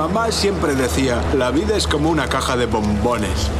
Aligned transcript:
Mamá 0.00 0.32
siempre 0.32 0.74
decía, 0.74 1.20
la 1.34 1.50
vida 1.50 1.76
es 1.76 1.86
como 1.86 2.08
una 2.08 2.26
caja 2.26 2.56
de 2.56 2.64
bombones. 2.64 3.50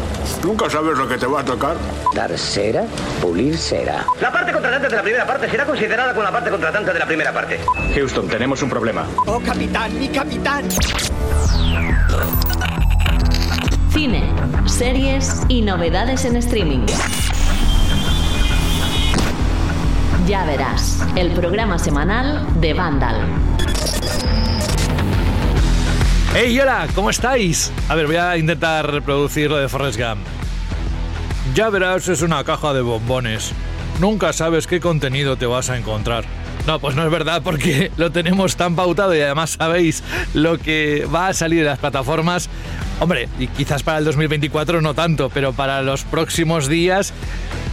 Nunca 0.43 0.71
sabes 0.71 0.97
lo 0.97 1.07
que 1.07 1.19
te 1.19 1.27
va 1.27 1.41
a 1.41 1.45
tocar. 1.45 1.77
Dar 2.15 2.31
cera, 2.39 2.85
pulir 3.21 3.59
cera. 3.59 4.07
La 4.23 4.33
parte 4.33 4.51
contratante 4.51 4.89
de 4.89 4.97
la 4.97 5.03
primera 5.03 5.27
parte 5.27 5.51
será 5.51 5.67
considerada 5.67 6.15
como 6.15 6.23
la 6.23 6.33
parte 6.33 6.49
contratante 6.49 6.95
de 6.95 6.99
la 6.99 7.05
primera 7.05 7.31
parte. 7.31 7.61
Houston, 7.95 8.27
tenemos 8.27 8.63
un 8.63 8.71
problema. 8.71 9.05
¡Oh, 9.27 9.39
capitán, 9.41 9.99
mi 9.99 10.09
capitán! 10.09 10.65
Cine, 13.93 14.33
series 14.65 15.43
y 15.49 15.61
novedades 15.61 16.25
en 16.25 16.37
streaming. 16.37 16.87
Ya 20.27 20.47
verás, 20.47 21.05
el 21.17 21.33
programa 21.33 21.79
semanal 21.79 22.47
de 22.63 22.73
Vandal. 22.73 23.60
¡Hey, 26.33 26.57
hola! 26.61 26.87
¿Cómo 26.95 27.11
estáis? 27.11 27.73
A 27.89 27.97
ver, 27.97 28.07
voy 28.07 28.15
a 28.15 28.37
intentar 28.37 28.89
reproducir 28.89 29.51
lo 29.51 29.57
de 29.57 29.69
Forrest 29.69 29.99
Gump. 29.99 30.21
Ya 31.57 31.69
verás, 31.71 32.07
es 32.07 32.23
una 32.23 32.45
caja 32.45 32.73
de 32.73 32.83
bombones. 32.83 33.51
Nunca 33.99 34.33
sabes 34.33 34.69
qué 34.69 34.79
contenido 34.79 35.35
te 35.37 35.47
vas 35.47 35.71
a 35.71 35.77
encontrar. 35.77 36.25
No, 36.69 36.79
pues 36.79 36.95
no 36.95 37.05
es 37.05 37.11
verdad 37.11 37.43
porque 37.43 37.91
lo 37.97 38.13
tenemos 38.13 38.55
tan 38.55 38.77
pautado 38.77 39.13
y 39.13 39.21
además 39.21 39.57
sabéis 39.59 40.05
lo 40.33 40.57
que 40.57 41.05
va 41.13 41.27
a 41.27 41.35
salir 41.35 41.65
de 41.65 41.67
las 41.67 41.81
plataformas. 41.81 42.49
Hombre, 43.01 43.29
y 43.41 43.49
quizás 43.49 43.83
para 43.83 43.99
el 43.99 44.05
2024 44.05 44.81
no 44.83 44.95
tanto, 44.95 45.31
pero 45.31 45.53
para 45.53 45.83
los 45.83 46.05
próximos 46.05 46.69
días 46.69 47.13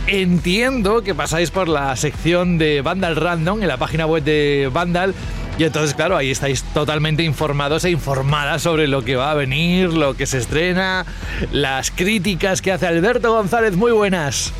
entiendo 0.07 1.03
que 1.03 1.13
pasáis 1.13 1.51
por 1.51 1.67
la 1.67 1.95
sección 1.95 2.57
de 2.57 2.81
Vandal 2.81 3.17
Random 3.17 3.61
en 3.61 3.67
la 3.67 3.77
página 3.77 4.07
web 4.07 4.23
de 4.23 4.67
Vandal 4.73 5.13
y 5.57 5.63
entonces, 5.63 5.95
claro, 5.95 6.15
ahí 6.17 6.29
estáis 6.29 6.63
totalmente 6.63 7.23
informados 7.23 7.83
e 7.85 7.89
informadas 7.89 8.61
sobre 8.61 8.87
lo 8.87 9.03
que 9.03 9.15
va 9.15 9.31
a 9.31 9.33
venir, 9.33 9.91
lo 9.91 10.15
que 10.15 10.25
se 10.25 10.37
estrena, 10.37 11.05
las 11.51 11.91
críticas 11.91 12.61
que 12.61 12.71
hace 12.71 12.85
Alberto 12.85 13.31
González. 13.31 13.75
Muy 13.75 13.91
buenas. 13.91 14.53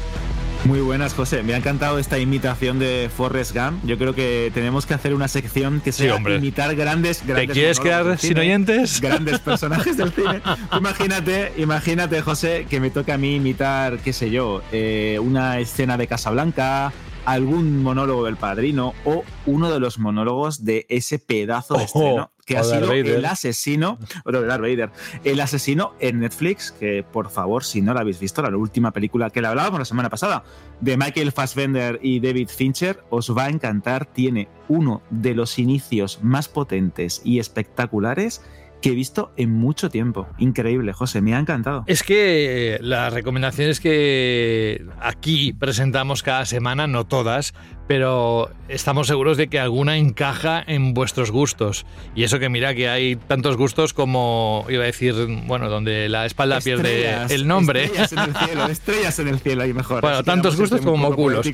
Muy 0.66 0.80
buenas, 0.82 1.14
José. 1.14 1.44
Me 1.44 1.54
ha 1.54 1.58
encantado 1.58 2.00
esta 2.00 2.20
imitación 2.20 2.80
de 2.80 3.10
Forrest 3.16 3.56
Gump. 3.56 3.86
Yo 3.86 3.98
creo 3.98 4.14
que 4.14 4.52
tenemos 4.54 4.86
que 4.86 4.96
hacer 4.96 5.14
una 5.14 5.28
sección 5.28 5.82
que 5.82 5.92
sea 5.92 6.18
imitar 6.18 6.76
grandes, 6.76 7.26
grandes. 7.26 7.48
¿Te 7.48 7.54
quieres 7.54 7.80
quedar 7.80 8.18
sin 8.18 8.38
oyentes? 8.38 9.00
Grandes 9.08 9.40
personajes 9.40 9.96
del 9.98 10.12
cine. 10.12 10.42
imagínate, 10.78 11.54
imagínate, 11.58 12.22
José, 12.22 12.66
que 12.70 12.80
me 12.80 12.90
toca 12.90 13.14
a 13.14 13.18
mí 13.18 13.36
imitar, 13.36 14.00
qué 14.00 14.12
sé 14.12 14.30
yo, 14.30 14.62
eh, 14.72 15.20
una 15.22 15.60
escena 15.60 15.96
de 15.96 16.08
Casablanca, 16.08 16.92
algún 17.28 17.84
monólogo 17.84 18.24
del 18.24 18.38
padrino 18.38 18.94
o 19.04 19.26
uno 19.46 19.70
de 19.70 19.82
los 19.82 20.00
monólogos 20.00 20.64
de 20.64 20.86
ese 20.88 21.20
pedazo 21.20 21.76
de 21.76 21.84
estreno 21.84 22.32
que 22.46 22.58
ha 22.58 22.64
sido 22.64 22.90
el 22.94 23.26
asesino, 23.26 24.00
o 24.24 24.32
de 24.32 24.46
Darth 24.46 24.62
Vader, 24.62 24.92
el 25.26 25.42
asesino 25.42 25.92
en 26.00 26.22
Netflix, 26.22 26.72
que 26.72 27.04
por 27.04 27.30
favor, 27.30 27.66
si 27.66 27.82
no 27.82 27.94
la 27.94 28.00
habéis 28.00 28.22
visto, 28.22 28.42
la 28.42 28.56
última 28.56 28.94
película 28.94 29.30
que 29.30 29.42
le 29.42 29.48
hablábamos 29.48 29.80
la 29.80 29.84
semana 29.84 30.10
pasada, 30.10 30.46
de 30.80 30.96
Michael 30.96 31.34
Fassbender 31.34 32.00
y 32.02 32.22
David 32.22 32.48
Fincher, 32.48 33.04
os 33.10 33.36
va 33.36 33.44
a 33.44 33.50
encantar, 33.50 34.06
tiene 34.06 34.48
uno 34.70 35.02
de 35.10 35.36
los 35.36 35.60
inicios 35.60 36.20
más 36.24 36.48
potentes 36.48 37.22
y 37.26 37.40
espectaculares 37.40 38.42
que 38.82 38.90
he 38.90 38.96
visto 38.96 39.32
en 39.38 39.52
mucho 39.52 39.90
tiempo. 39.90 40.28
Increíble, 40.38 40.94
José, 40.94 41.22
me 41.22 41.36
ha 41.36 41.40
encantado. 41.40 41.84
Es 41.88 42.04
que 42.04 42.76
eh, 42.76 42.80
las 42.82 43.14
recomendaciones 43.14 43.80
que 43.80 44.86
aquí 45.02 45.54
presentamos 45.54 46.24
cada 46.24 46.46
semana, 46.46 46.88
no 46.88 47.06
todas, 47.06 47.54
pero 47.88 48.52
estamos 48.68 49.08
seguros 49.08 49.38
de 49.38 49.48
que 49.48 49.60
alguna 49.60 49.98
encaja 49.98 50.64
en 50.66 50.94
vuestros 50.94 51.32
gustos. 51.32 51.86
Y 52.16 52.24
eso 52.24 52.38
que 52.40 52.50
mira 52.50 52.76
que 52.76 52.90
hay 52.90 53.16
tantos 53.16 53.58
gustos 53.58 53.94
como, 53.94 54.66
iba 54.70 54.84
a 54.84 54.88
decir, 54.88 55.16
bueno, 55.46 55.70
donde 55.70 56.10
la 56.10 56.26
espalda 56.26 56.60
pierde 56.60 57.34
el 57.34 57.48
nombre. 57.48 57.86
Estrellas 57.86 58.12
en 58.14 58.20
el 58.20 58.36
cielo, 58.36 58.66
estrellas 58.68 59.20
en 59.20 59.28
el 59.30 59.40
cielo, 59.40 59.66
y 59.66 59.74
mejor. 59.74 60.02
Bueno, 60.02 60.24
tantos 60.24 60.58
gustos 60.58 60.82
como 60.82 61.16
culos. 61.16 61.50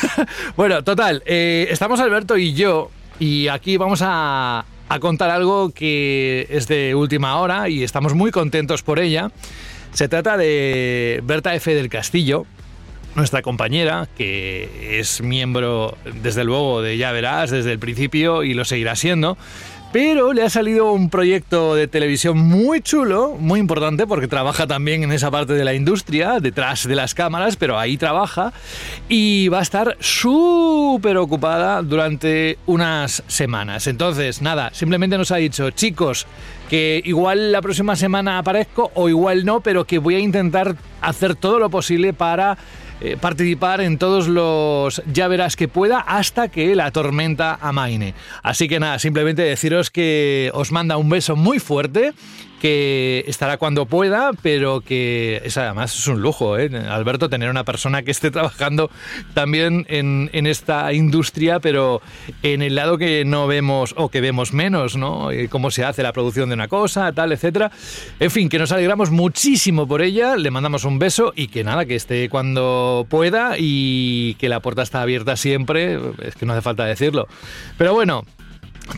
bueno, 0.56 0.84
total, 0.84 1.22
eh, 1.26 1.66
estamos 1.70 1.98
Alberto 2.00 2.36
y 2.36 2.52
yo, 2.52 2.90
y 3.18 3.48
aquí 3.48 3.76
vamos 3.76 4.00
a 4.02 4.64
a 4.90 4.98
contar 4.98 5.30
algo 5.30 5.70
que 5.70 6.48
es 6.50 6.66
de 6.66 6.96
última 6.96 7.36
hora 7.36 7.68
y 7.68 7.84
estamos 7.84 8.14
muy 8.14 8.32
contentos 8.32 8.82
por 8.82 8.98
ella. 8.98 9.30
Se 9.92 10.08
trata 10.08 10.36
de 10.36 11.20
Berta 11.22 11.54
F. 11.54 11.72
del 11.76 11.88
Castillo, 11.88 12.44
nuestra 13.14 13.40
compañera, 13.40 14.08
que 14.16 14.98
es 14.98 15.20
miembro, 15.20 15.96
desde 16.22 16.42
luego, 16.42 16.82
de 16.82 16.96
Ya 16.96 17.12
Verás 17.12 17.52
desde 17.52 17.70
el 17.70 17.78
principio 17.78 18.42
y 18.42 18.52
lo 18.52 18.64
seguirá 18.64 18.96
siendo. 18.96 19.38
Pero 19.92 20.32
le 20.32 20.44
ha 20.44 20.50
salido 20.50 20.92
un 20.92 21.10
proyecto 21.10 21.74
de 21.74 21.88
televisión 21.88 22.38
muy 22.38 22.80
chulo, 22.80 23.34
muy 23.36 23.58
importante, 23.58 24.06
porque 24.06 24.28
trabaja 24.28 24.68
también 24.68 25.02
en 25.02 25.10
esa 25.10 25.32
parte 25.32 25.54
de 25.54 25.64
la 25.64 25.74
industria, 25.74 26.38
detrás 26.38 26.86
de 26.86 26.94
las 26.94 27.12
cámaras, 27.12 27.56
pero 27.56 27.76
ahí 27.76 27.96
trabaja. 27.96 28.52
Y 29.08 29.48
va 29.48 29.58
a 29.58 29.62
estar 29.62 29.96
súper 29.98 31.16
ocupada 31.16 31.82
durante 31.82 32.56
unas 32.66 33.24
semanas. 33.26 33.88
Entonces, 33.88 34.40
nada, 34.40 34.70
simplemente 34.72 35.18
nos 35.18 35.32
ha 35.32 35.36
dicho, 35.36 35.70
chicos, 35.72 36.24
que 36.70 37.02
igual 37.04 37.50
la 37.50 37.60
próxima 37.60 37.96
semana 37.96 38.38
aparezco 38.38 38.92
o 38.94 39.08
igual 39.08 39.44
no, 39.44 39.60
pero 39.60 39.84
que 39.84 39.98
voy 39.98 40.14
a 40.14 40.20
intentar 40.20 40.76
hacer 41.00 41.34
todo 41.34 41.58
lo 41.58 41.68
posible 41.68 42.12
para 42.12 42.56
eh, 43.00 43.16
participar 43.20 43.80
en 43.80 43.98
todos 43.98 44.28
los 44.28 45.02
ya 45.12 45.26
verás 45.26 45.56
que 45.56 45.66
pueda 45.66 45.98
hasta 45.98 46.46
que 46.46 46.76
la 46.76 46.92
tormenta 46.92 47.58
amaine. 47.60 48.14
Así 48.44 48.68
que 48.68 48.78
nada, 48.78 49.00
simplemente 49.00 49.42
deciros 49.42 49.90
que 49.90 50.52
os 50.54 50.70
manda 50.70 50.96
un 50.96 51.08
beso 51.08 51.34
muy 51.34 51.58
fuerte 51.58 52.12
que 52.60 53.24
estará 53.26 53.56
cuando 53.56 53.86
pueda, 53.86 54.30
pero 54.42 54.82
que 54.82 55.40
es 55.44 55.56
además 55.56 55.96
es 55.96 56.06
un 56.06 56.20
lujo, 56.20 56.58
¿eh? 56.58 56.70
Alberto, 56.88 57.28
tener 57.28 57.50
una 57.50 57.64
persona 57.64 58.02
que 58.02 58.10
esté 58.10 58.30
trabajando 58.30 58.90
también 59.34 59.86
en, 59.88 60.30
en, 60.32 60.46
esta 60.46 60.92
industria, 60.92 61.58
pero 61.58 62.02
en 62.42 62.62
el 62.62 62.74
lado 62.74 62.98
que 62.98 63.24
no 63.24 63.46
vemos 63.46 63.94
o 63.96 64.10
que 64.10 64.20
vemos 64.20 64.52
menos, 64.52 64.96
¿no? 64.96 65.30
Eh, 65.30 65.48
cómo 65.48 65.70
se 65.70 65.84
hace 65.84 66.02
la 66.02 66.12
producción 66.12 66.50
de 66.50 66.54
una 66.54 66.68
cosa, 66.68 67.10
tal, 67.12 67.32
etcétera. 67.32 67.72
En 68.20 68.30
fin, 68.30 68.48
que 68.48 68.58
nos 68.58 68.72
alegramos 68.72 69.10
muchísimo 69.10 69.88
por 69.88 70.02
ella, 70.02 70.36
le 70.36 70.50
mandamos 70.50 70.84
un 70.84 70.98
beso 70.98 71.32
y 71.34 71.48
que 71.48 71.64
nada, 71.64 71.86
que 71.86 71.96
esté 71.96 72.28
cuando 72.28 73.06
pueda 73.08 73.54
y 73.58 74.34
que 74.34 74.48
la 74.48 74.60
puerta 74.60 74.82
está 74.82 75.00
abierta 75.00 75.36
siempre, 75.36 75.98
es 76.22 76.34
que 76.34 76.44
no 76.44 76.52
hace 76.52 76.62
falta 76.62 76.84
decirlo. 76.84 77.26
Pero 77.78 77.94
bueno, 77.94 78.24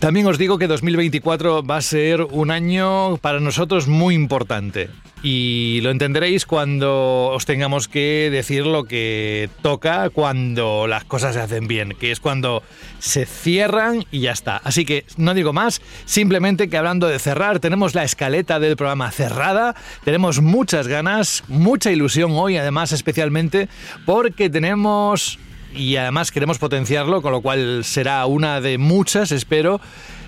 también 0.00 0.26
os 0.26 0.38
digo 0.38 0.58
que 0.58 0.66
2024 0.66 1.62
va 1.62 1.76
a 1.76 1.82
ser 1.82 2.22
un 2.22 2.50
año 2.50 3.16
para 3.18 3.40
nosotros 3.40 3.88
muy 3.88 4.14
importante 4.14 4.90
y 5.22 5.80
lo 5.82 5.90
entenderéis 5.90 6.46
cuando 6.46 7.28
os 7.28 7.46
tengamos 7.46 7.86
que 7.86 8.28
decir 8.32 8.66
lo 8.66 8.84
que 8.84 9.48
toca 9.62 10.10
cuando 10.10 10.86
las 10.88 11.04
cosas 11.04 11.34
se 11.34 11.40
hacen 11.40 11.68
bien, 11.68 11.94
que 11.98 12.10
es 12.10 12.18
cuando 12.18 12.62
se 12.98 13.24
cierran 13.24 14.04
y 14.10 14.20
ya 14.20 14.32
está. 14.32 14.56
Así 14.56 14.84
que 14.84 15.04
no 15.16 15.34
digo 15.34 15.52
más, 15.52 15.80
simplemente 16.04 16.68
que 16.68 16.76
hablando 16.76 17.06
de 17.06 17.18
cerrar, 17.18 17.60
tenemos 17.60 17.94
la 17.94 18.02
escaleta 18.02 18.58
del 18.58 18.76
programa 18.76 19.10
cerrada, 19.12 19.76
tenemos 20.04 20.40
muchas 20.40 20.88
ganas, 20.88 21.44
mucha 21.46 21.92
ilusión 21.92 22.32
hoy 22.34 22.56
además 22.56 22.92
especialmente 22.92 23.68
porque 24.04 24.50
tenemos 24.50 25.38
y 25.74 25.96
además 25.96 26.30
queremos 26.30 26.58
potenciarlo, 26.58 27.22
con 27.22 27.32
lo 27.32 27.40
cual 27.40 27.84
será 27.84 28.24
una 28.26 28.60
de 28.60 28.78
muchas, 28.78 29.32
espero, 29.32 29.80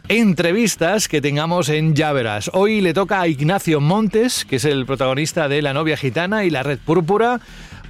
entrevistas 0.09 1.09
que 1.09 1.21
tengamos 1.21 1.69
en 1.69 1.95
Llaveras. 1.95 2.51
Hoy 2.53 2.81
le 2.81 2.93
toca 2.93 3.21
a 3.21 3.29
Ignacio 3.29 3.81
Montes, 3.81 4.45
que 4.45 4.57
es 4.57 4.65
el 4.65 4.85
protagonista 4.87 5.49
de 5.49 5.63
La 5.63 5.73
novia 5.73 5.97
gitana 5.97 6.45
y 6.45 6.51
La 6.51 6.63
red 6.63 6.79
púrpura 6.79 7.41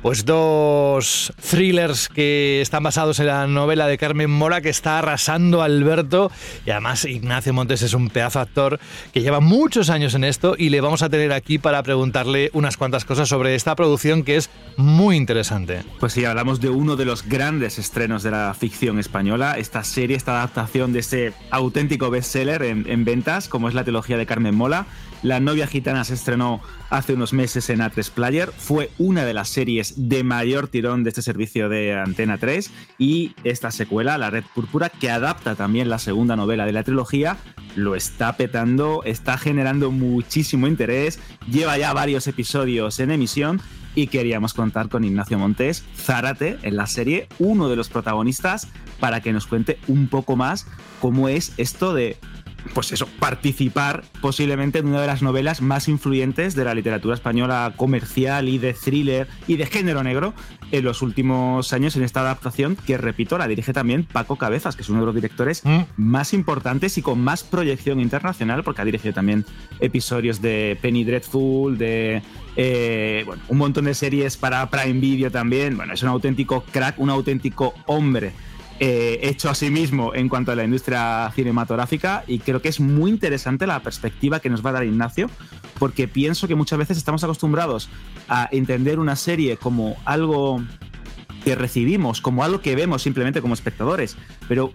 pues 0.04 0.26
dos 0.26 1.32
thrillers 1.50 2.10
que 2.10 2.60
están 2.60 2.82
basados 2.82 3.20
en 3.20 3.26
la 3.28 3.46
novela 3.46 3.86
de 3.86 3.96
Carmen 3.96 4.30
Mora 4.30 4.60
que 4.60 4.68
está 4.68 4.98
arrasando 4.98 5.62
a 5.62 5.64
Alberto 5.64 6.30
y 6.66 6.72
además 6.72 7.06
Ignacio 7.06 7.54
Montes 7.54 7.80
es 7.80 7.94
un 7.94 8.10
pedazo 8.10 8.38
actor 8.38 8.78
que 9.14 9.22
lleva 9.22 9.40
muchos 9.40 9.88
años 9.88 10.12
en 10.12 10.24
esto 10.24 10.56
y 10.58 10.68
le 10.68 10.82
vamos 10.82 11.00
a 11.00 11.08
tener 11.08 11.32
aquí 11.32 11.56
para 11.56 11.82
preguntarle 11.82 12.50
unas 12.52 12.76
cuantas 12.76 13.06
cosas 13.06 13.30
sobre 13.30 13.54
esta 13.54 13.74
producción 13.76 14.24
que 14.24 14.36
es 14.36 14.50
muy 14.76 15.16
interesante. 15.16 15.84
Pues 16.00 16.12
sí, 16.12 16.26
hablamos 16.26 16.60
de 16.60 16.68
uno 16.68 16.96
de 16.96 17.06
los 17.06 17.26
grandes 17.26 17.78
estrenos 17.78 18.22
de 18.22 18.30
la 18.30 18.52
ficción 18.52 18.98
española, 18.98 19.56
esta 19.56 19.84
serie, 19.84 20.18
esta 20.18 20.32
adaptación 20.32 20.92
de 20.92 20.98
ese 20.98 21.32
auténtico 21.50 22.10
bestseller 22.10 22.62
en, 22.64 22.86
en 22.90 23.06
ventas 23.06 23.48
como 23.48 23.70
es 23.70 23.74
la 23.74 23.84
trilogía 23.84 24.18
de 24.18 24.26
Carmen 24.26 24.54
Mola 24.54 24.84
la 25.24 25.40
novia 25.40 25.66
gitana 25.66 26.04
se 26.04 26.14
estrenó 26.14 26.60
hace 26.90 27.14
unos 27.14 27.32
meses 27.32 27.70
en 27.70 27.80
A3 27.80 28.10
Player, 28.10 28.52
fue 28.56 28.90
una 28.98 29.24
de 29.24 29.32
las 29.32 29.48
series 29.48 29.94
de 29.96 30.22
mayor 30.22 30.68
tirón 30.68 31.02
de 31.02 31.08
este 31.08 31.22
servicio 31.22 31.70
de 31.70 31.98
Antena 31.98 32.36
3 32.36 32.70
y 32.98 33.34
esta 33.42 33.70
secuela, 33.70 34.18
La 34.18 34.28
Red 34.28 34.44
Púrpura, 34.54 34.90
que 34.90 35.10
adapta 35.10 35.54
también 35.54 35.88
la 35.88 35.98
segunda 35.98 36.36
novela 36.36 36.66
de 36.66 36.72
la 36.72 36.82
trilogía, 36.82 37.38
lo 37.74 37.96
está 37.96 38.36
petando, 38.36 39.02
está 39.04 39.38
generando 39.38 39.90
muchísimo 39.90 40.66
interés, 40.66 41.18
lleva 41.50 41.78
ya 41.78 41.94
varios 41.94 42.26
episodios 42.26 43.00
en 43.00 43.10
emisión 43.10 43.62
y 43.94 44.08
queríamos 44.08 44.52
contar 44.52 44.90
con 44.90 45.04
Ignacio 45.04 45.38
Montes, 45.38 45.84
Zárate, 45.96 46.58
en 46.62 46.76
la 46.76 46.86
serie, 46.86 47.28
uno 47.38 47.70
de 47.70 47.76
los 47.76 47.88
protagonistas, 47.88 48.68
para 49.00 49.22
que 49.22 49.32
nos 49.32 49.46
cuente 49.46 49.78
un 49.88 50.08
poco 50.08 50.36
más 50.36 50.66
cómo 51.00 51.30
es 51.30 51.54
esto 51.56 51.94
de 51.94 52.18
pues 52.72 52.92
eso, 52.92 53.06
participar 53.18 54.04
posiblemente 54.20 54.78
en 54.78 54.86
una 54.86 55.00
de 55.00 55.06
las 55.06 55.22
novelas 55.22 55.60
más 55.60 55.88
influyentes 55.88 56.54
de 56.54 56.64
la 56.64 56.74
literatura 56.74 57.14
española 57.14 57.74
comercial 57.76 58.48
y 58.48 58.58
de 58.58 58.72
thriller 58.72 59.28
y 59.46 59.56
de 59.56 59.66
género 59.66 60.02
negro 60.02 60.34
en 60.72 60.84
los 60.84 61.02
últimos 61.02 61.72
años 61.72 61.94
en 61.96 62.02
esta 62.02 62.20
adaptación 62.20 62.76
que, 62.76 62.96
repito, 62.96 63.38
la 63.38 63.46
dirige 63.46 63.72
también 63.72 64.04
Paco 64.04 64.36
Cabezas, 64.36 64.76
que 64.76 64.82
es 64.82 64.88
uno 64.88 65.00
de 65.00 65.06
los 65.06 65.14
directores 65.14 65.62
Mm. 65.64 65.82
más 65.96 66.34
importantes 66.34 66.98
y 66.98 67.02
con 67.02 67.20
más 67.20 67.42
proyección 67.44 68.00
internacional, 68.00 68.64
porque 68.64 68.82
ha 68.82 68.84
dirigido 68.84 69.14
también 69.14 69.44
episodios 69.80 70.40
de 70.40 70.78
Penny 70.80 71.04
Dreadful, 71.04 71.78
de 71.78 72.22
eh, 72.56 73.22
bueno, 73.26 73.42
un 73.48 73.58
montón 73.58 73.86
de 73.86 73.94
series 73.94 74.36
para 74.36 74.68
Prime 74.70 75.00
Video 75.00 75.30
también. 75.30 75.76
Bueno, 75.76 75.94
es 75.94 76.02
un 76.02 76.08
auténtico 76.08 76.64
crack, 76.70 76.98
un 76.98 77.10
auténtico 77.10 77.74
hombre 77.86 78.32
eh, 78.80 79.20
hecho 79.22 79.50
a 79.50 79.54
sí 79.54 79.70
mismo 79.70 80.14
en 80.14 80.28
cuanto 80.28 80.50
a 80.50 80.56
la 80.56 80.64
industria 80.64 81.30
cinematográfica 81.34 82.24
y 82.26 82.40
creo 82.40 82.60
que 82.60 82.68
es 82.68 82.80
muy 82.80 83.10
interesante 83.10 83.66
la 83.66 83.80
perspectiva 83.80 84.40
que 84.40 84.50
nos 84.50 84.64
va 84.66 84.70
a 84.70 84.72
dar 84.74 84.84
Ignacio 84.84 85.30
porque 85.78 86.08
pienso 86.08 86.48
que 86.48 86.56
muchas 86.56 86.78
veces 86.78 86.96
estamos 86.96 87.22
acostumbrados 87.22 87.88
a 88.28 88.48
entender 88.50 88.98
una 88.98 89.14
serie 89.14 89.56
como 89.56 89.96
algo 90.04 90.60
que 91.44 91.54
recibimos, 91.54 92.20
como 92.20 92.42
algo 92.42 92.60
que 92.62 92.74
vemos 92.74 93.02
simplemente 93.02 93.40
como 93.40 93.54
espectadores, 93.54 94.16
pero 94.48 94.72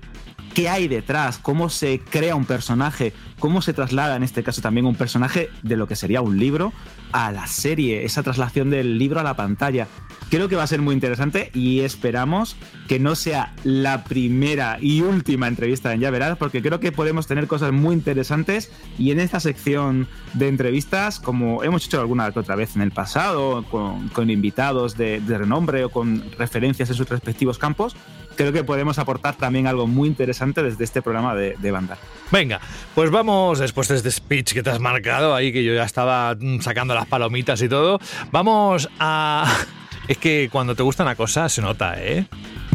qué 0.54 0.70
hay 0.70 0.88
detrás, 0.88 1.38
cómo 1.38 1.70
se 1.70 2.00
crea 2.00 2.36
un 2.36 2.46
personaje, 2.46 3.14
cómo 3.40 3.62
se 3.62 3.74
traslada 3.74 4.16
en 4.16 4.24
este 4.24 4.44
caso 4.44 4.62
también 4.62 4.86
un 4.86 4.96
personaje 4.96 5.50
de 5.64 5.78
lo 5.78 5.88
que 5.88 5.96
sería 5.96 6.22
un 6.22 6.38
libro 6.38 6.74
a 7.12 7.32
la 7.32 7.48
serie, 7.48 8.06
esa 8.06 8.24
traslación 8.24 8.70
del 8.70 8.98
libro 8.98 9.20
a 9.20 9.24
la 9.24 9.36
pantalla. 9.36 9.88
Creo 10.30 10.48
que 10.48 10.56
va 10.56 10.64
a 10.64 10.68
ser 10.68 10.82
muy 10.82 10.94
interesante 10.94 11.50
y 11.56 11.80
esperamos 11.80 12.56
que 12.88 13.00
no 13.00 13.16
sea 13.16 13.54
la 13.64 14.04
primera 14.04 14.78
y 14.80 15.02
última 15.02 15.48
entrevista 15.48 15.92
en 15.94 16.02
Ya 16.02 16.12
Verás, 16.12 16.38
porque 16.38 16.62
creo 16.62 16.80
que 16.80 16.92
podemos 16.92 17.26
tener 17.26 17.48
cosas 17.48 17.72
muy 17.72 17.96
interesantes 17.96 18.72
y 19.00 19.10
en 19.12 19.20
esta 19.20 19.40
sección 19.40 20.08
de 20.34 20.48
entrevistas, 20.48 21.20
como 21.20 21.64
hemos 21.64 21.86
hecho 21.86 22.00
alguna 22.00 22.28
otra 22.28 22.56
vez 22.56 22.76
en 22.76 22.84
el 22.84 22.92
pasado, 22.92 23.64
con, 23.72 24.10
con 24.10 24.30
invitados 24.30 24.96
de, 24.98 25.20
de 25.20 25.38
renombre 25.38 25.86
o 25.86 25.90
con 25.90 26.24
referencias 26.38 26.90
en 26.90 26.96
sus 26.96 27.10
respectivos 27.10 27.58
campos, 27.58 27.96
creo 28.44 28.54
que 28.54 28.64
podemos 28.64 28.98
aportar 29.00 29.36
también 29.36 29.68
algo 29.68 29.86
muy 29.86 30.08
interesante 30.08 30.64
desde 30.64 30.84
este 30.86 31.02
programa 31.02 31.36
de, 31.36 31.56
de 31.60 31.72
banda. 31.72 31.98
Venga, 32.32 32.62
pues 32.96 33.12
vamos, 33.12 33.60
después 33.60 33.90
de 33.90 33.96
este 33.98 34.12
speech 34.12 34.54
que 34.54 34.64
te 34.64 34.70
has 34.70 34.80
marcado 34.80 35.36
ahí, 35.36 35.52
que 35.52 35.62
yo 35.64 35.74
ya 35.74 35.84
estaba 35.84 36.36
mm, 36.40 36.62
sacando 36.62 36.96
las 36.96 37.06
palomitas 37.06 37.62
y 37.62 37.68
todo, 37.70 38.00
vamos 38.32 38.90
a... 39.00 39.46
Es 40.08 40.18
que 40.18 40.50
cuando 40.52 40.74
te 40.74 40.82
gusta 40.82 41.04
una 41.04 41.14
cosa 41.16 41.48
se 41.50 41.62
nota, 41.62 41.94
¿eh? 42.02 42.26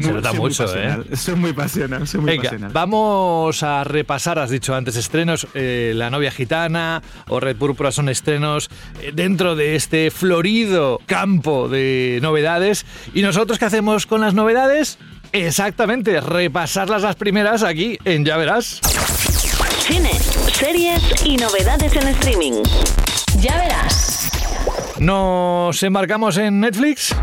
Se 0.00 0.12
nota 0.12 0.30
Soy 0.30 0.38
muy 0.38 0.48
mucho, 0.50 0.78
¿eh? 0.78 0.98
Soy 1.16 1.34
muy 1.34 1.52
pasional, 1.52 2.06
soy 2.06 2.20
muy 2.20 2.30
Venga, 2.30 2.42
pasional. 2.44 2.70
vamos 2.72 3.60
a 3.64 3.82
repasar, 3.82 4.38
has 4.38 4.50
dicho 4.50 4.72
antes, 4.72 4.94
estrenos. 4.94 5.48
eh, 5.54 5.94
La 5.96 6.10
novia 6.10 6.30
gitana 6.30 7.02
o 7.26 7.40
Red 7.40 7.56
Púrpura 7.56 7.90
son 7.90 8.08
estrenos 8.08 8.70
eh, 9.02 9.10
dentro 9.12 9.56
de 9.56 9.74
este 9.74 10.12
florido 10.12 11.00
campo 11.06 11.68
de 11.68 12.20
novedades. 12.22 12.86
¿Y 13.14 13.22
nosotros 13.22 13.58
qué 13.58 13.64
hacemos 13.64 14.06
con 14.06 14.20
las 14.20 14.34
novedades? 14.34 14.98
Exactamente, 15.34 16.20
repasarlas 16.20 17.02
las 17.02 17.16
primeras 17.16 17.64
aquí 17.64 17.98
en 18.04 18.24
Ya 18.24 18.36
Verás. 18.36 18.80
Cine, 19.80 20.12
series 20.52 21.02
y 21.26 21.36
novedades 21.36 21.96
en 21.96 22.06
streaming. 22.06 22.62
Ya 23.40 23.56
verás. 23.58 24.30
Nos 25.00 25.82
embarcamos 25.82 26.36
en 26.36 26.60
Netflix. 26.60 27.16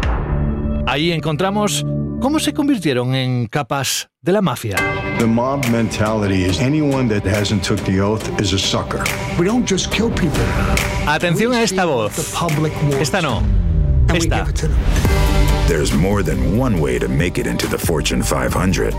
Ahí 0.87 1.13
encontramos 1.13 1.85
cómo 2.19 2.39
se 2.39 2.53
convirtieron 2.53 3.15
en 3.15 3.47
capas 3.47 4.09
de 4.21 4.33
la 4.33 4.41
mafia. 4.41 4.75
The 5.17 5.25
mob 5.25 5.65
mentality 5.69 6.43
is 6.43 6.59
anyone 6.59 7.07
that 7.17 7.25
hasn't 7.25 7.65
took 7.65 7.79
the 7.85 8.01
oath 8.01 8.29
is 8.41 8.51
a 8.51 8.59
sucker. 8.59 9.01
We 9.39 9.45
don't 9.45 9.65
just 9.65 9.89
kill 9.89 10.09
people. 10.09 10.43
Atención 11.07 11.53
a 11.53 11.63
esta 11.63 11.85
voz. 11.85 12.11
Esta 12.99 13.21
no. 13.21 13.41
Esta. 14.13 14.45
There's 15.71 15.93
more 15.93 16.21
than 16.21 16.59
one 16.59 16.81
way 16.81 16.99
to 16.99 17.07
make 17.07 17.39
it 17.39 17.47
into 17.47 17.65
the 17.65 17.77
Fortune 17.77 18.21
500. 18.23 18.93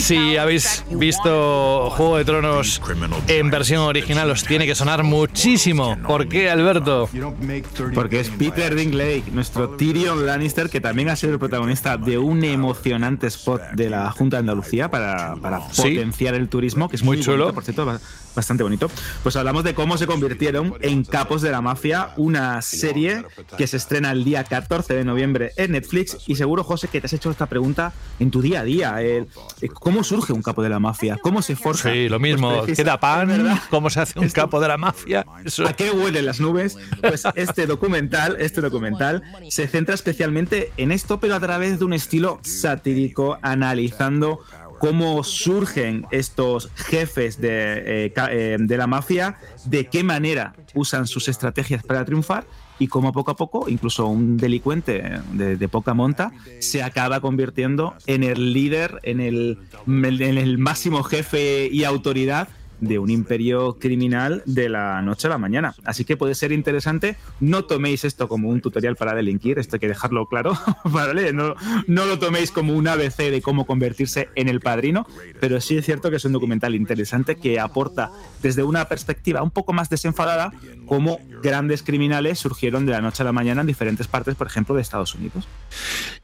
Si 0.00 0.38
habéis 0.38 0.82
visto 0.90 1.90
Juego 1.90 2.16
de 2.16 2.24
Tronos 2.24 2.80
en 3.26 3.50
versión 3.50 3.82
original, 3.82 4.30
os 4.30 4.42
tiene 4.42 4.64
que 4.64 4.74
sonar 4.74 5.02
muchísimo. 5.02 5.98
¿Por 6.06 6.26
qué, 6.26 6.48
Alberto? 6.48 7.10
You 7.12 7.20
don't 7.20 7.38
make 7.42 7.64
30 7.74 7.94
Porque 7.94 8.20
es 8.20 8.30
Peter 8.30 8.74
Dinklage, 8.74 9.24
nuestro 9.32 9.68
Tyrion 9.76 10.24
Lannister, 10.24 10.70
que 10.70 10.80
también 10.80 11.10
ha 11.10 11.16
sido 11.16 11.34
el 11.34 11.38
protagonista 11.38 11.98
de 11.98 12.16
un 12.16 12.42
emocionante 12.42 13.26
spot 13.26 13.60
de 13.74 13.90
la 13.90 14.10
Junta 14.10 14.38
de 14.38 14.40
Andalucía 14.40 14.90
para, 14.90 15.36
para 15.36 15.60
Sí. 15.72 15.82
potenciar 15.94 16.34
el 16.36 16.48
turismo, 16.48 16.88
que 16.88 16.96
es 16.96 17.02
Muy 17.02 17.18
muy, 17.18 17.24
chulo. 17.26 17.52
bonito, 17.52 17.54
por 17.54 17.64
cierto, 17.64 18.00
bastante 18.38 18.62
bonito. 18.62 18.90
Pues 19.22 19.36
hablamos 19.36 19.64
de 19.64 19.74
cómo 19.74 19.98
se 19.98 20.06
convirtieron 20.06 20.74
en 20.80 21.04
capos 21.04 21.42
de 21.42 21.50
la 21.50 21.60
mafia, 21.60 22.10
una 22.16 22.62
serie 22.62 23.24
que 23.56 23.66
se 23.66 23.76
estrena 23.76 24.12
el 24.12 24.24
día 24.24 24.44
14 24.44 24.94
de 24.94 25.04
noviembre 25.04 25.52
en 25.56 25.72
Netflix. 25.72 26.16
Y 26.26 26.36
seguro, 26.36 26.64
José, 26.64 26.88
que 26.88 27.00
te 27.00 27.06
has 27.06 27.12
hecho 27.12 27.30
esta 27.30 27.46
pregunta 27.46 27.92
en 28.18 28.30
tu 28.30 28.40
día 28.40 28.60
a 28.60 28.64
día. 28.64 29.02
el- 29.02 29.28
el 29.60 29.72
¿Cómo 29.74 30.02
surge 30.04 30.32
un 30.32 30.42
capo 30.42 30.62
de 30.62 30.68
la 30.68 30.78
mafia? 30.78 31.18
¿Cómo 31.22 31.42
se 31.42 31.56
forja? 31.56 31.90
Sí, 31.92 32.08
lo 32.08 32.18
Pues 32.18 32.30
mismo. 32.32 32.62
precisa- 32.62 32.76
¿Queda 32.82 33.00
pan? 33.00 33.28
¿verdad? 33.28 33.58
¿Cómo 33.70 33.90
se 33.90 34.00
hace 34.00 34.18
un 34.18 34.24
Esto- 34.26 34.40
capo 34.42 34.60
de 34.60 34.68
la 34.68 34.76
mafia? 34.76 35.26
Eso. 35.44 35.66
¿A 35.66 35.72
qué 35.72 35.90
huelen 35.90 36.24
las 36.26 36.40
nubes? 36.40 36.76
Pues 37.00 37.24
este 37.34 37.66
documental, 37.66 38.36
este 38.38 38.60
documental 38.60 39.22
se 39.48 39.66
centra 39.66 39.94
especialmente 39.94 40.72
en 40.76 40.92
esto, 40.92 41.18
pero 41.20 41.34
a 41.34 41.40
través 41.40 41.78
de 41.78 41.84
un 41.84 41.92
estilo 41.92 42.40
satírico, 42.42 43.38
analizando 43.42 44.40
cómo 44.78 45.22
surgen 45.24 46.06
estos 46.10 46.70
jefes 46.74 47.40
de, 47.40 48.06
eh, 48.06 48.12
eh, 48.30 48.56
de 48.58 48.76
la 48.76 48.86
mafia, 48.86 49.38
de 49.64 49.86
qué 49.86 50.02
manera 50.02 50.54
usan 50.74 51.06
sus 51.06 51.28
estrategias 51.28 51.82
para 51.82 52.04
triunfar 52.04 52.46
y 52.78 52.86
cómo 52.86 53.12
poco 53.12 53.32
a 53.32 53.36
poco, 53.36 53.68
incluso 53.68 54.06
un 54.06 54.36
delincuente 54.36 55.02
de, 55.32 55.56
de 55.56 55.68
poca 55.68 55.94
monta, 55.94 56.32
se 56.60 56.82
acaba 56.82 57.20
convirtiendo 57.20 57.94
en 58.06 58.22
el 58.22 58.52
líder, 58.52 59.00
en 59.02 59.20
el, 59.20 59.58
en 59.86 60.38
el 60.38 60.58
máximo 60.58 61.02
jefe 61.02 61.68
y 61.72 61.84
autoridad 61.84 62.48
de 62.80 62.98
un 62.98 63.10
imperio 63.10 63.78
criminal 63.78 64.42
de 64.46 64.68
la 64.68 65.02
noche 65.02 65.26
a 65.26 65.30
la 65.30 65.38
mañana. 65.38 65.74
Así 65.84 66.04
que 66.04 66.16
puede 66.16 66.34
ser 66.34 66.52
interesante. 66.52 67.16
No 67.40 67.64
toméis 67.64 68.04
esto 68.04 68.28
como 68.28 68.48
un 68.48 68.60
tutorial 68.60 68.96
para 68.96 69.14
delinquir, 69.14 69.58
esto 69.58 69.76
hay 69.76 69.80
que 69.80 69.88
dejarlo 69.88 70.26
claro, 70.26 70.52
¿vale? 70.84 71.32
No, 71.32 71.54
no 71.86 72.06
lo 72.06 72.18
toméis 72.18 72.50
como 72.50 72.74
un 72.74 72.88
ABC 72.88 73.30
de 73.30 73.42
cómo 73.42 73.66
convertirse 73.66 74.28
en 74.34 74.48
el 74.48 74.60
padrino, 74.60 75.06
pero 75.40 75.60
sí 75.60 75.76
es 75.76 75.84
cierto 75.84 76.10
que 76.10 76.16
es 76.16 76.24
un 76.24 76.32
documental 76.32 76.74
interesante 76.74 77.36
que 77.36 77.60
aporta 77.60 78.10
desde 78.42 78.62
una 78.62 78.86
perspectiva 78.86 79.42
un 79.42 79.50
poco 79.50 79.72
más 79.72 79.90
desenfadada 79.90 80.52
cómo 80.86 81.18
grandes 81.42 81.82
criminales 81.82 82.38
surgieron 82.38 82.86
de 82.86 82.92
la 82.92 83.00
noche 83.00 83.22
a 83.22 83.26
la 83.26 83.32
mañana 83.32 83.60
en 83.60 83.66
diferentes 83.66 84.06
partes, 84.08 84.34
por 84.34 84.46
ejemplo, 84.46 84.74
de 84.74 84.82
Estados 84.82 85.14
Unidos. 85.14 85.46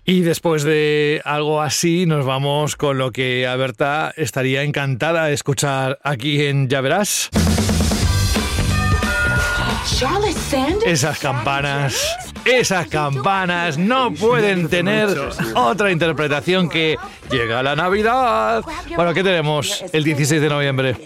Y 0.07 0.21
después 0.21 0.65
de 0.65 1.23
algo 1.25 1.63
así, 1.63 2.05
nos 2.05 2.27
vamos 2.27 2.77
con 2.77 2.99
lo 2.99 3.11
que 3.11 3.47
Alberta 3.47 4.13
estaría 4.17 4.63
encantada 4.63 5.27
de 5.27 5.33
escuchar 5.33 5.99
aquí 6.03 6.45
en 6.45 6.69
Ya 6.69 6.83
Verás. 6.83 7.31
Esas 10.85 11.19
campanas, 11.19 12.17
esas 12.45 12.87
campanas 12.89 13.79
no 13.79 14.13
pueden 14.13 14.69
tener 14.69 15.09
otra 15.55 15.91
interpretación 15.91 16.69
que 16.69 16.97
llega 17.31 17.63
la 17.63 17.75
Navidad. 17.75 18.63
Bueno, 18.95 19.15
¿qué 19.15 19.23
tenemos 19.23 19.85
el 19.93 20.05
16 20.05 20.41
de 20.43 20.49
noviembre? 20.49 20.97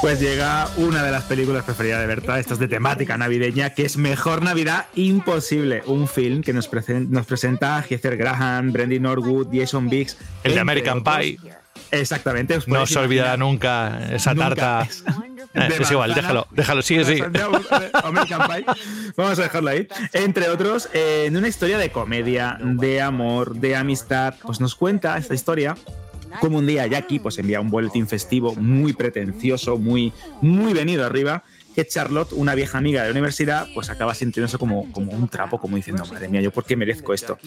Pues 0.00 0.18
llega 0.18 0.66
una 0.78 1.02
de 1.02 1.10
las 1.12 1.24
películas 1.24 1.62
preferidas 1.64 2.00
de 2.00 2.06
Berta, 2.06 2.38
esta 2.38 2.54
es 2.54 2.60
de 2.60 2.68
temática 2.68 3.18
navideña, 3.18 3.70
que 3.74 3.84
es 3.84 3.98
Mejor 3.98 4.42
Navidad 4.42 4.86
Imposible, 4.94 5.82
un 5.86 6.08
film 6.08 6.42
que 6.42 6.54
nos, 6.54 6.70
presen- 6.70 7.08
nos 7.08 7.26
presenta 7.26 7.76
a 7.76 7.82
Heather 7.82 8.16
Graham, 8.16 8.72
Brendy 8.72 8.98
Norwood, 8.98 9.48
Jason 9.52 9.90
Biggs. 9.90 10.16
El 10.42 10.54
de 10.54 10.60
American 10.60 10.98
otros. 11.00 11.16
Pie. 11.18 11.38
Exactamente. 11.90 12.56
os 12.56 12.66
No 12.66 12.86
se 12.86 12.98
olvidará 12.98 13.34
imaginar. 13.34 13.38
nunca 13.38 14.14
esa 14.14 14.32
Nunca. 14.32 14.48
tarta. 14.48 14.82
Es- 14.88 15.04
Eh, 15.52 15.68
igual, 15.90 16.14
déjalo, 16.14 16.46
déjalo, 16.52 16.80
sigue, 16.80 17.04
sigue. 17.04 17.24
American 18.04 18.48
Pie. 18.48 18.64
Vamos 19.16 19.38
a 19.38 19.42
dejarlo 19.42 19.70
ahí. 19.70 19.88
Entre 20.12 20.48
otros, 20.48 20.88
eh, 20.94 21.24
en 21.26 21.36
una 21.36 21.48
historia 21.48 21.76
de 21.76 21.90
comedia, 21.90 22.56
de 22.62 23.02
amor, 23.02 23.56
de 23.56 23.74
amistad, 23.76 24.34
pues 24.42 24.60
nos 24.60 24.76
cuenta 24.76 25.18
esta 25.18 25.34
historia 25.34 25.76
como 26.40 26.58
un 26.58 26.66
día 26.66 26.86
Jackie 26.86 27.18
pues 27.18 27.38
envía 27.38 27.60
un 27.60 27.70
boletín 27.70 28.06
festivo 28.06 28.54
muy 28.54 28.92
pretencioso, 28.92 29.78
muy, 29.78 30.12
muy 30.40 30.72
venido 30.72 31.04
arriba, 31.04 31.44
que 31.74 31.86
Charlotte, 31.86 32.32
una 32.32 32.54
vieja 32.54 32.78
amiga 32.78 33.02
de 33.02 33.08
la 33.08 33.12
universidad, 33.12 33.68
pues 33.74 33.90
acaba 33.90 34.14
sintiéndose 34.14 34.58
como, 34.58 34.90
como 34.92 35.12
un 35.12 35.28
trapo, 35.28 35.60
como 35.60 35.76
diciendo, 35.76 36.04
madre 36.06 36.28
mía, 36.28 36.40
¿yo 36.40 36.50
por 36.50 36.64
qué 36.64 36.76
merezco 36.76 37.14
esto? 37.14 37.38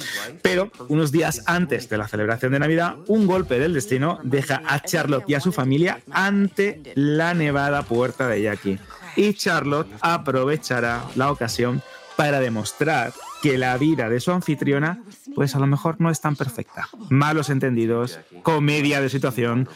Pero 0.41 0.71
unos 0.87 1.11
días 1.11 1.43
antes 1.45 1.89
de 1.89 1.97
la 1.97 2.07
celebración 2.07 2.53
de 2.53 2.59
Navidad, 2.59 2.95
un 3.07 3.27
golpe 3.27 3.59
del 3.59 3.73
destino 3.73 4.19
deja 4.23 4.61
a 4.65 4.79
Charlotte 4.81 5.25
y 5.27 5.33
a 5.33 5.39
su 5.39 5.51
familia 5.51 5.99
ante 6.11 6.81
la 6.95 7.33
nevada 7.33 7.83
puerta 7.83 8.27
de 8.27 8.43
Jackie. 8.43 8.79
Y 9.15 9.33
Charlotte 9.33 9.89
aprovechará 10.01 11.05
la 11.15 11.31
ocasión 11.31 11.81
para 12.15 12.39
demostrar 12.39 13.13
que 13.43 13.57
la 13.57 13.77
vida 13.77 14.07
de 14.07 14.21
su 14.21 14.31
anfitriona, 14.31 15.03
pues 15.35 15.53
a 15.53 15.59
lo 15.59 15.67
mejor 15.67 15.97
no 15.99 16.09
es 16.09 16.21
tan 16.21 16.37
perfecta. 16.37 16.87
Malos 17.09 17.49
entendidos, 17.49 18.21
comedia 18.41 19.01
de 19.01 19.09
situación, 19.09 19.67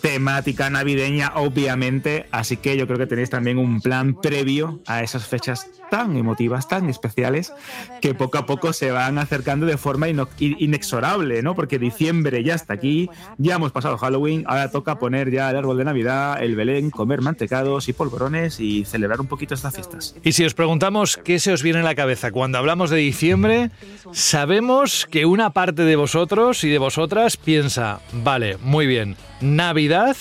temática 0.00 0.70
navideña, 0.70 1.32
obviamente. 1.34 2.26
Así 2.30 2.56
que 2.56 2.76
yo 2.76 2.86
creo 2.86 2.98
que 2.98 3.06
tenéis 3.06 3.30
también 3.30 3.58
un 3.58 3.80
plan 3.80 4.14
previo 4.14 4.80
a 4.86 5.02
esas 5.02 5.26
fechas 5.26 5.68
tan 5.90 6.16
emotivas, 6.16 6.68
tan 6.68 6.88
especiales, 6.88 7.52
que 8.00 8.14
poco 8.14 8.38
a 8.38 8.46
poco 8.46 8.72
se 8.72 8.90
van 8.90 9.18
acercando 9.18 9.66
de 9.66 9.76
forma 9.76 10.08
inexorable, 10.08 11.42
¿no? 11.42 11.54
Porque 11.54 11.78
diciembre 11.78 12.42
ya 12.42 12.54
está 12.54 12.74
aquí, 12.74 13.08
ya 13.38 13.56
hemos 13.56 13.72
pasado 13.72 13.96
Halloween, 13.98 14.44
ahora 14.46 14.70
toca 14.70 14.98
poner 14.98 15.30
ya 15.30 15.50
el 15.50 15.56
árbol 15.56 15.78
de 15.78 15.84
Navidad, 15.84 16.42
el 16.42 16.56
Belén, 16.56 16.90
comer 16.90 17.22
mantecados 17.22 17.88
y 17.88 17.92
polvorones 17.92 18.60
y 18.60 18.84
celebrar 18.84 19.20
un 19.20 19.26
poquito 19.26 19.54
estas 19.54 19.74
fiestas. 19.74 20.16
Y 20.22 20.32
si 20.32 20.44
os 20.44 20.54
preguntamos 20.54 21.16
qué 21.16 21.38
se 21.38 21.52
os 21.52 21.62
viene 21.62 21.78
en 21.78 21.84
la 21.84 21.94
cabeza 21.94 22.30
cuando 22.30 22.58
hablamos 22.58 22.90
de 22.90 22.96
diciembre, 22.98 23.70
sabemos 24.12 25.06
que 25.10 25.26
una 25.26 25.50
parte 25.50 25.82
de 25.82 25.96
vosotros 25.96 26.64
y 26.64 26.68
de 26.68 26.78
vosotras 26.78 27.36
piensa, 27.36 28.00
vale, 28.12 28.56
muy 28.60 28.86
bien, 28.86 29.16
Navidad 29.40 30.16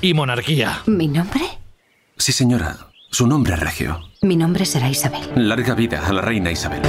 y 0.00 0.14
monarquía. 0.14 0.80
¿Mi 0.86 1.08
nombre? 1.08 1.42
Sí, 2.16 2.32
señora. 2.32 2.76
Su 3.10 3.26
nombre 3.26 3.54
es 3.54 3.60
Regio. 3.60 4.00
Mi 4.22 4.36
nombre 4.36 4.64
será 4.64 4.88
Isabel. 4.88 5.22
Larga 5.34 5.74
vida 5.74 6.06
a 6.06 6.12
la 6.12 6.20
reina 6.20 6.50
Isabel. 6.50 6.82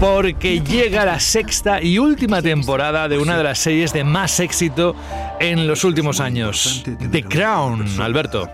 Porque 0.00 0.60
llega 0.60 1.04
la 1.04 1.20
sexta 1.20 1.82
y 1.82 1.98
última 1.98 2.40
temporada 2.42 3.08
de 3.08 3.18
una 3.18 3.36
de 3.36 3.44
las 3.44 3.58
series 3.58 3.92
de 3.92 4.04
más 4.04 4.40
éxito 4.40 4.94
en 5.40 5.66
los 5.66 5.84
últimos 5.84 6.20
años. 6.20 6.84
The 7.10 7.22
Crown, 7.22 7.84
Alberto. 8.00 8.50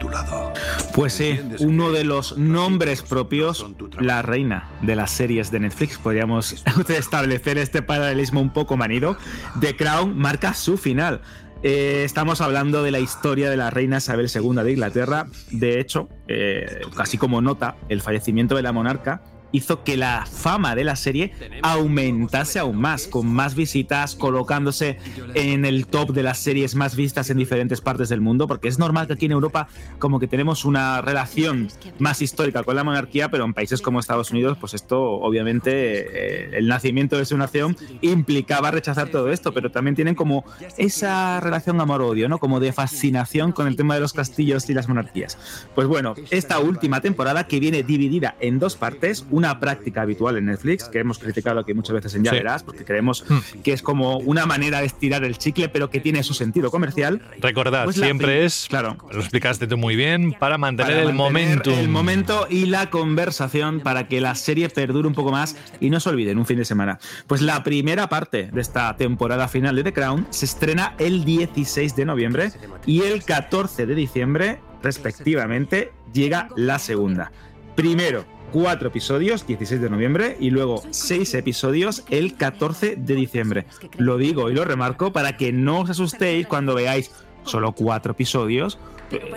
Pues 0.94 1.12
sí, 1.14 1.38
uno 1.60 1.92
de 1.92 2.04
los 2.04 2.36
nombres 2.36 3.02
propios, 3.02 3.66
la 3.98 4.22
reina 4.22 4.68
de 4.82 4.96
las 4.96 5.10
series 5.10 5.50
de 5.50 5.60
Netflix. 5.60 5.98
Podríamos 5.98 6.64
establecer 6.88 7.58
este 7.58 7.82
paralelismo 7.82 8.40
un 8.40 8.50
poco 8.50 8.76
manido. 8.76 9.16
The 9.60 9.76
Crown 9.76 10.16
marca 10.18 10.54
su 10.54 10.76
final. 10.78 11.20
Eh, 11.62 12.04
estamos 12.04 12.40
hablando 12.40 12.82
de 12.82 12.90
la 12.90 13.00
historia 13.00 13.50
de 13.50 13.56
la 13.56 13.68
reina 13.68 13.98
Isabel 13.98 14.30
II 14.34 14.62
de 14.62 14.72
Inglaterra. 14.72 15.26
De 15.50 15.78
hecho, 15.78 16.08
eh, 16.26 16.80
casi 16.96 17.18
como 17.18 17.42
nota, 17.42 17.76
el 17.88 18.00
fallecimiento 18.00 18.56
de 18.56 18.62
la 18.62 18.72
monarca 18.72 19.22
hizo 19.52 19.82
que 19.84 19.96
la 19.96 20.26
fama 20.26 20.74
de 20.74 20.84
la 20.84 20.96
serie 20.96 21.32
aumentase 21.62 22.58
aún 22.58 22.76
más, 22.76 23.06
con 23.06 23.26
más 23.26 23.54
visitas, 23.54 24.14
colocándose 24.14 24.98
en 25.34 25.64
el 25.64 25.86
top 25.86 26.12
de 26.12 26.22
las 26.22 26.38
series 26.38 26.74
más 26.74 26.96
vistas 26.96 27.30
en 27.30 27.38
diferentes 27.38 27.80
partes 27.80 28.08
del 28.08 28.20
mundo, 28.20 28.46
porque 28.46 28.68
es 28.68 28.78
normal 28.78 29.06
que 29.06 29.14
aquí 29.14 29.26
en 29.26 29.32
Europa 29.32 29.68
como 29.98 30.20
que 30.20 30.28
tenemos 30.28 30.64
una 30.64 31.00
relación 31.00 31.68
más 31.98 32.22
histórica 32.22 32.62
con 32.62 32.76
la 32.76 32.84
monarquía, 32.84 33.30
pero 33.30 33.44
en 33.44 33.54
países 33.54 33.82
como 33.82 34.00
Estados 34.00 34.30
Unidos, 34.30 34.56
pues 34.60 34.74
esto 34.74 35.00
obviamente 35.00 35.70
eh, 35.72 36.50
el 36.58 36.68
nacimiento 36.68 37.16
de 37.16 37.24
su 37.24 37.36
nación 37.36 37.76
implicaba 38.00 38.70
rechazar 38.70 39.08
todo 39.08 39.30
esto, 39.30 39.52
pero 39.52 39.70
también 39.70 39.94
tienen 39.94 40.14
como 40.14 40.44
esa 40.76 41.40
relación 41.40 41.80
amor-odio, 41.80 42.28
¿no? 42.28 42.38
Como 42.38 42.60
de 42.60 42.72
fascinación 42.72 43.52
con 43.52 43.66
el 43.66 43.76
tema 43.76 43.94
de 43.94 44.00
los 44.00 44.12
castillos 44.12 44.68
y 44.68 44.74
las 44.74 44.88
monarquías. 44.88 45.38
Pues 45.74 45.86
bueno, 45.86 46.14
esta 46.30 46.58
última 46.58 47.00
temporada 47.00 47.46
que 47.46 47.60
viene 47.60 47.82
dividida 47.82 48.36
en 48.40 48.58
dos 48.58 48.76
partes, 48.76 49.24
una 49.30 49.39
práctica 49.60 50.02
habitual 50.02 50.36
en 50.36 50.46
Netflix, 50.46 50.84
que 50.84 50.98
hemos 50.98 51.18
criticado 51.18 51.60
aquí 51.60 51.72
muchas 51.74 51.94
veces 51.94 52.14
en 52.14 52.24
Ya 52.24 52.32
Verás, 52.32 52.62
porque 52.62 52.84
creemos 52.84 53.24
hmm. 53.28 53.60
que 53.62 53.72
es 53.72 53.82
como 53.82 54.18
una 54.18 54.46
manera 54.46 54.80
de 54.80 54.86
estirar 54.86 55.24
el 55.24 55.38
chicle, 55.38 55.68
pero 55.68 55.90
que 55.90 56.00
tiene 56.00 56.22
su 56.22 56.34
sentido 56.34 56.70
comercial. 56.70 57.22
Recordad, 57.40 57.84
pues 57.84 57.96
siempre 57.96 58.44
es, 58.44 58.66
claro, 58.68 58.96
lo 59.10 59.20
explicaste 59.20 59.66
tú 59.66 59.76
muy 59.76 59.96
bien, 59.96 60.32
para 60.32 60.58
mantener 60.58 60.98
el 60.98 61.14
momento. 61.14 61.70
El 61.70 61.88
momento 61.88 62.46
y 62.48 62.66
la 62.66 62.90
conversación 62.90 63.80
para 63.80 64.08
que 64.08 64.20
la 64.20 64.34
serie 64.34 64.68
perdure 64.68 65.08
un 65.08 65.14
poco 65.14 65.32
más 65.32 65.56
y 65.80 65.90
no 65.90 66.00
se 66.00 66.08
olviden 66.08 66.38
un 66.38 66.46
fin 66.46 66.58
de 66.58 66.64
semana. 66.64 66.98
Pues 67.26 67.40
la 67.40 67.62
primera 67.62 68.08
parte 68.08 68.50
de 68.52 68.60
esta 68.60 68.96
temporada 68.96 69.48
final 69.48 69.76
de 69.76 69.84
The 69.84 69.92
Crown 69.92 70.26
se 70.30 70.44
estrena 70.44 70.94
el 70.98 71.24
16 71.24 71.96
de 71.96 72.04
noviembre 72.04 72.52
y 72.86 73.02
el 73.02 73.24
14 73.24 73.86
de 73.86 73.94
diciembre, 73.94 74.60
respectivamente, 74.82 75.92
llega 76.12 76.48
la 76.56 76.78
segunda. 76.78 77.32
Primero, 77.76 78.24
cuatro 78.50 78.88
episodios, 78.88 79.46
16 79.46 79.80
de 79.80 79.90
noviembre, 79.90 80.36
y 80.40 80.50
luego 80.50 80.82
seis 80.90 81.34
episodios 81.34 82.04
el 82.10 82.34
14 82.34 82.96
de 82.96 83.14
diciembre. 83.14 83.66
Lo 83.96 84.18
digo 84.18 84.50
y 84.50 84.54
lo 84.54 84.64
remarco 84.64 85.12
para 85.12 85.36
que 85.36 85.52
no 85.52 85.80
os 85.80 85.90
asustéis 85.90 86.46
cuando 86.46 86.74
veáis 86.74 87.10
solo 87.44 87.72
cuatro 87.72 88.12
episodios. 88.12 88.78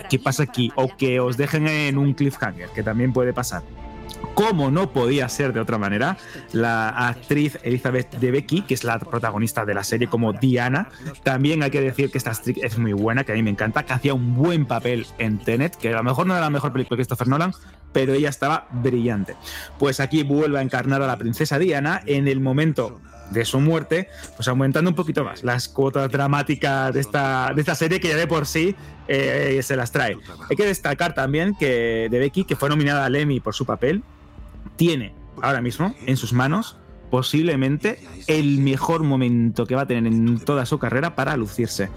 ¿Qué 0.08 0.18
pasa 0.18 0.44
aquí? 0.44 0.70
O 0.76 0.88
que 0.96 1.18
os 1.20 1.36
dejen 1.36 1.66
en 1.66 1.98
un 1.98 2.14
cliffhanger, 2.14 2.68
que 2.70 2.82
también 2.82 3.12
puede 3.12 3.32
pasar 3.32 3.62
como 4.34 4.70
no 4.70 4.92
podía 4.92 5.28
ser 5.28 5.52
de 5.52 5.60
otra 5.60 5.78
manera, 5.78 6.16
la 6.52 6.88
actriz 6.88 7.58
Elizabeth 7.62 8.14
Debicki, 8.16 8.62
que 8.62 8.74
es 8.74 8.84
la 8.84 8.98
protagonista 8.98 9.64
de 9.64 9.74
la 9.74 9.84
serie 9.84 10.08
como 10.08 10.32
Diana, 10.32 10.88
también 11.22 11.62
hay 11.62 11.70
que 11.70 11.80
decir 11.80 12.10
que 12.10 12.18
esta 12.18 12.32
actriz 12.32 12.58
es 12.62 12.78
muy 12.78 12.92
buena, 12.92 13.24
que 13.24 13.32
a 13.32 13.34
mí 13.34 13.42
me 13.42 13.50
encanta, 13.50 13.84
que 13.84 13.92
hacía 13.92 14.14
un 14.14 14.34
buen 14.34 14.66
papel 14.66 15.06
en 15.18 15.38
Tenet, 15.38 15.76
que 15.76 15.90
a 15.90 15.96
lo 15.96 16.02
mejor 16.02 16.26
no 16.26 16.34
era 16.34 16.40
la 16.40 16.50
mejor 16.50 16.72
película 16.72 16.96
de 16.96 16.98
Christopher 16.98 17.28
Nolan, 17.28 17.52
pero 17.92 18.12
ella 18.12 18.28
estaba 18.28 18.66
brillante. 18.70 19.36
Pues 19.78 20.00
aquí 20.00 20.22
vuelve 20.22 20.58
a 20.58 20.62
encarnar 20.62 21.00
a 21.02 21.06
la 21.06 21.16
princesa 21.16 21.58
Diana 21.58 22.02
en 22.06 22.28
el 22.28 22.40
momento 22.40 23.00
de 23.30 23.44
su 23.44 23.60
muerte, 23.60 24.08
pues 24.36 24.48
aumentando 24.48 24.90
un 24.90 24.96
poquito 24.96 25.24
más 25.24 25.44
las 25.44 25.68
cuotas 25.68 26.10
dramáticas 26.10 26.92
de 26.92 27.00
esta, 27.00 27.52
de 27.54 27.60
esta 27.60 27.74
serie 27.74 28.00
que 28.00 28.08
ya 28.08 28.16
de 28.16 28.26
por 28.26 28.46
sí 28.46 28.74
eh, 29.08 29.60
se 29.62 29.76
las 29.76 29.92
trae. 29.92 30.18
Hay 30.50 30.56
que 30.56 30.66
destacar 30.66 31.14
también 31.14 31.54
que 31.54 32.08
de 32.10 32.18
Becky, 32.18 32.44
que 32.44 32.56
fue 32.56 32.68
nominada 32.68 33.04
al 33.04 33.16
Emmy 33.16 33.40
por 33.40 33.54
su 33.54 33.64
papel, 33.64 34.02
tiene 34.76 35.14
ahora 35.42 35.60
mismo 35.60 35.94
en 36.06 36.16
sus 36.16 36.32
manos 36.32 36.76
posiblemente 37.14 38.00
el 38.26 38.58
mejor 38.58 39.04
momento 39.04 39.66
que 39.66 39.76
va 39.76 39.82
a 39.82 39.86
tener 39.86 40.12
en 40.12 40.40
toda 40.40 40.66
su 40.66 40.80
carrera 40.80 41.14
para 41.14 41.36
lucirse. 41.36 41.88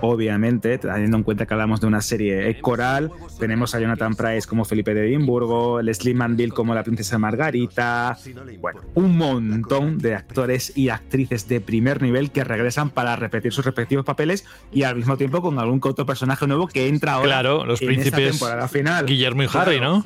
Obviamente, 0.00 0.78
teniendo 0.78 1.16
en 1.16 1.24
cuenta 1.24 1.44
que 1.44 1.54
hablamos 1.54 1.80
de 1.80 1.88
una 1.88 2.00
serie 2.00 2.58
coral, 2.60 3.10
tenemos 3.40 3.74
a 3.74 3.80
Jonathan 3.80 4.14
Price 4.14 4.46
como 4.46 4.64
Felipe 4.64 4.94
de 4.94 5.08
Edimburgo, 5.08 5.82
Leslie 5.82 6.14
Manville 6.14 6.52
como 6.52 6.72
la 6.72 6.84
princesa 6.84 7.18
Margarita, 7.18 8.16
bueno, 8.60 8.80
un 8.94 9.18
montón 9.18 9.98
de 9.98 10.14
actores 10.14 10.72
y 10.76 10.88
actrices 10.88 11.48
de 11.48 11.60
primer 11.60 12.00
nivel 12.00 12.30
que 12.30 12.44
regresan 12.44 12.90
para 12.90 13.16
repetir 13.16 13.52
sus 13.52 13.64
respectivos 13.64 14.06
papeles 14.06 14.46
y 14.72 14.84
al 14.84 14.94
mismo 14.94 15.16
tiempo 15.16 15.42
con 15.42 15.58
algún 15.58 15.80
otro 15.82 16.06
personaje 16.06 16.46
nuevo 16.46 16.68
que 16.68 16.86
entra 16.86 17.14
ahora 17.14 17.26
claro, 17.26 17.66
los 17.66 17.80
príncipes 17.80 18.38
temporada 18.38 18.68
final. 18.68 19.04
Guillermo 19.04 19.42
y 19.42 19.48
Harry, 19.52 19.80
¿no? 19.80 20.04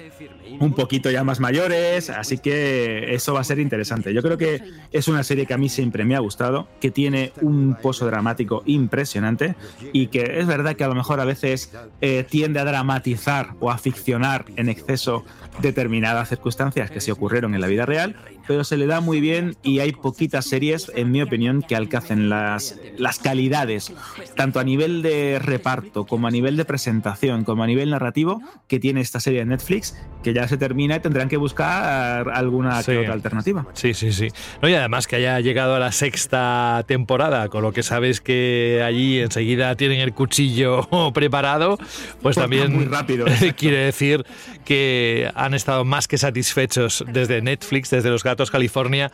Un 0.60 0.74
poquito 0.74 1.10
ya 1.10 1.24
más 1.24 1.40
mayores, 1.40 2.10
así 2.10 2.38
que 2.38 3.14
eso 3.14 3.34
va 3.34 3.40
a 3.40 3.44
ser 3.44 3.58
interesante. 3.58 4.12
Yo 4.12 4.22
creo 4.22 4.38
que 4.38 4.62
es 4.92 5.08
una 5.08 5.22
serie 5.22 5.46
que 5.46 5.54
a 5.54 5.58
mí 5.58 5.68
siempre 5.68 6.04
me 6.04 6.16
ha 6.16 6.20
gustado, 6.20 6.68
que 6.80 6.90
tiene 6.90 7.32
un 7.40 7.76
pozo 7.80 8.06
dramático 8.06 8.62
impresionante 8.66 9.54
y 9.92 10.08
que 10.08 10.38
es 10.38 10.46
verdad 10.46 10.76
que 10.76 10.84
a 10.84 10.88
lo 10.88 10.94
mejor 10.94 11.20
a 11.20 11.24
veces 11.24 11.72
eh, 12.00 12.24
tiende 12.28 12.60
a 12.60 12.64
dramatizar 12.64 13.50
o 13.60 13.70
a 13.70 13.78
ficcionar 13.78 14.44
en 14.56 14.68
exceso 14.68 15.24
determinadas 15.60 16.28
circunstancias 16.28 16.90
que 16.90 17.00
se 17.00 17.12
ocurrieron 17.12 17.54
en 17.54 17.60
la 17.60 17.66
vida 17.66 17.86
real, 17.86 18.16
pero 18.46 18.64
se 18.64 18.76
le 18.76 18.86
da 18.86 19.00
muy 19.00 19.20
bien 19.20 19.56
y 19.62 19.78
hay 19.78 19.92
poquitas 19.92 20.46
series, 20.46 20.90
en 20.94 21.10
mi 21.10 21.22
opinión, 21.22 21.62
que 21.62 21.76
alcancen 21.76 22.28
las, 22.28 22.78
las 22.98 23.18
calidades, 23.18 23.92
tanto 24.36 24.60
a 24.60 24.64
nivel 24.64 25.02
de 25.02 25.38
reparto 25.38 26.06
como 26.06 26.26
a 26.26 26.30
nivel 26.30 26.56
de 26.56 26.64
presentación, 26.64 27.44
como 27.44 27.62
a 27.62 27.66
nivel 27.66 27.90
narrativo, 27.90 28.42
que 28.68 28.80
tiene 28.80 29.00
esta 29.00 29.20
serie 29.20 29.40
de 29.40 29.46
Netflix, 29.46 29.96
que 30.22 30.33
ya 30.34 30.48
se 30.48 30.58
termina 30.58 30.96
y 30.96 31.00
tendrán 31.00 31.28
que 31.28 31.36
buscar 31.36 32.28
alguna 32.28 32.80
otra 32.80 33.12
alternativa. 33.12 33.66
Sí, 33.72 33.94
sí, 33.94 34.12
sí. 34.12 34.28
No, 34.60 34.68
y 34.68 34.74
además 34.74 35.06
que 35.06 35.16
haya 35.16 35.40
llegado 35.40 35.74
a 35.74 35.78
la 35.78 35.92
sexta 35.92 36.84
temporada, 36.86 37.48
con 37.48 37.62
lo 37.62 37.72
que 37.72 37.82
sabes 37.82 38.20
que 38.20 38.82
allí 38.84 39.20
enseguida 39.20 39.74
tienen 39.76 40.00
el 40.00 40.12
cuchillo 40.12 40.88
preparado, 41.14 41.78
pues 42.20 42.36
también 42.36 42.74
muy 42.74 42.84
rápido, 42.84 43.26
quiere 43.56 43.78
decir 43.78 44.26
que 44.64 45.30
han 45.34 45.54
estado 45.54 45.84
más 45.84 46.08
que 46.08 46.18
satisfechos 46.18 47.04
desde 47.06 47.40
Netflix, 47.40 47.90
desde 47.90 48.10
Los 48.10 48.24
Gatos 48.24 48.50
California, 48.50 49.12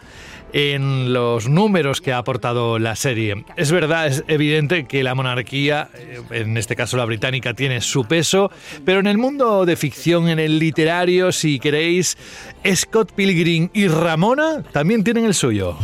en 0.52 1.12
los 1.12 1.48
números 1.48 2.00
que 2.00 2.12
ha 2.12 2.18
aportado 2.18 2.78
la 2.78 2.96
serie. 2.96 3.44
Es 3.56 3.70
verdad, 3.70 4.06
es 4.06 4.24
evidente 4.28 4.86
que 4.86 5.02
la 5.02 5.14
monarquía, 5.14 5.88
eh, 5.94 6.20
en 6.30 6.56
este 6.56 6.76
caso 6.76 6.96
la 6.96 7.04
británica, 7.04 7.54
tiene 7.54 7.80
su 7.80 8.04
peso, 8.04 8.50
pero 8.84 9.00
en 9.00 9.06
el 9.06 9.18
mundo 9.18 9.66
de 9.66 9.76
ficción, 9.76 10.28
en 10.28 10.38
el 10.38 10.58
literario, 10.58 11.32
si 11.32 11.58
queréis, 11.58 12.16
Scott 12.74 13.12
Pilgrim 13.12 13.68
y 13.72 13.88
Ramona 13.88 14.62
también 14.72 15.04
tienen 15.04 15.24
el 15.24 15.34
suyo. 15.34 15.76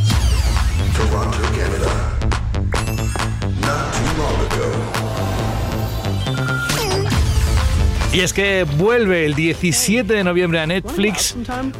Y 8.16 8.20
es 8.20 8.32
que 8.32 8.64
vuelve 8.64 9.26
el 9.26 9.34
17 9.34 10.10
de 10.10 10.24
noviembre 10.24 10.58
a 10.58 10.66
Netflix 10.66 11.36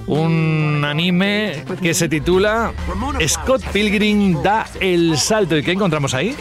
un 0.07 0.83
anime 0.85 1.65
que 1.81 1.95
se 1.95 2.11
titula 2.11 2.75
Scott 3.27 3.65
Pilgrim 3.73 4.43
da 4.43 4.69
el 4.79 5.17
salto. 5.17 5.57
¿Y 5.57 5.63
qué 5.63 5.73
encontramos 5.73 6.13
ahí? 6.13 6.37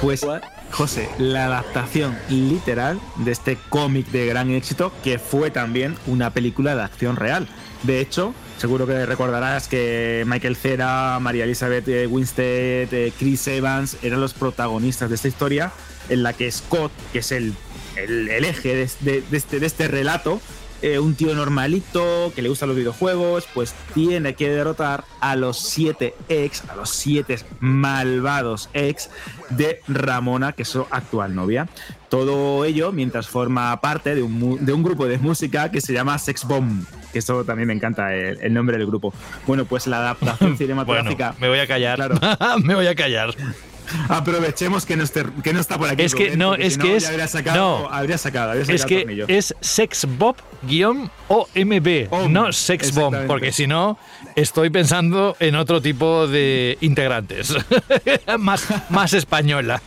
Pues 0.00 0.26
José, 0.70 1.10
la 1.18 1.44
adaptación 1.44 2.16
literal 2.30 2.98
de 3.16 3.32
este 3.32 3.58
cómic 3.68 4.06
de 4.06 4.24
gran 4.28 4.50
éxito 4.50 4.90
que 5.04 5.18
fue 5.18 5.50
también 5.50 5.94
una 6.06 6.30
película 6.30 6.74
de 6.74 6.82
acción 6.82 7.16
real. 7.16 7.46
De 7.82 8.00
hecho, 8.00 8.32
seguro 8.56 8.86
que 8.86 9.04
recordarás 9.04 9.68
que 9.68 10.24
Michael 10.26 10.56
Cera, 10.56 11.18
María 11.20 11.44
Elizabeth 11.44 11.86
eh, 11.88 12.06
Winstead, 12.06 12.94
eh, 12.94 13.12
Chris 13.18 13.46
Evans 13.46 13.98
eran 14.02 14.22
los 14.22 14.32
protagonistas 14.32 15.10
de 15.10 15.16
esta 15.16 15.28
historia 15.28 15.70
en 16.08 16.22
la 16.22 16.32
que 16.32 16.50
Scott, 16.50 16.92
que 17.12 17.18
es 17.18 17.32
el, 17.32 17.52
el, 17.96 18.28
eje 18.44 18.74
de, 18.74 19.22
este, 19.32 19.60
de 19.60 19.66
este 19.66 19.88
relato, 19.88 20.40
eh, 20.82 20.98
un 20.98 21.14
tío 21.14 21.34
normalito 21.34 22.32
que 22.34 22.42
le 22.42 22.50
gustan 22.50 22.68
los 22.68 22.76
videojuegos, 22.76 23.48
pues 23.54 23.74
tiene 23.94 24.34
que 24.34 24.50
derrotar 24.50 25.04
a 25.20 25.34
los 25.34 25.58
siete 25.58 26.14
ex, 26.28 26.68
a 26.68 26.76
los 26.76 26.90
siete 26.90 27.38
malvados 27.60 28.68
ex 28.74 29.08
de 29.48 29.80
Ramona, 29.88 30.52
que 30.52 30.62
es 30.62 30.68
su 30.68 30.86
actual 30.90 31.34
novia. 31.34 31.66
Todo 32.10 32.64
ello 32.66 32.92
mientras 32.92 33.26
forma 33.26 33.80
parte 33.80 34.14
de 34.14 34.22
un, 34.22 34.64
de 34.64 34.72
un 34.74 34.82
grupo 34.82 35.06
de 35.06 35.18
música 35.18 35.70
que 35.70 35.80
se 35.80 35.94
llama 35.94 36.18
Sex 36.18 36.44
Bomb, 36.44 36.84
que 37.10 37.20
eso 37.20 37.42
también 37.44 37.68
me 37.68 37.74
encanta 37.74 38.14
el, 38.14 38.52
nombre 38.52 38.76
del 38.76 38.86
grupo. 38.86 39.14
Bueno, 39.46 39.64
pues 39.64 39.86
la 39.86 39.98
adaptación 39.98 40.56
cinematográfica. 40.58 41.34
me 41.40 41.48
voy 41.48 41.58
a 41.58 41.66
callar. 41.66 41.96
Claro. 41.96 42.58
me 42.62 42.74
voy 42.74 42.86
a 42.86 42.94
callar. 42.94 43.34
Aprovechemos 44.08 44.86
que 44.86 44.96
no, 44.96 45.04
que 45.42 45.52
no 45.52 45.60
está 45.60 45.78
por 45.78 45.88
aquí. 45.88 46.02
Es 46.02 46.14
que 46.14 46.36
no, 46.36 46.54
es 46.54 46.78
que 46.78 46.96
es. 46.96 47.06
Habría 47.06 47.28
sacado, 47.28 47.56
no, 47.82 47.88
habría 47.90 48.18
sacado, 48.18 48.52
es 48.54 48.84
que 48.84 49.24
es 49.28 49.54
sexbob-omb, 49.60 51.10
no 52.28 52.52
sexbomb, 52.52 53.26
porque 53.26 53.52
si 53.52 53.66
no, 53.66 53.98
estoy 54.36 54.70
pensando 54.70 55.34
en 55.40 55.56
otro 55.56 55.80
tipo 55.82 56.28
de 56.28 56.78
integrantes. 56.80 57.56
más, 58.38 58.68
más 58.90 59.12
española. 59.14 59.82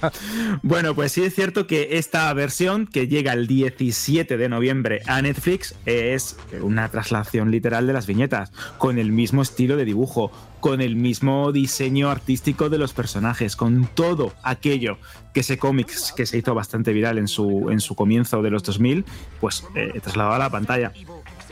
Bueno, 0.64 0.96
pues 0.96 1.12
sí 1.14 1.24
es 1.24 1.36
cierto 1.36 1.68
que 1.68 1.98
esta 1.98 2.34
versión, 2.34 2.88
que 2.88 3.08
llega 3.08 3.32
el 3.34 3.48
17 3.48 4.38
de 4.38 4.50
noviembre 4.50 5.02
a 5.06 5.22
Netflix, 5.22 5.76
es 5.86 6.36
una 6.62 6.90
traslación 6.90 7.52
literal 7.52 7.88
de 7.88 7.94
las 7.94 8.08
viñetas, 8.08 8.52
con 8.78 8.98
el 8.98 9.12
mismo 9.12 9.42
estilo 9.42 9.78
de 9.78 9.86
dibujo 9.86 10.32
con 10.60 10.82
el 10.82 10.96
mismo 10.96 11.52
diseño 11.52 12.10
artístico 12.10 12.70
de 12.70 12.78
los 12.78 12.94
personajes, 12.94 13.56
con 13.56 13.88
todo 13.94 14.34
aquello 14.44 14.98
que 15.34 15.40
ese 15.40 15.58
cómic 15.58 15.90
que 16.16 16.26
se 16.26 16.38
hizo 16.38 16.54
bastante 16.54 16.92
viral 16.92 17.18
en 17.18 17.28
su, 17.28 17.70
en 17.70 17.80
su 17.80 17.96
comienzo 17.96 18.42
de 18.42 18.50
los 18.50 18.64
2000, 18.64 19.06
pues 19.40 19.66
eh, 19.76 20.00
trasladado 20.02 20.36
a 20.36 20.40
la 20.40 20.50
pantalla. 20.50 20.92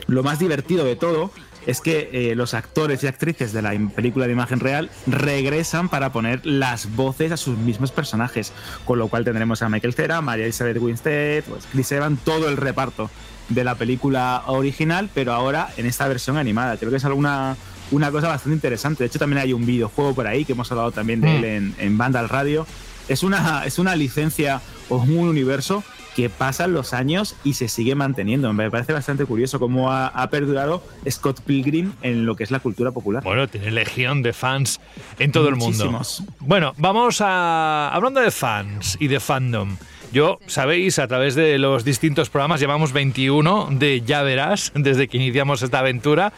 Lo 0.06 0.22
más 0.22 0.38
divertido 0.38 0.84
de 0.84 0.96
todo 0.96 1.30
es 1.66 1.80
que 1.80 2.10
eh, 2.12 2.34
los 2.34 2.54
actores 2.54 3.02
y 3.02 3.06
actrices 3.06 3.52
de 3.52 3.62
la 3.62 3.72
película 3.94 4.26
de 4.26 4.32
imagen 4.32 4.60
real 4.60 4.90
regresan 5.06 5.88
para 5.88 6.12
poner 6.12 6.44
las 6.44 6.94
voces 6.94 7.32
a 7.32 7.36
sus 7.36 7.58
mismos 7.58 7.92
personajes, 7.92 8.52
con 8.84 8.98
lo 8.98 9.08
cual 9.08 9.24
tendremos 9.24 9.62
a 9.62 9.68
Michael 9.68 9.94
Cera, 9.94 10.20
María 10.20 10.44
Elizabeth 10.44 10.78
Winstead, 10.78 11.44
pues 11.44 11.66
Chris 11.70 11.92
Evans, 11.92 12.20
todo 12.24 12.48
el 12.48 12.56
reparto 12.56 13.10
de 13.48 13.64
la 13.64 13.76
película 13.76 14.42
original, 14.46 15.08
pero 15.14 15.32
ahora 15.32 15.70
en 15.76 15.86
esta 15.86 16.06
versión 16.08 16.36
animada. 16.36 16.76
Creo 16.76 16.90
que 16.90 16.96
es 16.96 17.04
alguna 17.04 17.56
una 17.90 18.10
cosa 18.10 18.28
bastante 18.28 18.54
interesante. 18.54 19.04
De 19.04 19.08
hecho, 19.08 19.18
también 19.18 19.42
hay 19.42 19.52
un 19.52 19.64
videojuego 19.64 20.14
por 20.14 20.26
ahí 20.26 20.44
que 20.44 20.52
hemos 20.52 20.70
hablado 20.70 20.92
también 20.92 21.20
de 21.20 21.36
él 21.36 21.42
mm. 21.42 21.44
en, 21.44 21.74
en 21.78 21.98
Banda 21.98 22.20
al 22.20 22.28
Radio. 22.28 22.66
Es 23.08 23.22
una, 23.22 23.64
es 23.64 23.78
una 23.78 23.96
licencia 23.96 24.60
o 24.88 24.96
un 24.96 25.28
universo 25.28 25.82
que 26.18 26.28
pasan 26.28 26.72
los 26.72 26.94
años 26.94 27.36
y 27.44 27.54
se 27.54 27.68
sigue 27.68 27.94
manteniendo. 27.94 28.52
Me 28.52 28.68
parece 28.72 28.92
bastante 28.92 29.24
curioso 29.24 29.60
cómo 29.60 29.92
ha, 29.92 30.28
perdurado 30.30 30.82
Scott 31.08 31.40
Pilgrim 31.42 31.92
en 32.02 32.26
lo 32.26 32.34
que 32.34 32.42
es 32.42 32.50
la 32.50 32.58
cultura 32.58 32.90
popular. 32.90 33.22
Bueno, 33.22 33.46
tiene 33.46 33.70
legión 33.70 34.24
de 34.24 34.32
fans 34.32 34.80
en 35.20 35.30
todo 35.30 35.48
el 35.48 35.54
mundo. 35.54 36.02
Bueno, 36.40 36.74
vamos 36.76 37.20
a. 37.20 37.90
Hablando 37.90 38.20
de 38.20 38.32
fans 38.32 38.96
y 38.98 39.06
de 39.06 39.20
fandom. 39.20 39.76
Yo, 40.10 40.40
sabéis, 40.48 40.98
a 40.98 41.06
través 41.06 41.36
de 41.36 41.56
los 41.56 41.84
distintos 41.84 42.30
programas, 42.30 42.58
llevamos 42.58 42.92
21 42.92 43.68
de 43.70 44.00
Ya 44.00 44.22
Verás, 44.22 44.72
desde 44.74 45.06
que 45.06 45.18
iniciamos 45.18 45.62
esta 45.62 45.78
aventura 45.78 46.32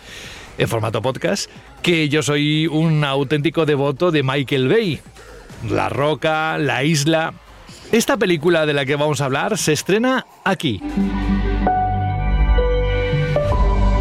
en 0.59 0.69
formato 0.69 1.01
podcast, 1.01 1.51
que 1.81 2.11
yo 2.11 2.23
soy 2.23 2.67
un 2.67 3.03
auténtico 3.03 3.65
devoto 3.65 4.11
de 4.11 4.23
Michael 4.25 4.69
Bay. 4.69 5.01
La 5.71 5.89
Roca, 5.89 6.59
La 6.59 6.85
Isla. 6.85 7.33
Esta 7.93 8.17
película 8.17 8.67
de 8.67 8.73
la 8.73 8.87
que 8.87 8.95
vamos 8.95 9.21
a 9.21 9.25
hablar 9.25 9.59
se 9.59 9.73
estrena 9.73 10.25
aquí. 10.45 10.81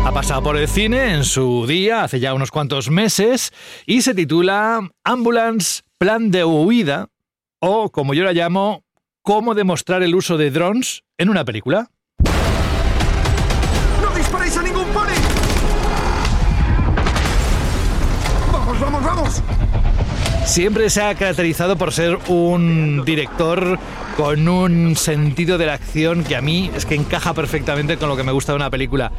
Ha 0.06 0.12
pasado 0.14 0.44
por 0.44 0.58
el 0.58 0.68
cine 0.68 1.16
en 1.16 1.24
su 1.24 1.66
día, 1.68 2.04
hace 2.04 2.20
ya 2.20 2.36
unos 2.36 2.52
cuantos 2.52 2.92
meses, 2.92 3.52
y 3.88 4.04
se 4.04 4.14
titula 4.14 4.88
Ambulance, 5.04 5.82
Plan 5.98 6.30
de 6.30 6.46
Huida, 6.46 7.08
o 7.60 7.90
como 7.90 8.14
yo 8.14 8.24
la 8.24 8.34
llamo, 8.34 8.84
Cómo 9.22 9.54
demostrar 9.54 10.02
el 10.02 10.16
uso 10.16 10.38
de 10.38 10.50
drones 10.50 11.04
en 11.18 11.30
una 11.30 11.44
película. 11.44 11.92
¡No 14.02 14.16
disparéis 14.16 14.58
a 14.58 14.64
ningún 14.64 14.86
pony! 14.88 15.10
vamos, 18.80 19.04
vamos! 19.04 19.44
Siempre 20.50 20.90
se 20.90 21.04
ha 21.04 21.14
caracterizado 21.14 21.78
por 21.78 21.94
ser 21.94 22.18
un 22.28 23.04
director 23.06 23.78
con 24.18 24.48
un 24.48 24.96
sentido 24.96 25.60
de 25.60 25.68
la 25.68 25.76
acción 25.76 26.24
que 26.24 26.36
a 26.36 26.42
mí 26.42 26.72
es 26.76 26.88
que 26.88 26.96
encaja 26.96 27.36
perfectamente 27.36 27.98
con 27.98 28.10
lo 28.10 28.18
que 28.18 28.24
me 28.24 28.32
gusta 28.32 28.54
de 28.54 28.56
una 28.56 28.72
película. 28.72 29.12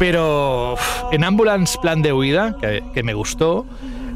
Pero 0.00 0.74
en 1.12 1.22
Ambulance 1.22 1.78
Plan 1.80 2.02
de 2.02 2.12
Huida, 2.12 2.56
que, 2.60 3.02
me 3.04 3.14
gustó, 3.14 3.64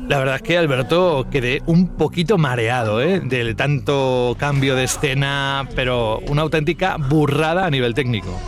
la 0.09 0.19
verdad 0.19 0.37
es 0.37 0.43
que 0.43 0.59
Alberto 0.59 1.29
quedé 1.31 1.63
un 1.67 1.87
poquito 1.87 2.37
mareado 2.37 3.01
¿eh? 3.01 3.21
de 3.21 3.55
tanto 3.55 4.35
cambio 4.37 4.75
de 4.75 4.85
escena, 4.85 5.69
pero 5.77 6.19
una 6.27 6.43
auténtica 6.43 6.97
burrada 6.97 7.65
a 7.65 7.71
nivel 7.71 7.95
técnico. 7.95 8.41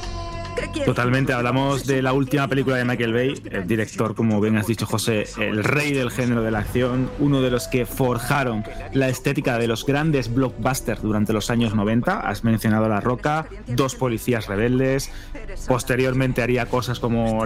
Totalmente, 0.85 1.33
hablamos 1.33 1.87
de 1.87 2.03
la 2.03 2.13
última 2.13 2.49
película 2.49 2.77
de 2.77 2.85
Michael 2.85 3.13
Bay, 3.13 3.43
el 3.51 3.67
director, 3.67 4.15
como 4.15 4.41
bien 4.41 4.57
has 4.57 4.67
dicho 4.67 4.87
José, 4.87 5.27
el 5.39 5.65
rey 5.65 5.93
del 5.93 6.11
género 6.11 6.43
de 6.43 6.51
la 6.51 6.61
acción, 6.61 7.11
uno 7.19 7.41
de 7.41 7.51
los 7.51 7.69
que 7.69 7.87
forjaron 7.87 8.65
la 8.93 9.09
estética 9.09 9.59
de 9.59 9.67
los 9.67 9.85
grandes 9.85 10.33
blockbusters 10.33 11.03
durante 11.03 11.33
los 11.33 11.51
años 11.51 11.75
90. 11.75 12.21
Has 12.21 12.45
mencionado 12.45 12.89
La 12.89 13.01
Roca, 13.01 13.47
Dos 13.67 13.95
Policías 13.95 14.47
Rebeldes, 14.47 15.11
posteriormente 15.67 16.43
haría 16.43 16.67
cosas 16.67 17.01
como 17.01 17.45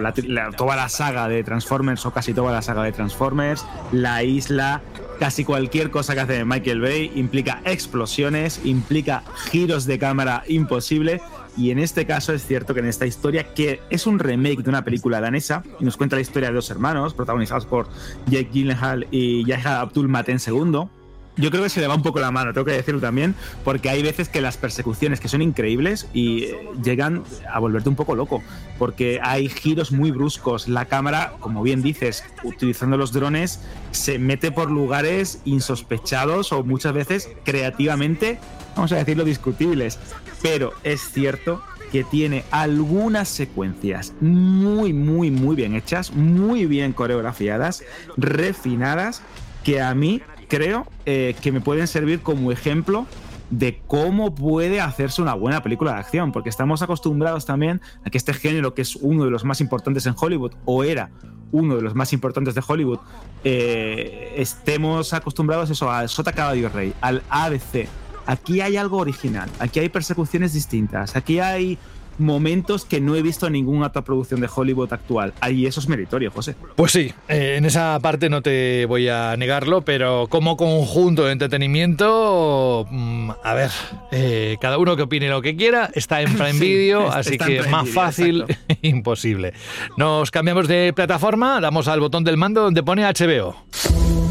toda 0.57 0.77
la 0.77 0.89
saga 0.89 1.29
de 1.29 1.43
Transformers 1.45 2.05
o 2.07 2.13
casi 2.13 2.35
toda 2.35 2.53
la 2.53 2.63
saga 2.63 2.83
de 2.83 2.93
Transformers, 2.93 3.65
La 3.93 4.23
Isla, 4.23 4.83
casi 5.19 5.45
cualquier 5.45 5.91
cosa 5.91 6.15
que 6.15 6.21
hace 6.21 6.45
Michael 6.45 6.81
Bay 6.81 7.13
implica 7.15 7.61
explosiones, 7.65 8.61
implica 8.65 9.23
giros 9.51 9.87
de 9.87 9.99
cámara 9.99 10.45
imposible 10.49 11.21
y 11.57 11.71
en 11.71 11.79
este 11.79 12.07
caso 12.07 12.33
es 12.33 12.47
cierto 12.47 12.75
que 12.75 12.81
en 12.81 12.87
esta 12.87 13.07
historia, 13.07 13.55
que 13.55 13.81
es 13.91 14.07
un 14.07 14.19
remake 14.19 14.63
de 14.63 14.71
una 14.71 14.85
película 14.85 15.21
danesa, 15.21 15.63
y 15.81 15.85
nos 15.85 15.97
cuenta 15.97 16.17
la 16.17 16.23
historia 16.23 16.49
de 16.49 16.55
dos 16.55 16.71
hermanos, 16.71 17.15
protagonizados 17.15 17.67
por 17.67 17.89
Jake 18.27 18.51
Gyllenhaal 18.53 19.07
y 19.11 19.45
Yahya 19.45 19.81
Abdul 19.81 20.09
Maten 20.09 20.39
II, 20.45 20.89
yo 21.37 21.51
creo 21.51 21.63
que 21.63 21.71
se 21.71 21.81
le 21.81 21.87
va 21.87 21.95
un 21.95 22.03
poco 22.03 22.21
la 22.21 22.31
mano, 22.31 22.53
tengo 22.53 22.67
que 22.67 22.73
decirlo 22.73 23.01
también, 23.01 23.35
porque 23.65 23.89
hay 23.89 24.03
veces 24.03 24.29
que 24.29 24.43
las 24.43 24.59
persecuciones 24.59 25.19
que 25.19 25.29
son 25.29 25.41
increíbles 25.41 26.07
y 26.13 26.45
eh, 26.45 26.69
llegan 26.83 27.23
a 27.51 27.59
volverte 27.59 27.89
un 27.89 27.97
poco 27.97 28.15
loco, 28.15 28.43
porque 28.79 29.19
hay 29.23 29.49
giros 29.49 29.93
muy 29.93 30.11
bruscos, 30.11 30.69
la 30.69 30.85
cámara, 30.85 31.35
como 31.41 31.63
bien 31.63 31.81
dices, 31.83 32.23
utilizando 32.45 32.99
los 32.99 33.13
drones, 33.13 33.61
se 33.93 34.19
mete 34.19 34.53
por 34.53 34.71
lugares 34.71 35.41
insospechados 35.47 36.53
o 36.53 36.65
muchas 36.65 36.93
veces 36.93 37.31
creativamente, 37.45 38.39
vamos 38.77 38.93
a 38.93 38.97
decirlo, 38.97 39.25
discutibles, 39.25 39.99
pero 40.43 40.73
es 40.83 41.01
cierto 41.01 41.63
que 41.93 42.05
tiene 42.05 42.45
algunas 42.51 43.29
secuencias 43.29 44.15
muy, 44.21 44.93
muy, 44.93 45.31
muy 45.31 45.55
bien 45.55 45.75
hechas, 45.75 46.13
muy 46.13 46.67
bien 46.67 46.93
coreografiadas, 46.93 47.85
refinadas, 48.17 49.23
que 49.63 49.81
a 49.81 49.95
mí 49.95 50.23
creo 50.49 50.87
eh, 51.07 51.37
que 51.41 51.53
me 51.53 51.61
pueden 51.61 51.87
servir 51.87 52.21
como 52.21 52.51
ejemplo 52.51 53.07
de 53.51 53.83
cómo 53.87 54.35
puede 54.35 54.81
hacerse 54.81 55.21
una 55.21 55.35
buena 55.35 55.63
película 55.63 55.93
de 55.93 55.99
acción, 55.99 56.33
porque 56.33 56.49
estamos 56.49 56.81
acostumbrados 56.81 57.45
también 57.45 57.83
a 58.05 58.09
que 58.09 58.17
este 58.17 58.33
género, 58.33 58.73
que 58.73 58.81
es 58.81 58.97
uno 58.97 59.27
de 59.27 59.31
los 59.31 59.45
más 59.45 59.61
importantes 59.61 60.07
en 60.07 60.15
Hollywood, 60.19 60.53
o 60.65 60.85
era 60.85 61.11
uno 61.53 61.77
de 61.77 61.83
los 61.83 61.95
más 61.95 62.15
importantes 62.15 62.55
de 62.55 62.63
Hollywood, 62.67 63.01
eh, 63.45 64.33
estemos 64.39 65.13
acostumbrados 65.13 65.69
eso, 65.69 65.91
al 65.91 66.09
Sota 66.09 66.33
Caballo 66.33 66.71
Rey, 66.71 66.95
al 67.03 67.23
ABC. 67.29 67.87
Aquí 68.27 68.61
hay 68.61 68.77
algo 68.77 68.99
original, 68.99 69.49
aquí 69.59 69.81
hay 69.81 69.89
persecuciones 69.89 70.53
distintas, 70.53 71.17
aquí 71.17 71.41
hay 71.41 71.79
momentos 72.19 72.85
que 72.85 73.01
no 73.01 73.17
he 73.17 73.23
visto 73.23 73.47
en 73.47 73.55
ninguna 73.55 73.87
otra 73.89 74.03
producción 74.03 74.41
de 74.41 74.49
Hollywood 74.55 74.93
actual. 74.93 75.33
Ahí 75.41 75.67
eso 75.67 75.81
es 75.81 75.89
meritorio, 75.89 76.31
José. 76.31 76.55
Pues 76.77 76.93
sí, 76.93 77.13
eh, 77.29 77.57
en 77.57 77.65
esa 77.65 77.99
parte 78.01 78.29
no 78.29 78.43
te 78.43 78.87
voy 78.87 79.09
a 79.09 79.37
negarlo, 79.37 79.83
pero 79.83 80.27
como 80.29 80.57
conjunto 80.57 81.25
de 81.25 81.33
entretenimiento, 81.33 82.87
mm, 82.91 83.31
a 83.43 83.55
ver, 83.55 83.71
eh, 84.11 84.57
cada 84.61 84.79
uno 84.79 84.97
que 84.97 85.03
opine 85.03 85.29
lo 85.29 85.43
que 85.43 85.57
quiera, 85.57 85.91
está 85.95 86.23
en 86.23 86.33
Prime 86.37 86.59
Video, 86.59 87.11
así 87.11 87.39
que 87.39 87.63
más 87.63 87.85
Video, 87.85 87.95
fácil, 87.95 88.45
imposible. 88.83 89.53
Nos 89.97 90.31
cambiamos 90.31 90.69
de 90.69 90.93
plataforma, 90.95 91.61
damos 91.61 91.89
al 91.89 92.01
botón 92.01 92.25
del 92.25 92.37
mando 92.37 92.63
donde 92.63 92.83
pone 92.83 93.05
HBO. 93.05 94.22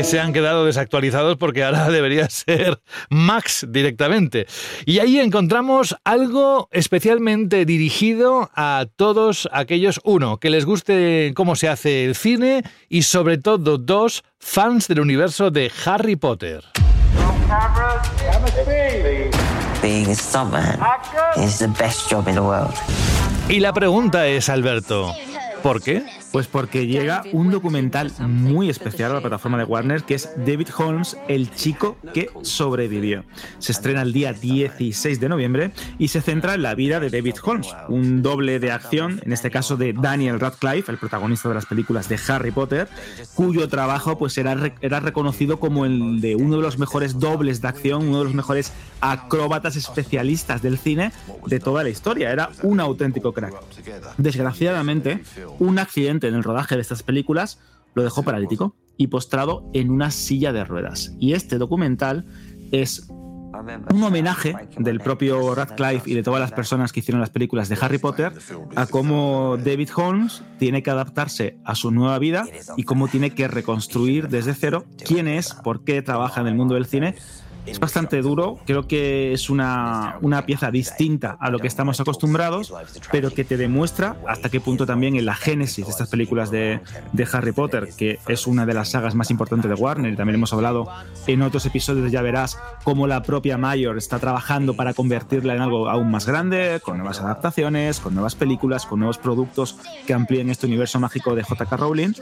Que 0.00 0.04
se 0.04 0.18
han 0.18 0.32
quedado 0.32 0.64
desactualizados 0.64 1.36
porque 1.36 1.62
ahora 1.62 1.86
debería 1.90 2.26
ser 2.30 2.80
Max 3.10 3.66
directamente. 3.68 4.46
Y 4.86 4.98
ahí 5.00 5.20
encontramos 5.20 5.94
algo 6.04 6.70
especialmente 6.72 7.66
dirigido 7.66 8.50
a 8.56 8.86
todos 8.96 9.46
aquellos, 9.52 10.00
uno, 10.02 10.38
que 10.38 10.48
les 10.48 10.64
guste 10.64 11.34
cómo 11.36 11.54
se 11.54 11.68
hace 11.68 12.06
el 12.06 12.14
cine 12.14 12.62
y 12.88 13.02
sobre 13.02 13.36
todo 13.36 13.76
dos, 13.76 14.24
fans 14.38 14.88
del 14.88 15.00
universo 15.00 15.50
de 15.50 15.70
Harry 15.84 16.16
Potter. 16.16 16.64
Being 19.82 20.06
a 20.06 20.14
stuntman 20.14 20.80
is 21.36 21.58
the 21.58 21.68
best 21.78 22.10
job 22.10 22.26
in 22.26 22.36
the 22.36 22.40
world. 22.40 22.72
Y 23.50 23.60
la 23.60 23.74
pregunta 23.74 24.26
es, 24.28 24.48
Alberto, 24.48 25.14
¿por 25.62 25.82
qué? 25.82 26.04
Pues 26.32 26.46
porque 26.46 26.86
llega 26.86 27.24
un 27.32 27.50
documental 27.50 28.12
muy 28.20 28.70
especial 28.70 29.10
a 29.10 29.14
la 29.14 29.20
plataforma 29.20 29.58
de 29.58 29.64
Warner 29.64 30.04
que 30.04 30.14
es 30.14 30.30
David 30.36 30.68
Holmes, 30.76 31.16
el 31.28 31.52
chico 31.54 31.96
que 32.14 32.30
sobrevivió. 32.42 33.24
Se 33.58 33.72
estrena 33.72 34.02
el 34.02 34.12
día 34.12 34.32
16 34.32 35.18
de 35.18 35.28
noviembre 35.28 35.72
y 35.98 36.08
se 36.08 36.20
centra 36.20 36.54
en 36.54 36.62
la 36.62 36.74
vida 36.74 37.00
de 37.00 37.10
David 37.10 37.34
Holmes, 37.42 37.74
un 37.88 38.22
doble 38.22 38.60
de 38.60 38.70
acción, 38.70 39.20
en 39.24 39.32
este 39.32 39.50
caso 39.50 39.76
de 39.76 39.92
Daniel 39.92 40.38
Radcliffe, 40.38 40.92
el 40.92 40.98
protagonista 40.98 41.48
de 41.48 41.56
las 41.56 41.66
películas 41.66 42.08
de 42.08 42.18
Harry 42.28 42.52
Potter, 42.52 42.88
cuyo 43.34 43.68
trabajo 43.68 44.18
pues 44.18 44.38
era, 44.38 44.72
era 44.80 45.00
reconocido 45.00 45.58
como 45.58 45.84
el 45.84 46.20
de 46.20 46.36
uno 46.36 46.56
de 46.56 46.62
los 46.62 46.78
mejores 46.78 47.18
dobles 47.18 47.60
de 47.60 47.68
acción, 47.68 48.08
uno 48.08 48.18
de 48.18 48.24
los 48.24 48.34
mejores 48.34 48.72
acróbatas 49.00 49.76
especialistas 49.76 50.62
del 50.62 50.78
cine 50.78 51.12
de 51.46 51.58
toda 51.60 51.82
la 51.82 51.88
historia. 51.88 52.30
Era 52.30 52.50
un 52.62 52.80
auténtico 52.80 53.32
crack. 53.32 53.54
Desgraciadamente, 54.18 55.22
un 55.58 55.78
accidente 55.78 56.19
en 56.28 56.34
el 56.34 56.44
rodaje 56.44 56.76
de 56.76 56.82
estas 56.82 57.02
películas 57.02 57.58
lo 57.94 58.02
dejó 58.02 58.22
paralítico 58.22 58.76
y 58.96 59.08
postrado 59.08 59.68
en 59.72 59.90
una 59.90 60.10
silla 60.10 60.52
de 60.52 60.64
ruedas. 60.64 61.14
Y 61.18 61.32
este 61.32 61.58
documental 61.58 62.26
es 62.70 63.08
un 63.92 64.02
homenaje 64.02 64.54
del 64.78 65.00
propio 65.00 65.54
Radcliffe 65.54 66.08
y 66.08 66.14
de 66.14 66.22
todas 66.22 66.40
las 66.40 66.52
personas 66.52 66.92
que 66.92 67.00
hicieron 67.00 67.20
las 67.20 67.30
películas 67.30 67.68
de 67.68 67.76
Harry 67.80 67.98
Potter 67.98 68.32
a 68.76 68.86
cómo 68.86 69.56
David 69.56 69.90
Holmes 69.96 70.42
tiene 70.58 70.82
que 70.82 70.90
adaptarse 70.90 71.58
a 71.64 71.74
su 71.74 71.90
nueva 71.90 72.18
vida 72.18 72.44
y 72.76 72.84
cómo 72.84 73.08
tiene 73.08 73.30
que 73.30 73.48
reconstruir 73.48 74.28
desde 74.28 74.54
cero 74.54 74.84
quién 75.04 75.28
es, 75.28 75.54
por 75.54 75.84
qué 75.84 76.00
trabaja 76.02 76.40
en 76.40 76.46
el 76.46 76.54
mundo 76.54 76.74
del 76.74 76.86
cine. 76.86 77.16
Es 77.70 77.78
bastante 77.78 78.20
duro, 78.20 78.58
creo 78.66 78.88
que 78.88 79.32
es 79.32 79.48
una, 79.48 80.16
una 80.22 80.44
pieza 80.44 80.70
distinta 80.70 81.36
a 81.38 81.50
lo 81.50 81.58
que 81.58 81.68
estamos 81.68 82.00
acostumbrados, 82.00 82.72
pero 83.12 83.30
que 83.30 83.44
te 83.44 83.56
demuestra 83.56 84.16
hasta 84.26 84.48
qué 84.48 84.60
punto 84.60 84.86
también 84.86 85.14
en 85.16 85.24
la 85.24 85.34
génesis 85.34 85.86
de 85.86 85.90
estas 85.90 86.08
películas 86.08 86.50
de, 86.50 86.80
de 87.12 87.28
Harry 87.32 87.52
Potter, 87.52 87.90
que 87.96 88.18
es 88.26 88.46
una 88.46 88.66
de 88.66 88.74
las 88.74 88.90
sagas 88.90 89.14
más 89.14 89.30
importantes 89.30 89.68
de 89.68 89.74
Warner, 89.74 90.12
y 90.12 90.16
también 90.16 90.34
hemos 90.34 90.52
hablado 90.52 90.88
en 91.26 91.42
otros 91.42 91.64
episodios 91.66 92.10
Ya 92.10 92.22
Verás, 92.22 92.58
cómo 92.82 93.06
la 93.06 93.22
propia 93.22 93.56
Mayor 93.56 93.98
está 93.98 94.18
trabajando 94.18 94.74
para 94.74 94.94
convertirla 94.94 95.54
en 95.54 95.62
algo 95.62 95.88
aún 95.88 96.10
más 96.10 96.26
grande, 96.26 96.80
con 96.82 96.98
nuevas 96.98 97.20
adaptaciones, 97.20 98.00
con 98.00 98.14
nuevas 98.14 98.34
películas, 98.34 98.86
con 98.86 98.98
nuevos 98.98 99.18
productos 99.18 99.78
que 100.06 100.14
amplíen 100.14 100.50
este 100.50 100.66
universo 100.66 100.98
mágico 100.98 101.34
de 101.34 101.42
J.K. 101.44 101.76
Rowling. 101.76 102.12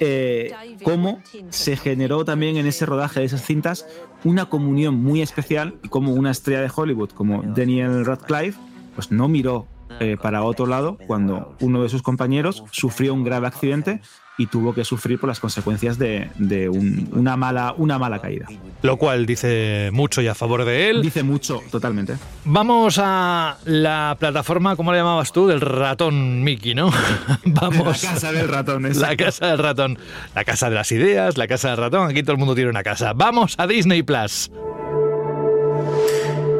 Eh, 0.00 0.52
cómo 0.82 1.20
se 1.50 1.76
generó 1.76 2.24
también 2.24 2.56
en 2.56 2.66
ese 2.66 2.86
rodaje 2.86 3.20
de 3.20 3.26
esas 3.26 3.44
cintas 3.44 3.86
una 4.24 4.46
comunión 4.46 4.91
muy 4.92 5.22
especial 5.22 5.74
y 5.82 5.88
como 5.88 6.12
una 6.12 6.30
estrella 6.30 6.60
de 6.60 6.70
Hollywood 6.74 7.10
como 7.10 7.42
Daniel 7.42 8.04
Radcliffe 8.04 8.58
pues 8.94 9.10
no 9.10 9.28
miró 9.28 9.66
eh, 10.00 10.16
para 10.20 10.42
otro 10.42 10.66
lado 10.66 10.96
cuando 11.06 11.54
uno 11.60 11.82
de 11.82 11.88
sus 11.88 12.02
compañeros 12.02 12.64
sufrió 12.70 13.14
un 13.14 13.24
grave 13.24 13.46
accidente 13.46 14.00
y 14.42 14.46
tuvo 14.46 14.74
que 14.74 14.84
sufrir 14.84 15.18
por 15.20 15.28
las 15.28 15.38
consecuencias 15.40 15.98
de, 15.98 16.30
de 16.36 16.68
un- 16.68 17.08
una, 17.12 17.36
mala, 17.36 17.74
una 17.76 17.98
mala 17.98 18.18
caída. 18.20 18.46
Lo 18.82 18.96
cual 18.96 19.24
dice 19.26 19.90
mucho 19.92 20.20
y 20.20 20.26
a 20.28 20.34
favor 20.34 20.64
de 20.64 20.90
él. 20.90 21.02
Dice 21.02 21.22
mucho, 21.22 21.60
totalmente. 21.70 22.14
Vamos 22.44 22.98
a 23.02 23.56
la 23.64 24.16
plataforma, 24.18 24.74
¿cómo 24.74 24.90
la 24.92 24.98
llamabas 24.98 25.30
tú? 25.32 25.46
Del 25.46 25.60
ratón 25.60 26.42
Mickey, 26.42 26.74
¿no? 26.74 26.90
Vamos. 27.44 28.02
La 28.02 28.10
casa 28.12 28.32
del 28.32 28.48
ratón, 28.48 28.82
La 28.98 29.16
casa 29.16 29.46
del 29.46 29.58
ratón. 29.58 29.98
La 30.34 30.44
casa 30.44 30.68
de 30.68 30.74
las 30.74 30.90
ideas, 30.92 31.36
la 31.38 31.46
casa 31.46 31.68
del 31.68 31.76
ratón. 31.78 32.10
Aquí 32.10 32.22
todo 32.22 32.32
el 32.32 32.38
mundo 32.38 32.54
tiene 32.54 32.70
una 32.70 32.82
casa. 32.82 33.12
Vamos 33.14 33.54
a 33.58 33.66
Disney 33.66 34.02
Plus. 34.02 34.50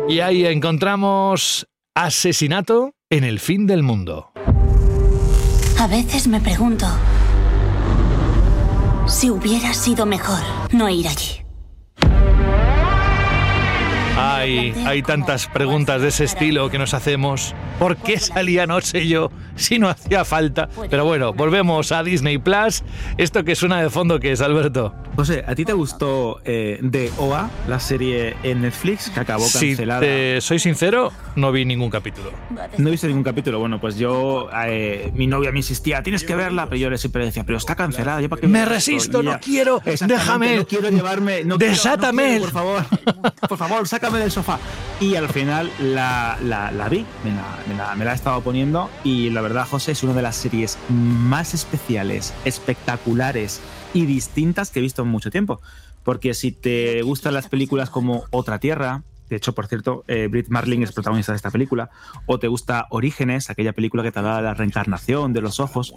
Y 0.09 0.21
ahí 0.21 0.47
encontramos 0.47 1.67
asesinato 1.95 2.93
en 3.11 3.25
el 3.25 3.41
fin 3.41 3.67
del 3.67 3.83
mundo. 3.83 4.31
A 5.79 5.87
veces 5.89 6.29
me 6.29 6.41
pregunto 6.41 6.87
si 9.07 9.31
hubiera 9.31 9.75
sido 9.75 10.07
mejor 10.07 10.41
no 10.73 10.89
ir 10.89 11.09
allí. 11.09 11.42
Hay, 14.43 14.75
hay 14.87 15.03
tantas 15.05 15.47
preguntas 15.47 16.03
de 16.03 16.09
ese 16.09 16.25
estilo 16.25 16.69
que 16.69 16.77
nos 16.77 16.95
hacemos. 16.95 17.55
¿Por 17.79 17.97
qué 17.97 18.19
salía 18.19 18.67
no 18.67 18.81
sé 18.81 19.07
yo 19.07 19.31
si 19.55 19.79
no 19.79 19.89
hacía 19.89 20.25
falta? 20.25 20.69
Pero 20.91 21.05
bueno, 21.05 21.33
volvemos 21.33 21.93
a 21.93 22.03
Disney 22.03 22.39
Plus. 22.39 22.83
Esto 23.19 23.45
que 23.45 23.55
suena 23.55 23.81
de 23.81 23.89
fondo, 23.89 24.19
que 24.19 24.33
es 24.33 24.41
Alberto? 24.41 24.95
José, 25.15 25.45
¿a 25.47 25.55
ti 25.55 25.65
te 25.65 25.75
gustó 25.75 26.41
eh, 26.45 26.81
The 26.91 27.13
OA, 27.19 27.51
la 27.69 27.79
serie 27.79 28.35
en 28.43 28.63
Netflix 28.63 29.11
que 29.11 29.21
acabó 29.21 29.45
Si 29.47 29.69
cancelada? 29.69 30.01
te 30.01 30.41
soy 30.41 30.59
sincero, 30.59 31.13
no 31.37 31.53
vi 31.53 31.65
ningún 31.65 31.91
capítulo. 31.91 32.33
No 32.79 32.89
he 32.89 32.91
visto 32.91 33.07
ningún 33.07 33.23
capítulo. 33.23 33.61
Bueno, 33.61 33.81
pues 33.81 33.97
yo, 33.97 34.49
eh, 34.67 35.13
mi 35.15 35.27
novia 35.29 35.53
me 35.53 35.59
insistía, 35.59 36.03
tienes 36.03 36.25
que 36.25 36.35
verla, 36.35 36.65
pero 36.67 36.77
yo 36.79 36.91
le 36.91 36.99
siempre 36.99 37.25
decía, 37.25 37.45
pero 37.45 37.59
está 37.59 37.77
cancelada. 37.77 38.21
¿yo 38.21 38.29
para 38.29 38.41
qué 38.41 38.49
Me 38.49 38.55
veo 38.55 38.63
esto?". 38.63 38.75
resisto, 38.75 39.23
no 39.23 39.39
quiero, 39.39 39.77
"Exactamente, 39.85 40.15
déjame. 40.25 40.57
No 40.57 40.67
quiero 40.67 40.89
llevarme. 40.91 41.45
No 41.45 41.59
quiero, 41.59 41.73
Desátame. 41.75 42.23
no 42.23 42.29
quiero, 42.29 42.45
por 42.45 42.53
favor. 42.53 42.85
Por 43.49 43.59
favor, 43.59 43.87
sácame 43.89 44.19
del 44.19 44.31
sofá. 44.33 44.59
Y 45.01 45.15
al 45.15 45.29
final 45.29 45.71
la, 45.81 46.39
vi, 46.91 47.07
me 47.25 48.05
la, 48.05 48.13
he 48.13 48.15
estado 48.15 48.41
poniendo. 48.41 48.91
Y 49.05 49.31
la 49.31 49.41
verdad, 49.41 49.67
José, 49.69 49.93
es 49.93 50.03
una 50.03 50.15
de 50.15 50.23
las 50.23 50.37
series 50.37 50.79
más 50.89 51.55
especiales, 51.55 52.35
espectaculares 52.45 53.61
y 53.95 54.07
distintas 54.07 54.71
que 54.71 54.81
he 54.81 54.83
visto 54.83 55.03
en 55.03 55.09
mucho 55.09 55.31
tiempo. 55.31 55.61
Porque 56.03 56.35
si 56.35 56.51
te 56.53 57.03
gustan 57.03 57.35
las 57.35 57.49
películas 57.49 57.91
como 57.91 58.25
Otra 58.31 58.59
Tierra, 58.59 59.03
de 59.29 59.37
hecho, 59.37 59.55
por 59.55 59.67
cierto, 59.67 60.05
eh, 60.09 60.29
Brit 60.31 60.49
Marling 60.49 60.83
es 60.83 60.93
protagonista 60.93 61.33
de 61.33 61.37
esta 61.37 61.51
película, 61.51 61.91
o 62.27 62.39
te 62.39 62.49
gusta 62.49 62.87
Orígenes, 62.91 63.51
aquella 63.51 63.73
película 63.73 64.03
que 64.03 64.13
te 64.13 64.21
da 64.21 64.43
la 64.43 64.53
reencarnación 64.53 65.33
de 65.33 65.41
los 65.41 65.59
ojos, 65.59 65.95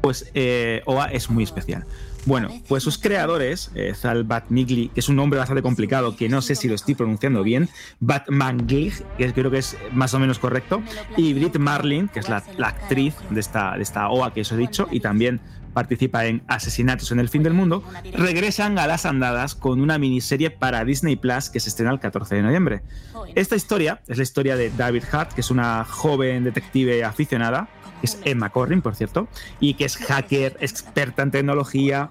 pues 0.00 0.30
eh, 0.34 0.82
OA 0.84 1.06
es 1.06 1.28
muy 1.28 1.44
especial. 1.44 1.86
Bueno, 2.24 2.50
pues 2.68 2.84
sus 2.84 2.98
creadores, 2.98 3.70
eh, 3.74 3.94
Zal 3.94 4.22
Batmigli, 4.24 4.88
que 4.88 5.00
es 5.00 5.08
un 5.08 5.16
nombre 5.16 5.38
bastante 5.38 5.62
complicado, 5.62 6.16
que 6.16 6.28
no 6.28 6.40
sé 6.40 6.54
si 6.54 6.68
lo 6.68 6.74
estoy 6.74 6.94
pronunciando 6.94 7.42
bien, 7.42 7.68
Batmanglig, 7.98 8.94
que 9.18 9.32
creo 9.32 9.50
que 9.50 9.58
es 9.58 9.76
más 9.92 10.14
o 10.14 10.20
menos 10.20 10.38
correcto, 10.38 10.82
y 11.16 11.34
Brit 11.34 11.58
Marling, 11.58 12.08
que 12.08 12.20
es 12.20 12.28
la, 12.28 12.44
actriz 12.62 13.14
de 13.30 13.40
esta, 13.40 13.76
de 13.76 13.82
esta 13.82 14.08
OA 14.08 14.32
que 14.32 14.42
os 14.42 14.52
he 14.52 14.56
dicho, 14.56 14.86
y 14.90 15.00
también 15.00 15.40
participa 15.72 16.26
en 16.26 16.42
Asesinatos 16.48 17.10
en 17.12 17.18
el 17.18 17.28
Fin 17.28 17.42
del 17.42 17.54
Mundo, 17.54 17.82
regresan 18.12 18.78
a 18.78 18.86
las 18.86 19.06
andadas 19.06 19.54
con 19.54 19.80
una 19.80 19.98
miniserie 19.98 20.50
para 20.50 20.84
Disney 20.84 21.16
Plus 21.16 21.50
que 21.50 21.60
se 21.60 21.70
estrena 21.70 21.92
el 21.92 21.98
14 21.98 22.36
de 22.36 22.42
noviembre. 22.42 22.82
Esta 23.34 23.56
historia 23.56 24.00
es 24.06 24.18
la 24.18 24.22
historia 24.22 24.56
de 24.56 24.70
David 24.70 25.04
Hart, 25.10 25.32
que 25.32 25.40
es 25.40 25.50
una 25.50 25.84
joven 25.84 26.44
detective 26.44 27.02
aficionada, 27.04 27.68
es 28.06 28.18
Emma 28.24 28.50
Corrin, 28.50 28.82
por 28.82 28.94
cierto, 28.94 29.28
y 29.60 29.74
que 29.74 29.84
es 29.84 29.96
hacker, 29.96 30.56
experta 30.60 31.22
en 31.22 31.30
tecnología. 31.30 32.10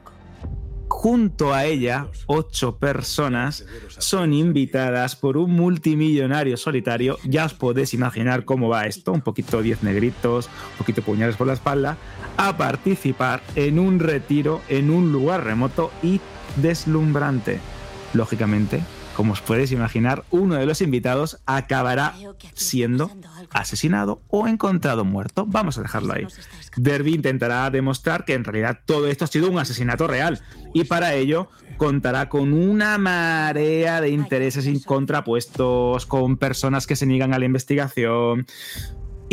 Junto 0.88 1.54
a 1.54 1.66
ella, 1.66 2.08
ocho 2.28 2.78
personas 2.78 3.66
son 3.98 4.34
invitadas 4.34 5.16
por 5.16 5.38
un 5.38 5.52
multimillonario 5.52 6.58
solitario. 6.58 7.18
Ya 7.24 7.46
os 7.46 7.54
podéis 7.54 7.94
imaginar 7.94 8.46
cómo 8.46 8.70
va 8.70 8.86
esto, 8.86 9.12
un 9.12 9.22
poquito 9.22 9.62
diez 9.62 9.84
negritos, 9.84 10.48
un 10.74 10.78
poquito 10.80 11.02
puñales 11.02 11.38
por 11.38 11.48
la 11.48 11.54
espalda, 11.54 11.98
a 12.38 12.58
participar 12.58 13.42
en 13.56 13.80
un 13.80 14.00
retiro 14.00 14.62
en 14.68 14.90
un 14.90 15.12
lugar 15.12 15.44
remoto 15.46 15.92
y 16.04 16.20
deslumbrante. 16.58 17.60
Lógicamente, 18.14 18.84
como 19.16 19.34
os 19.34 19.42
podéis 19.42 19.72
imaginar, 19.72 20.24
uno 20.32 20.56
de 20.56 20.66
los 20.66 20.82
invitados 20.82 21.40
acabará 21.46 22.14
siendo 22.54 23.12
asesinado 23.52 24.22
o 24.28 24.48
encontrado 24.48 25.06
muerto. 25.06 25.46
Vamos 25.48 25.78
a 25.78 25.82
dejarlo 25.82 26.14
ahí. 26.14 26.28
Derby 26.78 27.14
intentará 27.14 27.70
demostrar 27.70 28.26
que 28.26 28.34
en 28.34 28.44
realidad 28.44 28.80
todo 28.86 29.08
esto 29.08 29.26
ha 29.26 29.28
sido 29.28 29.50
un 29.50 29.60
asesinato 29.60 30.08
real 30.08 30.40
y 30.74 30.86
para 30.86 31.14
ello 31.14 31.50
contará 31.78 32.30
con 32.30 32.54
una 32.54 32.98
marea 32.98 34.02
de 34.02 34.10
intereses 34.10 34.68
contrapuestos, 34.86 36.06
con 36.06 36.38
personas 36.38 36.86
que 36.88 36.96
se 36.96 37.06
niegan 37.06 37.34
a 37.34 37.40
la 37.40 37.46
investigación, 37.46 38.46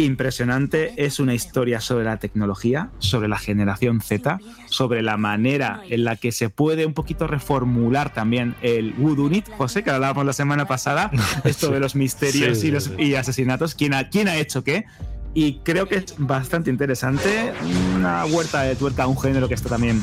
impresionante. 0.04 0.94
Es 0.96 1.18
una 1.18 1.34
historia 1.34 1.80
sobre 1.80 2.04
la 2.04 2.18
tecnología, 2.18 2.90
sobre 2.98 3.28
la 3.28 3.38
generación 3.38 4.00
Z, 4.00 4.38
sobre 4.66 5.02
la 5.02 5.16
manera 5.16 5.82
en 5.88 6.04
la 6.04 6.16
que 6.16 6.32
se 6.32 6.50
puede 6.50 6.86
un 6.86 6.94
poquito 6.94 7.26
reformular 7.26 8.12
también 8.12 8.54
el 8.62 8.94
Wudunit, 8.96 9.48
José, 9.56 9.82
que 9.82 9.90
hablábamos 9.90 10.24
la 10.24 10.32
semana 10.32 10.66
pasada, 10.66 11.10
esto 11.44 11.70
de 11.70 11.80
los 11.80 11.94
misterios 11.94 12.62
y, 12.64 12.70
los, 12.70 12.92
y 12.98 13.14
asesinatos, 13.16 13.74
¿quién 13.74 13.94
ha, 13.94 14.08
quién 14.08 14.28
ha 14.28 14.36
hecho 14.36 14.62
qué. 14.62 14.86
Y 15.34 15.58
creo 15.58 15.86
que 15.86 15.96
es 15.96 16.14
bastante 16.16 16.70
interesante, 16.70 17.52
una 17.96 18.24
huerta 18.24 18.62
de 18.62 18.76
tuerca, 18.76 19.06
un 19.06 19.18
género 19.18 19.46
que 19.46 19.54
está 19.54 19.68
también 19.68 20.00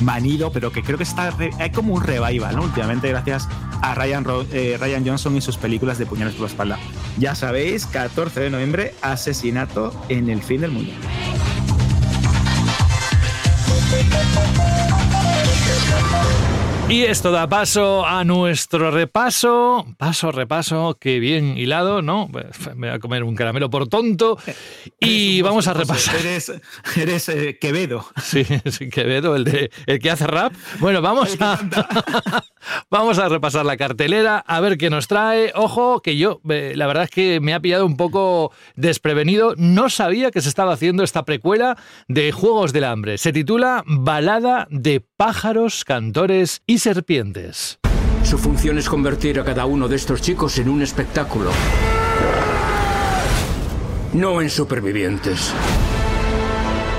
manido, 0.00 0.50
pero 0.52 0.72
que 0.72 0.82
creo 0.82 0.98
que 0.98 1.04
está 1.04 1.34
hay 1.58 1.70
como 1.70 1.94
un 1.94 2.02
revival, 2.02 2.56
¿no? 2.56 2.62
Últimamente, 2.62 3.08
gracias 3.08 3.48
a 3.82 3.94
Ryan, 3.94 4.24
eh, 4.52 4.76
Ryan 4.80 5.06
Johnson 5.06 5.36
y 5.36 5.40
sus 5.40 5.56
películas 5.56 5.98
de 5.98 6.06
puñales 6.06 6.34
por 6.34 6.42
la 6.42 6.48
espalda. 6.48 6.78
Ya 7.18 7.34
sabéis, 7.34 7.86
14 7.86 8.40
de 8.40 8.50
noviembre, 8.50 8.94
asesinato 9.02 9.92
en 10.08 10.28
el 10.28 10.42
fin 10.42 10.60
del 10.60 10.72
mundo. 10.72 10.92
Y 16.90 17.02
esto 17.02 17.30
da 17.30 17.46
paso 17.46 18.06
a 18.06 18.24
nuestro 18.24 18.90
repaso. 18.90 19.84
Paso, 19.98 20.32
repaso, 20.32 20.96
qué 20.98 21.18
bien 21.18 21.58
hilado, 21.58 22.00
¿no? 22.00 22.28
Me 22.28 22.46
voy 22.74 22.88
a 22.88 22.98
comer 22.98 23.24
un 23.24 23.34
caramelo 23.34 23.68
por 23.68 23.88
tonto. 23.88 24.38
Y 25.00 25.42
vamos 25.42 25.68
a 25.68 25.74
repasar. 25.74 26.16
Eres, 26.16 27.28
eh, 27.28 27.58
Quevedo. 27.60 28.06
Sí, 28.22 28.44
Quevedo, 28.90 29.36
el, 29.36 29.44
de, 29.44 29.70
el 29.86 29.98
que 29.98 30.10
hace 30.10 30.26
rap. 30.26 30.52
Bueno, 30.80 31.02
vamos 31.02 31.36
a, 31.40 31.60
vamos 32.90 33.18
a 33.18 33.28
repasar 33.28 33.64
la 33.64 33.76
cartelera, 33.76 34.38
a 34.38 34.60
ver 34.60 34.78
qué 34.78 34.90
nos 34.90 35.08
trae. 35.08 35.52
Ojo, 35.54 36.00
que 36.00 36.16
yo, 36.16 36.40
eh, 36.48 36.72
la 36.76 36.86
verdad 36.86 37.04
es 37.04 37.10
que 37.10 37.40
me 37.40 37.54
ha 37.54 37.60
pillado 37.60 37.86
un 37.86 37.96
poco 37.96 38.52
desprevenido. 38.76 39.54
No 39.56 39.88
sabía 39.90 40.30
que 40.30 40.40
se 40.40 40.48
estaba 40.48 40.72
haciendo 40.72 41.02
esta 41.02 41.24
precuela 41.24 41.76
de 42.08 42.32
Juegos 42.32 42.72
del 42.72 42.84
Hambre. 42.84 43.18
Se 43.18 43.32
titula 43.32 43.84
Balada 43.86 44.66
de 44.70 45.00
pájaros, 45.16 45.84
cantores 45.84 46.62
y 46.66 46.78
serpientes. 46.78 47.78
Su 48.22 48.38
función 48.38 48.78
es 48.78 48.88
convertir 48.88 49.40
a 49.40 49.44
cada 49.44 49.64
uno 49.64 49.88
de 49.88 49.96
estos 49.96 50.20
chicos 50.20 50.58
en 50.58 50.68
un 50.68 50.82
espectáculo. 50.82 51.50
No 54.12 54.40
en 54.42 54.50
supervivientes. 54.50 55.52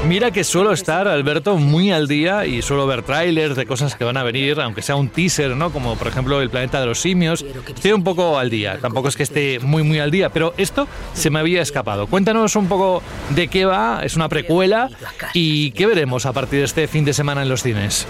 Mira 0.09 0.31
que 0.31 0.43
suelo 0.43 0.73
estar, 0.73 1.07
Alberto, 1.07 1.57
muy 1.57 1.91
al 1.91 2.07
día 2.07 2.47
y 2.47 2.63
suelo 2.63 2.87
ver 2.87 3.03
trailers 3.03 3.55
de 3.55 3.67
cosas 3.67 3.93
que 3.93 4.03
van 4.03 4.17
a 4.17 4.23
venir, 4.23 4.59
aunque 4.59 4.81
sea 4.81 4.95
un 4.95 5.09
teaser, 5.09 5.55
¿no? 5.55 5.71
Como 5.71 5.95
por 5.97 6.07
ejemplo 6.07 6.41
El 6.41 6.49
planeta 6.49 6.79
de 6.79 6.87
los 6.87 6.99
simios. 6.99 7.45
Estoy 7.67 7.91
un 7.91 8.03
poco 8.03 8.39
al 8.39 8.49
día, 8.49 8.79
tampoco 8.81 9.09
es 9.09 9.15
que 9.15 9.21
esté 9.21 9.59
muy, 9.59 9.83
muy 9.83 9.99
al 9.99 10.09
día, 10.09 10.29
pero 10.29 10.55
esto 10.57 10.87
se 11.13 11.29
me 11.29 11.37
había 11.37 11.61
escapado. 11.61 12.07
Cuéntanos 12.07 12.55
un 12.55 12.67
poco 12.67 13.03
de 13.35 13.49
qué 13.49 13.65
va, 13.65 14.01
es 14.03 14.15
una 14.15 14.29
precuela 14.29 14.89
y 15.35 15.69
qué 15.73 15.85
veremos 15.85 16.25
a 16.25 16.33
partir 16.33 16.57
de 16.57 16.65
este 16.65 16.87
fin 16.87 17.05
de 17.05 17.13
semana 17.13 17.43
en 17.43 17.49
los 17.49 17.61
cines. 17.61 18.07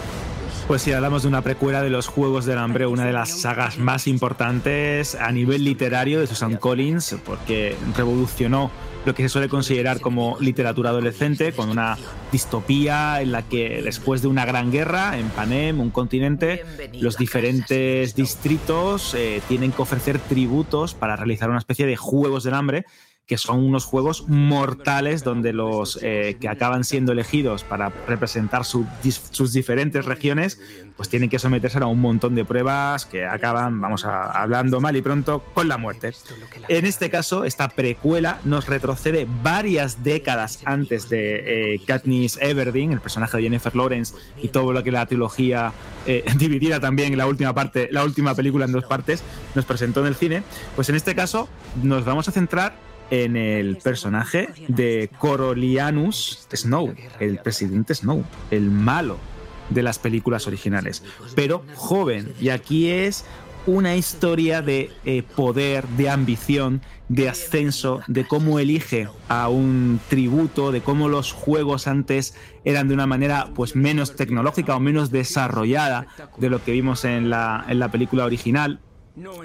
Pues 0.69 0.83
sí, 0.83 0.93
hablamos 0.93 1.23
de 1.23 1.27
una 1.27 1.41
precuela 1.41 1.81
de 1.81 1.89
los 1.89 2.07
Juegos 2.07 2.45
del 2.45 2.59
Hambre, 2.59 2.85
una 2.85 3.03
de 3.03 3.11
las 3.11 3.41
sagas 3.41 3.77
más 3.77 4.07
importantes 4.07 5.15
a 5.15 5.33
nivel 5.33 5.65
literario 5.65 6.21
de 6.21 6.27
Susan 6.27 6.55
Collins, 6.55 7.17
porque 7.25 7.75
revolucionó 7.97 8.71
lo 9.05 9.15
que 9.15 9.23
se 9.23 9.29
suele 9.29 9.49
considerar 9.49 10.01
como 10.01 10.37
literatura 10.39 10.89
adolescente, 10.89 11.53
con 11.53 11.69
una 11.69 11.97
distopía 12.31 13.21
en 13.21 13.31
la 13.31 13.43
que 13.43 13.81
después 13.81 14.21
de 14.21 14.27
una 14.27 14.45
gran 14.45 14.71
guerra 14.71 15.17
en 15.17 15.29
Panem, 15.29 15.79
un 15.79 15.89
continente, 15.89 16.63
los 16.93 17.17
diferentes 17.17 18.15
distritos 18.15 19.13
eh, 19.15 19.41
tienen 19.47 19.71
que 19.71 19.81
ofrecer 19.81 20.19
tributos 20.19 20.93
para 20.93 21.15
realizar 21.15 21.49
una 21.49 21.59
especie 21.59 21.85
de 21.85 21.95
Juegos 21.95 22.43
del 22.43 22.53
Hambre 22.53 22.85
que 23.29 23.37
son 23.37 23.63
unos 23.63 23.85
juegos 23.85 24.27
mortales 24.27 25.23
donde 25.23 25.53
los 25.53 25.99
eh, 26.01 26.37
que 26.41 26.49
acaban 26.49 26.83
siendo 26.83 27.11
elegidos 27.11 27.63
para 27.63 27.89
representar 28.07 28.65
sus 28.65 29.53
diferentes 29.53 30.03
regiones, 30.03 30.59
pues 30.97 31.09
tienen 31.09 31.29
que 31.29 31.37
someterse 31.37 31.77
a 31.77 31.85
un 31.85 32.01
montón 32.01 32.33
de 32.33 32.43
pruebas 32.43 33.05
que 33.05 33.27
acaban, 33.27 33.79
vamos 33.79 34.03
a, 34.03 34.31
hablando 34.31 34.81
mal 34.81 34.97
y 34.97 35.03
pronto, 35.03 35.43
con 35.53 35.67
la 35.67 35.77
muerte. 35.77 36.11
En 36.69 36.87
este 36.87 37.11
caso, 37.11 37.45
esta 37.45 37.69
precuela 37.69 38.39
nos 38.45 38.65
retrocede 38.65 39.27
varias 39.43 40.03
décadas 40.03 40.61
antes 40.65 41.07
de 41.07 41.75
eh, 41.75 41.81
Katniss 41.85 42.39
Everdeen, 42.41 42.93
el 42.93 42.99
personaje 42.99 43.37
de 43.37 43.43
Jennifer 43.43 43.75
Lawrence, 43.75 44.15
y 44.41 44.47
todo 44.47 44.73
lo 44.73 44.83
que 44.83 44.91
la 44.91 45.05
trilogía 45.05 45.71
eh, 46.07 46.25
dividida 46.35 46.79
también 46.79 47.11
en 47.11 47.19
la 47.19 47.27
última 47.27 47.53
parte, 47.53 47.89
la 47.91 48.03
última 48.03 48.33
película 48.33 48.65
en 48.65 48.71
dos 48.71 48.85
partes, 48.85 49.23
nos 49.53 49.65
presentó 49.65 49.99
en 49.99 50.07
el 50.07 50.15
cine. 50.15 50.41
Pues 50.75 50.89
en 50.89 50.95
este 50.95 51.13
caso 51.13 51.47
nos 51.83 52.05
vamos 52.05 52.27
a 52.27 52.31
centrar 52.31 52.88
en 53.11 53.35
el 53.35 53.77
personaje 53.77 54.49
de 54.67 55.09
Corolianus 55.17 56.47
Snow, 56.53 56.93
el 57.19 57.39
presidente 57.39 57.95
Snow, 57.95 58.23
el 58.51 58.69
malo 58.69 59.17
de 59.69 59.83
las 59.83 59.99
películas 59.99 60.47
originales, 60.47 61.03
pero 61.35 61.63
joven. 61.75 62.33
Y 62.39 62.49
aquí 62.49 62.89
es 62.89 63.25
una 63.65 63.95
historia 63.95 64.61
de 64.61 64.89
eh, 65.05 65.23
poder, 65.35 65.87
de 65.89 66.09
ambición, 66.09 66.81
de 67.07 67.29
ascenso, 67.29 68.01
de 68.07 68.25
cómo 68.25 68.57
elige 68.57 69.07
a 69.27 69.49
un 69.49 69.99
tributo, 70.09 70.71
de 70.71 70.81
cómo 70.81 71.07
los 71.07 71.33
juegos 71.33 71.87
antes 71.87 72.33
eran 72.65 72.87
de 72.87 72.93
una 72.93 73.05
manera 73.05 73.49
pues 73.53 73.75
menos 73.75 74.15
tecnológica 74.15 74.75
o 74.75 74.79
menos 74.79 75.11
desarrollada 75.11 76.07
de 76.37 76.49
lo 76.49 76.63
que 76.63 76.71
vimos 76.71 77.05
en 77.05 77.29
la, 77.29 77.65
en 77.67 77.79
la 77.79 77.91
película 77.91 78.25
original 78.25 78.79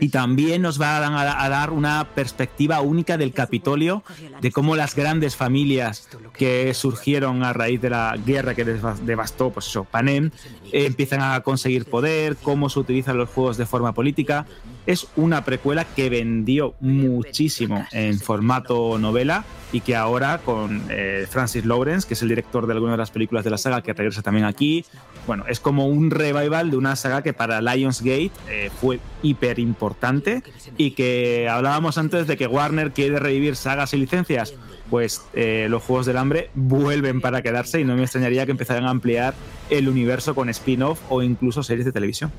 y 0.01 0.09
también 0.09 0.63
nos 0.63 0.81
va 0.81 0.97
a, 0.97 1.49
dar 1.49 1.71
una 1.71 2.09
perspectiva 2.15 2.81
única 2.81 3.17
del 3.17 3.33
Capitolio, 3.33 4.03
de 4.41 4.53
cómo 4.53 4.77
las 4.77 4.95
grandes 4.95 5.37
familias 5.37 6.09
que 6.33 6.73
surgieron 6.75 7.43
a 7.43 7.53
raíz 7.53 7.81
de 7.81 7.91
la 7.91 8.17
guerra 8.25 8.55
que 8.55 8.65
devastó 8.65 9.51
pues 9.51 9.73
Panem 9.91 10.31
empiezan 10.73 11.21
a 11.23 11.41
conseguir 11.41 11.85
poder, 11.87 12.37
cómo 12.37 12.69
se 12.69 12.79
utilizan 12.79 13.17
los 13.17 13.31
juegos 13.31 13.57
de 13.57 13.67
forma 13.67 13.93
política. 13.93 14.47
Es 14.87 15.07
una 15.17 15.45
precuela 15.45 15.85
que 15.85 16.11
vendió 16.11 16.75
muchísimo 16.81 17.87
en 17.93 18.19
formato 18.21 18.99
novela 18.99 19.45
y 19.73 19.81
que 19.81 19.97
ahora 19.97 20.39
con 20.45 20.83
eh, 20.91 21.27
Francis 21.29 21.65
Lawrence, 21.65 22.07
que 22.07 22.15
es 22.15 22.23
el 22.23 22.29
director 22.29 22.67
de 22.67 22.75
algunas 22.75 22.95
de 22.95 22.99
las 22.99 23.11
películas 23.11 23.45
de 23.45 23.51
la 23.51 23.59
saga, 23.59 23.83
que 23.83 23.93
regresa 23.93 24.23
también 24.23 24.45
aquí, 24.45 24.85
bueno, 25.27 25.45
es 25.49 25.59
como 25.59 25.87
un 25.89 26.11
revival 26.11 26.71
de 26.71 26.77
una 26.77 26.97
saga 26.97 27.23
que 27.23 27.33
para 27.33 27.63
Lionsgate 27.63 28.31
eh, 28.49 28.71
fue 28.81 29.01
hiper 29.23 29.59
importante 29.59 30.43
y 30.77 30.91
que 30.93 31.49
hablábamos 31.49 31.97
antes 31.97 32.27
de 32.27 32.37
que 32.37 32.47
Warner 32.47 32.93
quiere 32.93 33.19
revivir 33.19 33.57
sagas 33.57 33.95
y 33.95 33.97
licencias. 33.97 34.55
Pues 34.91 35.23
eh, 35.33 35.67
los 35.71 35.83
Juegos 35.83 36.05
del 36.05 36.19
Hambre 36.19 36.51
vuelven 36.55 37.23
para 37.23 37.41
quedarse 37.41 37.81
y 37.81 37.85
no 37.85 37.97
me 37.97 38.03
extrañaría 38.03 38.45
que 38.45 38.53
empezaran 38.53 38.85
a 38.85 38.91
ampliar 38.91 39.35
el 39.71 39.89
universo 39.89 40.35
con 40.35 40.51
spin-off 40.51 41.01
o 41.09 41.23
incluso 41.23 41.63
series 41.63 41.87
de 41.87 41.93
televisión. 41.93 42.31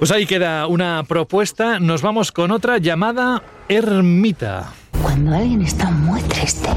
Pues 0.00 0.10
ahí 0.12 0.24
queda 0.24 0.66
una 0.66 1.04
propuesta. 1.06 1.78
Nos 1.78 2.00
vamos 2.00 2.32
con 2.32 2.52
otra 2.52 2.78
llamada 2.78 3.42
Ermita. 3.68 4.72
Cuando 5.02 5.34
alguien 5.34 5.60
está 5.60 5.90
muy 5.90 6.22
triste, 6.22 6.70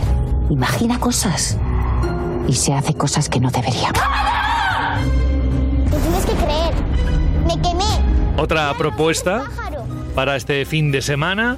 imagina 0.49 0.99
cosas 0.99 1.57
y 2.49 2.53
se 2.53 2.73
hace 2.73 2.93
cosas 2.95 3.29
que 3.29 3.39
no 3.39 3.49
debería. 3.49 3.93
Te 5.89 5.97
tienes 5.99 6.25
que 6.25 6.33
creer. 6.33 6.73
Me 7.47 7.61
quemé. 7.61 8.41
Otra 8.41 8.73
propuesta 8.77 9.45
para 10.13 10.35
este 10.35 10.65
fin 10.65 10.91
de 10.91 11.01
semana 11.01 11.57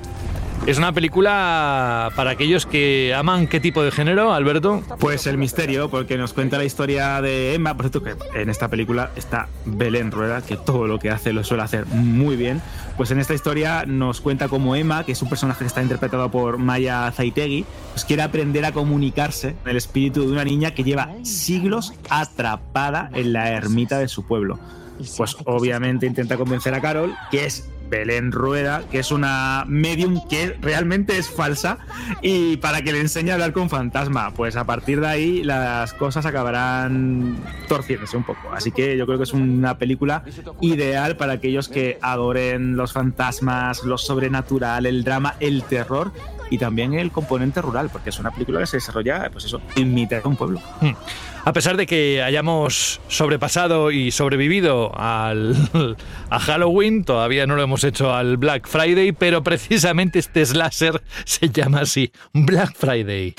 es 0.68 0.80
una 0.80 0.92
película 0.94 2.12
para 2.16 2.32
aquellos 2.32 2.66
que 2.66 3.14
aman 3.16 3.48
qué 3.48 3.60
tipo 3.60 3.84
de 3.84 3.92
género, 3.92 4.34
Alberto. 4.34 4.82
Pues 5.00 5.28
el 5.28 5.38
misterio, 5.38 5.90
porque 5.90 6.18
nos 6.18 6.34
cuenta 6.34 6.58
la 6.58 6.66
historia 6.66 7.22
de 7.22 7.54
Emma. 7.54 7.76
Por 7.76 7.90
cierto, 7.90 8.04
que 8.04 8.16
en 8.42 8.50
esta 8.50 8.68
película 8.68 9.12
está 9.16 9.48
Belén 9.66 10.12
Rueda, 10.12 10.42
que 10.42 10.58
todo 10.58 10.88
lo 10.88 10.98
que 10.98 11.12
hace 11.12 11.34
lo 11.34 11.44
suele 11.44 11.64
hacer 11.64 11.86
muy 11.86 12.36
bien. 12.36 12.62
Pues 12.98 13.12
en 13.12 13.20
esta 13.20 13.34
historia 13.34 13.86
nos 13.86 14.22
cuenta 14.22 14.48
cómo 14.48 14.76
Emma, 14.76 15.04
que 15.04 15.12
es 15.12 15.22
un 15.22 15.30
personaje 15.30 15.60
que 15.60 15.68
está 15.68 15.84
interpretado 15.84 16.32
por 16.32 16.58
Maya 16.58 17.12
Zaitegui, 17.12 17.66
pues 17.92 18.06
quiere 18.06 18.24
aprender 18.24 18.66
a 18.66 18.72
comunicarse 18.72 19.50
en 19.64 19.70
el 19.70 19.78
espíritu 19.78 20.22
de 20.22 20.32
una 20.32 20.44
niña 20.44 20.72
que 20.72 20.84
lleva 20.84 21.10
siglos 21.24 21.94
atrapada 22.10 23.12
en 23.14 23.34
la 23.34 23.52
ermita 23.52 24.00
de 24.00 24.08
su 24.08 24.26
pueblo 24.26 24.60
pues 25.18 25.36
obviamente 25.46 26.06
intenta 26.06 26.38
convencer 26.38 26.74
a 26.74 26.82
Carol, 26.82 27.16
que 27.32 27.46
es 27.46 27.68
Belén 27.90 28.32
Rueda, 28.32 28.84
que 28.92 29.00
es 29.00 29.12
una 29.12 29.64
medium 29.68 30.22
que 30.28 30.56
realmente 30.62 31.18
es 31.18 31.30
falsa 31.30 31.80
y 32.22 32.58
para 32.58 32.82
que 32.82 32.92
le 32.92 33.02
enseñe 33.02 33.32
a 33.32 33.34
hablar 33.34 33.54
con 33.54 33.70
fantasma. 33.70 34.32
Pues 34.34 34.56
a 34.56 34.66
partir 34.66 35.02
de 35.02 35.08
ahí 35.08 35.44
las 35.44 35.94
cosas 35.94 36.26
acabarán 36.26 37.38
torciéndose 37.68 38.18
un 38.18 38.24
poco. 38.24 38.52
Así 38.54 38.72
que 38.72 38.98
yo 38.98 39.06
creo 39.06 39.18
que 39.18 39.24
es 39.24 39.34
una 39.34 39.78
película 39.78 40.24
ideal 40.62 41.18
para 41.18 41.34
aquellos 41.34 41.70
que 41.70 41.98
adoren 42.02 42.76
los 42.76 42.94
fantasmas, 42.94 43.84
lo 43.84 43.98
sobrenatural, 43.98 44.86
el 44.86 45.04
drama, 45.04 45.36
el 45.40 45.64
terror 45.64 46.12
y 46.50 46.58
también 46.58 46.94
el 46.94 47.12
componente 47.12 47.62
rural, 47.62 47.90
porque 47.92 48.10
es 48.10 48.20
una 48.20 48.32
película 48.32 48.60
que 48.60 48.68
se 48.68 48.78
desarrolla, 48.78 49.30
pues 49.32 49.46
eso, 49.46 49.62
en 49.76 49.94
mitad 49.94 50.22
de 50.22 50.28
un 50.28 50.36
pueblo. 50.36 50.62
Hmm. 50.82 50.94
A 51.44 51.54
pesar 51.54 51.78
de 51.78 51.86
que 51.86 52.24
hayamos 52.24 53.00
sobrepasado 53.08 53.92
y 53.92 54.10
sobrevivido 54.12 54.92
al, 54.98 55.56
a 56.30 56.40
Halloween, 56.40 57.04
todavía 57.04 57.46
no 57.46 57.56
lo 57.56 57.62
hemos 57.62 57.84
hecho 57.84 58.14
al 58.14 58.38
Black 58.38 58.68
Friday, 58.68 59.12
pero 59.12 59.44
precisamente 59.44 60.20
este 60.20 60.46
slasher 60.46 61.04
se 61.24 61.50
llama 61.50 61.82
así, 61.82 62.12
Black 62.34 62.76
Friday. 62.76 63.36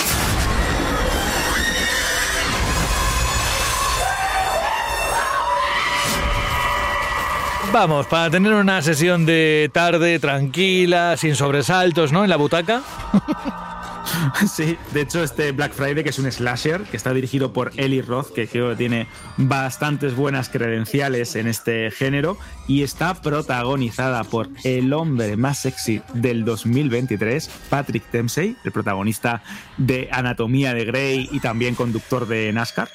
Vamos, 7.79 8.07
para 8.07 8.31
tener 8.31 8.55
una 8.55 8.81
sesión 8.81 9.27
de 9.27 9.71
tarde 9.71 10.19
tranquila, 10.19 11.15
sin 11.19 11.37
sobresaltos, 11.37 12.11
¿no? 12.11 12.25
En 12.25 12.31
la 12.31 12.37
butaca. 12.37 12.83
Sí, 14.49 14.79
de 14.95 15.01
hecho 15.01 15.23
este 15.23 15.51
Black 15.51 15.73
Friday, 15.73 16.05
que 16.05 16.11
es 16.11 16.19
un 16.21 16.31
slasher, 16.31 16.83
que 16.85 16.97
está 16.97 17.13
dirigido 17.13 17.53
por 17.53 17.73
Eli 17.77 18.01
Roth, 18.03 18.33
que 18.33 18.47
creo 18.47 18.71
que 18.71 18.77
tiene 18.77 19.09
bastantes 19.37 20.15
buenas 20.15 20.49
credenciales 20.49 21.35
en 21.35 21.49
este 21.49 21.91
género, 21.91 22.39
y 22.69 22.85
está 22.85 23.15
protagonizada 23.21 24.23
por 24.23 24.49
el 24.63 24.93
hombre 24.93 25.37
más 25.37 25.59
sexy 25.59 26.03
del 26.15 26.45
2023, 26.45 27.51
Patrick 27.69 28.09
Dempsey, 28.13 28.57
el 28.65 28.71
protagonista 28.71 29.43
de 29.77 30.09
Anatomía 30.13 30.73
de 30.73 30.85
Grey 30.85 31.29
y 31.33 31.41
también 31.41 31.75
conductor 31.75 32.29
de 32.29 32.53
NASCAR. 32.53 32.89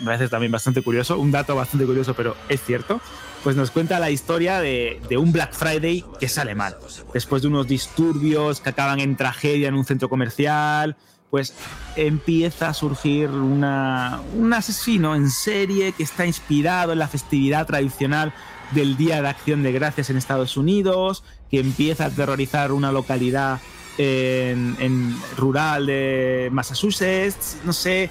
Me 0.00 0.06
parece 0.06 0.28
también 0.28 0.52
bastante 0.52 0.80
curioso, 0.80 1.18
un 1.18 1.32
dato 1.32 1.56
bastante 1.56 1.86
curioso, 1.86 2.14
pero 2.14 2.36
es 2.48 2.62
cierto 2.62 3.00
pues 3.42 3.56
nos 3.56 3.70
cuenta 3.70 3.98
la 3.98 4.10
historia 4.10 4.60
de, 4.60 5.00
un 5.18 5.32
Black 5.32 5.52
Friday 5.52 6.04
que 6.20 6.28
sale 6.28 6.54
mal. 6.54 6.76
Después 7.12 7.42
de 7.42 7.48
unos 7.48 7.66
disturbios 7.66 8.60
que 8.60 8.70
acaban 8.70 9.00
en 9.00 9.16
tragedia 9.16 9.68
en 9.68 9.74
un 9.74 9.84
centro 9.84 10.08
comercial, 10.08 10.96
pues 11.30 11.54
empieza 11.96 12.68
a 12.68 12.74
surgir 12.74 13.30
una, 13.30 14.20
un 14.36 14.52
asesino 14.52 15.14
en 15.14 15.30
serie 15.30 15.92
que 15.92 16.02
está 16.02 16.26
inspirado 16.26 16.92
en 16.92 16.98
la 16.98 17.08
festividad 17.08 17.66
tradicional 17.66 18.32
del 18.72 18.96
Día 18.96 19.20
de 19.20 19.28
Acción 19.28 19.62
de 19.62 19.72
Gracias 19.72 20.10
en 20.10 20.16
Estados 20.16 20.56
Unidos, 20.56 21.24
que 21.50 21.60
empieza 21.60 22.04
a 22.04 22.06
aterrorizar 22.08 22.72
una 22.72 22.92
localidad 22.92 23.60
en, 23.98 25.16
rural 25.36 25.86
de 25.86 26.48
Massachusetts, 26.52 27.58
no 27.64 27.72
sé, 27.72 28.10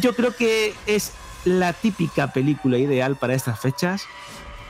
yo 0.00 0.14
creo 0.14 0.34
que 0.34 0.74
es 0.86 1.12
la 1.44 1.72
típica 1.72 2.32
película 2.32 2.78
ideal 2.78 3.16
para 3.16 3.34
estas 3.34 3.60
fechas 3.60 4.02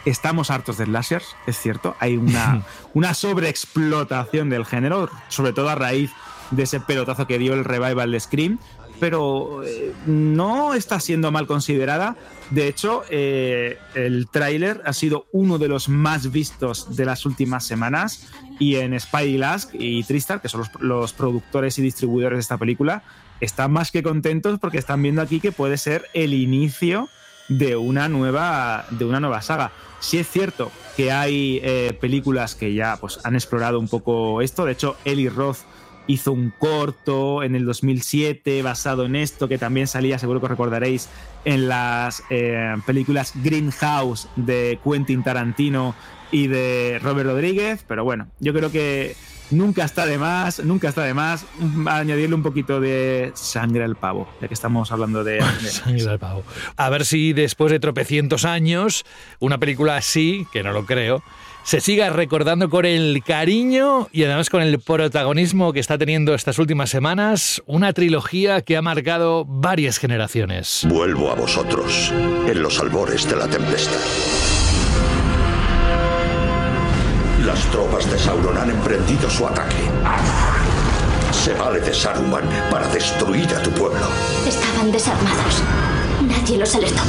Estamos 0.05 0.51
hartos 0.51 0.79
de 0.79 0.85
slashers, 0.85 1.37
es 1.47 1.59
cierto. 1.59 1.97
Hay 1.99 2.17
una, 2.17 2.65
una 2.95 3.15
sobreexplotación 3.15 4.51
del 4.51 4.67
género, 4.67 5.09
sobre 5.29 5.53
todo 5.53 5.69
a 5.69 5.75
raíz 5.75 6.11
de 6.51 6.65
ese 6.65 6.81
pelotazo 6.81 7.27
que 7.27 7.39
dio 7.39 7.55
el 7.55 7.65
revival 7.65 8.11
de 8.13 8.21
Scream, 8.21 8.59
pero 9.01 9.63
eh, 9.65 9.93
no 10.07 10.75
está 10.75 11.01
siendo 11.01 11.33
mal 11.33 11.47
considerada. 11.47 12.17
De 12.51 12.69
hecho, 12.69 13.03
eh, 13.11 13.79
el 13.95 14.29
tráiler 14.29 14.83
ha 14.85 14.93
sido 14.93 15.27
uno 15.33 15.59
de 15.59 15.69
los 15.69 15.89
más 15.89 16.31
vistos 16.31 16.97
de 16.97 17.05
las 17.05 17.27
últimas 17.27 17.65
semanas 17.65 18.29
y 18.59 18.77
en 18.77 18.99
Spidey 18.99 19.37
Lask 19.37 19.71
y 19.75 20.05
Tristar, 20.05 20.41
que 20.41 20.49
son 20.49 20.61
los, 20.61 20.71
los, 20.81 21.13
productores 21.13 21.79
y 21.79 21.83
distribuidores 21.83 22.37
de 22.37 22.41
esta 22.41 22.59
película, 22.59 23.03
están 23.41 23.73
más 23.73 23.91
que 23.91 24.03
contentos 24.03 24.59
porque 24.61 24.79
están 24.79 25.03
viendo 25.03 25.23
aquí 25.23 25.41
que 25.41 25.53
puede 25.53 25.77
ser 25.77 26.07
el 26.15 26.35
inicio 26.35 27.09
de 27.49 27.77
una 27.77 28.09
nueva, 28.09 28.87
de 28.91 29.05
una 29.05 29.21
nueva 29.21 29.43
saga. 29.43 29.73
Sí 30.01 30.19
es 30.19 30.29
cierto 30.29 30.71
que 30.97 31.13
hay 31.13 31.61
eh, 31.63 31.97
películas 32.01 32.55
que 32.55 32.75
ya 32.75 32.97
pues, 33.01 33.21
han 33.25 33.35
explorado 33.35 33.79
un 33.79 33.89
poco 33.89 34.43
esto. 34.43 34.65
De 34.65 34.73
hecho, 34.73 34.97
Eli 35.05 35.29
Roth 35.29 35.59
hizo 36.07 36.33
un 36.33 36.53
corto 36.59 37.43
en 37.43 37.55
el 37.55 37.65
2007 37.65 38.63
basado 38.63 39.07
en 39.07 39.17
esto, 39.17 39.49
que 39.49 39.59
también 39.59 39.87
salía, 39.87 40.19
seguro 40.19 40.41
que 40.41 40.49
recordaréis, 40.49 41.09
en 41.45 41.69
las 41.69 42.23
eh, 42.31 42.75
películas 42.87 43.33
Greenhouse 43.43 44.29
de 44.37 44.79
Quentin 44.85 45.23
Tarantino 45.23 45.95
y 46.31 46.49
de 46.49 46.99
Robert 47.03 47.31
Rodríguez. 47.31 47.85
Pero 47.87 48.05
bueno, 48.05 48.29
yo 48.41 48.53
creo 48.53 48.71
que 48.71 49.17
nunca 49.51 49.85
está 49.85 50.07
de 50.07 50.19
más, 50.19 50.63
nunca 50.65 50.89
está 50.89 51.05
de 51.05 51.15
más 51.15 51.47
añadirle 51.87 52.35
un 52.35 52.43
poquito 52.43 52.81
de 52.81 53.33
sangre 53.35 53.85
al 53.85 53.97
pavo, 53.97 54.29
ya 54.41 54.49
que 54.49 54.55
estamos 54.55 54.93
hablando 54.93 55.25
de... 55.25 55.41
sangre 55.71 56.09
al 56.09 56.19
pavo. 56.19 56.45
A 56.77 56.91
ver 56.91 57.05
si 57.05 57.33
después 57.33 57.73
de 57.73 57.81
tropecientos 57.81 58.45
años, 58.45 59.05
una 59.41 59.59
película 59.59 59.97
así, 59.97 60.47
que 60.53 60.63
no 60.63 60.73
lo 60.73 60.87
creo, 60.87 61.23
se 61.65 61.81
siga 61.81 62.11
recordando 62.11 62.69
con 62.69 62.85
el 62.85 63.23
cariño 63.25 64.09
y 64.13 64.25
además 64.25 64.51
con 64.51 64.61
el 64.61 64.81
protagonismo 64.81 65.73
que 65.73 65.81
está 65.81 65.97
teniendo 65.97 66.35
estas 66.35 66.59
últimas 66.59 66.91
semanas, 66.91 67.63
una 67.65 67.95
trilogía 67.95 68.61
que 68.61 68.77
ha 68.77 68.83
marcado 68.83 69.47
varias 69.47 69.99
generaciones. 69.99 70.87
Vuelvo 70.91 71.31
a 71.31 71.35
vosotros 71.35 72.13
en 72.47 72.63
los 72.63 72.79
albores 72.81 73.27
de 73.29 73.37
la 73.37 73.49
tempestad. 73.49 74.44
Tropas 77.75 78.09
de 78.09 78.17
Sauron 78.17 78.57
han 78.57 78.71
emprendido 78.71 79.29
su 79.29 79.45
ataque. 79.45 79.75
Se 81.33 81.53
vale 81.55 81.81
de 81.81 81.93
Saruman 81.93 82.45
para 82.71 82.87
destruir 82.87 83.53
a 83.53 83.61
tu 83.65 83.71
pueblo. 83.71 83.99
Estaban 84.47 84.93
desarmados. 84.93 85.61
Nadie 86.23 86.57
los 86.57 86.73
alertó. 86.73 87.03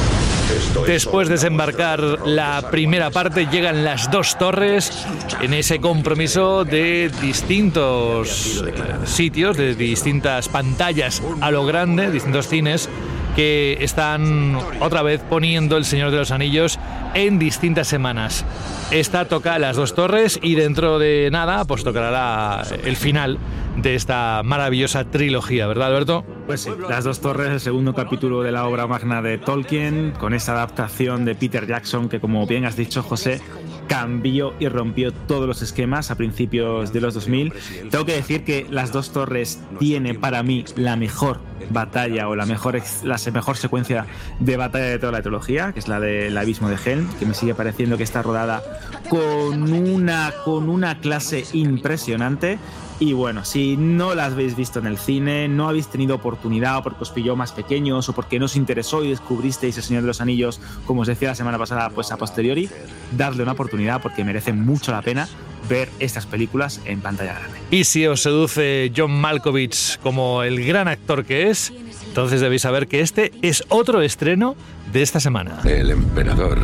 Después 0.88 1.28
de 1.28 1.36
desembarcar 1.36 2.00
la 2.26 2.68
primera 2.72 3.12
parte, 3.12 3.46
llegan 3.46 3.84
las 3.84 4.10
dos 4.10 4.40
torres 4.40 5.06
en 5.40 5.54
ese 5.54 5.80
compromiso 5.80 6.66
de 6.66 7.12
distintos 7.22 8.64
eh, 8.66 8.74
sitios, 9.06 9.58
de 9.58 9.76
distintas 9.76 10.50
pantallas 10.50 11.22
a 11.42 11.52
lo 11.52 11.64
grande, 11.68 12.10
distintos 12.10 12.48
cines 12.48 12.90
que 13.36 13.78
están 13.82 14.58
otra 14.80 15.02
vez 15.02 15.22
poniendo 15.30 15.78
El 15.78 15.86
Señor 15.86 16.12
de 16.12 16.18
los 16.18 16.32
Anillos 16.32 16.80
en 17.14 17.40
distintas 17.40 17.88
semanas. 17.88 18.46
Esta 18.92 19.26
toca 19.26 19.60
las 19.60 19.76
dos 19.76 19.94
torres 19.96 20.40
y 20.42 20.56
dentro 20.56 21.00
de 21.00 21.30
nada 21.32 21.66
pues 21.66 21.84
tocará 21.84 22.64
el 22.84 22.96
final 22.96 23.38
de 23.78 23.96
esta 23.96 24.42
maravillosa 24.44 25.04
trilogía, 25.06 25.68
¿verdad 25.68 25.88
Alberto? 25.88 26.24
Pues 26.46 26.62
sí, 26.62 26.70
Las 26.90 27.04
dos 27.04 27.20
torres, 27.20 27.50
el 27.50 27.60
segundo 27.60 27.94
capítulo 27.94 28.42
de 28.42 28.52
la 28.52 28.68
obra 28.68 28.88
magna 28.88 29.22
de 29.22 29.38
Tolkien, 29.38 30.14
con 30.18 30.34
esa 30.34 30.54
adaptación 30.54 31.26
de 31.26 31.36
Peter 31.36 31.68
Jackson 31.68 32.08
que 32.08 32.20
como 32.20 32.46
bien 32.48 32.66
has 32.66 32.78
dicho 32.78 33.04
José, 33.04 33.42
cambió 33.88 34.54
y 34.60 34.68
rompió 34.68 35.14
todos 35.14 35.48
los 35.48 35.62
esquemas 35.62 36.12
a 36.12 36.16
principios 36.16 36.94
de 36.94 37.02
los 37.02 37.14
2000. 37.14 37.54
Tengo 37.90 38.06
que 38.06 38.14
decir 38.14 38.44
que 38.44 38.66
Las 38.70 38.92
dos 38.92 39.12
torres 39.12 39.60
tiene 39.80 40.14
para 40.14 40.44
mí 40.44 40.66
la 40.76 40.96
mejor 40.96 41.40
batalla 41.70 42.28
o 42.28 42.36
la 42.36 42.46
mejor, 42.46 42.82
la 43.04 43.18
mejor 43.34 43.58
secuencia 43.58 44.06
de 44.40 44.58
batalla 44.58 44.86
de 44.86 45.00
toda 45.00 45.12
la 45.12 45.22
trilogía, 45.22 45.72
que 45.72 45.80
es 45.80 45.88
la 45.88 46.00
del 46.00 46.38
abismo 46.38 46.70
de 46.70 46.78
Helm, 46.84 47.08
que 47.20 47.26
me 47.26 47.34
sigue 47.34 47.56
pareciendo 47.56 47.98
que 47.98 48.04
está 48.04 48.22
rodada 48.22 48.64
con 49.10 49.74
una, 49.74 50.34
con 50.44 50.70
una 50.70 51.00
clase 51.00 51.46
impresionante. 51.54 52.60
Y 53.00 53.12
bueno, 53.14 53.44
si 53.44 53.76
no 53.76 54.16
las 54.16 54.34
habéis 54.34 54.56
visto 54.56 54.80
en 54.80 54.88
el 54.88 54.98
cine, 54.98 55.48
no 55.48 55.68
habéis 55.68 55.88
tenido 55.88 56.16
oportunidad 56.16 56.78
o 56.78 56.84
porque 56.84 57.04
os 57.04 57.12
pilló 57.12 57.36
más 57.36 57.52
pequeños 57.52 58.08
o 58.08 58.14
porque 58.14 58.40
no 58.40 58.46
os 58.46 58.56
interesó 58.56 59.04
y 59.04 59.10
descubristeis 59.10 59.76
El 59.78 59.84
Señor 59.84 60.04
de 60.04 60.08
los 60.08 60.22
Anillos, 60.22 60.62
como 60.86 61.02
os 61.02 61.08
decía 61.08 61.30
la 61.30 61.36
semana 61.36 61.58
pasada, 61.58 61.90
pues 61.90 62.12
a 62.12 62.18
posteriori, 62.18 62.70
dadle 63.12 63.44
una 63.44 63.52
oportunidad 63.52 64.02
porque 64.02 64.24
merece 64.24 64.54
mucho 64.54 64.92
la 64.92 65.02
pena 65.02 65.28
ver 65.68 65.90
estas 66.00 66.26
películas 66.26 66.82
en 66.86 67.02
pantalla 67.02 67.34
grande. 67.34 67.60
Y 67.72 67.84
si 67.84 68.06
os 68.08 68.22
seduce 68.22 68.92
John 68.96 69.12
Malkovich 69.12 70.00
como 70.00 70.44
el 70.44 70.66
gran 70.66 70.88
actor 70.88 71.26
que 71.26 71.50
es, 71.50 71.74
entonces 72.08 72.40
debéis 72.40 72.62
saber 72.62 72.88
que 72.88 73.02
este 73.02 73.32
es 73.42 73.64
otro 73.70 74.02
estreno 74.02 74.56
de 74.94 75.02
esta 75.02 75.20
semana. 75.20 75.60
El 75.66 75.92
emperador 75.92 76.60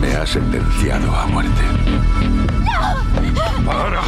me 0.00 0.14
ha 0.14 0.26
sentenciado 0.26 1.14
a 1.14 1.26
muerte. 1.26 1.62
¡Para! 3.64 4.02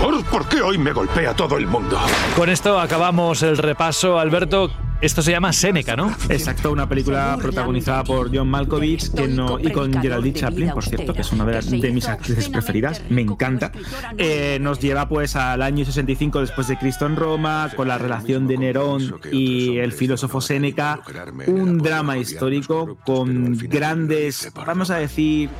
Por 0.00 0.10
favor, 0.10 0.24
¿por 0.24 0.48
qué 0.48 0.60
hoy 0.62 0.78
me 0.78 0.92
golpea 0.92 1.34
todo 1.34 1.58
el 1.58 1.66
mundo? 1.66 1.98
Con 2.36 2.48
esto 2.48 2.78
acabamos 2.80 3.42
el 3.42 3.56
repaso. 3.58 4.18
Alberto, 4.18 4.70
Esto 5.02 5.20
se 5.20 5.32
llama 5.32 5.52
Seneca, 5.52 5.96
¿no? 5.96 6.14
Exacto, 6.28 6.70
una 6.70 6.88
película 6.88 7.36
protagonizada 7.42 8.04
por 8.04 8.32
John 8.32 8.48
Malkovich 8.48 9.12
que 9.12 9.26
no, 9.26 9.58
y 9.58 9.72
con 9.72 9.92
Geraldine 10.00 10.38
Chaplin, 10.38 10.70
por 10.70 10.84
cierto, 10.84 11.12
que 11.12 11.22
es 11.22 11.32
una 11.32 11.44
de, 11.44 11.54
las, 11.54 11.68
de 11.68 11.90
mis 11.90 12.06
actrices 12.06 12.48
preferidas, 12.48 13.02
me 13.08 13.22
encanta. 13.22 13.72
Eh, 14.16 14.58
nos 14.60 14.78
lleva 14.78 15.08
pues 15.08 15.34
al 15.34 15.60
año 15.62 15.84
65 15.84 16.40
después 16.42 16.68
de 16.68 16.78
Cristo 16.78 17.06
en 17.06 17.16
Roma, 17.16 17.68
con 17.74 17.88
la 17.88 17.98
relación 17.98 18.46
de 18.46 18.58
Nerón 18.58 19.18
y 19.32 19.78
el 19.78 19.90
filósofo 19.90 20.40
Séneca, 20.40 21.00
un 21.48 21.78
drama 21.78 22.16
histórico 22.16 22.96
con 23.04 23.58
grandes, 23.58 24.52
vamos 24.54 24.90
a 24.90 24.98
decir, 24.98 25.50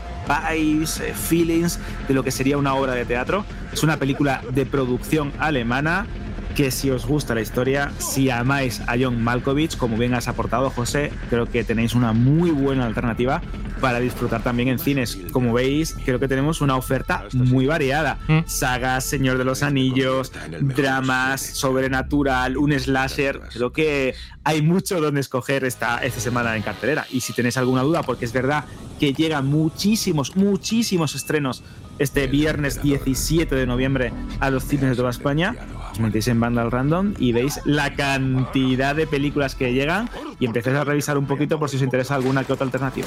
vibes, 0.52 1.00
eh, 1.00 1.14
feelings 1.14 1.81
de 2.07 2.14
lo 2.14 2.22
que 2.22 2.31
sería 2.31 2.59
una 2.59 2.74
obra 2.74 2.94
de 2.94 3.05
teatro. 3.05 3.44
Es 3.72 3.83
una 3.83 3.96
película 3.96 4.40
de 4.52 4.66
producción 4.66 5.33
alemana 5.40 6.07
que 6.54 6.70
si 6.70 6.90
os 6.90 7.06
gusta 7.06 7.34
la 7.34 7.40
historia, 7.40 7.92
si 7.98 8.30
amáis 8.30 8.80
a 8.86 8.96
John 9.00 9.22
Malkovich, 9.22 9.76
como 9.76 9.96
bien 9.96 10.14
has 10.14 10.28
aportado 10.28 10.70
José, 10.70 11.12
creo 11.30 11.46
que 11.46 11.64
tenéis 11.64 11.94
una 11.94 12.12
muy 12.12 12.50
buena 12.50 12.84
alternativa 12.84 13.42
para 13.80 14.00
disfrutar 14.00 14.42
también 14.42 14.68
en 14.68 14.78
cines. 14.78 15.18
Como 15.32 15.52
veis, 15.52 15.96
creo 16.04 16.20
que 16.20 16.28
tenemos 16.28 16.60
una 16.60 16.76
oferta 16.76 17.24
muy 17.32 17.66
variada. 17.66 18.18
Sagas, 18.46 19.04
Señor 19.04 19.38
de 19.38 19.44
los 19.44 19.62
Anillos, 19.62 20.32
dramas, 20.60 21.40
sobrenatural, 21.40 22.56
un 22.56 22.72
slasher. 22.78 23.40
Creo 23.52 23.72
que 23.72 24.14
hay 24.44 24.62
mucho 24.62 25.00
donde 25.00 25.20
escoger 25.20 25.64
esta, 25.64 25.98
esta 25.98 26.20
semana 26.20 26.56
en 26.56 26.62
cartelera. 26.62 27.06
Y 27.10 27.20
si 27.20 27.32
tenéis 27.32 27.56
alguna 27.56 27.82
duda, 27.82 28.02
porque 28.02 28.24
es 28.24 28.32
verdad 28.32 28.64
que 29.00 29.12
llegan 29.12 29.46
muchísimos, 29.46 30.36
muchísimos 30.36 31.14
estrenos 31.14 31.64
este 31.98 32.26
viernes 32.26 32.82
17 32.82 33.55
de 33.55 33.66
noviembre 33.66 34.12
a 34.40 34.50
los 34.50 34.64
cines 34.64 34.90
de 34.90 34.96
toda 34.96 35.11
España. 35.11 35.57
Os 35.93 36.01
metéis 36.01 36.26
en 36.28 36.40
Vandal 36.40 36.70
Random 36.70 37.12
y 37.18 37.32
veis 37.32 37.61
la 37.64 37.95
cantidad 37.95 38.97
de 38.97 39.07
películas 39.07 39.55
que 39.55 39.74
llegan 39.74 40.09
y 40.40 40.47
empecéis 40.47 40.76
a 40.76 40.84
revisar 40.84 41.18
un 41.18 41.26
poquito 41.26 41.59
por 41.59 41.68
si 41.68 41.76
os 41.76 41.82
interesa 41.82 42.14
alguna 42.14 42.45
que 42.45 42.53
otra 42.55 42.64
alternativa. 42.64 43.07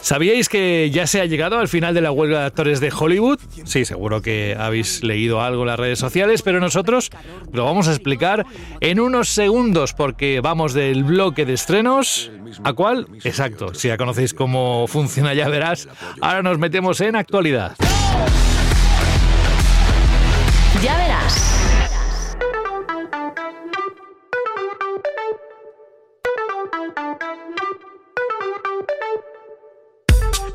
¿Sabíais 0.00 0.48
que 0.48 0.90
ya 0.90 1.06
se 1.06 1.20
ha 1.20 1.26
llegado 1.26 1.58
al 1.58 1.68
final 1.68 1.92
de 1.94 2.00
la 2.00 2.10
huelga 2.10 2.40
de 2.40 2.46
actores 2.46 2.80
de 2.80 2.90
Hollywood? 2.90 3.38
Sí, 3.64 3.84
seguro 3.84 4.22
que 4.22 4.56
habéis 4.58 5.04
leído 5.04 5.42
algo 5.42 5.62
en 5.62 5.68
las 5.68 5.78
redes 5.78 5.98
sociales, 5.98 6.42
pero 6.42 6.58
nosotros 6.58 7.10
lo 7.52 7.66
vamos 7.66 7.88
a 7.88 7.92
explicar 7.92 8.46
en 8.80 8.98
unos 8.98 9.28
segundos 9.28 9.92
porque 9.92 10.40
vamos 10.40 10.72
del 10.72 11.04
bloque 11.04 11.44
de 11.44 11.52
estrenos 11.52 12.30
a 12.64 12.72
cuál? 12.72 13.08
Exacto, 13.24 13.74
si 13.74 13.88
ya 13.88 13.96
conocéis 13.96 14.34
cómo 14.34 14.86
funciona 14.86 15.34
ya 15.34 15.48
verás. 15.48 15.88
Ahora 16.20 16.42
nos 16.42 16.58
metemos 16.58 17.00
en 17.00 17.16
actualidad. 17.16 17.76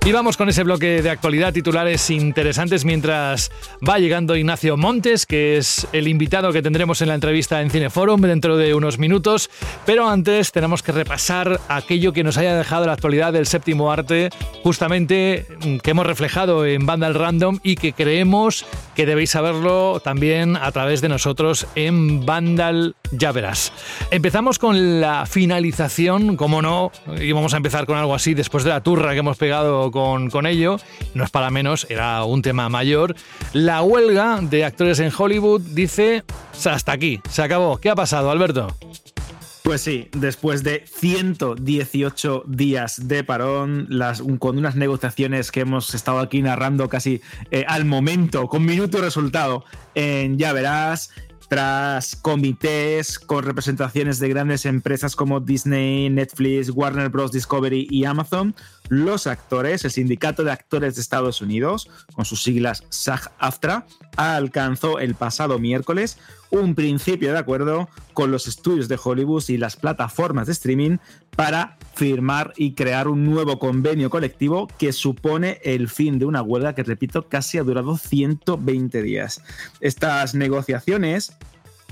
Y 0.07 0.13
vamos 0.13 0.37
con 0.37 0.47
ese 0.47 0.63
bloque 0.63 1.01
de 1.01 1.09
actualidad, 1.09 1.51
titulares 1.51 2.09
interesantes, 2.09 2.85
mientras 2.85 3.51
va 3.85 3.99
llegando 3.99 4.37
Ignacio 4.37 4.77
Montes, 4.77 5.25
que 5.25 5.57
es 5.57 5.85
el 5.91 6.07
invitado 6.07 6.53
que 6.53 6.61
tendremos 6.61 7.01
en 7.01 7.09
la 7.09 7.15
entrevista 7.15 7.61
en 7.61 7.69
Cineforum 7.69 8.21
dentro 8.21 8.55
de 8.55 8.73
unos 8.73 8.99
minutos. 8.99 9.49
Pero 9.85 10.07
antes 10.07 10.53
tenemos 10.53 10.81
que 10.81 10.93
repasar 10.93 11.59
aquello 11.67 12.13
que 12.13 12.23
nos 12.23 12.37
haya 12.37 12.55
dejado 12.55 12.85
la 12.85 12.93
actualidad 12.93 13.33
del 13.33 13.47
séptimo 13.47 13.91
arte, 13.91 14.29
justamente 14.63 15.45
mm, 15.65 15.79
que 15.79 15.91
hemos 15.91 16.07
reflejado 16.07 16.65
en 16.65 16.85
Vandal 16.85 17.13
Random 17.13 17.59
y 17.61 17.75
que 17.75 17.91
creemos 17.91 18.65
que 18.95 19.05
debéis 19.05 19.31
saberlo 19.31 19.99
también 19.99 20.55
a 20.55 20.71
través 20.71 21.01
de 21.01 21.09
nosotros 21.09 21.67
en 21.75 22.25
Vandal 22.25 22.95
Ya 23.11 23.33
Verás. 23.33 23.73
Empezamos 24.09 24.57
con 24.57 25.01
la 25.01 25.25
finalización, 25.25 26.37
como 26.37 26.61
no, 26.61 26.93
y 27.19 27.33
vamos 27.33 27.53
a 27.53 27.57
empezar 27.57 27.85
con 27.85 27.97
algo 27.97 28.15
así 28.15 28.33
después 28.33 28.63
de 28.63 28.69
la 28.69 28.81
turra 28.81 29.11
que 29.11 29.19
hemos 29.19 29.35
pegado 29.35 29.91
con, 29.97 30.45
ello, 30.45 30.77
no 31.13 31.23
es 31.23 31.29
para 31.29 31.49
menos, 31.49 31.87
era 31.89 32.23
un 32.23 32.41
tema 32.41 32.69
mayor. 32.69 33.15
La 33.53 33.81
huelga 33.81 34.39
de 34.41 34.65
actores 34.65 34.99
en 34.99 35.11
Hollywood 35.15 35.61
dice, 35.61 36.23
hasta 36.65 36.91
aquí, 36.91 37.19
se 37.29 37.41
acabó. 37.41 37.77
¿Qué 37.77 37.89
ha 37.89 37.95
pasado, 37.95 38.31
Alberto? 38.31 38.67
Pues 39.67 39.81
sí, 39.81 40.07
después 40.13 40.63
de 40.63 40.85
118 40.87 42.43
días 42.47 43.09
de 43.09 43.25
parón, 43.25 43.85
las, 43.89 44.21
con 44.39 44.57
unas 44.57 44.77
negociaciones 44.77 45.51
que 45.51 45.59
hemos 45.59 45.93
estado 45.93 46.19
aquí 46.19 46.41
narrando 46.41 46.87
casi 46.87 47.21
eh, 47.51 47.65
al 47.67 47.83
momento, 47.83 48.47
con 48.47 48.63
minuto 48.63 49.01
resultado, 49.01 49.65
en 49.93 50.37
Ya 50.37 50.53
Verás, 50.53 51.11
tras 51.47 52.15
comités 52.15 53.19
con 53.19 53.43
representaciones 53.43 54.19
de 54.19 54.29
grandes 54.29 54.65
empresas 54.65 55.15
como 55.15 55.39
Disney, 55.39 56.09
Netflix, 56.09 56.69
Warner 56.69 57.09
Bros. 57.09 57.31
Discovery 57.31 57.87
y 57.89 58.05
Amazon, 58.05 58.53
los 58.89 59.27
actores, 59.27 59.85
el 59.85 59.91
Sindicato 59.91 60.43
de 60.43 60.51
Actores 60.51 60.95
de 60.95 61.01
Estados 61.01 61.41
Unidos, 61.41 61.89
con 62.13 62.25
sus 62.25 62.43
siglas 62.43 62.83
SAG-AFTRA, 62.89 63.85
alcanzó 64.17 64.99
el 64.99 65.15
pasado 65.15 65.59
miércoles 65.59 66.17
un 66.49 66.75
principio 66.75 67.31
de 67.31 67.39
acuerdo 67.39 67.89
con 68.13 68.31
los 68.31 68.47
estudios 68.47 68.87
de 68.87 68.99
Hollywood 69.01 69.43
y 69.49 69.57
las 69.57 69.75
plataformas 69.75 70.47
de 70.47 70.53
streaming 70.53 70.97
para 71.37 71.77
firmar 71.93 72.51
y 72.57 72.73
crear 72.73 73.07
un 73.07 73.23
nuevo 73.23 73.59
convenio 73.59 74.09
colectivo 74.09 74.67
que 74.79 74.91
supone 74.91 75.59
el 75.63 75.87
fin 75.87 76.19
de 76.19 76.25
una 76.25 76.41
huelga 76.41 76.73
que, 76.73 76.83
repito, 76.83 77.29
casi 77.29 77.59
ha 77.59 77.63
durado 77.63 77.95
120 77.95 79.01
días. 79.03 79.41
Estas 79.79 80.33
negociaciones 80.33 81.37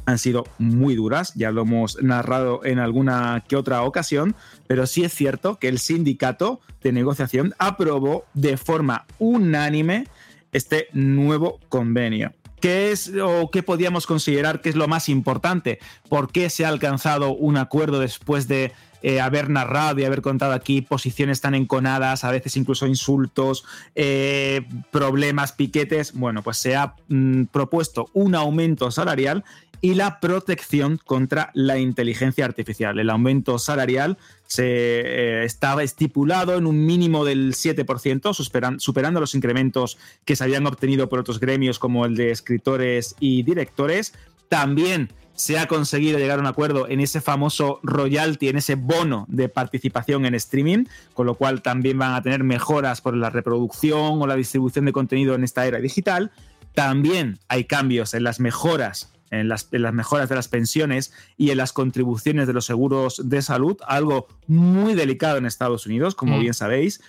han 0.07 0.17
sido 0.17 0.45
muy 0.57 0.95
duras, 0.95 1.33
ya 1.35 1.51
lo 1.51 1.61
hemos 1.61 2.01
narrado 2.01 2.65
en 2.65 2.79
alguna 2.79 3.43
que 3.47 3.55
otra 3.55 3.83
ocasión, 3.83 4.35
pero 4.67 4.87
sí 4.87 5.03
es 5.03 5.13
cierto 5.13 5.57
que 5.57 5.67
el 5.67 5.77
sindicato 5.77 6.59
de 6.81 6.91
negociación 6.91 7.53
aprobó 7.59 8.25
de 8.33 8.57
forma 8.57 9.05
unánime 9.19 10.07
este 10.53 10.87
nuevo 10.93 11.59
convenio. 11.69 12.33
¿Qué 12.61 12.91
es 12.91 13.11
o 13.21 13.51
qué 13.51 13.61
podíamos 13.61 14.07
considerar 14.07 14.61
que 14.61 14.69
es 14.69 14.75
lo 14.75 14.87
más 14.87 15.07
importante? 15.07 15.77
¿Por 16.09 16.31
qué 16.31 16.49
se 16.49 16.65
ha 16.65 16.69
alcanzado 16.69 17.35
un 17.35 17.57
acuerdo 17.57 17.99
después 17.99 18.47
de 18.47 18.71
eh, 19.07 19.21
haber 19.21 19.51
narrado 19.51 19.99
y 19.99 20.03
haber 20.03 20.23
contado 20.23 20.53
aquí 20.53 20.81
posiciones 20.81 21.39
tan 21.39 21.53
enconadas, 21.53 22.23
a 22.23 22.31
veces 22.31 22.57
incluso 22.57 22.87
insultos, 22.87 23.63
eh, 23.93 24.65
problemas, 24.89 25.51
piquetes? 25.51 26.13
Bueno, 26.13 26.41
pues 26.41 26.57
se 26.57 26.75
ha 26.75 26.95
mm, 27.07 27.43
propuesto 27.51 28.09
un 28.13 28.33
aumento 28.33 28.89
salarial 28.89 29.43
y 29.79 29.93
la 29.93 30.19
protección 30.19 30.99
contra 31.05 31.51
la 31.53 31.77
inteligencia 31.77 32.45
artificial. 32.45 32.97
El 32.97 33.11
aumento 33.11 33.59
salarial 33.59 34.17
se 34.47 34.63
eh, 34.65 35.45
estaba 35.45 35.83
estipulado 35.83 36.55
en 36.55 36.65
un 36.65 36.83
mínimo 36.83 37.25
del 37.25 37.53
7%, 37.53 38.33
superando, 38.33 38.79
superando 38.79 39.19
los 39.19 39.35
incrementos 39.35 39.99
que 40.25 40.35
se 40.35 40.45
habían 40.45 40.65
obtenido 40.65 41.09
por 41.09 41.19
otros 41.19 41.39
gremios 41.39 41.77
como 41.77 42.07
el 42.07 42.15
de 42.15 42.31
escritores 42.31 43.15
y 43.19 43.43
directores. 43.43 44.13
También 44.49 45.11
se 45.33 45.59
ha 45.59 45.67
conseguido 45.67 46.17
llegar 46.17 46.39
a 46.39 46.41
un 46.41 46.47
acuerdo 46.47 46.87
en 46.87 47.01
ese 47.01 47.19
famoso 47.19 47.79
royalty, 47.83 48.47
en 48.47 48.57
ese 48.57 48.75
bono 48.75 49.25
de 49.27 49.49
participación 49.49 50.25
en 50.25 50.33
streaming, 50.35 50.85
con 51.13 51.25
lo 51.25 51.35
cual 51.35 51.61
también 51.61 51.97
van 51.97 52.13
a 52.13 52.21
tener 52.21 52.43
mejoras 52.43 53.01
por 53.01 53.15
la 53.15 53.29
reproducción 53.29 54.21
o 54.21 54.27
la 54.27 54.35
distribución 54.35 54.85
de 54.85 54.93
contenido 54.93 55.35
en 55.35 55.43
esta 55.43 55.65
era 55.65 55.79
digital. 55.79 56.31
También 56.73 57.37
hay 57.49 57.65
cambios 57.65 58.13
en 58.13 58.23
las 58.23 58.39
mejoras 58.39 59.11
en 59.31 59.47
las, 59.49 59.69
mejoras 59.71 60.29
de 60.29 60.35
las 60.35 60.47
pensiones 60.47 61.11
y 61.37 61.49
en 61.49 61.57
las 61.57 61.73
contribuciones 61.73 62.47
de 62.47 62.53
los 62.53 62.65
seguros 62.65 63.21
de 63.25 63.41
salud, 63.41 63.77
algo 63.87 64.27
muy 64.47 64.93
delicado 64.93 65.37
en 65.37 65.45
Estados 65.45 65.85
Unidos, 65.85 66.15
como 66.15 66.37
Mm. 66.37 66.41
bien 66.41 66.53
sabéis. 66.53 67.01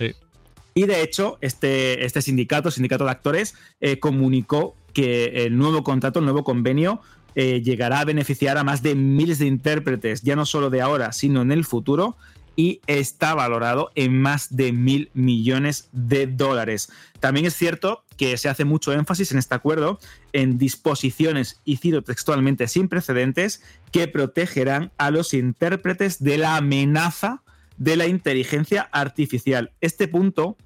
Y 0.74 0.84
de 0.84 1.02
hecho, 1.02 1.38
este, 1.40 2.04
este 2.04 2.20
sindicato, 2.22 2.70
sindicato 2.70 3.04
de 3.04 3.10
actores, 3.10 3.54
eh, 3.80 3.98
comunicó 3.98 4.76
que 4.92 5.46
el 5.46 5.56
nuevo 5.56 5.82
contrato, 5.84 6.18
el 6.18 6.24
nuevo 6.24 6.42
convenio, 6.42 7.00
eh, 7.36 7.62
llegará 7.62 8.00
a 8.00 8.04
beneficiar 8.04 8.58
a 8.58 8.64
más 8.64 8.82
de 8.82 8.94
miles 8.94 9.38
de 9.38 9.46
intérpretes, 9.46 10.22
ya 10.22 10.34
no 10.34 10.46
solo 10.46 10.70
de 10.70 10.80
ahora, 10.80 11.12
sino 11.12 11.42
en 11.42 11.52
el 11.52 11.64
futuro, 11.64 12.16
y 12.56 12.80
está 12.86 13.34
valorado 13.34 13.90
en 13.94 14.18
más 14.18 14.56
de 14.56 14.72
mil 14.72 15.10
millones 15.12 15.90
de 15.92 16.26
dólares. 16.26 16.90
También 17.20 17.44
es 17.44 17.54
cierto 17.54 18.02
que 18.16 18.38
se 18.38 18.48
hace 18.48 18.64
mucho 18.64 18.94
énfasis 18.94 19.30
en 19.32 19.38
este 19.38 19.54
acuerdo 19.54 20.00
en 20.32 20.56
disposiciones, 20.56 21.60
y 21.66 21.76
textualmente, 21.76 22.66
sin 22.68 22.88
precedentes, 22.88 23.62
que 23.92 24.08
protegerán 24.08 24.90
a 24.96 25.10
los 25.10 25.34
intérpretes 25.34 26.22
de 26.22 26.38
la 26.38 26.56
amenaza 26.56 27.42
de 27.76 27.96
la 27.96 28.06
inteligencia 28.06 28.88
artificial. 28.92 29.72
Este 29.82 30.08
punto, 30.08 30.56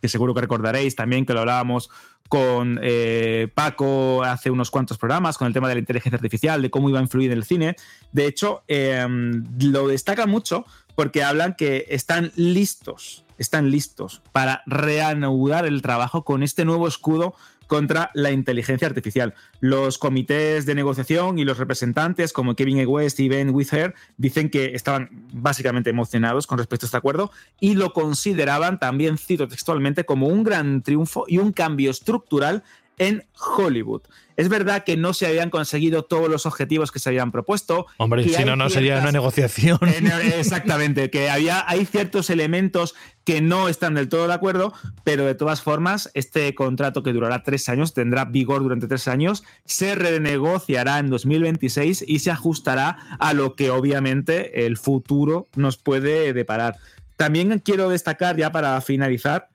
que 0.00 0.08
seguro 0.08 0.34
que 0.34 0.42
recordaréis 0.42 0.94
también 0.94 1.26
que 1.26 1.34
lo 1.34 1.40
hablábamos 1.40 1.90
con 2.28 2.80
eh, 2.82 3.48
Paco 3.54 4.22
hace 4.24 4.50
unos 4.50 4.70
cuantos 4.70 4.98
programas, 4.98 5.38
con 5.38 5.46
el 5.46 5.52
tema 5.52 5.68
de 5.68 5.74
la 5.74 5.80
inteligencia 5.80 6.16
artificial, 6.16 6.62
de 6.62 6.70
cómo 6.70 6.88
iba 6.88 6.98
a 6.98 7.02
influir 7.02 7.30
en 7.30 7.38
el 7.38 7.44
cine. 7.44 7.76
De 8.12 8.26
hecho, 8.26 8.62
eh, 8.68 9.06
lo 9.60 9.88
destaca 9.88 10.26
mucho 10.26 10.64
porque 10.94 11.22
hablan 11.22 11.54
que 11.54 11.86
están 11.88 12.32
listos, 12.36 13.24
están 13.38 13.70
listos 13.70 14.22
para 14.32 14.62
reanudar 14.66 15.66
el 15.66 15.82
trabajo 15.82 16.24
con 16.24 16.42
este 16.42 16.64
nuevo 16.64 16.86
escudo 16.86 17.34
contra 17.74 18.12
la 18.14 18.30
inteligencia 18.30 18.86
artificial. 18.86 19.34
Los 19.58 19.98
comités 19.98 20.64
de 20.64 20.76
negociación 20.76 21.40
y 21.40 21.44
los 21.44 21.58
representantes, 21.58 22.32
como 22.32 22.54
Kevin 22.54 22.78
E. 22.78 22.86
West 22.86 23.18
y 23.18 23.28
Ben 23.28 23.50
Wither, 23.50 23.94
dicen 24.16 24.48
que 24.48 24.76
estaban 24.76 25.10
básicamente 25.32 25.90
emocionados 25.90 26.46
con 26.46 26.58
respecto 26.58 26.86
a 26.86 26.88
este 26.88 26.96
acuerdo 26.96 27.32
y 27.58 27.74
lo 27.74 27.92
consideraban, 27.92 28.78
también 28.78 29.18
cito 29.18 29.48
textualmente, 29.48 30.04
como 30.04 30.28
un 30.28 30.44
gran 30.44 30.82
triunfo 30.82 31.24
y 31.26 31.38
un 31.38 31.52
cambio 31.52 31.90
estructural 31.90 32.62
en 32.96 33.24
Hollywood. 33.56 34.02
Es 34.36 34.48
verdad 34.48 34.84
que 34.84 34.96
no 34.96 35.14
se 35.14 35.26
habían 35.26 35.50
conseguido 35.50 36.04
todos 36.04 36.28
los 36.28 36.46
objetivos 36.46 36.90
que 36.90 36.98
se 36.98 37.08
habían 37.08 37.32
propuesto. 37.32 37.86
Hombre, 37.98 38.28
si 38.28 38.44
no, 38.44 38.54
no 38.56 38.68
sería 38.70 38.98
una 38.98 39.12
negociación. 39.12 39.78
Exactamente, 40.36 41.10
que 41.10 41.28
había, 41.28 41.68
hay 41.68 41.86
ciertos 41.86 42.30
elementos 42.30 42.94
que 43.24 43.40
no 43.40 43.68
están 43.68 43.94
del 43.94 44.08
todo 44.08 44.26
de 44.26 44.34
acuerdo, 44.34 44.72
pero 45.02 45.24
de 45.24 45.34
todas 45.34 45.62
formas, 45.62 46.10
este 46.14 46.54
contrato 46.54 47.02
que 47.02 47.12
durará 47.12 47.42
tres 47.42 47.68
años, 47.68 47.94
tendrá 47.94 48.26
vigor 48.26 48.62
durante 48.62 48.86
tres 48.86 49.08
años, 49.08 49.44
se 49.64 49.94
renegociará 49.94 50.98
en 50.98 51.10
2026 51.10 52.04
y 52.06 52.18
se 52.20 52.30
ajustará 52.30 53.16
a 53.18 53.32
lo 53.32 53.56
que 53.56 53.70
obviamente 53.70 54.66
el 54.66 54.76
futuro 54.76 55.48
nos 55.56 55.76
puede 55.76 56.32
deparar. 56.32 56.76
También 57.16 57.58
quiero 57.60 57.88
destacar, 57.88 58.36
ya 58.36 58.52
para 58.52 58.80
finalizar, 58.80 59.48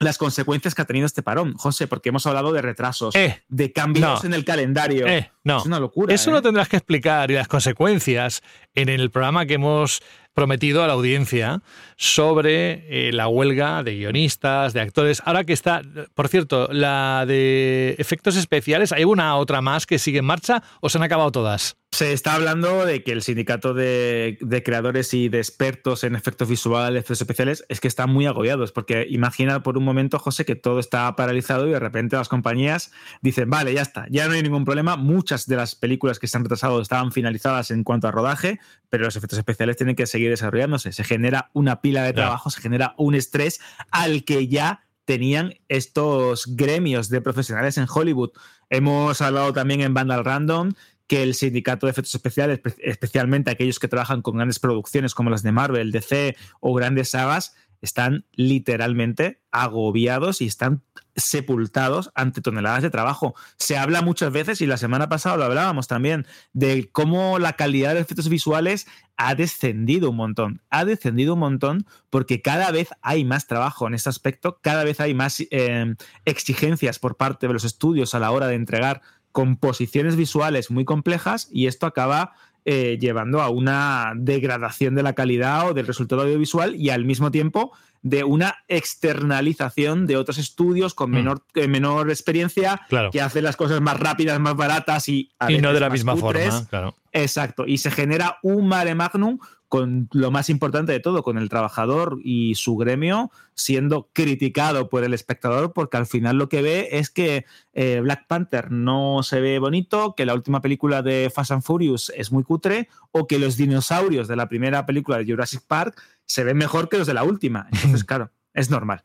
las 0.00 0.18
consecuencias 0.18 0.74
que 0.74 0.82
ha 0.82 0.84
tenido 0.84 1.06
este 1.06 1.22
parón, 1.22 1.54
José, 1.54 1.86
porque 1.86 2.10
hemos 2.10 2.26
hablado 2.26 2.52
de 2.52 2.62
retrasos, 2.62 3.14
eh, 3.14 3.42
de 3.48 3.72
cambios 3.72 4.24
en 4.24 4.34
el 4.34 4.44
calendario. 4.44 5.06
Eh, 5.06 5.30
no. 5.44 5.58
Es 5.58 5.66
una 5.66 5.80
locura. 5.80 6.14
Eso 6.14 6.30
¿eh? 6.30 6.34
lo 6.34 6.42
tendrás 6.42 6.68
que 6.68 6.76
explicar 6.76 7.30
y 7.30 7.34
las 7.34 7.48
consecuencias 7.48 8.42
en 8.74 8.88
el 8.88 9.10
programa 9.10 9.46
que 9.46 9.54
hemos 9.54 10.02
prometido 10.34 10.82
a 10.82 10.86
la 10.86 10.92
audiencia 10.92 11.62
sobre 11.96 13.08
eh, 13.08 13.12
la 13.12 13.28
huelga 13.28 13.82
de 13.82 13.96
guionistas, 13.96 14.72
de 14.72 14.80
actores. 14.80 15.22
Ahora 15.24 15.44
que 15.44 15.52
está, 15.52 15.82
por 16.14 16.28
cierto, 16.28 16.68
la 16.72 17.24
de 17.26 17.94
efectos 17.98 18.36
especiales, 18.36 18.92
¿hay 18.92 19.04
una 19.04 19.36
otra 19.36 19.60
más 19.60 19.86
que 19.86 19.98
sigue 19.98 20.18
en 20.18 20.24
marcha 20.24 20.62
o 20.80 20.88
se 20.88 20.98
han 20.98 21.04
acabado 21.04 21.30
todas? 21.30 21.76
Se 21.92 22.12
está 22.12 22.34
hablando 22.34 22.84
de 22.84 23.04
que 23.04 23.12
el 23.12 23.22
sindicato 23.22 23.72
de, 23.72 24.36
de, 24.40 24.62
creadores 24.64 25.14
y 25.14 25.28
de 25.28 25.38
expertos 25.38 26.02
en 26.02 26.16
efectos 26.16 26.48
visuales, 26.48 26.98
efectos 26.98 27.20
especiales, 27.20 27.64
es 27.68 27.78
que 27.78 27.86
están 27.86 28.10
muy 28.10 28.26
agobiados, 28.26 28.72
porque 28.72 29.06
imagina 29.08 29.62
por 29.62 29.78
un 29.78 29.84
momento, 29.84 30.18
José, 30.18 30.44
que 30.44 30.56
todo 30.56 30.80
está 30.80 31.14
paralizado 31.14 31.68
y 31.68 31.70
de 31.70 31.78
repente 31.78 32.16
las 32.16 32.28
compañías 32.28 32.90
dicen, 33.22 33.48
vale, 33.48 33.72
ya 33.74 33.82
está, 33.82 34.06
ya 34.10 34.26
no 34.26 34.34
hay 34.34 34.42
ningún 34.42 34.64
problema. 34.64 34.96
Muchas 34.96 35.46
de 35.46 35.54
las 35.54 35.76
películas 35.76 36.18
que 36.18 36.26
se 36.26 36.36
han 36.36 36.42
retrasado 36.42 36.80
estaban 36.80 37.12
finalizadas 37.12 37.70
en 37.70 37.84
cuanto 37.84 38.08
a 38.08 38.10
rodaje, 38.10 38.58
pero 38.90 39.04
los 39.04 39.14
efectos 39.14 39.38
especiales 39.38 39.76
tienen 39.76 39.94
que 39.94 40.06
seguir 40.06 40.23
desarrollándose. 40.30 40.92
Se 40.92 41.04
genera 41.04 41.50
una 41.52 41.80
pila 41.80 42.02
de 42.02 42.12
trabajo, 42.12 42.50
se 42.50 42.60
genera 42.60 42.94
un 42.98 43.14
estrés 43.14 43.60
al 43.90 44.24
que 44.24 44.48
ya 44.48 44.84
tenían 45.04 45.54
estos 45.68 46.46
gremios 46.56 47.08
de 47.08 47.20
profesionales 47.20 47.78
en 47.78 47.86
Hollywood. 47.92 48.30
Hemos 48.70 49.20
hablado 49.20 49.52
también 49.52 49.80
en 49.80 49.94
Vandal 49.94 50.24
Random 50.24 50.72
que 51.06 51.22
el 51.22 51.34
sindicato 51.34 51.86
de 51.86 51.90
efectos 51.90 52.14
especiales, 52.14 52.60
especialmente 52.78 53.50
aquellos 53.50 53.78
que 53.78 53.88
trabajan 53.88 54.22
con 54.22 54.36
grandes 54.36 54.58
producciones 54.58 55.14
como 55.14 55.30
las 55.30 55.42
de 55.42 55.52
Marvel, 55.52 55.92
DC 55.92 56.36
o 56.60 56.72
grandes 56.72 57.10
sagas, 57.10 57.54
están 57.84 58.24
literalmente 58.32 59.40
agobiados 59.50 60.40
y 60.40 60.46
están 60.46 60.82
sepultados 61.14 62.10
ante 62.14 62.40
toneladas 62.40 62.82
de 62.82 62.90
trabajo. 62.90 63.34
Se 63.56 63.76
habla 63.76 64.02
muchas 64.02 64.32
veces, 64.32 64.60
y 64.60 64.66
la 64.66 64.76
semana 64.76 65.08
pasada 65.08 65.36
lo 65.36 65.44
hablábamos 65.44 65.86
también, 65.86 66.26
de 66.52 66.90
cómo 66.90 67.38
la 67.38 67.52
calidad 67.52 67.94
de 67.94 68.00
efectos 68.00 68.28
visuales 68.28 68.86
ha 69.16 69.34
descendido 69.34 70.10
un 70.10 70.16
montón. 70.16 70.62
Ha 70.70 70.84
descendido 70.84 71.34
un 71.34 71.40
montón 71.40 71.86
porque 72.10 72.42
cada 72.42 72.70
vez 72.72 72.88
hay 73.02 73.24
más 73.24 73.46
trabajo 73.46 73.86
en 73.86 73.94
este 73.94 74.08
aspecto, 74.08 74.58
cada 74.60 74.82
vez 74.82 74.98
hay 74.98 75.14
más 75.14 75.40
eh, 75.50 75.94
exigencias 76.24 76.98
por 76.98 77.16
parte 77.16 77.46
de 77.46 77.52
los 77.52 77.64
estudios 77.64 78.14
a 78.14 78.18
la 78.18 78.32
hora 78.32 78.48
de 78.48 78.56
entregar 78.56 79.02
composiciones 79.30 80.16
visuales 80.16 80.70
muy 80.70 80.84
complejas 80.84 81.48
y 81.52 81.66
esto 81.66 81.86
acaba 81.86 82.34
eh, 82.64 82.98
llevando 83.00 83.42
a 83.42 83.50
una 83.50 84.12
degradación 84.16 84.94
de 84.94 85.02
la 85.02 85.12
calidad 85.12 85.68
o 85.68 85.74
del 85.74 85.86
resultado 85.86 86.22
audiovisual 86.22 86.74
y 86.76 86.90
al 86.90 87.04
mismo 87.04 87.30
tiempo 87.30 87.72
de 88.00 88.24
una 88.24 88.56
externalización 88.68 90.06
de 90.06 90.16
otros 90.16 90.38
estudios 90.38 90.94
con 90.94 91.10
menor, 91.10 91.42
mm. 91.54 91.58
eh, 91.58 91.68
menor 91.68 92.10
experiencia 92.10 92.80
claro. 92.88 93.10
que 93.10 93.20
hacen 93.20 93.44
las 93.44 93.56
cosas 93.56 93.80
más 93.80 93.98
rápidas, 93.98 94.38
más 94.40 94.56
baratas 94.56 95.08
y, 95.08 95.30
y 95.48 95.58
no 95.58 95.72
de 95.72 95.80
la 95.80 95.90
misma 95.90 96.14
cutres. 96.14 96.50
forma. 96.50 96.68
Claro. 96.68 96.94
Exacto. 97.12 97.64
Y 97.66 97.78
se 97.78 97.90
genera 97.90 98.38
un 98.42 98.66
mare 98.68 98.94
magnum 98.94 99.38
con 99.74 100.08
lo 100.12 100.30
más 100.30 100.50
importante 100.50 100.92
de 100.92 101.00
todo, 101.00 101.24
con 101.24 101.36
el 101.36 101.48
trabajador 101.48 102.20
y 102.22 102.54
su 102.54 102.76
gremio 102.76 103.32
siendo 103.54 104.08
criticado 104.12 104.88
por 104.88 105.02
el 105.02 105.12
espectador, 105.12 105.72
porque 105.72 105.96
al 105.96 106.06
final 106.06 106.38
lo 106.38 106.48
que 106.48 106.62
ve 106.62 106.90
es 106.92 107.10
que 107.10 107.44
eh, 107.72 107.98
Black 108.00 108.28
Panther 108.28 108.70
no 108.70 109.24
se 109.24 109.40
ve 109.40 109.58
bonito, 109.58 110.14
que 110.16 110.26
la 110.26 110.34
última 110.34 110.60
película 110.60 111.02
de 111.02 111.28
Fast 111.34 111.50
and 111.50 111.64
Furious 111.64 112.12
es 112.14 112.30
muy 112.30 112.44
cutre, 112.44 112.88
o 113.10 113.26
que 113.26 113.40
los 113.40 113.56
dinosaurios 113.56 114.28
de 114.28 114.36
la 114.36 114.48
primera 114.48 114.86
película 114.86 115.18
de 115.18 115.24
Jurassic 115.24 115.62
Park 115.66 116.00
se 116.24 116.44
ven 116.44 116.56
mejor 116.56 116.88
que 116.88 116.98
los 116.98 117.08
de 117.08 117.14
la 117.14 117.24
última. 117.24 117.66
Entonces, 117.72 118.04
claro, 118.04 118.30
es 118.52 118.70
normal. 118.70 119.02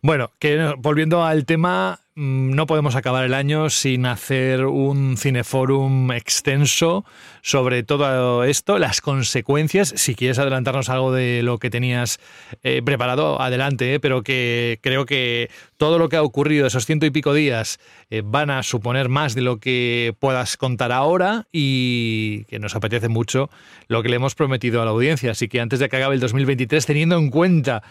Bueno, 0.00 0.30
que 0.38 0.76
volviendo 0.78 1.24
al 1.24 1.44
tema, 1.44 2.03
no 2.16 2.66
podemos 2.66 2.94
acabar 2.94 3.24
el 3.24 3.34
año 3.34 3.70
sin 3.70 4.06
hacer 4.06 4.66
un 4.66 5.16
cineforum 5.16 6.12
extenso 6.12 7.04
sobre 7.44 7.82
todo 7.82 8.42
esto, 8.44 8.78
las 8.78 9.02
consecuencias. 9.02 9.92
Si 9.96 10.14
quieres 10.14 10.38
adelantarnos 10.38 10.88
algo 10.88 11.12
de 11.12 11.42
lo 11.42 11.58
que 11.58 11.68
tenías 11.68 12.18
eh, 12.62 12.80
preparado, 12.82 13.38
adelante, 13.38 13.92
eh, 13.92 14.00
pero 14.00 14.22
que 14.22 14.78
creo 14.80 15.04
que 15.04 15.50
todo 15.76 15.98
lo 15.98 16.08
que 16.08 16.16
ha 16.16 16.22
ocurrido 16.22 16.66
esos 16.66 16.86
ciento 16.86 17.04
y 17.04 17.10
pico 17.10 17.34
días 17.34 17.80
eh, 18.08 18.22
van 18.24 18.48
a 18.48 18.62
suponer 18.62 19.10
más 19.10 19.34
de 19.34 19.42
lo 19.42 19.58
que 19.58 20.14
puedas 20.20 20.56
contar 20.56 20.90
ahora 20.90 21.46
y 21.52 22.44
que 22.44 22.58
nos 22.58 22.74
apetece 22.74 23.08
mucho 23.08 23.50
lo 23.88 24.02
que 24.02 24.08
le 24.08 24.16
hemos 24.16 24.34
prometido 24.34 24.80
a 24.80 24.86
la 24.86 24.92
audiencia. 24.92 25.32
Así 25.32 25.46
que 25.46 25.60
antes 25.60 25.80
de 25.80 25.90
que 25.90 25.98
acabe 25.98 26.14
el 26.14 26.22
2023, 26.22 26.86
teniendo 26.86 27.18
en 27.18 27.28
cuenta 27.28 27.82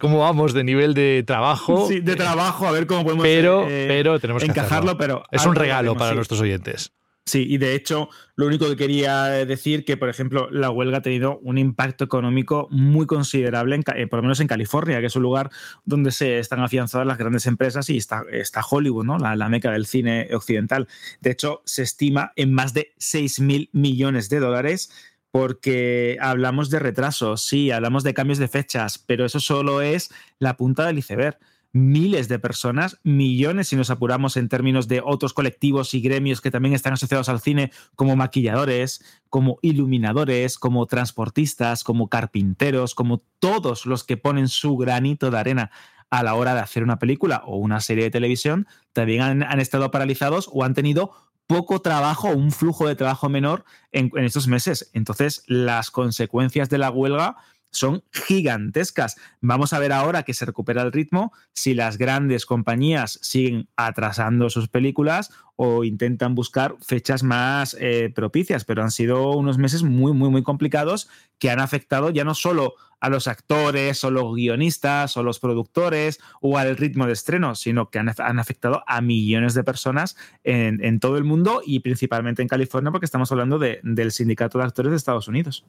cómo 0.00 0.18
vamos 0.18 0.54
de 0.54 0.64
nivel 0.64 0.94
de 0.94 1.22
trabajo. 1.24 1.86
Sí, 1.86 2.00
de 2.00 2.16
trabajo, 2.16 2.66
a 2.66 2.72
ver 2.72 2.88
cómo 2.88 3.04
podemos 3.04 3.22
pero, 3.22 3.57
eh, 3.66 3.86
pero 3.88 4.20
tenemos 4.20 4.42
que 4.42 4.50
encajarlo. 4.50 4.98
Pero 4.98 5.22
es 5.30 5.44
un 5.46 5.54
regalo 5.54 5.94
para 5.94 6.10
sí. 6.10 6.16
nuestros 6.16 6.40
oyentes. 6.40 6.92
Sí, 7.28 7.46
y 7.46 7.58
de 7.58 7.74
hecho, 7.74 8.08
lo 8.36 8.46
único 8.46 8.66
que 8.68 8.76
quería 8.76 9.24
decir 9.24 9.84
que, 9.84 9.98
por 9.98 10.08
ejemplo, 10.08 10.48
la 10.50 10.70
huelga 10.70 10.98
ha 10.98 11.02
tenido 11.02 11.38
un 11.40 11.58
impacto 11.58 12.04
económico 12.04 12.68
muy 12.70 13.04
considerable, 13.04 13.74
en, 13.74 13.84
eh, 13.96 14.06
por 14.06 14.20
lo 14.20 14.22
menos 14.22 14.40
en 14.40 14.46
California, 14.46 14.98
que 15.00 15.06
es 15.06 15.16
un 15.16 15.24
lugar 15.24 15.50
donde 15.84 16.10
se 16.10 16.38
están 16.38 16.60
afianzadas 16.60 17.06
las 17.06 17.18
grandes 17.18 17.44
empresas 17.46 17.90
y 17.90 17.98
está, 17.98 18.24
está 18.32 18.62
Hollywood, 18.68 19.04
¿no? 19.04 19.18
La, 19.18 19.36
la, 19.36 19.50
meca 19.50 19.70
del 19.70 19.84
cine 19.84 20.28
occidental. 20.32 20.88
De 21.20 21.30
hecho, 21.30 21.60
se 21.66 21.82
estima 21.82 22.32
en 22.34 22.54
más 22.54 22.72
de 22.72 22.94
6 22.96 23.40
mil 23.40 23.68
millones 23.74 24.30
de 24.30 24.40
dólares 24.40 24.90
porque 25.30 26.16
hablamos 26.22 26.70
de 26.70 26.78
retrasos, 26.78 27.42
sí, 27.42 27.70
hablamos 27.70 28.04
de 28.04 28.14
cambios 28.14 28.38
de 28.38 28.48
fechas, 28.48 28.98
pero 28.98 29.26
eso 29.26 29.38
solo 29.38 29.82
es 29.82 30.10
la 30.38 30.56
punta 30.56 30.86
del 30.86 30.98
iceberg 30.98 31.38
miles 31.72 32.28
de 32.28 32.38
personas, 32.38 32.98
millones 33.02 33.68
si 33.68 33.76
nos 33.76 33.90
apuramos 33.90 34.36
en 34.36 34.48
términos 34.48 34.88
de 34.88 35.02
otros 35.04 35.34
colectivos 35.34 35.94
y 35.94 36.00
gremios 36.00 36.40
que 36.40 36.50
también 36.50 36.74
están 36.74 36.94
asociados 36.94 37.28
al 37.28 37.40
cine, 37.40 37.72
como 37.94 38.16
maquilladores, 38.16 39.04
como 39.28 39.58
iluminadores, 39.62 40.58
como 40.58 40.86
transportistas, 40.86 41.84
como 41.84 42.08
carpinteros, 42.08 42.94
como 42.94 43.22
todos 43.38 43.86
los 43.86 44.04
que 44.04 44.16
ponen 44.16 44.48
su 44.48 44.76
granito 44.76 45.30
de 45.30 45.38
arena 45.38 45.70
a 46.10 46.22
la 46.22 46.34
hora 46.34 46.54
de 46.54 46.60
hacer 46.60 46.82
una 46.82 46.98
película 46.98 47.42
o 47.44 47.56
una 47.56 47.80
serie 47.80 48.04
de 48.04 48.10
televisión, 48.10 48.66
también 48.92 49.42
han, 49.42 49.60
estado 49.60 49.90
paralizados 49.90 50.48
o 50.52 50.64
han 50.64 50.74
tenido 50.74 51.12
poco 51.46 51.80
trabajo, 51.80 52.28
un 52.28 52.50
flujo 52.50 52.88
de 52.88 52.96
trabajo 52.96 53.28
menor 53.28 53.64
en, 53.92 54.10
en 54.14 54.24
estos 54.24 54.48
meses. 54.48 54.90
Entonces, 54.94 55.44
las 55.46 55.90
consecuencias 55.90 56.70
de 56.70 56.78
la 56.78 56.90
huelga 56.90 57.36
son 57.70 58.02
gigantescas. 58.12 59.16
Vamos 59.40 59.72
a 59.72 59.78
ver 59.78 59.92
ahora 59.92 60.22
que 60.22 60.34
se 60.34 60.44
recupera 60.44 60.82
el 60.82 60.92
ritmo 60.92 61.32
si 61.52 61.74
las 61.74 61.98
grandes 61.98 62.46
compañías 62.46 63.18
siguen 63.22 63.68
atrasando 63.76 64.50
sus 64.50 64.68
películas 64.68 65.30
o 65.60 65.82
intentan 65.82 66.36
buscar 66.36 66.76
fechas 66.80 67.24
más 67.24 67.76
eh, 67.80 68.12
propicias, 68.14 68.64
pero 68.64 68.84
han 68.84 68.92
sido 68.92 69.32
unos 69.32 69.58
meses 69.58 69.82
muy, 69.82 70.12
muy, 70.12 70.30
muy 70.30 70.44
complicados 70.44 71.08
que 71.40 71.50
han 71.50 71.58
afectado 71.58 72.10
ya 72.10 72.22
no 72.22 72.34
solo 72.34 72.74
a 73.00 73.08
los 73.08 73.26
actores 73.26 74.02
o 74.04 74.10
los 74.10 74.34
guionistas 74.34 75.16
o 75.16 75.22
los 75.24 75.40
productores 75.40 76.20
o 76.40 76.58
al 76.58 76.76
ritmo 76.76 77.06
de 77.06 77.12
estreno, 77.12 77.56
sino 77.56 77.90
que 77.90 77.98
han, 77.98 78.12
han 78.18 78.38
afectado 78.38 78.84
a 78.86 79.00
millones 79.00 79.54
de 79.54 79.64
personas 79.64 80.16
en, 80.44 81.00
todo 81.00 81.16
el 81.16 81.24
mundo 81.24 81.60
y 81.64 81.80
principalmente 81.80 82.42
en 82.42 82.48
California 82.48 82.92
porque 82.92 83.06
estamos 83.06 83.30
hablando 83.32 83.58
de, 83.58 83.80
del 83.82 84.12
sindicato 84.12 84.58
de 84.58 84.64
actores 84.64 84.90
de 84.90 84.96
Estados 84.96 85.26
Unidos. 85.26 85.64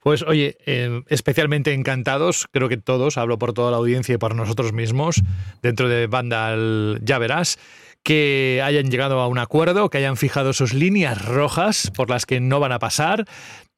Pues 0.00 0.22
oye, 0.22 0.58
eh, 0.66 1.02
especialmente 1.08 1.72
encantados, 1.74 2.46
creo 2.52 2.68
que 2.68 2.76
todos, 2.76 3.18
hablo 3.18 3.38
por 3.38 3.52
toda 3.52 3.72
la 3.72 3.78
audiencia 3.78 4.14
y 4.14 4.18
por 4.18 4.34
nosotros 4.36 4.72
mismos, 4.72 5.22
dentro 5.62 5.88
de 5.88 6.06
Vandal 6.06 7.00
ya 7.02 7.18
verás, 7.18 7.58
que 8.02 8.62
hayan 8.64 8.90
llegado 8.90 9.20
a 9.20 9.28
un 9.28 9.38
acuerdo, 9.38 9.90
que 9.90 9.98
hayan 9.98 10.16
fijado 10.16 10.52
sus 10.52 10.74
líneas 10.74 11.24
rojas 11.24 11.90
por 11.94 12.10
las 12.10 12.26
que 12.26 12.40
no 12.40 12.60
van 12.60 12.72
a 12.72 12.78
pasar. 12.78 13.26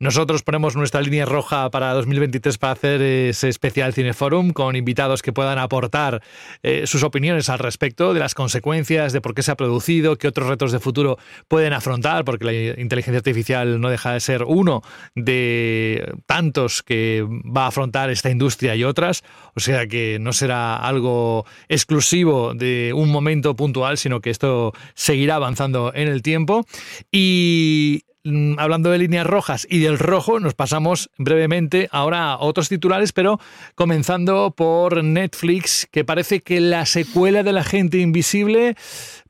Nosotros 0.01 0.43
ponemos 0.43 0.77
nuestra 0.77 1.03
línea 1.03 1.27
roja 1.27 1.71
para 1.71 1.93
2023 1.93 2.57
para 2.57 2.73
hacer 2.73 3.03
ese 3.03 3.51
especial 3.51 3.93
Cineforum 3.93 4.53
con 4.55 4.75
invitados 4.75 5.21
que 5.21 5.35
puedan 5.35 5.59
aportar 5.59 6.23
eh, 6.63 6.87
sus 6.87 7.03
opiniones 7.03 7.51
al 7.51 7.59
respecto 7.59 8.15
de 8.15 8.21
las 8.21 8.35
consecuencias, 8.35 9.13
de 9.13 9.21
por 9.21 9.35
qué 9.35 9.43
se 9.43 9.51
ha 9.51 9.57
producido, 9.57 10.17
qué 10.17 10.27
otros 10.27 10.49
retos 10.49 10.73
de 10.73 10.81
futuro 10.81 11.19
pueden 11.49 11.75
afrontar, 11.75 12.25
porque 12.25 12.47
la 12.47 12.81
inteligencia 12.81 13.19
artificial 13.19 13.79
no 13.79 13.91
deja 13.91 14.15
de 14.15 14.21
ser 14.21 14.45
uno 14.45 14.83
de 15.15 16.11
tantos 16.25 16.83
que 16.83 17.23
va 17.23 17.65
a 17.65 17.69
afrontar 17.69 18.09
esta 18.09 18.31
industria 18.31 18.75
y 18.77 18.85
otras. 18.85 19.23
O 19.55 19.61
sea 19.61 19.87
que 19.87 20.17
no 20.19 20.33
será 20.33 20.77
algo 20.77 21.45
exclusivo 21.69 22.55
de 22.55 22.95
un 22.95 23.11
momento 23.11 23.55
puntual, 23.55 23.99
sino 23.99 24.23
que 24.23 24.31
esto 24.31 24.73
seguirá 24.95 25.35
avanzando 25.35 25.93
en 25.95 26.09
el 26.09 26.23
tiempo. 26.23 26.65
Y 27.13 28.05
hablando 28.59 28.91
de 28.91 28.99
líneas 28.99 29.27
rojas 29.27 29.67
y 29.69 29.81
del 29.81 29.99
rojo, 29.99 30.41
nos 30.41 30.55
pasamos 30.55 31.11
brevemente 31.17 31.89
ahora 31.91 32.33
a 32.33 32.39
otros 32.39 32.69
titulares, 32.69 33.13
pero 33.13 33.41
comenzando 33.75 34.53
por 34.57 35.03
Netflix, 35.03 35.89
que 35.91 36.05
parece 36.05 36.41
que 36.41 36.61
la 36.61 36.87
secuela 36.87 37.43
de 37.43 37.53
La 37.53 37.65
Gente 37.65 37.99
Invisible 37.99 38.77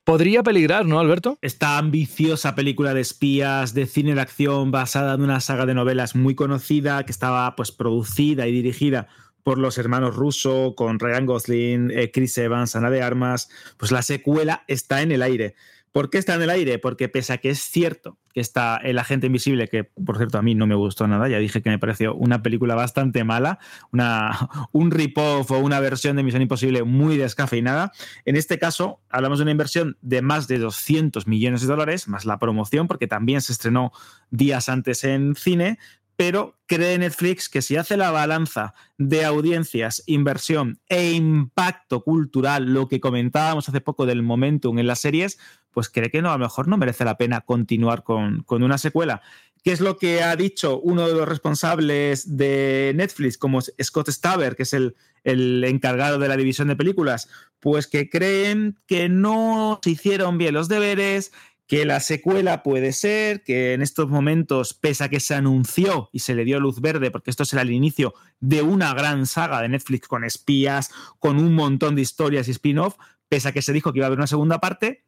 podría 0.04 0.42
peligrar, 0.42 0.86
¿no, 0.86 0.98
Alberto? 0.98 1.38
Esta 1.40 1.78
ambiciosa 1.78 2.54
película 2.54 2.94
de 2.94 3.00
espías, 3.00 3.74
de 3.74 3.86
cine 3.86 4.14
de 4.14 4.20
acción, 4.20 4.70
basada 4.70 5.14
en 5.14 5.22
una 5.22 5.40
saga 5.40 5.66
de 5.66 5.74
novelas 5.74 6.16
muy 6.16 6.34
conocida, 6.34 7.04
que 7.04 7.12
estaba 7.12 7.54
pues 7.54 7.70
producida 7.70 8.48
y 8.48 8.52
dirigida 8.52 9.08
por 9.42 9.58
los 9.58 9.78
hermanos 9.78 10.16
Russo, 10.16 10.74
con 10.76 10.98
Ryan 10.98 11.26
Gosling, 11.26 11.90
eh, 11.90 12.10
Chris 12.10 12.36
Evans, 12.38 12.76
Ana 12.76 12.90
de 12.90 13.02
Armas, 13.02 13.48
pues 13.76 13.90
la 13.90 14.02
secuela 14.02 14.64
está 14.66 15.02
en 15.02 15.12
el 15.12 15.22
aire. 15.22 15.54
¿Por 15.92 16.08
qué 16.08 16.18
está 16.18 16.34
en 16.34 16.42
el 16.42 16.50
aire? 16.50 16.78
Porque 16.78 17.08
pese 17.08 17.32
a 17.32 17.38
que 17.38 17.50
es 17.50 17.58
cierto 17.58 18.18
que 18.32 18.40
está 18.40 18.76
El 18.76 18.98
Agente 18.98 19.26
Invisible, 19.26 19.66
que 19.66 19.82
por 19.82 20.16
cierto 20.16 20.38
a 20.38 20.42
mí 20.42 20.54
no 20.54 20.68
me 20.68 20.76
gustó 20.76 21.08
nada, 21.08 21.28
ya 21.28 21.38
dije 21.38 21.62
que 21.62 21.70
me 21.70 21.80
pareció 21.80 22.14
una 22.14 22.42
película 22.42 22.76
bastante 22.76 23.24
mala, 23.24 23.58
una, 23.90 24.30
un 24.72 24.92
rip-off 24.92 25.50
o 25.50 25.58
una 25.58 25.80
versión 25.80 26.14
de 26.14 26.22
Misión 26.22 26.42
Imposible 26.42 26.84
muy 26.84 27.16
descafeinada. 27.16 27.90
En 28.24 28.36
este 28.36 28.58
caso, 28.58 29.00
hablamos 29.08 29.38
de 29.38 29.42
una 29.42 29.50
inversión 29.50 29.96
de 30.00 30.22
más 30.22 30.46
de 30.46 30.58
200 30.58 31.26
millones 31.26 31.62
de 31.62 31.66
dólares, 31.66 32.06
más 32.06 32.24
la 32.24 32.38
promoción, 32.38 32.86
porque 32.86 33.08
también 33.08 33.40
se 33.40 33.52
estrenó 33.52 33.92
días 34.30 34.68
antes 34.68 35.02
en 35.02 35.34
cine, 35.34 35.78
pero 36.20 36.58
cree 36.66 36.98
Netflix 36.98 37.48
que 37.48 37.62
si 37.62 37.76
hace 37.76 37.96
la 37.96 38.10
balanza 38.10 38.74
de 38.98 39.24
audiencias, 39.24 40.02
inversión 40.04 40.78
e 40.86 41.12
impacto 41.12 42.04
cultural, 42.04 42.74
lo 42.74 42.88
que 42.88 43.00
comentábamos 43.00 43.70
hace 43.70 43.80
poco 43.80 44.04
del 44.04 44.22
momentum 44.22 44.78
en 44.78 44.86
las 44.86 45.00
series, 45.00 45.38
pues 45.72 45.88
cree 45.88 46.10
que 46.10 46.22
no, 46.22 46.30
a 46.30 46.38
lo 46.38 46.44
mejor 46.44 46.68
no 46.68 46.76
merece 46.76 47.04
la 47.04 47.16
pena 47.16 47.40
continuar 47.42 48.02
con, 48.02 48.44
una 48.48 48.78
secuela. 48.78 49.22
¿Qué 49.62 49.72
es 49.72 49.80
lo 49.80 49.98
que 49.98 50.22
ha 50.22 50.34
dicho 50.36 50.80
uno 50.80 51.06
de 51.06 51.14
los 51.14 51.28
responsables 51.28 52.36
de 52.36 52.92
Netflix, 52.96 53.36
como 53.36 53.60
Scott 53.60 54.08
Staber, 54.10 54.56
que 54.56 54.62
es 54.62 54.72
el, 54.72 54.96
el, 55.22 55.62
encargado 55.64 56.18
de 56.18 56.28
la 56.28 56.36
división 56.36 56.68
de 56.68 56.76
películas? 56.76 57.28
Pues 57.60 57.86
que 57.86 58.08
creen 58.08 58.78
que 58.86 59.08
no 59.08 59.80
se 59.82 59.90
hicieron 59.90 60.38
bien 60.38 60.54
los 60.54 60.68
deberes, 60.68 61.30
que 61.70 61.84
la 61.84 62.00
secuela 62.00 62.64
puede 62.64 62.90
ser, 62.92 63.44
que 63.44 63.74
en 63.74 63.82
estos 63.82 64.08
momentos, 64.08 64.74
pese 64.74 65.04
a 65.04 65.08
que 65.08 65.20
se 65.20 65.36
anunció 65.36 66.10
y 66.12 66.18
se 66.18 66.34
le 66.34 66.44
dio 66.44 66.58
luz 66.58 66.80
verde, 66.80 67.12
porque 67.12 67.30
esto 67.30 67.44
será 67.44 67.62
el 67.62 67.70
inicio 67.70 68.12
de 68.40 68.62
una 68.62 68.92
gran 68.92 69.24
saga 69.24 69.62
de 69.62 69.68
Netflix 69.68 70.08
con 70.08 70.24
espías, 70.24 70.90
con 71.20 71.36
un 71.36 71.54
montón 71.54 71.94
de 71.94 72.02
historias 72.02 72.48
y 72.48 72.50
spin-off, 72.50 72.96
pese 73.28 73.46
a 73.46 73.52
que 73.52 73.62
se 73.62 73.72
dijo 73.72 73.92
que 73.92 74.00
iba 74.00 74.06
a 74.06 74.08
haber 74.08 74.18
una 74.18 74.26
segunda 74.26 74.58
parte, 74.58 75.04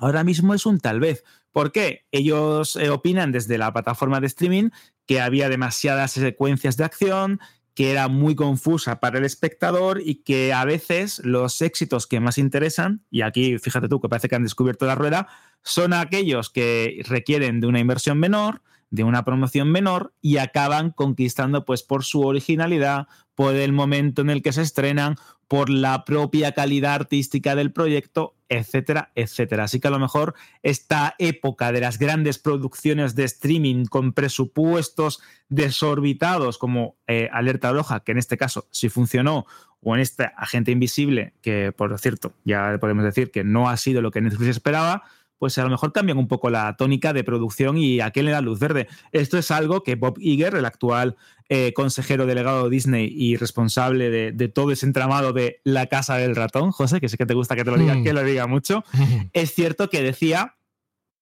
ahora 0.00 0.24
mismo 0.24 0.54
es 0.54 0.66
un 0.66 0.80
tal 0.80 0.98
vez. 0.98 1.24
¿Por 1.52 1.72
qué? 1.72 2.06
Ellos 2.10 2.76
eh, 2.76 2.90
opinan 2.90 3.32
desde 3.32 3.58
la 3.58 3.72
plataforma 3.72 4.20
de 4.20 4.26
streaming 4.26 4.70
que 5.06 5.20
había 5.20 5.48
demasiadas 5.48 6.12
secuencias 6.12 6.76
de 6.76 6.84
acción, 6.84 7.40
que 7.74 7.90
era 7.90 8.08
muy 8.08 8.34
confusa 8.34 9.00
para 9.00 9.18
el 9.18 9.24
espectador 9.24 10.00
y 10.04 10.16
que 10.16 10.52
a 10.52 10.64
veces 10.64 11.20
los 11.24 11.60
éxitos 11.62 12.06
que 12.06 12.20
más 12.20 12.38
interesan, 12.38 13.04
y 13.10 13.22
aquí 13.22 13.58
fíjate 13.58 13.88
tú 13.88 14.00
que 14.00 14.08
parece 14.08 14.28
que 14.28 14.36
han 14.36 14.42
descubierto 14.42 14.86
la 14.86 14.94
rueda, 14.94 15.28
son 15.62 15.92
aquellos 15.92 16.50
que 16.50 17.02
requieren 17.06 17.60
de 17.60 17.66
una 17.66 17.80
inversión 17.80 18.18
menor, 18.18 18.62
de 18.90 19.04
una 19.04 19.24
promoción 19.24 19.70
menor 19.70 20.12
y 20.20 20.38
acaban 20.38 20.90
conquistando 20.90 21.64
pues 21.64 21.82
por 21.82 22.04
su 22.04 22.22
originalidad, 22.22 23.06
por 23.34 23.54
el 23.54 23.72
momento 23.72 24.22
en 24.22 24.30
el 24.30 24.42
que 24.42 24.52
se 24.52 24.62
estrenan, 24.62 25.16
por 25.48 25.70
la 25.70 26.04
propia 26.04 26.52
calidad 26.52 26.94
artística 26.94 27.54
del 27.54 27.72
proyecto, 27.72 28.34
etcétera, 28.50 29.12
etcétera. 29.14 29.64
Así 29.64 29.80
que 29.80 29.88
a 29.88 29.92
lo 29.92 30.00
mejor 30.00 30.34
esta 30.62 31.14
época 31.18 31.70
de 31.72 31.80
las 31.80 31.98
grandes 31.98 32.38
producciones 32.38 33.14
de 33.14 33.24
streaming 33.24 33.86
con 33.86 34.12
presupuestos 34.12 35.22
desorbitados 35.48 36.58
como 36.58 36.96
eh, 37.06 37.30
Alerta 37.32 37.72
Roja, 37.72 38.00
que 38.00 38.12
en 38.12 38.18
este 38.18 38.36
caso 38.36 38.66
sí 38.72 38.88
funcionó, 38.88 39.46
o 39.82 39.94
en 39.94 40.02
este 40.02 40.30
Agente 40.36 40.72
Invisible, 40.72 41.32
que 41.40 41.72
por 41.72 41.96
cierto 41.98 42.34
ya 42.44 42.76
podemos 42.80 43.04
decir 43.04 43.30
que 43.30 43.44
no 43.44 43.70
ha 43.70 43.76
sido 43.76 44.02
lo 44.02 44.10
que 44.10 44.20
Netflix 44.20 44.50
esperaba, 44.50 45.04
pues 45.40 45.56
a 45.56 45.64
lo 45.64 45.70
mejor 45.70 45.92
cambian 45.92 46.18
un 46.18 46.28
poco 46.28 46.50
la 46.50 46.76
tónica 46.76 47.14
de 47.14 47.24
producción 47.24 47.78
y 47.78 48.00
a 48.00 48.10
qué 48.10 48.22
le 48.22 48.30
da 48.30 48.42
luz 48.42 48.60
verde. 48.60 48.88
Esto 49.10 49.38
es 49.38 49.50
algo 49.50 49.82
que 49.82 49.94
Bob 49.94 50.18
Iger, 50.20 50.54
el 50.54 50.66
actual 50.66 51.16
eh, 51.48 51.72
consejero 51.72 52.26
delegado 52.26 52.64
de 52.64 52.70
Disney 52.70 53.10
y 53.10 53.36
responsable 53.36 54.10
de, 54.10 54.48
todo 54.48 54.70
ese 54.70 54.84
entramado 54.84 55.32
de 55.32 55.62
la 55.64 55.86
casa 55.86 56.16
del 56.18 56.36
ratón, 56.36 56.72
José, 56.72 57.00
que 57.00 57.08
sé 57.08 57.16
que 57.16 57.24
te 57.24 57.32
gusta 57.32 57.56
que 57.56 57.64
te 57.64 57.70
lo 57.70 57.78
diga, 57.78 57.94
mm. 57.94 58.04
que 58.04 58.12
lo 58.12 58.22
diga 58.22 58.46
mucho, 58.46 58.84
es 59.32 59.54
cierto 59.54 59.88
que 59.88 60.02
decía 60.02 60.56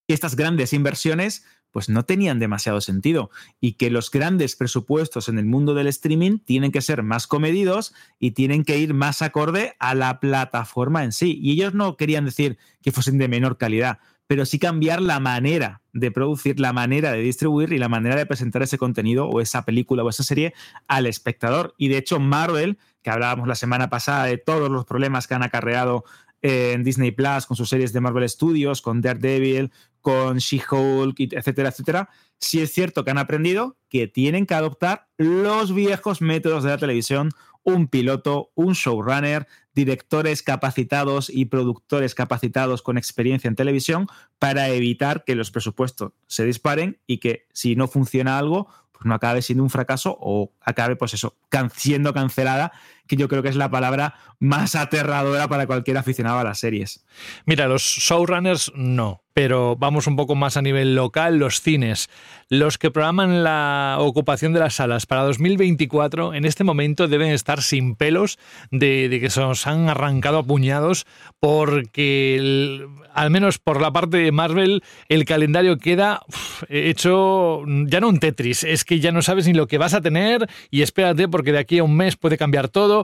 que 0.09 0.15
estas 0.15 0.35
grandes 0.35 0.73
inversiones 0.73 1.45
pues 1.71 1.89
no 1.89 2.05
tenían 2.05 2.39
demasiado 2.39 2.81
sentido 2.81 3.31
y 3.61 3.73
que 3.73 3.91
los 3.91 4.11
grandes 4.11 4.57
presupuestos 4.57 5.29
en 5.29 5.39
el 5.39 5.45
mundo 5.45 5.75
del 5.75 5.87
streaming 5.87 6.39
tienen 6.39 6.73
que 6.73 6.81
ser 6.81 7.03
más 7.03 7.27
comedidos 7.27 7.95
y 8.19 8.33
tienen 8.33 8.65
que 8.65 8.79
ir 8.79 8.95
más 8.95 9.23
acorde 9.23 9.75
a 9.79 9.95
la 9.95 10.21
plataforma 10.21 11.05
en 11.05 11.13
sí. 11.13 11.39
Y 11.43 11.53
ellos 11.53 11.75
no 11.75 11.97
querían 11.97 12.25
decir 12.25 12.59
que 12.83 12.93
fuesen 12.93 13.19
de 13.19 13.29
menor 13.29 13.59
calidad, 13.59 13.99
pero 14.27 14.45
sí 14.45 14.59
cambiar 14.59 15.01
la 15.01 15.21
manera 15.21 15.81
de 15.93 16.11
producir, 16.11 16.61
la 16.61 16.73
manera 16.73 17.13
de 17.13 17.21
distribuir 17.21 17.73
y 17.73 17.79
la 17.79 17.89
manera 17.89 18.17
de 18.17 18.27
presentar 18.27 18.63
ese 18.63 18.79
contenido 18.79 19.27
o 19.27 19.41
esa 19.41 19.65
película 19.65 20.05
o 20.05 20.09
esa 20.11 20.23
serie 20.23 20.55
al 20.87 21.07
espectador. 21.07 21.75
Y 21.79 21.89
de 21.89 21.99
hecho 21.99 22.21
Marvel, 22.21 22.79
que 23.03 23.11
hablábamos 23.11 23.49
la 23.49 23.55
semana 23.55 23.89
pasada 23.91 24.25
de 24.25 24.39
todos 24.39 24.71
los 24.71 24.85
problemas 24.85 25.27
que 25.27 25.35
han 25.35 25.43
acarreado 25.43 26.05
en 26.43 26.85
Disney 26.85 27.11
Plus, 27.11 27.47
con 27.47 27.57
sus 27.57 27.69
series 27.69 27.93
de 27.93 28.01
Marvel 28.01 28.29
Studios, 28.29 28.83
con 28.83 29.01
Daredevil, 29.01 29.73
con 30.01 30.39
She-Hulk, 30.39 31.21
etcétera, 31.33 31.71
etcétera, 31.71 32.09
sí 32.39 32.61
es 32.61 32.73
cierto 32.73 33.05
que 33.05 33.11
han 33.11 33.19
aprendido 33.19 33.77
que 33.89 34.07
tienen 34.07 34.47
que 34.47 34.55
adoptar 34.55 35.09
los 35.17 35.75
viejos 35.75 36.21
métodos 36.21 36.65
de 36.65 36.71
la 36.71 36.79
televisión, 36.79 37.31
un 37.65 37.89
piloto, 37.89 38.51
un 38.55 38.73
showrunner, 38.73 39.47
directores 39.75 40.43
capacitados 40.43 41.31
y 41.31 41.47
productores 41.47 42.15
capacitados 42.15 42.83
con 42.83 42.99
experiencia 42.99 43.49
en 43.49 43.57
televisión 43.57 44.07
para 44.39 44.69
evitar 44.71 45.25
que 45.25 45.35
los 45.35 45.51
presupuestos 45.51 46.13
se 46.27 46.45
disparen 46.45 46.99
y 47.07 47.19
que 47.19 47.47
si 47.53 47.77
no 47.77 47.87
funciona 47.87 48.39
algo, 48.39 48.69
pues 48.93 49.07
no 49.07 49.15
acabe 49.15 49.43
siendo 49.43 49.63
un 49.63 49.71
fracaso 49.71 50.17
o 50.21 50.53
acabe, 50.61 50.97
pues 50.97 51.15
eso, 51.15 51.37
siendo 51.75 52.13
cancelada, 52.13 52.73
que 53.09 53.17
yo 53.17 53.29
creo 53.29 53.43
que 53.43 53.49
es 53.49 53.57
la 53.57 53.71
palabra 53.71 54.15
más 54.39 54.77
aterradora 54.77 55.49
para 55.49 55.67
cualquier 55.67 55.99
aficionado 55.99 56.39
a 56.39 56.45
las 56.45 56.61
series. 56.61 57.05
Mira, 57.47 57.67
los 57.67 57.83
showrunners 57.83 58.71
no, 58.77 59.23
pero 59.39 59.77
vamos 59.77 60.09
un 60.09 60.17
poco 60.17 60.35
más 60.35 60.57
a 60.57 60.63
nivel 60.63 60.97
local, 60.97 61.39
los 61.39 61.61
cines, 61.61 62.11
los 62.49 62.77
que 62.77 62.91
programan 62.91 63.45
la 63.45 63.97
ocupación 64.01 64.53
de 64.53 64.61
las 64.61 64.75
salas 64.75 65.07
para 65.07 65.23
2024, 65.23 66.35
en 66.35 66.45
este 66.45 66.65
momento 66.65 67.07
deben 67.07 67.31
estar 67.31 67.63
sin 67.63 67.95
pelos 67.95 68.39
de, 68.71 69.19
que 69.21 69.31
se 69.31 69.41
nos 69.41 69.67
han 69.67 69.89
arrancado 69.89 70.39
a 70.39 70.43
puñados, 70.43 71.07
porque 71.39 72.85
al 73.15 73.31
menos 73.31 73.59
por 73.59 73.81
la 73.81 73.93
parte 73.93 74.17
de 74.17 74.33
Marvel, 74.33 74.83
el 75.09 75.25
calendario 75.25 75.79
queda 75.79 76.23
hecho 76.69 77.63
ya 77.87 78.01
no 78.01 78.09
un 78.09 78.19
Tetris, 78.19 78.65
es 78.65 78.85
que 78.85 79.01
ya 79.01 79.13
no 79.13 79.23
sabes 79.23 79.47
ni 79.47 79.55
lo 79.55 79.67
que 79.67 79.79
vas 79.79 79.95
a 79.95 80.01
tener 80.01 80.49
y 80.71 80.83
espérate 80.83 81.29
porque 81.29 81.53
de 81.53 81.59
aquí 81.59 81.79
a 81.79 81.85
un 81.85 81.97
mes 81.97 82.17
puede 82.17 82.39
cambiar 82.39 82.69
todo. 82.69 82.98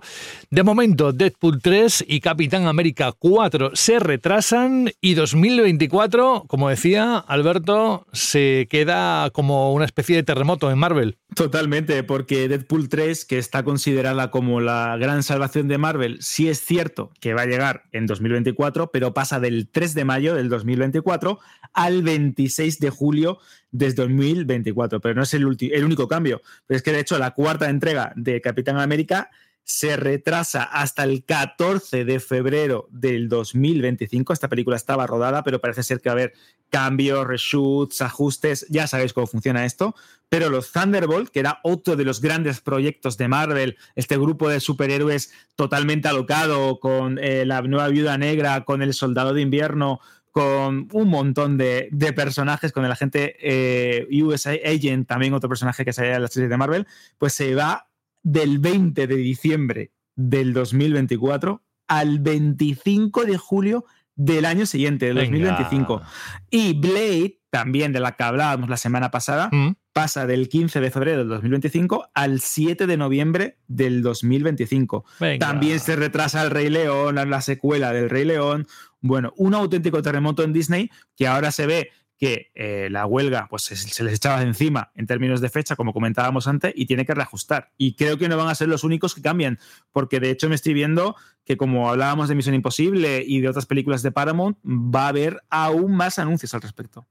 De 0.50 0.62
momento, 0.62 1.12
Deadpool 1.12 1.60
3 1.60 2.04
y 2.08 2.20
Capitán 2.20 2.66
América 2.66 3.12
4 3.12 3.72
se 3.74 3.98
retrasan 3.98 4.90
y 5.00 5.14
2024, 5.14 6.44
como 6.46 6.68
decía 6.68 7.18
Alberto, 7.18 8.06
se 8.12 8.66
queda 8.70 9.30
como 9.30 9.72
una 9.72 9.84
especie 9.84 10.16
de 10.16 10.22
terremoto 10.22 10.70
en 10.70 10.78
Marvel. 10.78 11.18
Totalmente, 11.34 12.02
porque 12.04 12.48
Deadpool 12.48 12.88
3, 12.88 13.24
que 13.24 13.38
está 13.38 13.64
considerada 13.64 14.30
como 14.30 14.60
la 14.60 14.96
gran 14.96 15.22
salvación 15.22 15.66
de 15.66 15.78
Marvel, 15.78 16.18
sí 16.20 16.48
es 16.48 16.60
cierto 16.60 17.10
que 17.20 17.34
va 17.34 17.42
a 17.42 17.46
llegar 17.46 17.84
en 17.92 18.06
2024, 18.06 18.90
pero 18.92 19.14
pasa 19.14 19.40
del 19.40 19.68
3 19.68 19.94
de 19.94 20.04
mayo 20.04 20.34
del 20.34 20.48
2024 20.48 21.40
al 21.72 22.02
26 22.02 22.78
de 22.78 22.90
julio 22.90 23.38
desde 23.72 24.02
2024, 24.04 25.00
pero 25.00 25.14
no 25.16 25.22
es 25.22 25.34
el, 25.34 25.56
el 25.60 25.84
único 25.84 26.06
cambio. 26.06 26.40
Es 26.68 26.82
que 26.82 26.92
de 26.92 27.00
hecho 27.00 27.18
la 27.18 27.32
cuarta 27.32 27.68
entrega 27.68 28.12
de 28.14 28.40
Capitán 28.40 28.78
América 28.78 29.30
se 29.64 29.96
retrasa 29.96 30.62
hasta 30.62 31.04
el 31.04 31.24
14 31.24 32.04
de 32.04 32.20
febrero 32.20 32.86
del 32.90 33.30
2025. 33.30 34.32
Esta 34.32 34.48
película 34.48 34.76
estaba 34.76 35.06
rodada, 35.06 35.42
pero 35.42 35.60
parece 35.60 35.82
ser 35.82 36.00
que 36.00 36.10
va 36.10 36.12
a 36.12 36.18
haber 36.18 36.34
cambios, 36.68 37.26
reshoots, 37.26 38.02
ajustes. 38.02 38.66
Ya 38.68 38.86
sabéis 38.86 39.14
cómo 39.14 39.26
funciona 39.26 39.64
esto. 39.64 39.94
Pero 40.28 40.50
los 40.50 40.70
Thunderbolt, 40.70 41.30
que 41.30 41.40
era 41.40 41.60
otro 41.62 41.96
de 41.96 42.04
los 42.04 42.20
grandes 42.20 42.60
proyectos 42.60 43.16
de 43.16 43.28
Marvel, 43.28 43.78
este 43.94 44.18
grupo 44.18 44.48
de 44.48 44.60
superhéroes 44.60 45.32
totalmente 45.56 46.08
alocado, 46.08 46.78
con 46.78 47.18
eh, 47.18 47.46
la 47.46 47.62
nueva 47.62 47.88
viuda 47.88 48.18
negra, 48.18 48.64
con 48.64 48.82
el 48.82 48.92
soldado 48.92 49.32
de 49.32 49.40
invierno, 49.40 50.00
con 50.30 50.88
un 50.92 51.08
montón 51.08 51.56
de, 51.56 51.88
de 51.90 52.12
personajes, 52.12 52.72
con 52.72 52.84
el 52.84 52.92
agente 52.92 53.36
eh, 53.40 54.08
USA 54.22 54.50
Agent, 54.50 55.06
también 55.08 55.32
otro 55.32 55.48
personaje 55.48 55.84
que 55.84 55.92
salía 55.92 56.16
en 56.16 56.22
la 56.22 56.28
serie 56.28 56.48
de 56.48 56.56
Marvel, 56.56 56.86
pues 57.18 57.32
se 57.32 57.54
va 57.54 57.86
del 58.24 58.58
20 58.58 59.06
de 59.06 59.16
diciembre 59.16 59.92
del 60.16 60.52
2024 60.52 61.62
al 61.86 62.18
25 62.18 63.24
de 63.24 63.36
julio 63.38 63.84
del 64.16 64.44
año 64.44 64.66
siguiente, 64.66 65.06
del 65.06 65.16
2025. 65.16 66.02
Y 66.50 66.72
Blade, 66.74 67.38
también 67.50 67.92
de 67.92 68.00
la 68.00 68.12
que 68.16 68.22
hablábamos 68.24 68.68
la 68.68 68.76
semana 68.76 69.10
pasada, 69.10 69.48
Mm. 69.52 69.74
pasa 69.92 70.26
del 70.26 70.48
15 70.48 70.80
de 70.80 70.90
febrero 70.90 71.18
del 71.18 71.28
2025 71.28 72.08
al 72.14 72.40
7 72.40 72.86
de 72.86 72.96
noviembre 72.96 73.58
del 73.68 74.02
2025. 74.02 75.04
Venga. 75.20 75.46
También 75.46 75.78
se 75.80 75.94
retrasa 75.96 76.42
el 76.42 76.50
Rey 76.50 76.68
León, 76.70 77.16
la 77.16 77.40
secuela 77.40 77.92
del 77.92 78.08
Rey 78.10 78.24
León. 78.24 78.66
Bueno, 79.00 79.32
un 79.36 79.54
auténtico 79.54 80.00
terremoto 80.02 80.42
en 80.42 80.52
Disney 80.52 80.90
que 81.16 81.26
ahora 81.26 81.52
se 81.52 81.66
ve 81.66 81.90
que 82.18 82.50
eh, 82.54 82.88
la 82.90 83.06
huelga 83.06 83.46
pues, 83.50 83.62
se, 83.62 84.04
les 84.04 84.14
echaba 84.14 84.40
de 84.40 84.46
encima 84.46 84.90
en 84.94 85.06
términos 85.06 85.40
de 85.40 85.48
fecha, 85.48 85.76
como 85.76 85.92
comentábamos 85.92 86.46
antes, 86.46 86.72
y 86.76 86.86
tiene 86.86 87.04
que 87.04 87.14
reajustar. 87.14 87.70
Y 87.76 87.94
creo 87.94 88.18
que 88.18 88.28
no 88.28 88.36
van 88.36 88.48
a 88.48 88.54
ser 88.54 88.68
los 88.68 88.84
únicos 88.84 89.14
que 89.14 89.22
cambian, 89.22 89.58
porque 89.92 90.20
de 90.20 90.30
hecho 90.30 90.48
me 90.48 90.54
estoy 90.54 90.74
viendo 90.74 91.16
que 91.44 91.56
como 91.56 91.90
hablábamos 91.90 92.28
de 92.28 92.34
Misión 92.34 92.54
Imposible 92.54 93.22
y 93.26 93.40
de 93.40 93.48
otras 93.48 93.66
películas 93.66 94.02
de 94.02 94.10
Paramount, 94.10 94.56
va 94.64 95.04
a 95.04 95.08
haber 95.08 95.42
aún 95.50 95.94
más 95.94 96.18
anuncios 96.18 96.54
al 96.54 96.62
respecto. 96.62 97.06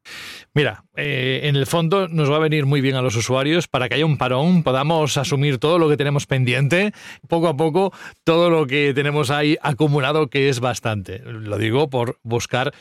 Mira, 0.53 0.85
eh, 0.95 1.41
en 1.43 1.55
el 1.55 1.67
fondo 1.67 2.07
nos 2.07 2.31
va 2.31 2.37
a 2.37 2.39
venir 2.39 2.65
muy 2.65 2.81
bien 2.81 2.95
a 2.95 3.01
los 3.01 3.15
usuarios 3.15 3.67
para 3.67 3.87
que 3.87 3.95
haya 3.95 4.05
un 4.05 4.17
parón, 4.17 4.63
podamos 4.63 5.17
asumir 5.17 5.59
todo 5.59 5.77
lo 5.77 5.87
que 5.87 5.97
tenemos 5.97 6.25
pendiente, 6.25 6.93
poco 7.27 7.47
a 7.47 7.55
poco, 7.55 7.93
todo 8.23 8.49
lo 8.49 8.65
que 8.65 8.93
tenemos 8.95 9.29
ahí 9.29 9.57
acumulado, 9.61 10.29
que 10.29 10.49
es 10.49 10.59
bastante. 10.59 11.19
Lo 11.19 11.57
digo 11.57 11.89
por 11.89 12.19
buscar 12.23 12.73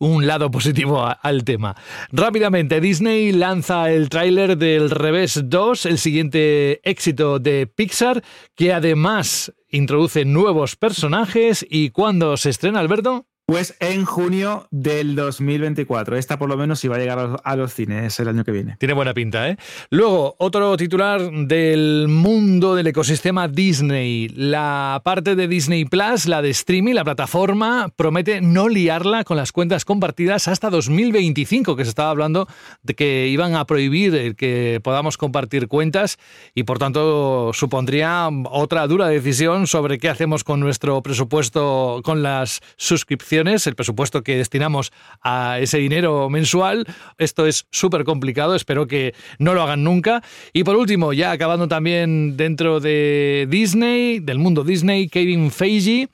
un 0.00 0.26
lado 0.26 0.50
positivo 0.50 1.06
al 1.22 1.44
tema. 1.44 1.76
Rápidamente, 2.10 2.80
Disney 2.80 3.32
lanza 3.32 3.92
el 3.92 4.08
tráiler 4.08 4.56
del 4.58 4.90
Revés 4.90 5.42
2, 5.44 5.86
el 5.86 5.98
siguiente 5.98 6.80
éxito 6.82 7.38
de 7.38 7.68
Pixar, 7.68 8.24
que 8.56 8.72
además 8.72 9.52
introduce 9.68 10.24
nuevos 10.24 10.74
personajes. 10.74 11.64
¿Y 11.68 11.90
cuándo 11.90 12.36
se 12.36 12.50
estrena, 12.50 12.80
Alberto? 12.80 13.29
Pues 13.50 13.74
en 13.80 14.04
junio 14.04 14.68
del 14.70 15.16
2024. 15.16 16.16
Esta 16.16 16.38
por 16.38 16.48
lo 16.48 16.56
menos 16.56 16.78
si 16.78 16.86
va 16.86 16.94
a 16.94 16.98
llegar 17.00 17.40
a 17.42 17.56
los, 17.56 17.74
cines 17.74 18.20
el 18.20 18.28
año 18.28 18.44
que 18.44 18.52
viene. 18.52 18.76
Tiene 18.78 18.94
buena 18.94 19.12
pinta, 19.12 19.48
¿eh? 19.48 19.56
Luego, 19.90 20.36
otro 20.38 20.76
titular 20.76 21.20
del 21.20 22.06
mundo 22.06 22.76
del 22.76 22.86
ecosistema 22.86 23.48
Disney. 23.48 24.28
La 24.28 25.00
parte 25.02 25.34
de 25.34 25.48
Disney 25.48 25.84
Plus, 25.84 26.26
la 26.26 26.42
de 26.42 26.50
streaming, 26.50 26.94
la 26.94 27.02
plataforma, 27.02 27.92
promete 27.96 28.40
no 28.40 28.68
liarla 28.68 29.24
con 29.24 29.36
las 29.36 29.50
cuentas 29.50 29.84
compartidas 29.84 30.46
hasta 30.46 30.70
2025, 30.70 31.74
que 31.74 31.82
se 31.82 31.90
estaba 31.90 32.10
hablando 32.10 32.46
de 32.84 32.94
que 32.94 33.26
iban 33.26 33.56
a 33.56 33.64
prohibir 33.64 34.36
que 34.36 34.78
podamos 34.84 35.16
compartir 35.16 35.66
cuentas 35.66 36.18
y 36.54 36.62
por 36.62 36.78
tanto 36.78 37.50
supondría 37.52 38.28
otra 38.44 38.86
dura 38.86 39.08
decisión 39.08 39.66
sobre 39.66 39.98
qué 39.98 40.08
hacemos 40.08 40.44
con 40.44 40.60
nuestro 40.60 41.02
presupuesto, 41.02 42.00
con 42.04 42.22
las 42.22 42.60
suscripciones, 42.76 43.39
el 43.48 43.74
presupuesto 43.74 44.22
que 44.22 44.36
destinamos 44.36 44.92
a 45.22 45.58
ese 45.60 45.78
dinero 45.78 46.28
mensual. 46.30 46.86
Esto 47.18 47.46
es 47.46 47.66
súper 47.70 48.04
complicado, 48.04 48.54
espero 48.54 48.86
que 48.86 49.14
no 49.38 49.54
lo 49.54 49.62
hagan 49.62 49.84
nunca. 49.84 50.22
Y 50.52 50.64
por 50.64 50.76
último, 50.76 51.12
ya 51.12 51.30
acabando 51.30 51.68
también 51.68 52.36
dentro 52.36 52.80
de 52.80 53.46
Disney, 53.48 54.20
del 54.20 54.38
mundo 54.38 54.64
Disney, 54.64 55.08
Kevin 55.08 55.50
Feige 55.50 56.08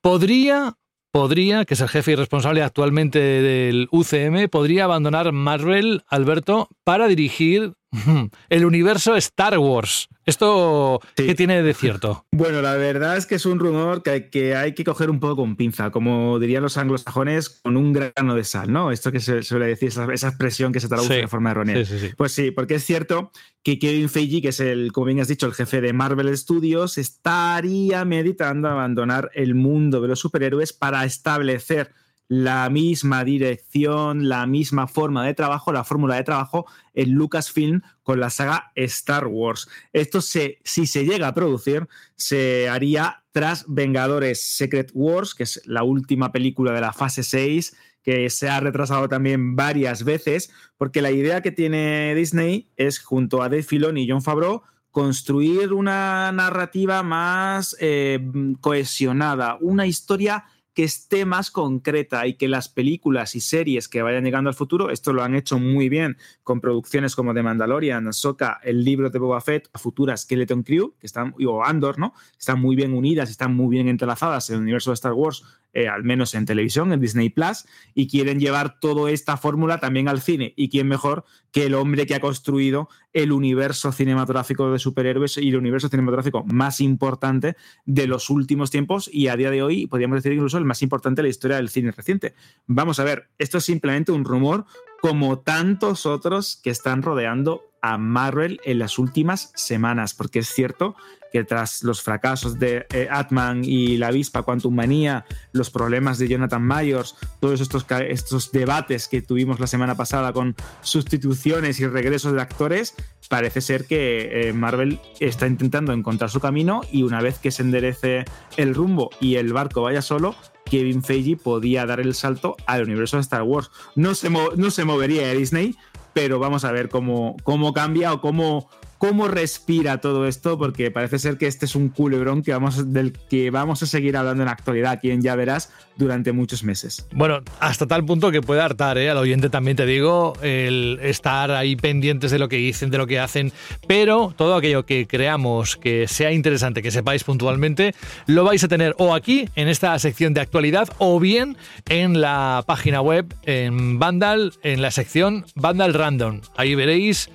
podría 0.00 0.76
podría, 1.12 1.66
que 1.66 1.74
es 1.74 1.80
el 1.80 1.88
jefe 1.88 2.12
y 2.12 2.14
responsable 2.16 2.62
actualmente 2.62 3.18
del 3.18 3.86
UCM, 3.92 4.48
podría 4.48 4.84
abandonar 4.84 5.30
Marvel, 5.32 6.02
Alberto, 6.08 6.68
para 6.84 7.06
dirigir 7.06 7.74
el 8.48 8.64
universo 8.64 9.16
Star 9.16 9.58
Wars. 9.58 10.08
¿Esto 10.24 11.00
qué 11.16 11.34
tiene 11.34 11.62
de 11.62 11.74
cierto? 11.74 12.26
Bueno, 12.32 12.62
la 12.62 12.74
verdad 12.74 13.16
es 13.16 13.26
que 13.26 13.34
es 13.36 13.46
un 13.46 13.58
rumor 13.58 14.02
que, 14.02 14.28
que 14.30 14.54
hay 14.56 14.74
que 14.74 14.84
coger 14.84 15.10
un 15.10 15.20
poco 15.20 15.36
con 15.36 15.56
pinza, 15.56 15.90
como 15.90 16.38
dirían 16.38 16.62
los 16.62 16.76
anglosajones, 16.76 17.50
con 17.50 17.76
un 17.76 17.92
grano 17.92 18.34
de 18.34 18.44
sal, 18.44 18.72
¿no? 18.72 18.90
Esto 18.90 19.12
que 19.12 19.20
se 19.20 19.42
suele 19.42 19.66
decir, 19.66 19.88
esa, 19.88 20.12
esa 20.12 20.28
expresión 20.28 20.72
que 20.72 20.80
se 20.80 20.88
traduce 20.88 21.14
Sí. 21.14 21.20
de 21.20 21.28
forma 21.28 21.50
errónea. 21.52 21.84
Sí. 21.84 22.10
Pues 22.16 22.32
sí, 22.32 22.50
porque 22.50 22.76
es 22.76 22.84
cierto 22.84 23.30
que 23.62 23.78
Kevin 23.78 24.08
Feige, 24.08 24.40
que 24.42 24.48
es 24.48 24.60
el, 24.60 24.92
como 24.92 25.06
bien 25.06 25.20
has 25.20 25.28
dicho, 25.28 25.46
el 25.46 25.54
jefe 25.54 25.80
de 25.80 25.92
Marvel 25.92 26.36
Studios, 26.36 26.98
estaría 26.98 28.04
meditando 28.04 28.68
abandonar 28.68 29.30
el 29.34 29.54
mundo 29.54 30.00
de 30.00 30.08
los 30.08 30.20
superhéroes 30.20 30.72
para 30.72 31.04
establecer 31.04 31.90
la 32.34 32.70
misma 32.70 33.24
dirección, 33.24 34.26
la 34.26 34.46
misma 34.46 34.86
forma 34.86 35.22
de 35.26 35.34
trabajo, 35.34 35.70
la 35.70 35.84
fórmula 35.84 36.14
de 36.14 36.24
trabajo 36.24 36.64
en 36.94 37.12
Lucasfilm 37.12 37.82
con 38.02 38.20
la 38.20 38.30
saga 38.30 38.72
Star 38.74 39.26
Wars. 39.26 39.68
Esto 39.92 40.22
se, 40.22 40.58
si 40.64 40.86
se 40.86 41.04
llega 41.04 41.28
a 41.28 41.34
producir, 41.34 41.86
se 42.16 42.70
haría 42.70 43.22
tras 43.32 43.66
Vengadores 43.68 44.40
Secret 44.40 44.92
Wars, 44.94 45.34
que 45.34 45.42
es 45.42 45.60
la 45.66 45.82
última 45.82 46.32
película 46.32 46.72
de 46.72 46.80
la 46.80 46.94
fase 46.94 47.22
6, 47.22 47.76
que 48.02 48.30
se 48.30 48.48
ha 48.48 48.60
retrasado 48.60 49.10
también 49.10 49.54
varias 49.54 50.02
veces, 50.02 50.50
porque 50.78 51.02
la 51.02 51.10
idea 51.10 51.42
que 51.42 51.52
tiene 51.52 52.14
Disney 52.14 52.70
es, 52.76 52.98
junto 52.98 53.42
a 53.42 53.50
Dave 53.50 53.62
Filoni 53.62 54.04
y 54.04 54.10
John 54.10 54.22
Favreau, 54.22 54.62
construir 54.90 55.74
una 55.74 56.32
narrativa 56.32 57.02
más 57.02 57.76
eh, 57.78 58.20
cohesionada, 58.62 59.58
una 59.60 59.86
historia 59.86 60.46
que 60.74 60.84
esté 60.84 61.24
más 61.24 61.50
concreta 61.50 62.26
y 62.26 62.34
que 62.34 62.48
las 62.48 62.68
películas 62.68 63.34
y 63.34 63.40
series 63.40 63.88
que 63.88 64.02
vayan 64.02 64.24
llegando 64.24 64.48
al 64.48 64.54
futuro, 64.54 64.90
esto 64.90 65.12
lo 65.12 65.22
han 65.22 65.34
hecho 65.34 65.58
muy 65.58 65.88
bien 65.88 66.16
con 66.42 66.60
producciones 66.60 67.14
como 67.14 67.34
The 67.34 67.42
Mandalorian, 67.42 68.08
Ahsoka, 68.08 68.60
el 68.62 68.84
libro 68.84 69.10
de 69.10 69.18
Boba 69.18 69.40
Fett, 69.40 69.68
a 69.72 69.78
futura 69.78 70.16
Skeleton 70.16 70.62
Crew, 70.62 70.94
que 70.98 71.06
están, 71.06 71.34
o 71.46 71.64
Andor, 71.64 71.98
¿no? 71.98 72.14
Están 72.38 72.60
muy 72.60 72.76
bien 72.76 72.94
unidas, 72.94 73.30
están 73.30 73.54
muy 73.54 73.68
bien 73.68 73.88
entrelazadas 73.88 74.48
en 74.50 74.56
el 74.56 74.62
universo 74.62 74.90
de 74.90 74.94
Star 74.94 75.12
Wars, 75.12 75.44
eh, 75.74 75.88
al 75.88 76.04
menos 76.04 76.34
en 76.34 76.44
televisión, 76.44 76.92
en 76.92 77.00
Disney 77.00 77.30
Plus, 77.30 77.64
y 77.94 78.08
quieren 78.08 78.38
llevar 78.40 78.78
toda 78.78 79.10
esta 79.10 79.36
fórmula 79.36 79.78
también 79.78 80.08
al 80.08 80.20
cine. 80.20 80.52
¿Y 80.56 80.68
quién 80.68 80.88
mejor 80.88 81.24
que 81.50 81.66
el 81.66 81.74
hombre 81.74 82.06
que 82.06 82.14
ha 82.14 82.20
construido 82.20 82.88
el 83.12 83.30
universo 83.30 83.92
cinematográfico 83.92 84.70
de 84.72 84.78
superhéroes 84.78 85.36
y 85.36 85.48
el 85.50 85.56
universo 85.56 85.88
cinematográfico 85.88 86.44
más 86.44 86.80
importante 86.80 87.56
de 87.84 88.06
los 88.06 88.30
últimos 88.30 88.70
tiempos 88.70 89.08
y 89.12 89.28
a 89.28 89.36
día 89.36 89.50
de 89.50 89.62
hoy 89.62 89.86
podríamos 89.86 90.16
decir 90.16 90.32
incluso 90.32 90.56
el 90.62 90.66
más 90.68 90.82
importante 90.82 91.20
de 91.20 91.24
la 91.24 91.30
historia 91.30 91.56
del 91.56 91.68
cine 91.68 91.90
reciente. 91.90 92.34
Vamos 92.66 92.98
a 92.98 93.04
ver, 93.04 93.28
esto 93.38 93.58
es 93.58 93.64
simplemente 93.64 94.12
un 94.12 94.24
rumor 94.24 94.64
como 95.00 95.40
tantos 95.40 96.06
otros 96.06 96.60
que 96.62 96.70
están 96.70 97.02
rodeando 97.02 97.72
a 97.82 97.98
Marvel 97.98 98.60
en 98.64 98.78
las 98.78 98.98
últimas 98.98 99.52
semanas, 99.56 100.14
porque 100.14 100.38
es 100.38 100.48
cierto 100.48 100.94
que 101.32 101.42
tras 101.44 101.82
los 101.82 102.02
fracasos 102.02 102.58
de 102.58 102.86
eh, 102.92 103.08
Atman 103.10 103.64
y 103.64 103.96
la 103.96 104.08
avispa 104.08 104.42
Quantum 104.42 104.74
Manía, 104.74 105.24
los 105.52 105.70
problemas 105.70 106.18
de 106.18 106.28
Jonathan 106.28 106.62
Mayors, 106.62 107.16
todos 107.40 107.60
estos, 107.60 107.84
estos 108.06 108.52
debates 108.52 109.08
que 109.08 109.22
tuvimos 109.22 109.58
la 109.58 109.66
semana 109.66 109.96
pasada 109.96 110.32
con 110.32 110.54
sustituciones 110.82 111.80
y 111.80 111.86
regresos 111.86 112.34
de 112.34 112.42
actores, 112.42 112.94
parece 113.28 113.62
ser 113.62 113.86
que 113.86 114.48
eh, 114.48 114.52
Marvel 114.52 115.00
está 115.18 115.46
intentando 115.46 115.92
encontrar 115.92 116.30
su 116.30 116.38
camino 116.38 116.82
y 116.92 117.02
una 117.02 117.20
vez 117.20 117.38
que 117.38 117.50
se 117.50 117.62
enderece 117.62 118.26
el 118.56 118.74
rumbo 118.74 119.10
y 119.20 119.36
el 119.36 119.52
barco 119.52 119.82
vaya 119.82 120.02
solo, 120.02 120.36
Kevin 120.72 121.02
Feige 121.02 121.36
podía 121.36 121.84
dar 121.84 122.00
el 122.00 122.14
salto 122.14 122.56
al 122.64 122.84
universo 122.84 123.18
de 123.18 123.20
Star 123.20 123.42
Wars. 123.42 123.70
No 123.94 124.14
se, 124.14 124.30
no 124.30 124.70
se 124.70 124.86
movería 124.86 125.26
de 125.26 125.36
Disney, 125.36 125.76
pero 126.14 126.38
vamos 126.38 126.64
a 126.64 126.72
ver 126.72 126.88
cómo, 126.88 127.36
cómo 127.42 127.74
cambia 127.74 128.10
o 128.14 128.22
cómo, 128.22 128.70
cómo 129.02 129.26
respira 129.26 130.00
todo 130.00 130.28
esto, 130.28 130.56
porque 130.56 130.92
parece 130.92 131.18
ser 131.18 131.36
que 131.36 131.48
este 131.48 131.66
es 131.66 131.74
un 131.74 131.88
culebrón 131.88 132.44
que 132.44 132.52
vamos, 132.52 132.92
del 132.92 133.12
que 133.12 133.50
vamos 133.50 133.82
a 133.82 133.86
seguir 133.86 134.16
hablando 134.16 134.44
en 134.44 134.48
actualidad, 134.48 134.92
aquí 134.92 135.10
en 135.10 135.22
Ya 135.22 135.34
Verás, 135.34 135.72
durante 135.96 136.30
muchos 136.30 136.62
meses. 136.62 137.08
Bueno, 137.10 137.40
hasta 137.58 137.88
tal 137.88 138.04
punto 138.04 138.30
que 138.30 138.42
puede 138.42 138.60
hartar, 138.60 138.98
¿eh? 138.98 139.10
Al 139.10 139.16
oyente 139.16 139.50
también 139.50 139.76
te 139.76 139.86
digo, 139.86 140.34
el 140.40 141.00
estar 141.02 141.50
ahí 141.50 141.74
pendientes 141.74 142.30
de 142.30 142.38
lo 142.38 142.48
que 142.48 142.58
dicen, 142.58 142.90
de 142.90 142.98
lo 142.98 143.08
que 143.08 143.18
hacen, 143.18 143.52
pero 143.88 144.32
todo 144.36 144.54
aquello 144.54 144.86
que 144.86 145.08
creamos 145.08 145.76
que 145.76 146.06
sea 146.06 146.30
interesante, 146.30 146.80
que 146.80 146.92
sepáis 146.92 147.24
puntualmente, 147.24 147.96
lo 148.28 148.44
vais 148.44 148.62
a 148.62 148.68
tener 148.68 148.94
o 148.98 149.16
aquí, 149.16 149.48
en 149.56 149.66
esta 149.66 149.98
sección 149.98 150.32
de 150.32 150.42
actualidad, 150.42 150.88
o 150.98 151.18
bien 151.18 151.56
en 151.88 152.20
la 152.20 152.62
página 152.68 153.00
web, 153.00 153.34
en 153.46 153.98
Vandal, 153.98 154.52
en 154.62 154.80
la 154.80 154.92
sección 154.92 155.44
Vandal 155.56 155.92
Random. 155.92 156.40
Ahí 156.56 156.76
veréis 156.76 157.30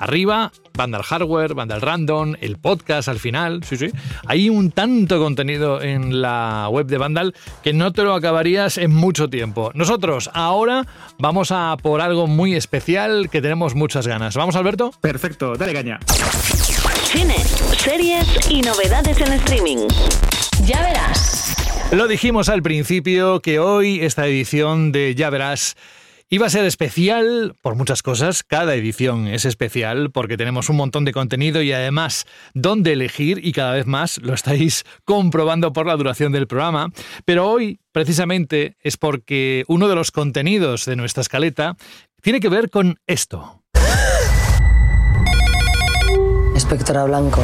Arriba, 0.00 0.50
Vandal 0.74 1.02
Hardware, 1.02 1.54
Vandal 1.54 1.80
Random, 1.80 2.34
el 2.40 2.56
podcast 2.58 3.08
al 3.08 3.18
final, 3.18 3.62
sí, 3.64 3.76
sí. 3.76 3.90
Hay 4.26 4.48
un 4.48 4.70
tanto 4.70 5.18
contenido 5.18 5.82
en 5.82 6.22
la 6.22 6.68
web 6.70 6.86
de 6.86 6.98
Vandal 6.98 7.34
que 7.62 7.72
no 7.72 7.92
te 7.92 8.02
lo 8.02 8.14
acabarías 8.14 8.78
en 8.78 8.94
mucho 8.94 9.28
tiempo. 9.28 9.70
Nosotros 9.74 10.30
ahora 10.32 10.86
vamos 11.18 11.52
a 11.52 11.76
por 11.82 12.00
algo 12.00 12.26
muy 12.26 12.54
especial 12.54 13.28
que 13.30 13.42
tenemos 13.42 13.74
muchas 13.74 14.06
ganas. 14.06 14.36
¿Vamos, 14.36 14.56
Alberto? 14.56 14.92
Perfecto, 15.00 15.54
dale 15.56 15.72
caña. 15.72 15.98
Cine, 17.04 17.36
series 17.76 18.26
y 18.48 18.62
novedades 18.62 19.20
en 19.20 19.32
streaming. 19.34 19.88
Ya 20.64 20.82
verás. 20.82 21.56
Lo 21.92 22.06
dijimos 22.06 22.48
al 22.48 22.62
principio 22.62 23.40
que 23.40 23.58
hoy 23.58 24.00
esta 24.00 24.26
edición 24.26 24.92
de 24.92 25.16
Ya 25.16 25.28
verás 25.28 25.76
Iba 26.32 26.46
a 26.46 26.50
ser 26.50 26.64
especial 26.64 27.56
por 27.60 27.74
muchas 27.74 28.04
cosas, 28.04 28.44
cada 28.44 28.76
edición 28.76 29.26
es 29.26 29.44
especial 29.44 30.12
porque 30.12 30.36
tenemos 30.36 30.68
un 30.68 30.76
montón 30.76 31.04
de 31.04 31.12
contenido 31.12 31.60
y 31.60 31.72
además 31.72 32.24
dónde 32.54 32.92
elegir 32.92 33.44
y 33.44 33.50
cada 33.50 33.72
vez 33.72 33.88
más 33.88 34.18
lo 34.18 34.32
estáis 34.32 34.84
comprobando 35.04 35.72
por 35.72 35.86
la 35.86 35.96
duración 35.96 36.30
del 36.30 36.46
programa, 36.46 36.92
pero 37.24 37.50
hoy 37.50 37.80
precisamente 37.90 38.76
es 38.80 38.96
porque 38.96 39.64
uno 39.66 39.88
de 39.88 39.96
los 39.96 40.12
contenidos 40.12 40.84
de 40.84 40.94
nuestra 40.94 41.22
escaleta 41.22 41.76
tiene 42.22 42.38
que 42.38 42.48
ver 42.48 42.70
con 42.70 43.00
esto. 43.08 43.64
Espectra 46.54 47.06
Blanco. 47.06 47.42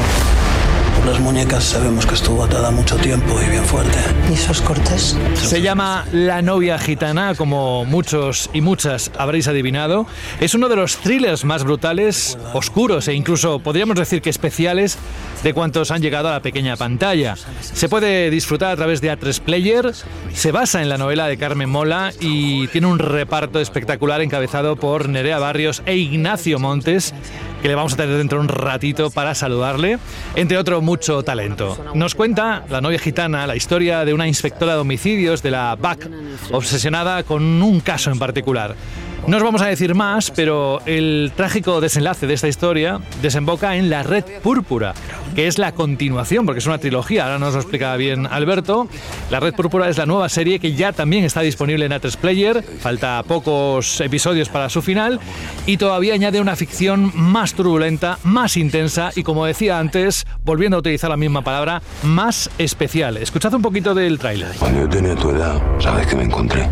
Las 1.04 1.20
muñecas 1.20 1.64
sabemos 1.64 2.06
que 2.06 2.14
estuvo 2.14 2.42
atada 2.42 2.70
mucho 2.70 2.96
tiempo 2.96 3.40
y 3.44 3.50
bien 3.50 3.64
fuerte. 3.64 3.98
¿Y 4.30 4.34
esos 4.34 4.60
cortes? 4.60 5.16
Se 5.34 5.60
llama 5.60 6.04
La 6.12 6.42
novia 6.42 6.78
gitana, 6.78 7.34
como 7.34 7.84
muchos 7.84 8.50
y 8.52 8.60
muchas 8.60 9.10
habréis 9.18 9.46
adivinado. 9.48 10.06
Es 10.40 10.54
uno 10.54 10.68
de 10.68 10.76
los 10.76 10.96
thrillers 10.96 11.44
más 11.44 11.64
brutales, 11.64 12.38
oscuros 12.54 13.08
e 13.08 13.14
incluso 13.14 13.60
podríamos 13.60 13.96
decir 13.96 14.22
que 14.22 14.30
especiales 14.30 14.98
de 15.44 15.54
cuantos 15.54 15.90
han 15.90 16.02
llegado 16.02 16.28
a 16.28 16.32
la 16.32 16.42
pequeña 16.42 16.76
pantalla. 16.76 17.36
Se 17.60 17.88
puede 17.88 18.30
disfrutar 18.30 18.72
a 18.72 18.76
través 18.76 19.00
de 19.00 19.12
A3 19.12 19.40
Player, 19.40 19.92
se 20.32 20.52
basa 20.52 20.82
en 20.82 20.88
la 20.88 20.98
novela 20.98 21.28
de 21.28 21.36
Carmen 21.36 21.68
Mola 21.68 22.12
y 22.18 22.66
tiene 22.68 22.88
un 22.88 22.98
reparto 22.98 23.60
espectacular 23.60 24.22
encabezado 24.22 24.76
por 24.76 25.08
Nerea 25.08 25.38
Barrios 25.38 25.82
e 25.86 25.96
Ignacio 25.96 26.58
Montes, 26.58 27.14
que 27.62 27.68
le 27.68 27.74
vamos 27.74 27.94
a 27.94 27.96
tener 27.96 28.16
dentro 28.16 28.38
de 28.38 28.44
un 28.44 28.48
ratito 28.48 29.10
para 29.10 29.34
saludarle, 29.34 29.98
entre 30.34 30.58
otro 30.58 30.80
mucho 30.80 31.22
talento. 31.22 31.76
Nos 31.94 32.14
cuenta 32.14 32.64
la 32.68 32.80
novia 32.80 32.98
gitana 32.98 33.46
la 33.46 33.56
historia 33.56 34.04
de 34.04 34.14
una 34.14 34.28
inspectora 34.28 34.74
de 34.74 34.80
homicidios 34.80 35.42
de 35.42 35.50
la 35.50 35.76
BAC, 35.76 36.08
obsesionada 36.52 37.22
con 37.22 37.62
un 37.62 37.80
caso 37.80 38.10
en 38.10 38.18
particular. 38.18 38.74
No 39.26 39.38
os 39.38 39.42
vamos 39.42 39.60
a 39.60 39.66
decir 39.66 39.94
más, 39.96 40.30
pero 40.30 40.80
el 40.86 41.32
trágico 41.34 41.80
desenlace 41.80 42.28
de 42.28 42.34
esta 42.34 42.46
historia 42.46 43.00
desemboca 43.22 43.74
en 43.76 43.90
La 43.90 44.04
Red 44.04 44.24
Púrpura, 44.40 44.94
que 45.34 45.48
es 45.48 45.58
la 45.58 45.72
continuación, 45.72 46.46
porque 46.46 46.60
es 46.60 46.66
una 46.66 46.78
trilogía, 46.78 47.24
ahora 47.24 47.40
nos 47.40 47.54
lo 47.54 47.60
explica 47.60 47.96
bien 47.96 48.26
Alberto. 48.26 48.86
La 49.28 49.40
Red 49.40 49.54
Púrpura 49.54 49.88
es 49.88 49.98
la 49.98 50.06
nueva 50.06 50.28
serie 50.28 50.60
que 50.60 50.74
ya 50.74 50.92
también 50.92 51.24
está 51.24 51.40
disponible 51.40 51.86
en 51.86 51.92
A3 51.92 52.16
Player, 52.18 52.62
falta 52.62 53.20
pocos 53.26 54.00
episodios 54.00 54.48
para 54.48 54.68
su 54.68 54.80
final, 54.80 55.18
y 55.66 55.76
todavía 55.76 56.14
añade 56.14 56.40
una 56.40 56.54
ficción 56.54 57.10
más 57.14 57.54
turbulenta, 57.54 58.18
más 58.22 58.56
intensa 58.56 59.10
y, 59.16 59.24
como 59.24 59.44
decía 59.44 59.80
antes, 59.80 60.24
volviendo 60.44 60.76
a 60.76 60.80
utilizar 60.80 61.10
la 61.10 61.16
misma 61.16 61.42
palabra, 61.42 61.82
más 62.04 62.48
especial. 62.58 63.16
Escuchad 63.16 63.52
un 63.54 63.62
poquito 63.62 63.92
del 63.92 64.20
tráiler. 64.20 64.52
Cuando 64.58 64.82
yo 64.82 64.88
tenía 64.88 65.16
tu 65.16 65.30
edad, 65.30 65.60
¿sabes 65.80 66.06
qué 66.06 66.14
me 66.14 66.24
encontré? 66.24 66.68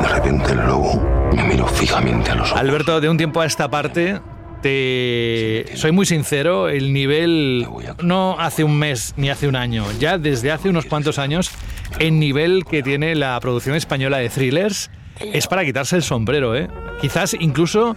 De 0.00 0.08
repente 0.08 0.52
el 0.52 0.58
lobo 0.58 1.00
me 1.34 1.44
miró 1.44 1.66
fijamente 1.66 2.30
a 2.30 2.34
los 2.36 2.50
ojos. 2.50 2.60
Alberto, 2.60 3.00
de 3.00 3.08
un 3.08 3.16
tiempo 3.16 3.40
a 3.40 3.46
esta 3.46 3.68
parte, 3.68 4.20
te 4.62 5.66
soy 5.74 5.92
muy 5.92 6.06
sincero, 6.06 6.68
el 6.68 6.92
nivel 6.92 7.66
no 8.02 8.36
hace 8.38 8.64
un 8.64 8.78
mes 8.78 9.14
ni 9.16 9.30
hace 9.30 9.46
un 9.48 9.56
año, 9.56 9.84
ya 9.98 10.18
desde 10.18 10.52
hace 10.52 10.68
unos 10.68 10.86
cuantos 10.86 11.18
años, 11.18 11.50
el 11.98 12.18
nivel 12.18 12.64
que 12.64 12.82
tiene 12.82 13.14
la 13.14 13.38
producción 13.40 13.76
española 13.76 14.18
de 14.18 14.28
thrillers 14.30 14.90
es 15.20 15.46
para 15.46 15.64
quitarse 15.64 15.96
el 15.96 16.02
sombrero, 16.02 16.56
¿eh? 16.56 16.68
Quizás 17.00 17.34
incluso 17.38 17.96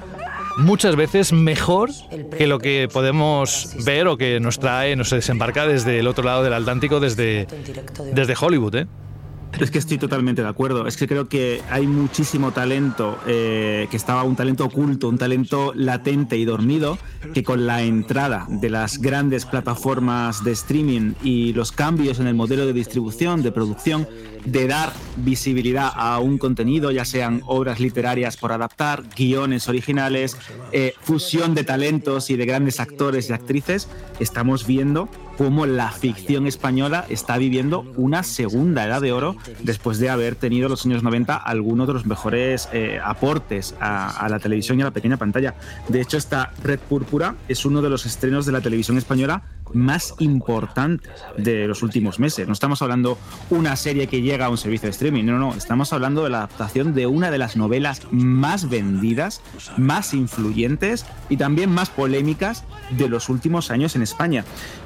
muchas 0.61 0.95
veces 0.95 1.33
mejor 1.33 1.89
que 2.37 2.47
lo 2.47 2.59
que 2.59 2.87
podemos 2.91 3.75
ver 3.85 4.07
o 4.07 4.17
que 4.17 4.39
nos 4.39 4.59
trae, 4.59 4.95
nos 4.95 5.09
desembarca 5.09 5.67
desde 5.67 5.99
el 5.99 6.07
otro 6.07 6.23
lado 6.23 6.43
del 6.43 6.53
Atlántico, 6.53 6.99
desde, 6.99 7.47
desde 8.13 8.35
Hollywood, 8.39 8.75
¿eh? 8.75 8.87
Es 9.59 9.69
que 9.69 9.77
estoy 9.77 9.97
totalmente 9.97 10.41
de 10.41 10.47
acuerdo. 10.47 10.87
Es 10.87 10.97
que 10.97 11.07
creo 11.07 11.27
que 11.27 11.61
hay 11.69 11.85
muchísimo 11.85 12.51
talento, 12.51 13.17
eh, 13.27 13.87
que 13.91 13.97
estaba 13.97 14.23
un 14.23 14.35
talento 14.35 14.65
oculto, 14.65 15.07
un 15.07 15.17
talento 15.17 15.73
latente 15.75 16.37
y 16.37 16.45
dormido, 16.45 16.97
que 17.33 17.43
con 17.43 17.67
la 17.67 17.83
entrada 17.83 18.47
de 18.49 18.69
las 18.69 18.99
grandes 18.99 19.45
plataformas 19.45 20.43
de 20.43 20.51
streaming 20.51 21.13
y 21.23 21.53
los 21.53 21.71
cambios 21.71 22.19
en 22.19 22.27
el 22.27 22.33
modelo 22.33 22.65
de 22.65 22.73
distribución, 22.73 23.43
de 23.43 23.51
producción, 23.51 24.07
de 24.45 24.67
dar 24.67 24.93
visibilidad 25.17 25.91
a 25.93 26.19
un 26.19 26.37
contenido, 26.37 26.91
ya 26.91 27.05
sean 27.05 27.41
obras 27.45 27.79
literarias 27.79 28.37
por 28.37 28.51
adaptar, 28.51 29.03
guiones 29.15 29.67
originales, 29.69 30.37
eh, 30.71 30.93
fusión 31.01 31.53
de 31.53 31.63
talentos 31.63 32.29
y 32.29 32.35
de 32.35 32.45
grandes 32.45 32.79
actores 32.79 33.29
y 33.29 33.33
actrices, 33.33 33.87
estamos 34.19 34.65
viendo 34.65 35.09
cómo 35.41 35.65
la 35.65 35.89
ficción 35.91 36.45
española 36.45 37.03
está 37.09 37.39
viviendo 37.39 37.83
una 37.97 38.21
segunda 38.21 38.85
edad 38.85 39.01
de 39.01 39.11
oro 39.11 39.35
después 39.63 39.97
de 39.97 40.07
haber 40.07 40.35
tenido 40.35 40.67
en 40.67 40.69
los 40.69 40.85
años 40.85 41.01
90 41.01 41.35
algunos 41.35 41.87
de 41.87 41.93
los 41.93 42.05
mejores 42.05 42.69
eh, 42.73 42.99
aportes 43.03 43.73
a, 43.79 44.27
la 44.29 44.37
televisión 44.37 44.77
y 44.77 44.83
a 44.83 44.85
la 44.85 44.91
pequeña 44.91 45.17
pantalla. 45.17 45.55
De 45.87 45.99
hecho, 45.99 46.17
esta 46.17 46.53
Red 46.61 46.79
Púrpura 46.81 47.33
es 47.47 47.65
uno 47.65 47.81
de 47.81 47.89
los 47.89 48.05
estrenos 48.05 48.45
de 48.45 48.51
la 48.51 48.61
televisión 48.61 48.99
española 48.99 49.41
más 49.73 50.13
importantes 50.19 51.09
de 51.37 51.65
los 51.65 51.81
últimos 51.81 52.19
meses. 52.19 52.45
No 52.45 52.53
estamos 52.53 52.83
hablando 52.83 53.17
una 53.49 53.75
serie 53.77 54.05
que 54.05 54.21
llega 54.21 54.45
a 54.45 54.49
un 54.49 54.57
servicio 54.57 54.87
de 54.87 54.91
streaming, 54.91 55.23
no, 55.23 55.39
no, 55.39 55.55
estamos 55.55 55.91
hablando 55.91 56.23
de 56.23 56.29
la 56.29 56.39
adaptación 56.39 56.93
de 56.93 57.07
una 57.07 57.31
de 57.31 57.37
las 57.39 57.55
novelas 57.55 58.01
más 58.11 58.69
vendidas, 58.69 59.41
más 59.77 60.13
influyentes 60.13 61.05
y 61.29 61.37
también 61.37 61.71
más 61.71 61.89
polémicas 61.89 62.63
de 62.91 63.09
los 63.09 63.29
últimos 63.29 63.71
años 63.71 63.95
en 63.95 64.01
España 64.01 64.43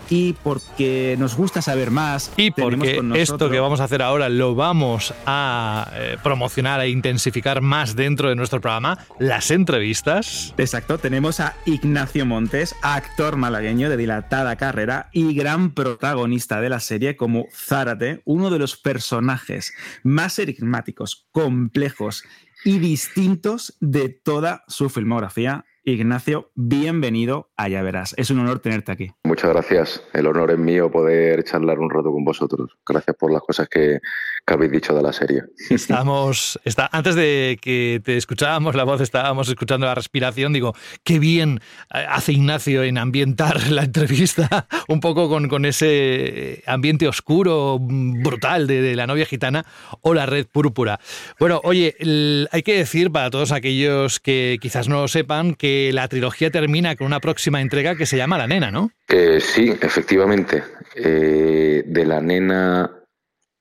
y 0.10 0.34
porque 0.34 1.16
nos 1.20 1.36
gusta 1.36 1.62
saber 1.62 1.92
más. 1.92 2.32
Y 2.38 2.52
porque 2.52 3.02
esto 3.16 3.50
que 3.50 3.60
vamos 3.60 3.80
a 3.80 3.86
hacer 3.86 4.02
ahora 4.02 4.30
lo 4.30 4.56
vamos 4.56 5.14
a 5.26 5.92
eh, 5.94 6.18
promocionar 6.22 6.82
e 6.82 6.90
intensificar 6.90 7.62
más 7.62 7.96
dentro 7.96 8.30
de 8.30 8.36
nuestro 8.36 8.62
programa, 8.62 9.00
las 9.20 9.52
entrevistas. 9.52 10.54
Exacto, 10.58 10.98
tenemos 10.98 11.40
a 11.40 11.56
Ignacio 11.66 12.26
Montes, 12.26 12.76
actor 12.82 13.36
malagueño 13.36 13.90
de 13.90 13.98
dilatada 13.98 14.56
carrera 14.56 15.10
y 15.12 15.34
gran 15.34 15.72
protagonista 15.72 16.62
de 16.62 16.70
la 16.70 16.80
serie 16.80 17.16
como 17.16 17.48
Zárate, 17.54 18.22
uno 18.26 18.50
de 18.50 18.60
los 18.60 18.78
personajes 18.78 19.74
más 20.04 20.40
enigmáticos, 20.40 21.28
complejos 21.32 22.24
y 22.64 22.80
distintos 22.80 23.78
de 23.80 24.10
toda 24.10 24.64
su 24.68 24.90
filmografía 24.90 25.66
Ignacio, 25.88 26.50
bienvenido 26.56 27.52
a 27.56 27.70
Ya 27.70 27.84
Verás. 27.84 28.16
Es 28.18 28.32
un 28.32 28.40
honor 28.40 28.58
tenerte 28.58 28.92
aquí. 28.92 29.12
Muchas 29.24 29.52
gracias. 29.52 30.02
El 30.14 30.26
honor 30.26 30.50
es 30.50 30.58
mío 30.58 30.90
poder 30.90 31.44
charlar 31.44 31.78
un 31.78 31.92
rato 31.92 32.12
con 32.12 32.24
vosotros. 32.24 32.76
Gracias 32.84 33.16
por 33.16 33.32
las 33.32 33.44
cosas 33.44 33.70
que, 33.70 34.00
que 34.48 34.54
habéis 34.56 34.72
dicho 34.72 34.96
de 34.96 35.04
la 35.04 35.14
serie. 35.14 35.44
Estamos, 35.70 36.60
está, 36.64 36.90
antes 36.92 37.14
de 37.14 37.60
que 37.62 38.02
te 38.04 38.18
escuchábamos 38.18 38.74
la 38.74 38.84
voz, 38.84 39.00
estábamos 39.00 39.48
escuchando 39.48 39.86
la 39.86 39.94
respiración. 39.94 40.54
Digo, 40.54 40.74
qué 41.04 41.20
bien 41.20 41.62
hace 41.90 42.32
Ignacio 42.32 42.82
en 42.82 42.98
ambientar 42.98 43.70
la 43.70 43.84
entrevista 43.84 44.68
un 44.88 45.02
poco 45.02 45.30
con, 45.30 45.48
con 45.50 45.66
ese 45.66 46.64
ambiente 46.66 47.08
oscuro, 47.08 47.78
brutal 47.80 48.66
de, 48.66 48.82
de, 48.82 48.96
la 48.96 49.06
novia 49.06 49.28
gitana 49.28 49.68
o 50.02 50.16
la 50.16 50.26
red 50.26 50.48
púrpura. 50.48 51.00
Bueno, 51.40 51.62
oye, 51.64 51.96
el, 52.00 52.50
hay 52.52 52.64
que 52.64 52.76
decir 52.76 53.12
para 53.12 53.30
todos 53.30 53.52
aquellos 53.52 54.20
que 54.20 54.58
quizás 54.60 54.88
no 54.88 55.02
lo 55.02 55.08
sepan 55.08 55.54
que 55.54 55.75
la 55.94 56.08
trilogía 56.08 56.52
termina 56.52 56.96
con 56.96 57.08
una 57.08 57.20
próxima 57.20 57.62
entrega 57.62 57.96
que 57.96 58.06
se 58.06 58.18
llama 58.18 58.38
La 58.38 58.48
Nena, 58.48 58.72
¿no? 58.72 58.92
Eh, 59.08 59.40
sí, 59.40 59.74
efectivamente. 59.82 60.64
Eh, 60.96 61.84
de 61.86 62.06
La 62.06 62.22
Nena 62.22 62.92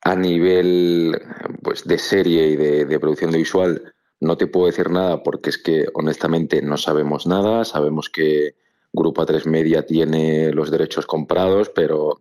a 0.02 0.16
nivel 0.16 1.20
pues, 1.62 1.84
de 1.84 1.98
serie 1.98 2.48
y 2.48 2.56
de, 2.56 2.84
de 2.84 3.00
producción 3.00 3.30
de 3.30 3.38
visual 3.38 3.94
no 4.20 4.36
te 4.36 4.46
puedo 4.46 4.66
decir 4.66 4.90
nada 4.90 5.22
porque 5.22 5.50
es 5.50 5.58
que 5.58 5.86
honestamente 5.94 6.62
no 6.62 6.76
sabemos 6.76 7.26
nada. 7.26 7.64
Sabemos 7.64 8.08
que 8.08 8.54
Grupo 8.92 9.26
A3 9.26 9.46
Media 9.46 9.84
tiene 9.84 10.52
los 10.52 10.70
derechos 10.70 11.06
comprados, 11.06 11.70
pero 11.70 12.20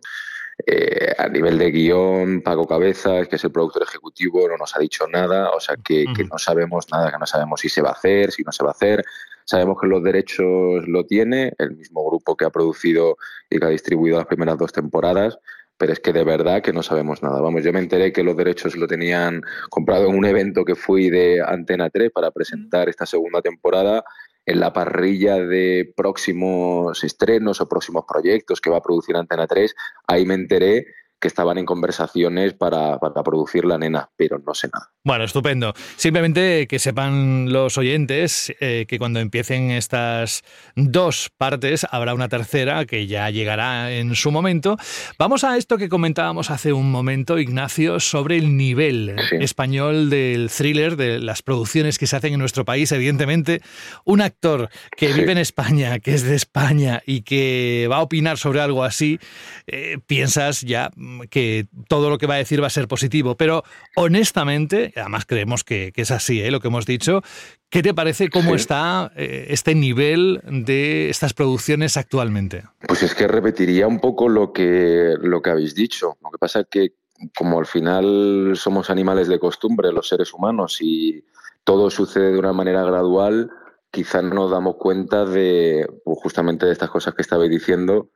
eh, 0.66 1.12
a 1.18 1.28
nivel 1.28 1.58
de 1.58 1.70
guion, 1.70 2.42
Paco 2.42 2.66
Cabezas, 2.66 3.26
que 3.28 3.36
es 3.36 3.44
el 3.44 3.52
productor 3.52 3.82
ejecutivo, 3.82 4.48
no 4.48 4.56
nos 4.56 4.76
ha 4.76 4.78
dicho 4.78 5.06
nada, 5.08 5.50
o 5.50 5.60
sea 5.60 5.76
que, 5.76 6.04
no 6.30 6.38
sabemos 6.38 6.86
nada, 6.92 7.10
que 7.10 7.18
no 7.18 7.26
sabemos 7.26 7.60
si 7.60 7.68
se 7.68 7.82
va 7.82 7.90
a 7.90 7.94
hacer, 7.94 8.30
si 8.30 8.42
no 8.42 8.52
se 8.52 8.62
va 8.62 8.70
a 8.70 8.72
hacer. 8.72 9.04
Sabemos 9.44 9.76
que 9.80 9.86
los 9.86 10.02
derechos 10.02 10.86
lo 10.88 11.04
tiene, 11.04 11.52
el 11.58 11.76
mismo 11.76 12.04
grupo 12.08 12.36
que 12.36 12.44
ha 12.44 12.50
producido 12.50 13.16
y 13.50 13.58
que 13.58 13.66
ha 13.66 13.70
distribuido 13.70 14.18
las 14.18 14.26
primeras 14.26 14.58
dos 14.58 14.72
temporadas, 14.72 15.38
pero 15.76 15.92
es 15.92 16.00
que 16.00 16.12
de 16.12 16.24
verdad 16.24 16.62
que 16.62 16.72
no 16.72 16.82
sabemos 16.82 17.22
nada. 17.22 17.40
Vamos, 17.40 17.62
yo 17.62 17.72
me 17.72 17.80
enteré 17.80 18.12
que 18.12 18.22
los 18.22 18.36
derechos 18.36 18.76
lo 18.76 18.86
tenían 18.86 19.42
comprado 19.70 20.08
en 20.08 20.16
un 20.16 20.24
evento 20.24 20.64
que 20.64 20.74
fui 20.74 21.10
de 21.10 21.42
Antena 21.42 21.90
3 21.90 22.10
para 22.12 22.30
presentar 22.30 22.88
esta 22.88 23.06
segunda 23.06 23.42
temporada 23.42 24.04
en 24.46 24.60
la 24.60 24.72
parrilla 24.72 25.36
de 25.36 25.92
próximos 25.96 27.02
estrenos 27.02 27.60
o 27.60 27.68
próximos 27.68 28.04
proyectos 28.06 28.60
que 28.60 28.70
va 28.70 28.78
a 28.78 28.82
producir 28.82 29.16
Antena 29.16 29.46
3, 29.46 29.74
ahí 30.06 30.26
me 30.26 30.34
enteré 30.34 30.86
que 31.20 31.28
estaban 31.28 31.56
en 31.58 31.64
conversaciones 31.64 32.52
para, 32.54 32.98
para, 32.98 33.22
producir 33.22 33.64
la 33.64 33.78
nena, 33.78 34.10
pero 34.16 34.38
no 34.44 34.52
sé 34.54 34.68
nada. 34.72 34.90
Bueno, 35.04 35.24
estupendo. 35.24 35.72
Simplemente 35.96 36.66
que 36.66 36.78
sepan 36.78 37.52
los 37.52 37.78
oyentes 37.78 38.52
eh, 38.60 38.84
que 38.86 38.98
cuando 38.98 39.20
empiecen 39.20 39.70
estas 39.70 40.42
dos 40.76 41.30
partes 41.36 41.86
habrá 41.90 42.12
una 42.14 42.28
tercera 42.28 42.84
que 42.84 43.06
ya 43.06 43.30
llegará 43.30 43.92
en 43.92 44.14
su 44.14 44.30
momento. 44.30 44.76
Vamos 45.18 45.44
a 45.44 45.56
esto 45.56 45.78
que 45.78 45.88
comentábamos 45.88 46.50
hace 46.50 46.72
un 46.72 46.90
momento, 46.90 47.38
Ignacio, 47.38 48.00
sobre 48.00 48.36
el 48.36 48.56
nivel 48.56 49.16
Sí. 49.30 49.36
español 49.40 50.10
del 50.10 50.50
thriller, 50.50 50.96
de 50.96 51.18
las 51.20 51.42
producciones 51.42 51.98
que 51.98 52.06
se 52.06 52.16
hacen 52.16 52.34
en 52.34 52.40
nuestro 52.40 52.64
país. 52.64 52.92
Evidentemente, 52.92 53.62
un 54.04 54.20
actor 54.20 54.68
que 54.96 55.12
Sí. 55.12 55.20
vive 55.20 55.32
en 55.32 55.38
España, 55.38 55.98
que 56.00 56.12
es 56.14 56.22
de 56.22 56.34
España 56.34 57.02
y 57.06 57.22
que 57.22 57.88
va 57.90 57.96
a 57.96 58.02
opinar 58.02 58.36
sobre 58.38 58.60
algo 58.60 58.84
así, 58.84 59.18
eh, 59.66 59.98
piensas 60.06 60.60
ya 60.62 60.90
que 61.30 61.66
todo 61.88 62.10
lo 62.10 62.18
que 62.18 62.26
va 62.26 62.34
a 62.34 62.38
decir 62.38 62.62
va 62.62 62.66
a 62.66 62.70
ser 62.70 62.88
positivo. 62.88 63.36
Pero 63.36 63.62
honestamente, 63.96 64.92
además 64.96 65.24
creemos 65.26 65.64
que, 65.64 65.92
que 65.92 66.02
es 66.02 66.10
así, 66.10 66.40
¿eh? 66.40 66.50
lo 66.50 66.60
que 66.60 66.68
hemos 66.68 66.86
dicho, 66.86 67.22
¿qué 67.70 67.82
te 67.82 67.92
parece 67.94 68.28
cómo 68.30 68.50
Sí. 68.50 68.56
está 68.56 69.10
eh, 69.16 69.46
este 69.48 69.74
nivel 69.74 70.40
de 70.44 71.10
estas 71.10 71.34
producciones 71.34 71.96
actualmente? 71.96 72.62
Pues 72.86 73.02
es 73.02 73.14
que 73.14 73.26
repetiría 73.26 73.86
un 73.86 74.00
poco 74.00 74.28
lo 74.28 74.52
que, 74.52 75.14
lo 75.20 75.42
que 75.42 75.50
habéis 75.50 75.74
dicho. 75.74 76.16
Lo 76.22 76.30
que 76.30 76.38
pasa 76.38 76.60
es 76.60 76.66
que 76.70 76.92
como 77.36 77.58
al 77.58 77.66
final 77.66 78.52
somos 78.54 78.90
animales 78.90 79.28
de 79.28 79.38
costumbre, 79.38 79.92
los 79.92 80.08
seres 80.08 80.32
humanos, 80.32 80.78
y 80.80 81.24
todo 81.64 81.90
sucede 81.90 82.32
de 82.32 82.38
una 82.38 82.52
manera 82.52 82.84
gradual, 82.84 83.50
quizás 83.90 84.22
no 84.24 84.34
nos 84.34 84.50
damos 84.50 84.76
cuenta 84.76 85.24
de 85.24 85.86
pues, 86.04 86.18
justamente 86.20 86.66
de 86.66 86.72
estas 86.72 86.90
cosas 86.90 87.14
que 87.14 87.22
estabais 87.22 87.50
diciendo, 87.50 88.10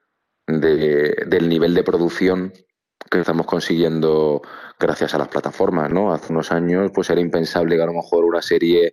de- 0.46 1.24
del 1.26 1.48
nivel 1.48 1.74
de 1.74 1.84
producción 1.84 2.52
que 3.10 3.20
estamos 3.20 3.46
consiguiendo 3.46 4.42
gracias 4.78 5.14
a 5.14 5.18
las 5.18 5.28
plataformas, 5.28 5.90
¿no? 5.90 6.12
Hace 6.12 6.32
unos 6.32 6.52
años 6.52 6.90
pues 6.94 7.10
era 7.10 7.20
impensable 7.20 7.76
que 7.76 7.82
a 7.82 7.86
lo 7.86 7.94
mejor 7.94 8.24
una 8.24 8.42
serie 8.42 8.92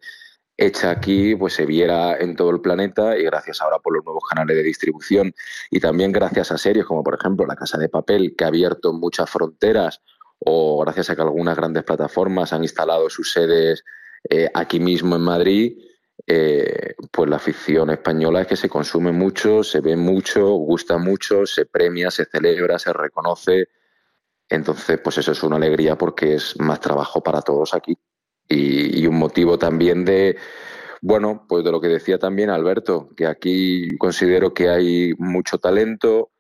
hecha 0.58 0.90
aquí 0.90 1.36
pues 1.36 1.54
se 1.54 1.66
viera 1.66 2.18
en 2.18 2.36
todo 2.36 2.50
el 2.52 2.62
planeta 2.62 3.18
y 3.18 3.24
gracias 3.24 3.62
ahora 3.62 3.80
por 3.80 3.94
los 3.94 4.06
nuevos 4.06 4.24
canales 4.30 4.56
de 4.56 4.64
distribución 4.64 5.34
y 5.70 5.80
también 5.82 6.14
gracias 6.14 6.52
a 6.52 6.58
series 6.58 6.86
como 6.86 7.04
por 7.04 7.16
ejemplo 7.16 7.46
La 7.46 7.58
Casa 7.58 7.78
de 7.78 7.90
Papel 7.90 8.36
que 8.38 8.46
ha 8.46 8.48
abierto 8.48 8.94
muchas 8.94 9.30
fronteras 9.30 10.02
o 10.40 10.80
gracias 10.82 11.10
a 11.10 11.16
que 11.16 11.22
algunas 11.22 11.58
grandes 11.58 11.84
plataformas 11.84 12.54
han 12.54 12.64
instalado 12.64 13.10
sus 13.10 13.34
sedes 13.34 13.84
eh, 14.30 14.50
aquí 14.54 14.80
mismo 14.80 15.16
en 15.16 15.22
Madrid, 15.22 15.78
eh, 16.26 16.96
pues 17.12 17.30
la 17.30 17.40
ficción 17.40 17.92
española 17.92 18.42
es 18.42 18.48
que 18.48 18.56
se 18.56 18.70
consume 18.70 19.12
mucho, 19.12 19.64
se 19.64 19.82
ve 19.82 19.96
mucho, 19.96 20.48
gusta 20.48 20.98
mucho, 20.98 21.46
se 21.46 21.66
premia, 21.66 22.10
se 22.10 22.26
celebra, 22.26 22.80
se 22.80 22.92
reconoce. 22.92 23.70
Entonces, 24.50 25.00
pues 25.04 25.18
eso 25.18 25.32
es 25.32 25.44
una 25.44 25.56
alegría 25.56 25.98
porque 25.98 26.36
es 26.36 26.60
más 26.60 26.80
trabajo 26.80 27.22
para 27.22 27.42
todos 27.42 27.74
aquí. 27.74 27.98
Y, 28.48 29.02
y 29.02 29.08
un 29.08 29.18
motivo 29.18 29.58
también 29.58 30.06
de, 30.06 30.38
bueno, 31.02 31.46
pues 31.48 31.64
de 31.64 31.72
lo 31.72 31.82
que 31.82 31.88
decía 31.88 32.20
también 32.20 32.50
Alberto, 32.50 33.10
que 33.16 33.26
aquí 33.26 33.98
considero 33.98 34.54
que 34.54 34.70
hay 34.70 35.14
mucho 35.18 35.58
talento, 35.58 36.32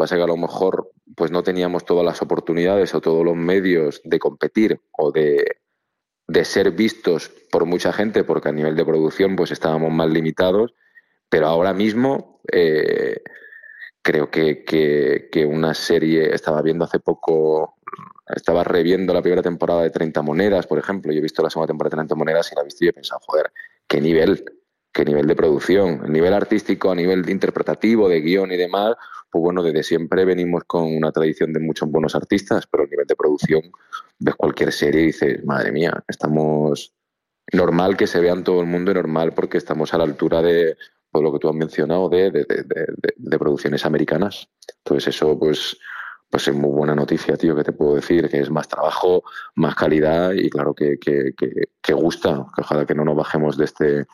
va 0.00 0.04
a 0.04 0.08
ser 0.08 0.18
que 0.18 0.24
a 0.24 0.28
lo 0.28 0.36
mejor 0.36 0.90
pues 1.14 1.30
no 1.30 1.42
teníamos 1.42 1.84
todas 1.84 2.04
las 2.04 2.20
oportunidades 2.20 2.94
o 2.94 3.00
todos 3.00 3.24
los 3.24 3.36
medios 3.36 4.00
de 4.04 4.18
competir 4.18 4.80
o 4.92 5.12
de, 5.12 5.58
de 6.28 6.44
ser 6.44 6.72
vistos 6.72 7.30
por 7.50 7.64
mucha 7.64 7.92
gente, 7.92 8.24
porque 8.24 8.48
a 8.48 8.52
nivel 8.52 8.76
de 8.76 8.84
producción 8.84 9.36
pues 9.36 9.50
estábamos 9.50 9.92
más 9.92 10.08
limitados, 10.10 10.74
pero 11.28 11.46
ahora 11.46 11.72
mismo 11.72 12.40
eh, 12.52 13.22
creo 14.06 14.30
que, 14.30 14.62
que, 14.64 15.46
una 15.46 15.74
serie, 15.74 16.32
estaba 16.32 16.62
viendo 16.62 16.84
hace 16.84 17.00
poco, 17.00 17.74
estaba 18.28 18.62
reviendo 18.62 19.12
la 19.12 19.20
primera 19.20 19.42
temporada 19.42 19.82
de 19.82 19.90
30 19.90 20.22
monedas, 20.22 20.64
por 20.68 20.78
ejemplo, 20.78 21.10
yo 21.10 21.18
he 21.18 21.22
visto 21.22 21.42
la 21.42 21.50
segunda 21.50 21.66
temporada 21.66 21.90
de 21.90 21.96
30 21.96 22.14
monedas 22.14 22.52
y 22.52 22.54
la 22.54 22.60
he 22.60 22.64
visto 22.66 22.84
y 22.84 22.88
he 22.88 22.92
pensado, 22.92 23.20
joder, 23.26 23.50
qué 23.88 24.00
nivel, 24.00 24.44
qué 24.92 25.04
nivel 25.04 25.26
de 25.26 25.34
producción, 25.34 26.02
el 26.04 26.12
nivel 26.12 26.34
artístico, 26.34 26.92
a 26.92 26.94
nivel 26.94 27.28
interpretativo, 27.28 28.08
de 28.08 28.20
guion 28.20 28.52
y 28.52 28.56
demás, 28.56 28.94
pues 29.28 29.42
bueno, 29.42 29.60
desde 29.60 29.82
siempre 29.82 30.24
venimos 30.24 30.62
con 30.68 30.84
una 30.84 31.10
tradición 31.10 31.52
de 31.52 31.58
muchos 31.58 31.90
buenos 31.90 32.14
artistas, 32.14 32.64
pero 32.70 32.84
el 32.84 32.90
nivel 32.90 33.08
de 33.08 33.16
producción, 33.16 33.62
ves 34.20 34.36
cualquier 34.36 34.70
serie 34.70 35.02
y 35.02 35.06
dices, 35.06 35.44
madre 35.44 35.72
mía, 35.72 36.04
estamos 36.06 36.94
normal 37.52 37.96
que 37.96 38.06
se 38.06 38.20
vean 38.20 38.44
todo 38.44 38.60
el 38.60 38.66
mundo 38.66 38.92
y 38.92 38.94
normal 38.94 39.32
porque 39.32 39.58
estamos 39.58 39.92
a 39.94 39.98
la 39.98 40.04
altura 40.04 40.42
de 40.42 40.76
pues, 41.16 41.24
lo 41.24 41.32
que 41.32 41.38
tú 41.38 41.48
has 41.48 41.54
mencionado 41.54 42.08
de, 42.08 42.30
de, 42.30 42.44
de, 42.44 42.86
de, 43.16 43.38
producciones 43.38 43.84
americanas. 43.84 44.48
Entonces 44.84 45.14
eso 45.14 45.38
pues 45.38 45.76
pues 46.28 46.48
es 46.48 46.54
muy 46.54 46.70
buena 46.70 46.94
noticia, 46.94 47.36
tío, 47.36 47.54
que 47.54 47.62
te 47.62 47.72
puedo 47.72 47.94
decir, 47.94 48.28
que 48.28 48.40
es 48.40 48.50
más 48.50 48.68
trabajo, 48.68 49.22
más 49.54 49.76
calidad 49.76 50.32
y 50.32 50.50
claro 50.50 50.74
que, 50.74 50.98
que, 50.98 51.32
que, 51.36 51.68
que 51.80 51.92
gusta, 51.94 52.44
que 52.54 52.62
ojalá 52.62 52.84
que 52.84 52.94
no 52.94 53.04
nos 53.04 53.16
bajemos 53.16 53.56
de 53.56 53.64
este 53.64 54.06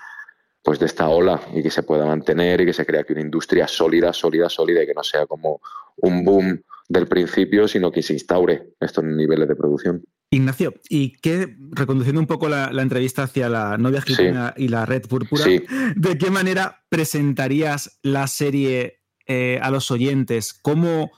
pues 0.63 0.79
de 0.79 0.87
esta 0.87 1.09
ola 1.09 1.41
y 1.53 1.63
que 1.63 1.71
se 1.71 1.83
pueda 1.83 2.07
mantener 2.07 2.61
y 2.61 2.67
que 2.67 2.73
se 2.73 2.87
crea 2.87 3.01
aquí 3.01 3.13
una 3.15 3.23
industria 3.23 3.67
sólida, 3.67 4.13
sólida, 4.13 4.49
sólida 4.49 4.85
y 4.85 4.87
que 4.87 4.95
no 4.95 5.03
sea 5.03 5.27
como 5.27 5.61
un 5.97 6.25
boom 6.25 6.63
del 6.89 7.09
principio, 7.09 7.67
sino 7.67 7.91
que 7.91 8.03
se 8.03 8.13
instaure 8.13 8.75
estos 8.79 9.03
niveles 9.03 9.49
de 9.49 9.57
producción. 9.57 10.05
Ignacio, 10.33 10.73
¿y 10.89 11.11
qué, 11.21 11.57
reconduciendo 11.73 12.19
un 12.19 12.27
poco 12.27 12.49
la, 12.49 12.73
la 12.73 12.81
entrevista 12.81 13.25
hacia 13.25 13.51
la 13.51 13.77
novia 13.77 14.01
gitana 14.01 14.55
Sí. 14.57 14.65
y 14.65 14.69
la 14.69 14.87
red 14.87 15.03
púrpura, 15.03 15.45
Sí. 15.45 15.63
¿de 15.95 16.17
qué 16.17 16.31
manera 16.31 16.85
presentarías 16.89 17.99
la 18.03 18.27
serie 18.27 19.01
eh, 19.27 19.59
a 19.63 19.71
los 19.71 19.91
oyentes? 19.91 20.55
¿Cómo, 20.55 21.13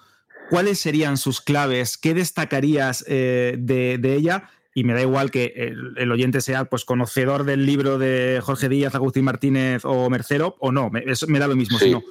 ¿Cuáles 0.51 0.81
serían 0.81 1.17
sus 1.17 1.41
claves? 1.41 1.97
¿Qué 1.97 2.13
destacarías 2.13 3.05
eh, 3.07 3.55
de, 3.57 3.99
de 3.99 4.15
ella? 4.15 4.51
Y 4.75 4.83
me 4.83 4.93
da 4.95 5.03
igual 5.03 5.31
que 5.31 5.53
el, 5.57 5.95
el 5.97 6.11
oyente 6.11 6.41
sea 6.41 6.65
pues, 6.65 6.85
conocedor 6.85 7.45
del 7.45 7.65
libro 7.65 7.99
de 7.99 8.41
Jorge 8.43 8.69
Díaz, 8.69 8.97
Agustín 8.97 9.25
Martínez 9.25 9.85
o 9.85 10.11
Mercero, 10.11 10.57
o 10.59 10.73
no, 10.73 10.91
me, 10.91 11.05
eso 11.07 11.29
me 11.29 11.39
da 11.39 11.47
lo 11.47 11.55
mismo. 11.55 11.79
Sí. 11.79 11.85
Sino, 11.85 12.03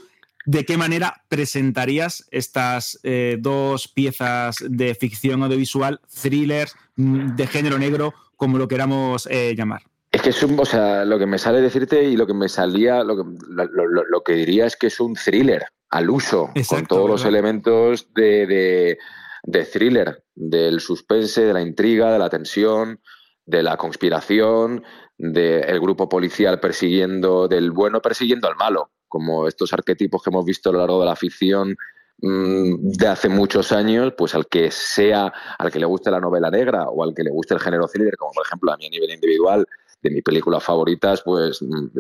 ¿De 0.46 0.66
qué 0.66 0.78
manera 0.78 1.24
presentarías 1.30 2.28
estas 2.32 3.00
eh, 3.04 3.38
dos 3.40 3.88
piezas 3.88 4.58
de 4.68 4.94
ficción 4.96 5.44
audiovisual, 5.44 6.02
thrillers, 6.22 6.76
mm, 6.96 7.36
de 7.36 7.48
género 7.48 7.78
negro, 7.78 8.14
como 8.36 8.58
lo 8.58 8.68
queramos 8.68 9.28
eh, 9.32 9.56
llamar? 9.56 9.84
Es 10.12 10.22
que 10.22 10.30
es 10.30 10.44
un, 10.44 10.60
o 10.60 10.66
sea, 10.66 11.06
lo 11.06 11.18
que 11.18 11.26
me 11.26 11.40
sale 11.40 11.62
decirte 11.62 12.04
y 12.04 12.18
lo 12.18 12.28
que 12.28 12.34
me 12.34 12.50
salía, 12.50 13.04
lo 13.04 13.18
que, 13.18 13.24
lo, 13.48 13.66
lo, 13.66 14.04
lo 14.06 14.24
que 14.24 14.34
diría 14.34 14.66
es 14.66 14.76
que 14.76 14.88
es 14.88 15.00
un 15.00 15.16
thriller 15.16 15.66
al 15.90 16.10
uso, 16.10 16.52
Exacto, 16.56 16.76
con 16.76 16.98
todos 16.98 17.10
los 17.10 17.26
elementos 17.26 18.14
de, 18.14 18.46
de, 18.46 18.98
de 19.44 19.66
thriller, 19.66 20.24
del 20.36 20.80
suspense, 20.82 21.42
de 21.42 21.54
la 21.54 21.62
intriga, 21.62 22.12
de 22.12 22.20
la 22.20 22.30
tensión, 22.30 23.00
de 23.46 23.64
la 23.64 23.78
conspiración, 23.78 24.84
del 25.18 25.80
grupo 25.80 26.10
policial 26.10 26.60
persiguiendo, 26.60 27.48
del 27.48 27.72
bueno 27.72 28.02
persiguiendo 28.02 28.48
al 28.48 28.56
malo, 28.56 28.92
como 29.14 29.48
estos 29.48 29.72
arquetipos 29.74 30.24
que 30.24 30.32
hemos 30.32 30.44
visto 30.44 30.72
a 30.72 30.74
lo 30.74 30.80
largo 30.80 31.00
de 31.00 31.06
la 31.06 31.16
ficción 31.16 31.78
mm, 32.18 32.90
de 32.94 33.08
hace 33.08 33.30
muchos 33.30 33.72
años, 33.72 34.12
pues 34.18 34.34
al 34.34 34.48
que 34.48 34.72
sea, 34.72 35.32
al 35.60 35.72
que 35.72 35.78
le 35.78 35.86
guste 35.86 36.10
la 36.10 36.20
novela 36.20 36.50
negra 36.50 36.90
o 36.90 37.04
al 37.04 37.14
que 37.14 37.24
le 37.24 37.30
guste 37.30 37.54
el 37.54 37.60
género 37.60 37.88
thriller, 37.88 38.18
como 38.18 38.32
por 38.32 38.44
ejemplo 38.44 38.74
a 38.74 38.78
mí 38.78 38.88
a 38.88 38.90
nivel 38.90 39.12
individual, 39.12 39.68
de 40.02 40.10
mis 40.10 40.24
películas 40.24 40.64
favoritas, 40.64 41.22
pues 41.22 41.62
mm, 41.62 42.00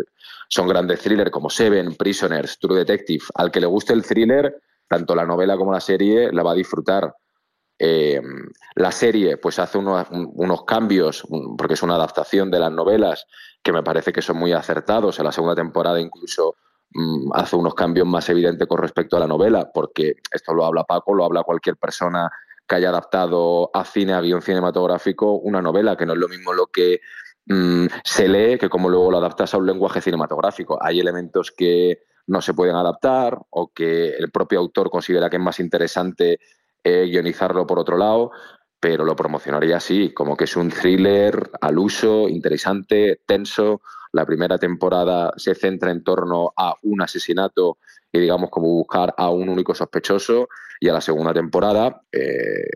son 0.49 0.67
grandes 0.67 1.01
thrillers 1.01 1.29
como 1.29 1.51
Seven, 1.51 1.93
Prisoners, 1.93 2.57
True 2.57 2.79
Detective. 2.79 3.25
Al 3.35 3.51
que 3.51 3.59
le 3.59 3.67
guste 3.67 3.93
el 3.93 4.03
thriller, 4.03 4.59
tanto 4.87 5.13
la 5.13 5.23
novela 5.23 5.55
como 5.55 5.71
la 5.71 5.81
serie, 5.81 6.31
la 6.31 6.41
va 6.41 6.53
a 6.53 6.55
disfrutar. 6.55 7.15
Eh, 7.77 8.19
la 8.73 8.91
serie 8.91 9.37
pues 9.37 9.59
hace 9.59 9.77
unos, 9.77 10.07
unos, 10.09 10.63
cambios, 10.63 11.27
porque 11.59 11.75
es 11.75 11.83
una 11.83 11.93
adaptación 11.93 12.49
de 12.49 12.59
las 12.59 12.71
novelas 12.71 13.27
que 13.61 13.71
me 13.71 13.83
parece 13.83 14.11
que 14.11 14.23
son 14.23 14.37
muy 14.37 14.51
acertados. 14.51 15.19
En 15.19 15.25
la 15.25 15.31
segunda 15.31 15.55
temporada 15.55 16.01
incluso 16.01 16.55
hace 17.33 17.55
unos 17.55 17.73
cambios 17.73 18.07
más 18.07 18.27
evidentes 18.29 18.67
con 18.67 18.77
respecto 18.77 19.17
a 19.17 19.19
la 19.19 19.27
novela, 19.27 19.71
porque 19.73 20.15
esto 20.31 20.53
lo 20.53 20.65
habla 20.65 20.83
Paco, 20.83 21.13
lo 21.13 21.25
habla 21.25 21.43
cualquier 21.43 21.77
persona 21.77 22.29
que 22.67 22.75
haya 22.75 22.89
adaptado 22.89 23.69
a 23.73 23.83
cine, 23.83 24.13
a 24.13 24.21
guion 24.21 24.41
cinematográfico, 24.41 25.33
una 25.33 25.61
novela, 25.61 25.95
que 25.95 26.05
no 26.05 26.13
es 26.13 26.19
lo 26.19 26.29
mismo 26.29 26.53
lo 26.53 26.67
que 26.67 27.01
mmm, 27.45 27.87
se 28.03 28.27
lee 28.27 28.57
que 28.57 28.69
como 28.69 28.89
luego 28.89 29.11
lo 29.11 29.17
adaptas 29.17 29.53
a 29.53 29.57
un 29.57 29.65
lenguaje 29.65 30.01
cinematográfico. 30.01 30.77
Hay 30.81 30.99
elementos 30.99 31.51
que 31.51 32.03
no 32.27 32.41
se 32.41 32.53
pueden 32.53 32.75
adaptar 32.75 33.37
o 33.49 33.73
que 33.73 34.09
el 34.09 34.31
propio 34.31 34.59
autor 34.59 34.89
considera 34.89 35.29
que 35.29 35.37
es 35.37 35.43
más 35.43 35.59
interesante 35.59 36.39
eh, 36.83 37.05
guionizarlo 37.05 37.65
por 37.65 37.79
otro 37.79 37.97
lado, 37.97 38.31
pero 38.83 39.05
lo 39.05 39.15
promocionaría 39.15 39.77
así, 39.77 40.13
como 40.13 40.35
que 40.35 40.43
es 40.43 40.57
un 40.57 40.69
thriller 40.69 41.51
al 41.61 41.79
uso, 41.79 42.27
interesante, 42.27 43.21
tenso, 43.25 43.79
La 44.11 44.25
primera 44.25 44.57
temporada 44.57 45.31
se 45.37 45.55
centra 45.55 45.89
en 45.89 46.03
torno 46.03 46.51
a 46.57 46.75
un 46.81 47.01
asesinato 47.01 47.77
y 48.11 48.19
digamos 48.19 48.49
como 48.49 48.67
buscar 48.67 49.15
a 49.17 49.29
un 49.29 49.47
único 49.47 49.73
sospechoso. 49.73 50.49
Y 50.81 50.89
a 50.89 50.93
la 50.93 50.99
segunda 50.99 51.33
temporada 51.33 52.01
eh, 52.11 52.71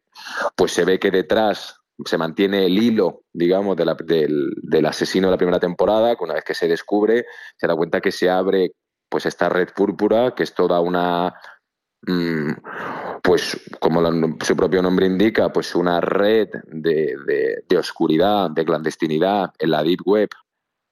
pues 0.55 0.71
se 0.71 0.85
ve 0.85 0.97
que 0.97 1.11
detrás 1.11 1.81
se 2.05 2.17
mantiene 2.17 2.65
el 2.65 2.77
hilo, 2.81 3.23
digamos, 3.33 3.75
del, 3.75 4.53
del, 4.63 4.85
asesino 4.85 5.27
de 5.27 5.31
la 5.31 5.37
primera 5.37 5.59
temporada, 5.59 6.15
que 6.15 6.23
una 6.23 6.35
vez 6.35 6.45
que 6.45 6.55
se 6.55 6.69
descubre, 6.69 7.25
se 7.57 7.67
da 7.67 7.75
cuenta 7.75 7.99
que 7.99 8.13
se 8.13 8.29
abre 8.29 8.71
pues 9.09 9.25
esta 9.25 9.49
red 9.49 9.67
púrpura, 9.75 10.33
que 10.33 10.43
es 10.43 10.53
toda 10.53 10.79
una 10.79 11.33
pues 13.21 13.59
como 13.79 14.01
su 14.41 14.55
propio 14.55 14.81
nombre 14.81 15.05
indica, 15.05 15.51
pues 15.51 15.75
una 15.75 15.99
red 15.99 16.49
de, 16.67 17.15
de, 17.67 17.77
oscuridad, 17.77 18.49
de 18.51 18.65
clandestinidad 18.65 19.51
en 19.59 19.71
la 19.71 19.83
Deep 19.83 19.99
Web 20.05 20.29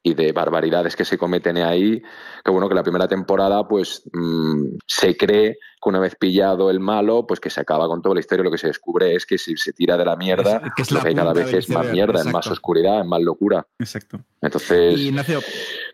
y 0.03 0.13
de 0.13 0.31
barbaridades 0.31 0.95
que 0.95 1.05
se 1.05 1.17
cometen 1.17 1.57
ahí, 1.57 2.01
que 2.43 2.51
bueno, 2.51 2.69
que 2.69 2.75
la 2.75 2.83
primera 2.83 3.07
temporada 3.07 3.67
pues 3.67 4.03
mmm, 4.13 4.77
se 4.85 5.15
cree 5.17 5.57
que 5.85 5.89
una 5.89 5.99
vez 5.99 6.15
pillado 6.15 6.71
el 6.71 6.79
malo, 6.79 7.27
pues 7.27 7.39
que 7.39 7.51
se 7.51 7.61
acaba 7.61 7.87
con 7.87 8.01
toda 8.01 8.15
la 8.15 8.21
historia, 8.21 8.43
lo 8.43 8.49
que 8.49 8.57
se 8.57 8.67
descubre 8.67 9.13
es 9.13 9.25
que 9.25 9.37
si 9.37 9.55
se 9.55 9.71
tira 9.71 9.95
de 9.95 10.03
la 10.03 10.15
mierda, 10.15 10.57
es, 10.65 10.73
que 10.75 10.81
es 10.81 10.91
lo 10.91 10.99
que 10.99 11.09
hay 11.09 11.15
cada 11.15 11.31
vez 11.31 11.53
es 11.53 11.69
más 11.69 11.91
mierda, 11.91 12.21
es 12.21 12.25
más 12.25 12.47
oscuridad, 12.47 13.01
es 13.01 13.05
más 13.05 13.21
locura. 13.21 13.67
Exacto. 13.77 14.19
Entonces, 14.41 14.97
y 14.97 15.07
Ignacio, 15.09 15.41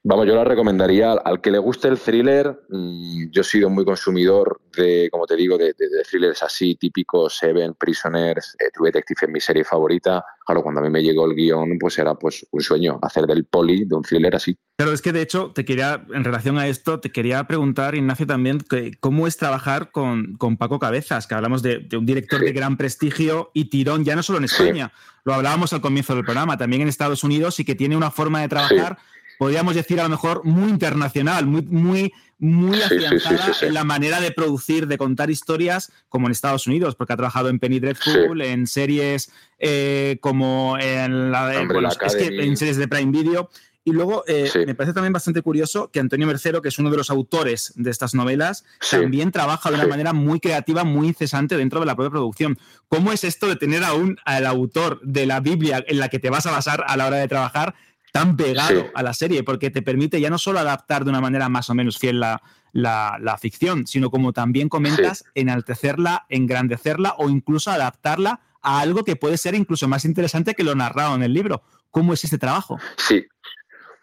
vamos, 0.03 0.27
yo 0.27 0.35
la 0.35 0.45
recomendaría 0.45 1.11
al, 1.11 1.41
que 1.41 1.51
le 1.51 1.57
guste 1.57 1.89
el 1.89 1.99
thriller, 1.99 2.63
mmm, 2.69 3.29
yo 3.31 3.41
he 3.41 3.43
sido 3.43 3.69
muy 3.69 3.83
consumidor 3.83 4.61
de, 4.77 5.09
como 5.11 5.25
te 5.25 5.35
digo, 5.35 5.57
de, 5.57 5.73
de, 5.77 5.89
de 5.89 6.03
thrillers 6.09 6.41
así 6.43 6.75
típicos, 6.75 7.37
Seven, 7.37 7.73
Prisoners, 7.73 8.55
eh, 8.59 8.69
True 8.73 8.87
Detective 8.87 9.19
es 9.23 9.29
mi 9.29 9.41
serie 9.41 9.65
favorita. 9.65 10.23
Claro, 10.45 10.63
cuando 10.63 10.79
a 10.79 10.83
mí 10.83 10.89
me 10.89 11.03
llegó 11.03 11.25
el 11.25 11.35
guion, 11.35 11.77
pues 11.79 11.99
era 11.99 12.15
pues 12.15 12.45
un 12.51 12.61
sueño 12.61 12.97
hacer 13.01 13.25
del 13.27 13.45
poli 13.45 13.85
de 13.85 13.95
un 13.95 14.03
thriller 14.03 14.35
así. 14.35 14.57
Pero 14.81 14.93
es 14.93 15.03
que 15.03 15.11
de 15.11 15.21
hecho, 15.21 15.51
te 15.53 15.63
quería, 15.63 16.03
en 16.11 16.23
relación 16.23 16.57
a 16.57 16.67
esto, 16.67 16.99
te 16.99 17.11
quería 17.11 17.43
preguntar, 17.43 17.93
Ignacio, 17.93 18.25
también, 18.25 18.57
que, 18.57 18.97
cómo 18.99 19.27
es 19.27 19.37
trabajar 19.37 19.91
con, 19.91 20.37
con, 20.37 20.57
Paco 20.57 20.79
Cabezas, 20.79 21.27
que 21.27 21.35
hablamos 21.35 21.61
de, 21.61 21.77
de 21.77 21.97
un 21.97 22.05
director 22.07 22.39
sí. 22.39 22.45
de 22.45 22.51
gran 22.51 22.77
prestigio 22.77 23.51
y 23.53 23.65
tirón, 23.65 24.03
ya 24.03 24.15
no 24.15 24.23
solo 24.23 24.39
en 24.39 24.45
España, 24.45 24.91
sí. 24.91 25.19
lo 25.23 25.35
hablábamos 25.35 25.71
al 25.73 25.81
comienzo 25.81 26.15
del 26.15 26.25
programa, 26.25 26.57
también 26.57 26.81
en 26.81 26.87
Estados 26.87 27.23
Unidos 27.23 27.59
y 27.59 27.63
que 27.63 27.75
tiene 27.75 27.95
una 27.95 28.09
forma 28.09 28.41
de 28.41 28.47
trabajar, 28.47 28.97
sí. 28.99 29.35
podríamos 29.37 29.75
decir 29.75 29.99
a 29.99 30.03
lo 30.03 30.09
mejor, 30.09 30.43
muy 30.45 30.71
internacional, 30.71 31.45
muy, 31.45 31.61
muy, 31.61 32.11
muy 32.39 32.81
afianzada 32.81 33.53
en 33.61 33.75
la 33.75 33.83
manera 33.83 34.19
de 34.19 34.31
producir, 34.31 34.87
de 34.87 34.97
contar 34.97 35.29
historias, 35.29 35.91
como 36.09 36.25
en 36.25 36.31
Estados 36.31 36.65
Unidos, 36.65 36.95
porque 36.95 37.13
ha 37.13 37.17
trabajado 37.17 37.49
en 37.49 37.59
Penny 37.59 37.79
Dreadful, 37.79 38.41
en 38.41 38.65
series 38.65 39.31
eh, 39.59 40.17
como 40.21 40.75
en 40.79 41.31
la 41.31 41.47
de, 41.49 41.67
bueno, 41.67 41.89
es 41.89 42.15
que 42.15 42.25
en 42.25 42.57
series 42.57 42.77
de 42.77 42.87
Prime 42.87 43.11
Video. 43.11 43.47
Y 43.83 43.93
luego 43.93 44.23
eh, 44.27 44.49
sí. 44.51 44.59
me 44.65 44.75
parece 44.75 44.93
también 44.93 45.13
bastante 45.13 45.41
curioso 45.41 45.89
que 45.89 45.99
Antonio 45.99 46.27
Mercero, 46.27 46.61
que 46.61 46.69
es 46.69 46.77
uno 46.77 46.91
de 46.91 46.97
los 46.97 47.09
autores 47.09 47.73
de 47.75 47.89
estas 47.89 48.13
novelas, 48.13 48.63
sí. 48.79 48.97
también 48.97 49.31
trabaja 49.31 49.69
de 49.69 49.75
una 49.75 49.85
sí. 49.85 49.89
manera 49.89 50.13
muy 50.13 50.39
creativa, 50.39 50.83
muy 50.83 51.07
incesante 51.07 51.57
dentro 51.57 51.79
de 51.79 51.87
la 51.87 51.95
propia 51.95 52.11
producción. 52.11 52.59
¿Cómo 52.87 53.11
es 53.11 53.23
esto 53.23 53.47
de 53.47 53.55
tener 53.55 53.83
aún 53.83 54.17
al 54.23 54.45
autor 54.45 55.01
de 55.01 55.25
la 55.25 55.39
Biblia 55.39 55.83
en 55.87 55.97
la 55.97 56.09
que 56.09 56.19
te 56.19 56.29
vas 56.29 56.45
a 56.45 56.51
basar 56.51 56.83
a 56.87 56.95
la 56.95 57.07
hora 57.07 57.17
de 57.17 57.27
trabajar 57.27 57.73
tan 58.11 58.37
pegado 58.37 58.85
a 58.93 59.01
la 59.01 59.13
serie? 59.13 59.43
Porque 59.43 59.71
te 59.71 59.81
permite 59.81 60.21
ya 60.21 60.29
no 60.29 60.37
solo 60.37 60.59
adaptar 60.59 61.03
de 61.03 61.09
una 61.09 61.21
manera 61.21 61.49
más 61.49 61.69
o 61.71 61.73
menos 61.73 61.97
fiel 61.97 62.19
la, 62.19 62.43
la, 62.73 63.17
la 63.19 63.37
ficción, 63.39 63.87
sino 63.87 64.11
como 64.11 64.31
también 64.31 64.69
comentas, 64.69 65.25
enaltecerla, 65.33 66.25
engrandecerla 66.29 67.15
o 67.17 67.29
incluso 67.29 67.71
adaptarla 67.71 68.41
a 68.61 68.79
algo 68.79 69.03
que 69.03 69.15
puede 69.15 69.37
ser 69.37 69.55
incluso 69.55 69.87
más 69.87 70.05
interesante 70.05 70.53
que 70.53 70.63
lo 70.63 70.75
narrado 70.75 71.15
en 71.15 71.23
el 71.23 71.33
libro. 71.33 71.63
¿Cómo 71.89 72.13
es 72.13 72.23
este 72.23 72.37
trabajo? 72.37 72.79
Sí, 72.95 73.25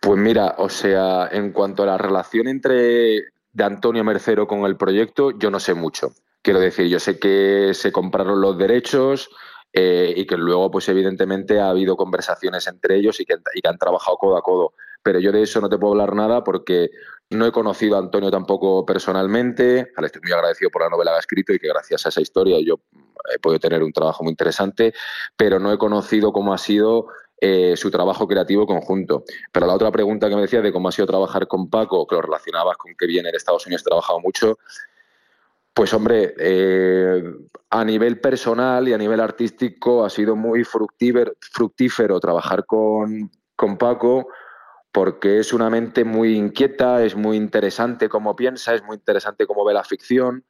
pues 0.01 0.19
mira, 0.19 0.55
o 0.59 0.69
sea, 0.69 1.29
en 1.33 1.53
cuanto 1.53 1.83
a 1.83 1.87
la 1.87 1.99
relación 1.99 2.49
entre 2.49 3.25
de 3.53 3.65
Antonio 3.65 4.05
Mercero 4.05 4.47
con 4.47 4.61
el 4.61 4.77
proyecto, 4.77 5.33
yo 5.33 5.51
no 5.51 5.59
sé 5.59 5.75
mucho. 5.75 6.13
Quiero 6.43 6.61
decir, 6.61 6.87
yo 6.87 7.01
sé 7.01 7.19
que 7.19 7.73
se 7.75 7.91
compraron 7.91 8.41
los 8.41 8.57
derechos 8.57 9.29
eh, 9.73 10.15
y 10.17 10.27
que 10.27 10.37
luego, 10.37 10.71
pues 10.71 10.89
evidentemente, 10.89 11.61
ha 11.61 11.71
habido 11.71 11.97
conversaciones 11.97 12.67
entre 12.69 12.97
ellos 12.97 13.21
y 13.21 13.25
que, 13.25 13.35
han 13.65 13.79
trabajado 13.79 14.17
codo 14.17 14.37
a 14.37 14.43
codo. 14.43 14.75
Pero 15.03 15.19
yo 15.19 15.33
de 15.33 15.43
eso 15.43 15.61
no 15.61 15.69
te 15.69 15.79
puedo 15.79 15.93
hablar 15.93 16.15
nada 16.15 16.45
porque 16.45 16.91
no 17.31 17.47
he 17.47 17.53
conocido 17.53 17.97
a 17.97 17.99
Antonio 17.99 18.31
tampoco 18.31 18.87
personalmente. 18.87 19.93
Estoy 20.03 20.23
muy 20.23 20.33
agradecido 20.33 20.71
por 20.71 20.83
la 20.83 20.89
novela 20.89 21.13
que 21.13 21.17
ha 21.17 21.21
escrito 21.21 21.53
y 21.53 21.59
que 21.59 21.69
gracias 21.69 22.07
a 22.07 22.09
esa 22.09 22.21
historia 22.21 22.59
yo 22.65 22.81
he 23.35 23.39
podido 23.39 23.61
tener 23.61 23.83
un 23.83 23.93
trabajo 23.93 24.23
muy 24.23 24.31
interesante, 24.31 24.95
pero 25.37 25.59
no 25.59 25.73
he 25.73 25.79
conocido 25.79 26.33
cómo 26.33 26.55
ha 26.55 26.59
sido 26.59 27.09
eh, 27.41 27.77
su 27.77 27.91
trabajo 27.91 28.27
creativo 28.27 28.67
conjunto. 28.67 29.25
Pero 29.53 29.67
la 29.67 29.75
otra 29.75 29.91
pregunta 29.91 30.29
que 30.29 30.35
me 30.35 30.43
decía 30.43 30.61
de 30.61 30.73
cómo 30.73 30.89
ha 30.89 30.93
sido 30.93 31.07
trabajar 31.07 31.47
con 31.47 31.71
Paco, 31.71 32.07
que 32.07 32.17
lo 32.17 32.23
relacionabas 32.23 32.77
con 32.77 32.95
que 32.95 33.07
viene 33.07 33.29
en 33.29 33.35
Estados 33.35 33.67
Unidos, 33.67 33.83
he 33.83 33.89
trabajado 33.89 34.21
mucho, 34.21 34.59
pues 35.73 35.95
hombre, 35.95 36.35
eh, 36.39 37.23
a 37.71 37.85
nivel 37.85 38.21
personal 38.21 38.89
y 38.89 38.93
a 38.93 38.99
nivel 38.99 39.21
artístico 39.21 40.05
ha 40.05 40.11
sido 40.11 40.35
muy 40.35 40.65
fructífero, 40.65 41.35
fructífero 41.41 42.19
trabajar 42.19 42.67
con, 42.67 43.31
con 43.55 43.79
Paco 43.79 44.29
porque 44.91 45.39
es 45.39 45.53
una 45.53 45.71
mente 45.71 46.05
muy 46.05 46.35
inquieta, 46.37 47.05
es 47.05 47.15
muy 47.15 47.37
interesante 47.37 48.09
cómo 48.09 48.35
piensa, 48.35 48.75
es 48.75 48.83
muy 48.83 48.97
interesante 48.97 49.47
cómo 49.47 49.65
ve 49.65 49.75
la 49.75 49.85
ficción 49.85 50.45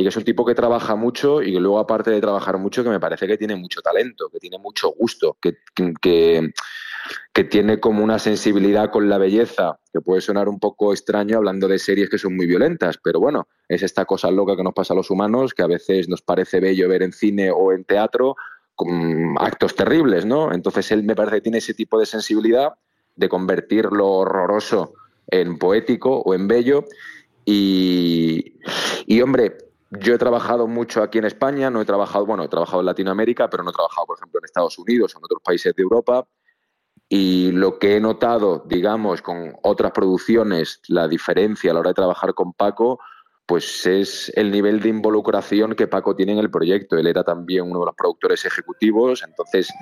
y 0.00 0.02
que 0.02 0.08
es 0.08 0.16
un 0.16 0.24
tipo 0.24 0.46
que 0.46 0.54
trabaja 0.54 0.96
mucho 0.96 1.42
y 1.42 1.52
que 1.52 1.60
luego 1.60 1.78
aparte 1.78 2.10
de 2.10 2.22
trabajar 2.22 2.56
mucho 2.56 2.82
que 2.82 2.88
me 2.88 2.98
parece 2.98 3.26
que 3.26 3.36
tiene 3.36 3.54
mucho 3.54 3.82
talento, 3.82 4.30
que 4.30 4.38
tiene 4.38 4.56
mucho 4.56 4.88
gusto, 4.92 5.36
que, 5.38 5.58
que, 6.00 7.44
tiene 7.50 7.80
como 7.80 8.02
una 8.02 8.18
sensibilidad 8.18 8.90
con 8.90 9.10
la 9.10 9.18
belleza, 9.18 9.78
que 9.92 10.00
puede 10.00 10.22
sonar 10.22 10.48
un 10.48 10.58
poco 10.58 10.94
extraño 10.94 11.36
hablando 11.36 11.68
de 11.68 11.78
series 11.78 12.08
que 12.08 12.16
son 12.16 12.34
muy 12.34 12.46
violentas, 12.46 12.96
pero 12.96 13.20
bueno, 13.20 13.46
es 13.68 13.82
esta 13.82 14.06
cosa 14.06 14.30
loca 14.30 14.56
que 14.56 14.62
nos 14.62 14.72
pasa 14.72 14.94
a 14.94 14.96
los 14.96 15.10
humanos, 15.10 15.52
que 15.52 15.62
a 15.62 15.66
veces 15.66 16.08
nos 16.08 16.22
parece 16.22 16.60
bello 16.60 16.88
ver 16.88 17.02
en 17.02 17.12
cine 17.12 17.50
o 17.50 17.70
en 17.70 17.84
teatro 17.84 18.36
actos 19.38 19.74
terribles, 19.74 20.24
¿no? 20.24 20.50
Entonces 20.54 20.90
él 20.92 21.02
me 21.02 21.14
parece 21.14 21.36
que 21.36 21.42
tiene 21.42 21.58
ese 21.58 21.74
tipo 21.74 22.00
de 22.00 22.06
sensibilidad 22.06 22.72
de 23.16 23.28
convertir 23.28 23.84
lo 23.92 24.08
horroroso 24.08 24.94
en 25.26 25.58
poético 25.58 26.20
o 26.20 26.32
en 26.32 26.48
bello 26.48 26.86
y, 27.44 28.54
y 29.06 29.20
hombre, 29.20 29.69
yo 29.90 30.14
he 30.14 30.18
trabajado 30.18 30.68
mucho 30.68 31.02
aquí 31.02 31.18
en 31.18 31.24
España, 31.24 31.68
no 31.68 31.80
he 31.80 31.84
trabajado, 31.84 32.24
bueno, 32.24 32.44
he 32.44 32.48
trabajado 32.48 32.80
en 32.80 32.86
Latinoamérica, 32.86 33.50
pero 33.50 33.64
no 33.64 33.70
he 33.70 33.72
trabajado, 33.72 34.06
por 34.06 34.18
ejemplo, 34.18 34.38
en 34.38 34.44
Estados 34.44 34.78
Unidos 34.78 35.14
o 35.14 35.18
en 35.18 35.24
otros 35.24 35.42
países 35.42 35.74
de 35.74 35.82
Europa. 35.82 36.26
Y 37.08 37.50
lo 37.50 37.80
que 37.80 37.96
he 37.96 38.00
notado, 38.00 38.64
digamos, 38.66 39.20
con 39.20 39.54
otras 39.62 39.90
producciones, 39.90 40.80
la 40.86 41.08
diferencia 41.08 41.72
a 41.72 41.74
la 41.74 41.80
hora 41.80 41.90
de 41.90 41.94
trabajar 41.94 42.34
con 42.34 42.52
Paco, 42.52 43.00
pues 43.46 43.84
es 43.84 44.32
el 44.36 44.52
nivel 44.52 44.80
de 44.80 44.90
involucración 44.90 45.74
que 45.74 45.88
Paco 45.88 46.14
tiene 46.14 46.32
en 46.34 46.38
el 46.38 46.52
proyecto. 46.52 46.96
Él 46.96 47.08
era 47.08 47.24
también 47.24 47.64
uno 47.64 47.80
de 47.80 47.86
los 47.86 47.96
productores 47.96 48.44
ejecutivos, 48.44 49.24
entonces 49.26 49.72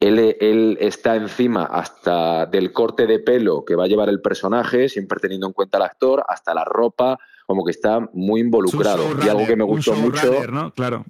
él, 0.00 0.36
él, 0.40 0.76
está 0.80 1.14
encima 1.14 1.66
hasta 1.66 2.46
del 2.46 2.72
corte 2.72 3.06
de 3.06 3.20
pelo 3.20 3.64
que 3.64 3.76
va 3.76 3.84
a 3.84 3.86
llevar 3.86 4.08
el 4.08 4.20
personaje, 4.20 4.88
siempre 4.88 5.20
teniendo 5.20 5.46
en 5.46 5.52
cuenta 5.52 5.78
al 5.78 5.84
actor, 5.84 6.24
hasta 6.26 6.52
la 6.52 6.64
ropa, 6.64 7.16
como 7.46 7.64
que 7.64 7.70
está 7.70 8.00
muy 8.12 8.40
involucrado. 8.40 9.04
y 9.24 9.28
algo 9.28 9.46
que 9.46 9.56
me 9.56 9.64
gustó 9.64 9.94
mucho. 9.94 10.26
Runner, 10.26 10.52
¿no? 10.52 10.72
Claro. 10.72 11.04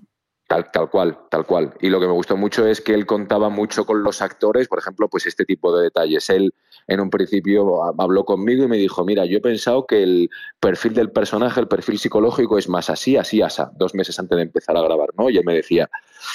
Tal, 0.46 0.70
tal 0.70 0.88
cual, 0.88 1.18
tal 1.28 1.44
cual. 1.44 1.74
Y 1.80 1.88
lo 1.88 1.98
que 1.98 2.06
me 2.06 2.12
gustó 2.12 2.36
mucho 2.36 2.66
es 2.68 2.80
que 2.80 2.94
él 2.94 3.04
contaba 3.04 3.48
mucho 3.48 3.84
con 3.84 4.04
los 4.04 4.22
actores, 4.22 4.68
por 4.68 4.78
ejemplo, 4.78 5.08
pues 5.08 5.26
este 5.26 5.44
tipo 5.44 5.76
de 5.76 5.82
detalles. 5.82 6.30
Él 6.30 6.54
en 6.86 7.00
un 7.00 7.10
principio 7.10 7.82
habló 8.00 8.24
conmigo 8.24 8.62
y 8.62 8.68
me 8.68 8.76
dijo, 8.76 9.04
mira, 9.04 9.24
yo 9.26 9.38
he 9.38 9.40
pensado 9.40 9.86
que 9.86 10.04
el 10.04 10.30
perfil 10.60 10.94
del 10.94 11.10
personaje, 11.10 11.58
el 11.58 11.66
perfil 11.66 11.98
psicológico 11.98 12.58
es 12.58 12.68
más 12.68 12.90
así, 12.90 13.16
así, 13.16 13.42
asa, 13.42 13.72
dos 13.74 13.96
meses 13.96 14.16
antes 14.20 14.36
de 14.36 14.42
empezar 14.42 14.76
a 14.76 14.82
grabar, 14.82 15.08
¿no? 15.18 15.30
Y 15.30 15.36
él 15.36 15.44
me 15.44 15.54
decía, 15.54 15.90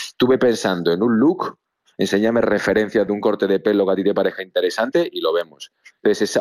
estuve 0.09 0.37
pensando 0.37 0.91
en 0.91 1.03
un 1.03 1.17
look 1.17 1.57
enséñame 2.01 2.41
referencias 2.41 3.05
de 3.05 3.13
un 3.13 3.21
corte 3.21 3.47
de 3.47 3.59
pelo 3.59 3.85
que 3.85 3.91
a 3.91 3.95
ti 3.95 4.03
te 4.03 4.13
parezca 4.13 4.43
interesante 4.43 5.07
y 5.11 5.21
lo 5.21 5.33
vemos. 5.33 5.71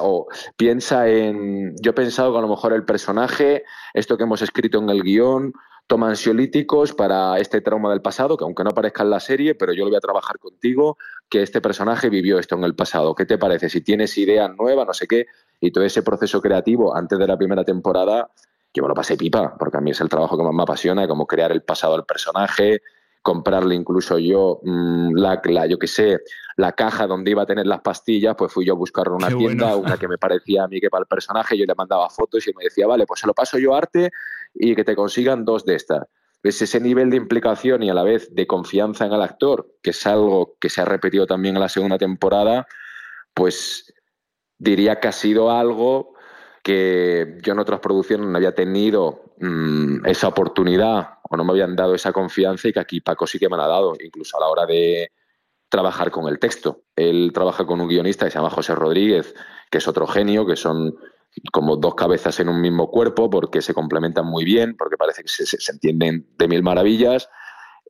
O 0.00 0.26
piensa 0.56 1.08
en. 1.08 1.74
Yo 1.82 1.90
he 1.90 1.94
pensado 1.94 2.32
que 2.32 2.38
a 2.38 2.42
lo 2.42 2.48
mejor 2.48 2.72
el 2.72 2.84
personaje, 2.84 3.64
esto 3.92 4.16
que 4.16 4.24
hemos 4.24 4.40
escrito 4.42 4.78
en 4.78 4.88
el 4.88 5.02
guion, 5.02 5.52
toma 5.86 6.08
ansiolíticos 6.08 6.94
para 6.94 7.36
este 7.38 7.60
trauma 7.60 7.90
del 7.90 8.00
pasado, 8.00 8.36
que 8.36 8.44
aunque 8.44 8.62
no 8.62 8.70
aparezca 8.70 9.02
en 9.02 9.10
la 9.10 9.20
serie, 9.20 9.56
pero 9.56 9.72
yo 9.72 9.84
lo 9.84 9.90
voy 9.90 9.96
a 9.96 10.00
trabajar 10.00 10.38
contigo, 10.38 10.96
que 11.28 11.42
este 11.42 11.60
personaje 11.60 12.08
vivió 12.08 12.38
esto 12.38 12.54
en 12.54 12.64
el 12.64 12.76
pasado. 12.76 13.14
¿Qué 13.14 13.26
te 13.26 13.38
parece? 13.38 13.68
Si 13.68 13.80
tienes 13.80 14.16
ideas 14.16 14.48
nuevas, 14.56 14.86
no 14.86 14.94
sé 14.94 15.06
qué, 15.06 15.26
y 15.60 15.72
todo 15.72 15.84
ese 15.84 16.02
proceso 16.02 16.40
creativo 16.40 16.96
antes 16.96 17.18
de 17.18 17.26
la 17.26 17.36
primera 17.36 17.64
temporada, 17.64 18.30
yo 18.72 18.84
me 18.84 18.88
lo 18.88 18.94
pasé 18.94 19.16
pipa, 19.16 19.56
porque 19.58 19.78
a 19.78 19.80
mí 19.80 19.90
es 19.90 20.00
el 20.00 20.08
trabajo 20.08 20.38
que 20.38 20.44
más 20.44 20.54
me 20.54 20.62
apasiona, 20.62 21.08
como 21.08 21.26
crear 21.26 21.50
el 21.50 21.62
pasado 21.62 21.94
del 21.94 22.04
personaje, 22.04 22.82
comprarle 23.22 23.74
incluso 23.74 24.18
yo 24.18 24.60
mmm, 24.62 25.14
la, 25.14 25.40
la, 25.44 25.66
yo 25.66 25.78
que 25.78 25.86
sé, 25.86 26.20
la 26.56 26.72
caja 26.72 27.06
donde 27.06 27.30
iba 27.30 27.42
a 27.42 27.46
tener 27.46 27.66
las 27.66 27.80
pastillas, 27.80 28.34
pues 28.36 28.52
fui 28.52 28.66
yo 28.66 28.74
a 28.74 28.76
buscarle 28.76 29.14
una 29.14 29.28
Qué 29.28 29.36
tienda, 29.36 29.74
bueno. 29.74 29.82
una 29.82 29.96
que 29.98 30.08
me 30.08 30.18
parecía 30.18 30.64
a 30.64 30.68
mí 30.68 30.80
que 30.80 30.90
para 30.90 31.02
el 31.02 31.06
personaje, 31.06 31.56
yo 31.56 31.66
le 31.66 31.74
mandaba 31.74 32.08
fotos 32.10 32.46
y 32.46 32.52
me 32.56 32.64
decía, 32.64 32.86
vale, 32.86 33.06
pues 33.06 33.20
se 33.20 33.26
lo 33.26 33.34
paso 33.34 33.58
yo 33.58 33.74
a 33.74 33.78
arte 33.78 34.10
y 34.54 34.74
que 34.74 34.84
te 34.84 34.96
consigan 34.96 35.44
dos 35.44 35.64
de 35.64 35.74
estas. 35.76 36.06
Es 36.42 36.62
ese 36.62 36.80
nivel 36.80 37.10
de 37.10 37.16
implicación 37.16 37.82
y 37.82 37.90
a 37.90 37.94
la 37.94 38.02
vez 38.02 38.34
de 38.34 38.46
confianza 38.46 39.04
en 39.04 39.12
el 39.12 39.20
actor, 39.20 39.68
que 39.82 39.90
es 39.90 40.06
algo 40.06 40.56
que 40.58 40.70
se 40.70 40.80
ha 40.80 40.86
repetido 40.86 41.26
también 41.26 41.56
en 41.56 41.60
la 41.60 41.68
segunda 41.68 41.98
temporada, 41.98 42.66
pues 43.34 43.92
diría 44.58 45.00
que 45.00 45.08
ha 45.08 45.12
sido 45.12 45.50
algo 45.50 46.14
que 46.62 47.38
yo 47.42 47.52
en 47.52 47.58
otras 47.58 47.80
producciones 47.80 48.26
no 48.26 48.36
había 48.36 48.54
tenido 48.54 49.34
mm, 49.38 50.06
esa 50.06 50.28
oportunidad 50.28 51.19
o 51.30 51.36
no 51.36 51.44
me 51.44 51.52
habían 51.52 51.76
dado 51.76 51.94
esa 51.94 52.12
confianza 52.12 52.68
y 52.68 52.72
que 52.72 52.80
aquí 52.80 53.00
Paco 53.00 53.26
sí 53.26 53.38
que 53.38 53.48
me 53.48 53.56
la 53.56 53.64
ha 53.64 53.68
dado, 53.68 53.94
incluso 54.04 54.36
a 54.36 54.40
la 54.40 54.48
hora 54.48 54.66
de 54.66 55.12
trabajar 55.68 56.10
con 56.10 56.28
el 56.28 56.40
texto. 56.40 56.82
Él 56.96 57.30
trabaja 57.32 57.64
con 57.64 57.80
un 57.80 57.88
guionista 57.88 58.24
que 58.24 58.32
se 58.32 58.38
llama 58.38 58.50
José 58.50 58.74
Rodríguez, 58.74 59.34
que 59.70 59.78
es 59.78 59.86
otro 59.86 60.08
genio, 60.08 60.44
que 60.44 60.56
son 60.56 60.96
como 61.52 61.76
dos 61.76 61.94
cabezas 61.94 62.40
en 62.40 62.48
un 62.48 62.60
mismo 62.60 62.90
cuerpo 62.90 63.30
porque 63.30 63.62
se 63.62 63.72
complementan 63.72 64.26
muy 64.26 64.44
bien, 64.44 64.76
porque 64.76 64.96
parece 64.96 65.22
que 65.22 65.28
se, 65.28 65.72
entienden 65.72 66.26
de 66.36 66.48
mil 66.48 66.64
maravillas. 66.64 67.28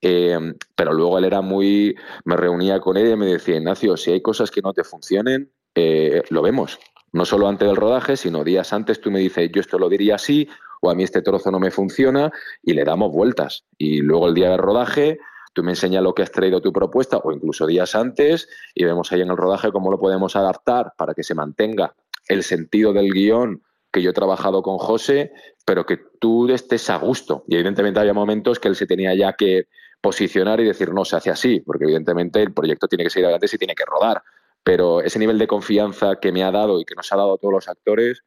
Eh, 0.02 0.38
pero 0.76 0.92
luego 0.92 1.18
él 1.18 1.24
era 1.24 1.40
muy. 1.40 1.96
Me 2.26 2.36
reunía 2.36 2.78
con 2.80 2.98
él 2.98 3.10
y 3.10 3.16
me 3.16 3.26
decía, 3.26 3.56
Ignacio, 3.56 3.96
si 3.96 4.12
hay 4.12 4.20
cosas 4.20 4.50
que 4.50 4.60
no 4.60 4.74
te 4.74 4.84
funcionen, 4.84 5.50
eh, 5.74 6.22
lo 6.28 6.42
vemos. 6.42 6.78
No 7.12 7.24
solo 7.24 7.48
antes 7.48 7.66
del 7.66 7.76
rodaje, 7.76 8.18
sino 8.18 8.44
días 8.44 8.74
antes 8.74 9.00
tú 9.00 9.10
me 9.10 9.20
dices, 9.20 9.50
yo 9.52 9.62
esto 9.62 9.78
lo 9.78 9.88
diría 9.88 10.16
así, 10.16 10.48
o 10.80 10.90
a 10.90 10.94
mí 10.94 11.02
este 11.02 11.22
trozo 11.22 11.50
no 11.50 11.60
me 11.60 11.70
funciona, 11.70 12.32
y 12.62 12.74
le 12.74 12.84
damos 12.84 13.12
vueltas. 13.12 13.64
Y 13.78 14.00
luego 14.00 14.28
el 14.28 14.34
día 14.34 14.50
del 14.50 14.58
rodaje, 14.58 15.18
tú 15.52 15.62
me 15.62 15.72
enseñas 15.72 16.02
lo 16.02 16.14
que 16.14 16.22
has 16.22 16.32
traído 16.32 16.60
tu 16.60 16.72
propuesta, 16.72 17.18
o 17.18 17.32
incluso 17.32 17.66
días 17.66 17.94
antes, 17.94 18.48
y 18.74 18.84
vemos 18.84 19.12
ahí 19.12 19.20
en 19.20 19.30
el 19.30 19.36
rodaje 19.36 19.72
cómo 19.72 19.90
lo 19.90 19.98
podemos 19.98 20.36
adaptar 20.36 20.94
para 20.96 21.14
que 21.14 21.22
se 21.22 21.34
mantenga 21.34 21.94
el 22.28 22.42
sentido 22.42 22.92
del 22.92 23.12
guion 23.12 23.62
que 23.92 24.02
yo 24.02 24.10
he 24.10 24.14
trabajado 24.14 24.62
con 24.62 24.78
José, 24.78 25.32
pero 25.64 25.84
que 25.84 25.98
tú 26.20 26.48
estés 26.48 26.88
a 26.90 26.96
gusto. 26.98 27.44
Y 27.48 27.54
evidentemente 27.54 28.00
había 28.00 28.14
momentos 28.14 28.58
que 28.58 28.68
él 28.68 28.76
se 28.76 28.86
tenía 28.86 29.14
ya 29.14 29.32
que 29.32 29.66
posicionar 30.00 30.60
y 30.60 30.64
decir, 30.64 30.92
no, 30.92 31.04
se 31.04 31.16
hace 31.16 31.30
así, 31.30 31.60
porque 31.60 31.84
evidentemente 31.84 32.40
el 32.40 32.52
proyecto 32.52 32.88
tiene 32.88 33.04
que 33.04 33.10
seguir 33.10 33.26
adelante 33.26 33.48
y 33.52 33.58
tiene 33.58 33.74
que 33.74 33.84
rodar. 33.84 34.22
Pero 34.62 35.00
ese 35.00 35.18
nivel 35.18 35.38
de 35.38 35.46
confianza 35.46 36.20
que 36.20 36.32
me 36.32 36.44
ha 36.44 36.50
dado 36.50 36.80
y 36.80 36.84
que 36.84 36.94
nos 36.94 37.10
ha 37.12 37.16
dado 37.16 37.34
a 37.34 37.38
todos 37.38 37.52
los 37.52 37.68
actores, 37.68 38.22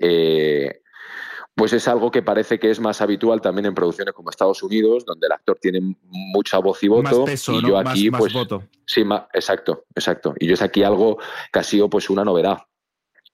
eh, 0.00 0.80
pues 1.56 1.72
es 1.72 1.88
algo 1.88 2.10
que 2.10 2.22
parece 2.22 2.58
que 2.58 2.70
es 2.70 2.78
más 2.80 3.00
habitual 3.00 3.40
también 3.40 3.64
en 3.64 3.74
producciones 3.74 4.12
como 4.12 4.28
Estados 4.28 4.62
Unidos, 4.62 5.06
donde 5.06 5.26
el 5.26 5.32
actor 5.32 5.58
tiene 5.58 5.80
mucha 6.02 6.58
voz 6.58 6.82
y 6.82 6.88
voto. 6.88 7.24
y 7.26 7.66
yo 7.66 7.78
aquí, 7.78 8.10
pues. 8.10 8.34
Sí, 8.84 9.02
exacto, 9.32 9.86
exacto. 9.94 10.34
Y 10.38 10.48
yo 10.48 10.54
es 10.54 10.60
aquí 10.60 10.82
algo 10.82 11.18
que 11.50 11.58
ha 11.58 11.62
sido 11.62 11.88
pues 11.88 12.10
una 12.10 12.24
novedad. 12.24 12.58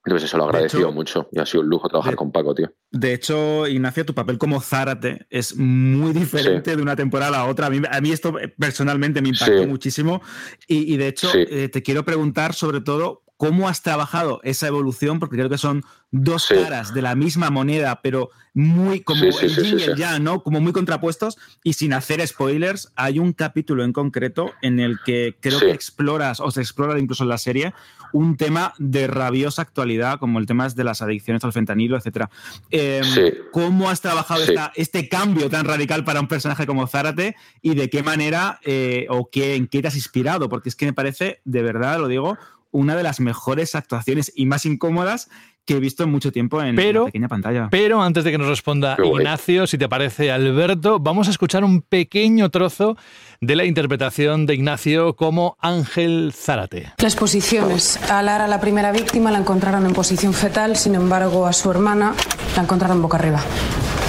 Entonces 0.04 0.28
eso 0.28 0.38
lo 0.38 0.44
agradeció 0.44 0.92
mucho 0.92 1.28
y 1.32 1.40
ha 1.40 1.46
sido 1.46 1.62
un 1.62 1.68
lujo 1.68 1.88
trabajar 1.88 2.14
con 2.14 2.30
Paco, 2.30 2.54
tío. 2.54 2.72
De 2.92 3.12
hecho, 3.12 3.66
Ignacio, 3.66 4.06
tu 4.06 4.14
papel 4.14 4.38
como 4.38 4.60
Zárate 4.60 5.26
es 5.28 5.56
muy 5.56 6.12
diferente 6.12 6.76
de 6.76 6.82
una 6.82 6.94
temporada 6.94 7.40
a 7.40 7.48
otra. 7.48 7.66
A 7.66 8.00
mí, 8.00 8.10
esto 8.10 8.34
personalmente 8.56 9.20
me 9.20 9.30
impactó 9.30 9.66
muchísimo 9.66 10.22
y, 10.68 10.96
de 10.96 11.08
hecho 11.08 11.28
eh, 11.34 11.68
te 11.68 11.82
quiero 11.82 12.04
preguntar 12.04 12.54
sobre 12.54 12.80
todo 12.80 13.22
cómo 13.42 13.68
has 13.68 13.82
trabajado 13.82 14.40
esa 14.44 14.68
evolución, 14.68 15.18
porque 15.18 15.34
creo 15.34 15.48
que 15.48 15.58
son 15.58 15.82
dos 16.12 16.46
caras 16.46 16.94
de 16.94 17.02
la 17.02 17.16
misma 17.16 17.50
moneda, 17.50 17.98
pero 18.00 18.30
muy 18.54 19.00
como 19.00 19.24
el 19.24 19.96
ya, 19.96 20.20
¿no? 20.20 20.44
Como 20.44 20.60
muy 20.60 20.72
contrapuestos. 20.72 21.38
Y 21.64 21.72
sin 21.72 21.92
hacer 21.92 22.24
spoilers, 22.24 22.92
hay 22.94 23.18
un 23.18 23.32
capítulo 23.32 23.82
en 23.82 23.92
concreto 23.92 24.52
en 24.62 24.78
el 24.78 25.00
que 25.04 25.34
creo 25.40 25.58
que 25.58 25.72
exploras, 25.72 26.38
o 26.38 26.52
se 26.52 26.60
explora 26.60 26.96
incluso 27.00 27.24
en 27.24 27.30
la 27.30 27.38
serie, 27.38 27.74
un 28.12 28.36
tema 28.36 28.74
de 28.78 29.08
rabiosa 29.08 29.62
actualidad, 29.62 30.20
como 30.20 30.38
el 30.38 30.46
tema 30.46 30.68
de 30.68 30.84
las 30.84 31.02
adicciones 31.02 31.42
al 31.42 31.52
fentanilo, 31.52 31.96
etc. 31.96 32.26
Em, 32.70 33.04
¿Cómo 33.50 33.90
has 33.90 34.00
trabajado 34.00 34.44
este 34.76 35.08
cambio 35.08 35.50
tan 35.50 35.64
radical 35.64 36.04
para 36.04 36.20
un 36.20 36.28
personaje 36.28 36.64
como 36.64 36.86
Zárate 36.86 37.34
y 37.60 37.74
de 37.74 37.90
qué 37.90 38.04
manera 38.04 38.60
eh, 38.62 39.06
o 39.08 39.28
qué, 39.30 39.56
en 39.56 39.66
qué 39.66 39.82
te 39.82 39.88
has 39.88 39.96
inspirado? 39.96 40.48
Porque 40.48 40.68
es 40.68 40.76
que 40.76 40.86
me 40.86 40.92
parece, 40.92 41.40
de 41.44 41.62
verdad, 41.62 41.98
lo 41.98 42.06
digo, 42.06 42.38
una 42.72 42.96
de 42.96 43.04
las 43.04 43.20
mejores 43.20 43.76
actuaciones 43.76 44.32
y 44.34 44.46
más 44.46 44.66
incómodas 44.66 45.28
que 45.64 45.74
he 45.74 45.80
visto 45.80 46.02
en 46.02 46.10
mucho 46.10 46.32
tiempo 46.32 46.60
en 46.60 46.74
la 46.74 47.04
pequeña 47.04 47.28
pantalla. 47.28 47.68
Pero 47.70 48.02
antes 48.02 48.24
de 48.24 48.32
que 48.32 48.38
nos 48.38 48.48
responda 48.48 48.96
Ignacio, 49.02 49.66
si 49.66 49.78
te 49.78 49.88
parece, 49.88 50.32
Alberto, 50.32 50.98
vamos 50.98 51.28
a 51.28 51.30
escuchar 51.30 51.62
un 51.62 51.82
pequeño 51.82 52.50
trozo 52.50 52.96
de 53.40 53.54
la 53.54 53.64
interpretación 53.64 54.46
de 54.46 54.54
Ignacio 54.54 55.14
como 55.14 55.56
Ángel 55.60 56.32
Zárate. 56.34 56.92
Las 56.98 57.14
posiciones. 57.14 57.98
A 58.10 58.22
Lara, 58.22 58.48
la 58.48 58.60
primera 58.60 58.90
víctima, 58.90 59.30
la 59.30 59.38
encontraron 59.38 59.86
en 59.86 59.92
posición 59.92 60.34
fetal, 60.34 60.76
sin 60.76 60.96
embargo, 60.96 61.46
a 61.46 61.52
su 61.52 61.70
hermana 61.70 62.14
la 62.56 62.62
encontraron 62.62 63.00
boca 63.00 63.18
arriba. 63.18 63.40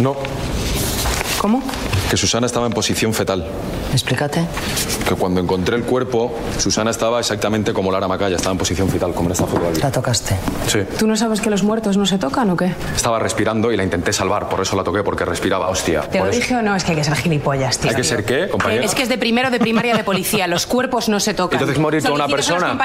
No. 0.02 0.15
¿Cómo? 1.38 1.61
Que 2.10 2.18
Susana 2.18 2.48
estaba 2.48 2.65
en 2.65 2.73
posición 2.73 3.14
fetal. 3.14 3.45
Explícate. 3.94 4.45
Que 5.07 5.15
cuando 5.15 5.40
encontré 5.40 5.76
el 5.76 5.84
cuerpo, 5.84 6.34
Susana 6.57 6.91
estaba 6.91 7.20
exactamente 7.20 7.74
como 7.74 7.91
Lara 7.91 8.07
Macaya, 8.07 8.36
estaba 8.36 8.53
en 8.53 8.57
posición 8.57 8.90
fetal, 8.90 9.14
como 9.14 9.30
en 9.30 9.34
esta 9.34 9.45
foto. 9.45 9.72
¿La 9.80 9.91
tocaste? 9.91 10.36
Sí. 10.68 10.80
¿Tú 10.98 11.07
no 11.07 11.15
sabes 11.15 11.41
que 11.41 11.49
los 11.49 11.64
muertos 11.64 11.95
no 11.95 12.06
se 12.06 12.18
tocan 12.18 12.49
o 12.49 12.57
qué? 12.57 12.74
Estaba 12.95 13.20
respirando 13.20 13.72
y 13.72 13.78
la 13.78 13.84
intenté 13.84 14.11
salvar, 14.11 14.49
por 14.49 14.61
eso 14.61 14.76
la 14.76 14.84
toqué, 14.84 15.03
porque 15.03 15.26
respiraba, 15.26 15.70
hostia. 15.70 16.02
¿Te 16.02 16.20
lo 16.20 16.30
dije 16.30 16.56
o 16.56 16.61
no? 16.61 16.76
Es 16.76 16.84
que 16.84 16.91
hay 16.91 16.98
que 16.98 17.03
ser 17.03 17.15
gilipollas, 17.15 17.78
tío. 17.78 17.91
¿Hay 17.91 17.95
que 17.95 18.03
ser 18.03 18.26
qué, 18.26 18.49
compañero? 18.49 18.84
Es 18.84 18.95
que 18.95 19.03
es 19.03 19.10
de 19.10 19.18
primero 19.18 19.52
de 19.52 19.60
primaria 19.60 19.95
de 19.95 20.03
policía, 20.03 20.48
los 20.48 20.65
cuerpos 20.65 21.07
no 21.07 21.20
se 21.20 21.34
tocan. 21.34 21.60
Entonces 21.60 21.80
morir 21.80 22.02
toda 22.02 22.15
una 22.15 22.28
persona. 22.28 22.78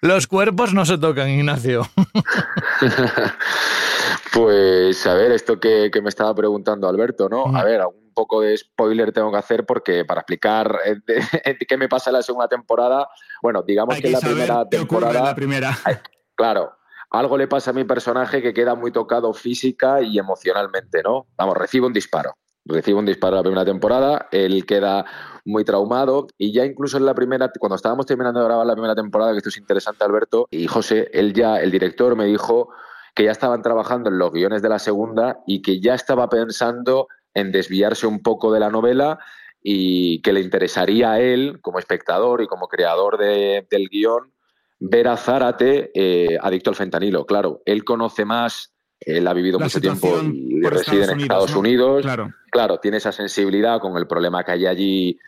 Los 0.00 0.26
cuerpos 0.26 0.72
no 0.72 0.86
se 0.86 0.98
tocan, 0.98 1.28
Ignacio. 1.28 1.88
pues 4.32 5.06
a 5.06 5.14
ver, 5.14 5.32
esto 5.32 5.60
que, 5.60 5.90
me 6.02 6.08
estaba 6.08 6.34
preguntando 6.34 6.88
Alberto, 6.88 7.28
¿no? 7.28 7.56
A 7.56 7.64
ver, 7.64 7.80
algún 7.80 8.03
poco 8.14 8.40
de 8.40 8.56
spoiler 8.56 9.12
tengo 9.12 9.30
que 9.30 9.38
hacer 9.38 9.66
porque 9.66 10.04
para 10.04 10.20
explicar 10.20 10.78
eh, 10.86 11.58
qué 11.68 11.76
me 11.76 11.88
pasa 11.88 12.10
en 12.10 12.14
la 12.14 12.22
segunda 12.22 12.48
temporada, 12.48 13.08
bueno, 13.42 13.62
digamos 13.62 14.00
que, 14.00 14.06
en 14.06 14.12
la 14.12 14.20
primera 14.20 14.68
temporada... 14.68 15.22
la 15.24 15.34
primera. 15.34 15.78
claro, 16.34 16.72
algo 17.10 17.36
le 17.36 17.46
pasa 17.46 17.70
a 17.70 17.74
mi 17.74 17.84
personaje 17.84 18.42
que 18.42 18.52
queda 18.52 18.74
muy 18.74 18.90
tocado 18.90 19.32
física 19.32 20.02
y 20.02 20.18
emocionalmente, 20.18 21.02
¿no? 21.02 21.26
Vamos, 21.36 21.56
recibe 21.56 21.86
un 21.86 21.92
disparo. 21.92 22.34
Recibe 22.64 22.98
un 22.98 23.06
disparo 23.06 23.34
en 23.34 23.36
la 23.36 23.42
primera 23.42 23.64
temporada, 23.64 24.28
él 24.32 24.64
queda 24.64 25.04
muy 25.44 25.64
traumado 25.64 26.26
y 26.38 26.52
ya 26.52 26.64
incluso 26.64 26.96
en 26.96 27.04
la 27.04 27.14
primera, 27.14 27.52
cuando 27.58 27.76
estábamos 27.76 28.06
terminando 28.06 28.40
de 28.40 28.46
grabar 28.46 28.66
la 28.66 28.72
primera 28.72 28.94
temporada, 28.94 29.32
que 29.32 29.38
esto 29.38 29.50
es 29.50 29.58
interesante, 29.58 30.02
Alberto, 30.02 30.48
y 30.50 30.66
José, 30.66 31.10
él 31.12 31.34
ya, 31.34 31.58
el 31.58 31.70
director 31.70 32.16
me 32.16 32.24
dijo 32.24 32.70
que 33.14 33.24
ya 33.24 33.30
estaban 33.30 33.62
trabajando 33.62 34.10
en 34.10 34.18
los 34.18 34.32
guiones 34.32 34.62
de 34.62 34.68
la 34.68 34.78
segunda 34.78 35.38
y 35.46 35.62
que 35.62 35.80
ya 35.80 35.94
estaba 35.94 36.28
pensando 36.28 37.08
en 37.34 37.52
desviarse 37.52 38.06
un 38.06 38.22
poco 38.22 38.52
de 38.52 38.60
la 38.60 38.70
novela 38.70 39.18
y 39.62 40.20
que 40.20 40.32
le 40.32 40.40
interesaría 40.40 41.12
a 41.12 41.20
él, 41.20 41.58
como 41.60 41.78
espectador 41.78 42.42
y 42.42 42.46
como 42.46 42.68
creador 42.68 43.18
del 43.18 43.88
guion, 43.88 44.30
ver 44.78 45.08
a 45.08 45.16
Zárate 45.16 45.90
eh, 45.94 46.38
adicto 46.40 46.70
al 46.70 46.76
fentanilo. 46.76 47.24
Claro, 47.24 47.62
él 47.64 47.82
conoce 47.82 48.26
más, 48.26 48.74
él 49.00 49.26
ha 49.26 49.32
vivido 49.32 49.58
mucho 49.58 49.80
tiempo 49.80 50.20
y 50.22 50.62
reside 50.62 51.04
en 51.04 51.20
Estados 51.20 51.54
Unidos. 51.56 52.02
Claro. 52.02 52.32
claro, 52.50 52.78
tiene 52.78 52.98
esa 52.98 53.10
sensibilidad 53.10 53.80
con 53.80 53.96
el 53.96 54.06
problema 54.06 54.44
que 54.44 54.52
hay 54.52 54.66
allí, 54.66 55.18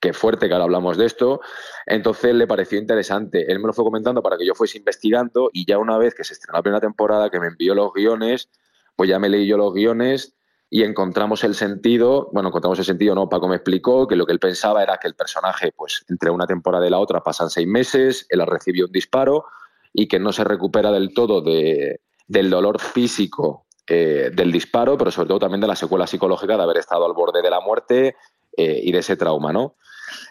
que 0.00 0.12
fuerte, 0.12 0.46
que 0.46 0.52
ahora 0.52 0.64
hablamos 0.64 0.96
de 0.96 1.06
esto. 1.06 1.40
Entonces 1.84 2.32
le 2.32 2.46
pareció 2.46 2.78
interesante. 2.78 3.50
Él 3.50 3.58
me 3.58 3.66
lo 3.66 3.72
fue 3.72 3.84
comentando 3.84 4.22
para 4.22 4.36
que 4.38 4.46
yo 4.46 4.54
fuese 4.54 4.78
investigando 4.78 5.50
y 5.52 5.66
ya 5.66 5.78
una 5.78 5.98
vez 5.98 6.14
que 6.14 6.22
se 6.22 6.34
estrenó 6.34 6.58
la 6.58 6.62
primera 6.62 6.80
temporada, 6.80 7.28
que 7.28 7.40
me 7.40 7.48
envió 7.48 7.74
los 7.74 7.92
guiones, 7.92 8.48
pues 8.94 9.10
ya 9.10 9.18
me 9.18 9.28
leí 9.28 9.48
yo 9.48 9.56
los 9.56 9.74
guiones 9.74 10.36
y 10.72 10.84
encontramos 10.84 11.42
el 11.42 11.56
sentido, 11.56 12.30
bueno, 12.32 12.50
encontramos 12.50 12.78
el 12.78 12.84
sentido, 12.84 13.16
no, 13.16 13.28
Paco 13.28 13.48
me 13.48 13.56
explicó 13.56 14.06
que 14.06 14.14
lo 14.14 14.24
que 14.24 14.32
él 14.32 14.38
pensaba 14.38 14.84
era 14.84 14.98
que 14.98 15.08
el 15.08 15.14
personaje, 15.14 15.72
pues 15.76 16.04
entre 16.08 16.30
una 16.30 16.46
temporada 16.46 16.86
y 16.86 16.90
la 16.90 17.00
otra 17.00 17.24
pasan 17.24 17.50
seis 17.50 17.66
meses, 17.66 18.26
él 18.28 18.40
recibió 18.46 18.86
un 18.86 18.92
disparo 18.92 19.46
y 19.92 20.06
que 20.06 20.20
no 20.20 20.32
se 20.32 20.44
recupera 20.44 20.92
del 20.92 21.12
todo 21.12 21.42
de, 21.42 22.00
del 22.28 22.48
dolor 22.48 22.80
físico 22.80 23.66
eh, 23.88 24.30
del 24.32 24.52
disparo, 24.52 24.96
pero 24.96 25.10
sobre 25.10 25.28
todo 25.28 25.40
también 25.40 25.60
de 25.60 25.66
la 25.66 25.74
secuela 25.74 26.06
psicológica 26.06 26.56
de 26.56 26.62
haber 26.62 26.76
estado 26.76 27.04
al 27.04 27.14
borde 27.14 27.42
de 27.42 27.50
la 27.50 27.60
muerte 27.60 28.14
eh, 28.56 28.80
y 28.84 28.92
de 28.92 28.98
ese 29.00 29.16
trauma, 29.16 29.52
¿no? 29.52 29.74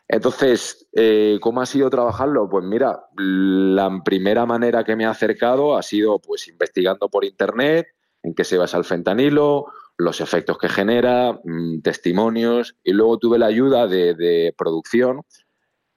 Entonces, 0.08 0.88
eh, 0.94 1.38
¿cómo 1.42 1.60
ha 1.60 1.66
sido 1.66 1.90
trabajarlo? 1.90 2.50
Pues 2.50 2.64
mira, 2.64 3.08
la 3.18 4.02
primera 4.06 4.46
manera 4.46 4.86
que 4.86 4.96
me 4.96 5.06
ha 5.06 5.10
acercado 5.10 5.76
ha 5.76 5.84
sido 5.84 6.20
pues 6.20 6.48
investigando 6.48 7.10
por 7.10 7.26
internet 7.26 7.88
en 8.24 8.34
qué 8.34 8.46
se 8.46 8.58
basa 8.58 8.78
el 8.78 8.86
fentanilo, 8.86 9.66
los 10.00 10.22
efectos 10.22 10.58
que 10.58 10.70
genera, 10.70 11.38
mm, 11.44 11.82
testimonios, 11.82 12.78
y 12.84 12.94
luego 12.94 13.18
tuve 13.20 13.38
la 13.38 13.48
ayuda 13.48 13.86
de, 13.86 14.54
producción 14.58 15.24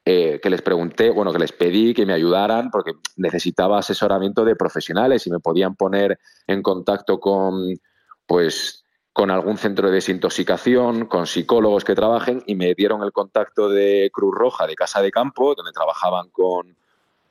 eh, 0.04 0.40
que 0.42 0.50
les 0.50 0.60
pregunté, 0.60 1.10
bueno, 1.10 1.32
que 1.32 1.38
les 1.38 1.52
pedí 1.52 1.94
que 1.94 2.04
me 2.04 2.12
ayudaran 2.12 2.72
porque 2.72 2.94
necesitaba 3.16 3.78
asesoramiento 3.78 4.44
de 4.44 4.56
profesionales 4.56 5.24
y 5.28 5.30
me 5.30 5.38
podían 5.38 5.76
poner 5.76 6.18
en 6.48 6.62
contacto 6.62 7.20
con, 7.20 7.78
pues, 8.26 8.84
con 9.12 9.30
algún 9.30 9.56
centro 9.56 9.86
de 9.86 9.94
desintoxicación, 9.94 11.06
con 11.06 11.28
psicólogos 11.28 11.84
que 11.84 11.94
trabajen 11.94 12.42
y 12.46 12.56
me 12.56 12.74
dieron 12.74 13.04
el 13.04 13.12
contacto 13.12 13.68
de 13.68 14.10
Cruz 14.12 14.34
Roja 14.34 14.66
de 14.66 14.74
Casa 14.74 15.00
de 15.00 15.12
Campo, 15.12 15.54
donde 15.54 15.70
trabajaban 15.70 16.28
con 16.30 16.76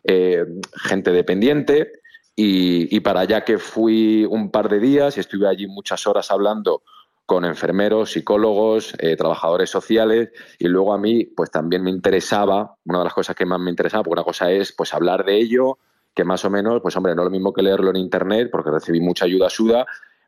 eh, 0.06 0.46
gente 0.76 1.12
dependiente 1.12 2.01
y, 2.36 3.00
para 3.02 3.22
allá 3.22 3.44
que 3.44 3.58
fui 3.58 4.26
un 4.26 4.52
par 4.52 4.70
de 4.70 4.80
días 4.80 5.18
y 5.18 5.20
estuve 5.20 5.48
allí 5.48 5.68
muchas 5.68 6.08
horas 6.08 6.32
hablando 6.32 6.84
con 7.26 7.46
enfermeros, 7.46 8.12
psicólogos, 8.12 8.94
eh, 9.00 9.16
trabajadores 9.16 9.70
sociales 9.70 10.32
y 10.60 10.68
luego 10.68 10.94
a 10.94 10.98
mí 10.98 11.26
pues 11.26 11.52
también 11.52 11.84
me 11.84 11.92
interesaba, 11.92 12.76
una 12.86 13.00
de 13.00 13.04
las 13.06 13.14
cosas 13.14 13.36
que 13.36 13.46
más 13.46 13.60
me 13.60 13.70
interesaba, 13.70 14.04
porque 14.04 14.14
una 14.14 14.24
cosa 14.24 14.52
es 14.52 14.74
pues 14.74 14.94
hablar 14.94 15.24
de 15.24 15.38
ello 15.38 15.78
que 16.14 16.24
más 16.26 16.44
o 16.44 16.50
menos, 16.50 16.82
pues 16.82 16.96
hombre, 16.98 17.16
no 17.16 17.24
lo 17.24 17.30
mismo 17.30 17.54
que 17.54 17.62
leerlo 17.62 17.90
en 17.90 17.96
internet, 17.98 18.50
porque 18.52 18.70
recibí 18.70 19.00
mucha 19.00 19.26
ayuda 19.26 19.50
suda, 19.50 19.86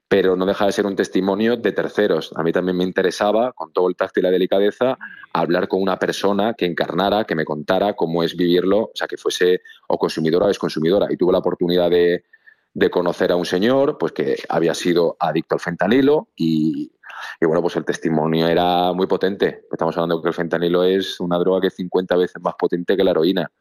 pero 0.07 0.35
no 0.35 0.45
deja 0.45 0.65
de 0.65 0.71
ser 0.71 0.85
un 0.85 0.95
testimonio 0.95 1.57
de 1.57 1.71
terceros. 1.71 2.31
A 2.35 2.43
mí 2.43 2.51
también 2.51 2.77
me 2.77 2.83
interesaba, 2.83 3.51
con 3.53 3.73
todo 3.73 3.87
el 3.87 3.95
tacto 3.95 4.19
y 4.19 4.23
la 4.23 4.29
delicadeza, 4.29 4.97
hablar 5.33 5.67
con 5.67 5.81
una 5.81 5.97
persona 5.97 6.53
que 6.53 6.65
encarnara, 6.65 7.23
que 7.23 7.35
me 7.35 7.45
contara 7.45 7.93
cómo 7.93 8.23
es 8.23 8.35
vivirlo, 8.35 8.79
o 8.79 8.91
sea, 8.93 9.07
que 9.07 9.17
fuese 9.17 9.61
o 9.87 9.97
consumidora 9.97 10.45
o 10.45 10.47
desconsumidora. 10.49 11.07
Y 11.09 11.17
tuve 11.17 11.31
la 11.31 11.39
oportunidad 11.39 11.89
de, 11.89 12.25
de 12.73 12.89
conocer 12.89 13.31
a 13.31 13.35
un 13.35 13.45
señor 13.45 13.97
pues 13.97 14.11
que 14.11 14.37
había 14.49 14.73
sido 14.73 15.15
adicto 15.19 15.55
al 15.55 15.61
fentanilo 15.61 16.29
y, 16.35 16.91
y, 17.39 17.45
bueno, 17.45 17.61
pues 17.61 17.75
el 17.75 17.85
testimonio 17.85 18.47
era 18.47 18.93
muy 18.93 19.07
potente. 19.07 19.65
Estamos 19.71 19.95
hablando 19.97 20.21
que 20.21 20.29
el 20.29 20.35
fentanilo 20.35 20.83
es 20.83 21.19
una 21.19 21.37
droga 21.37 21.61
que 21.61 21.67
es 21.67 21.75
50 21.75 22.15
veces 22.17 22.41
más 22.41 22.55
potente 22.55 22.97
que 22.97 23.03
la 23.03 23.11
heroína. 23.11 23.51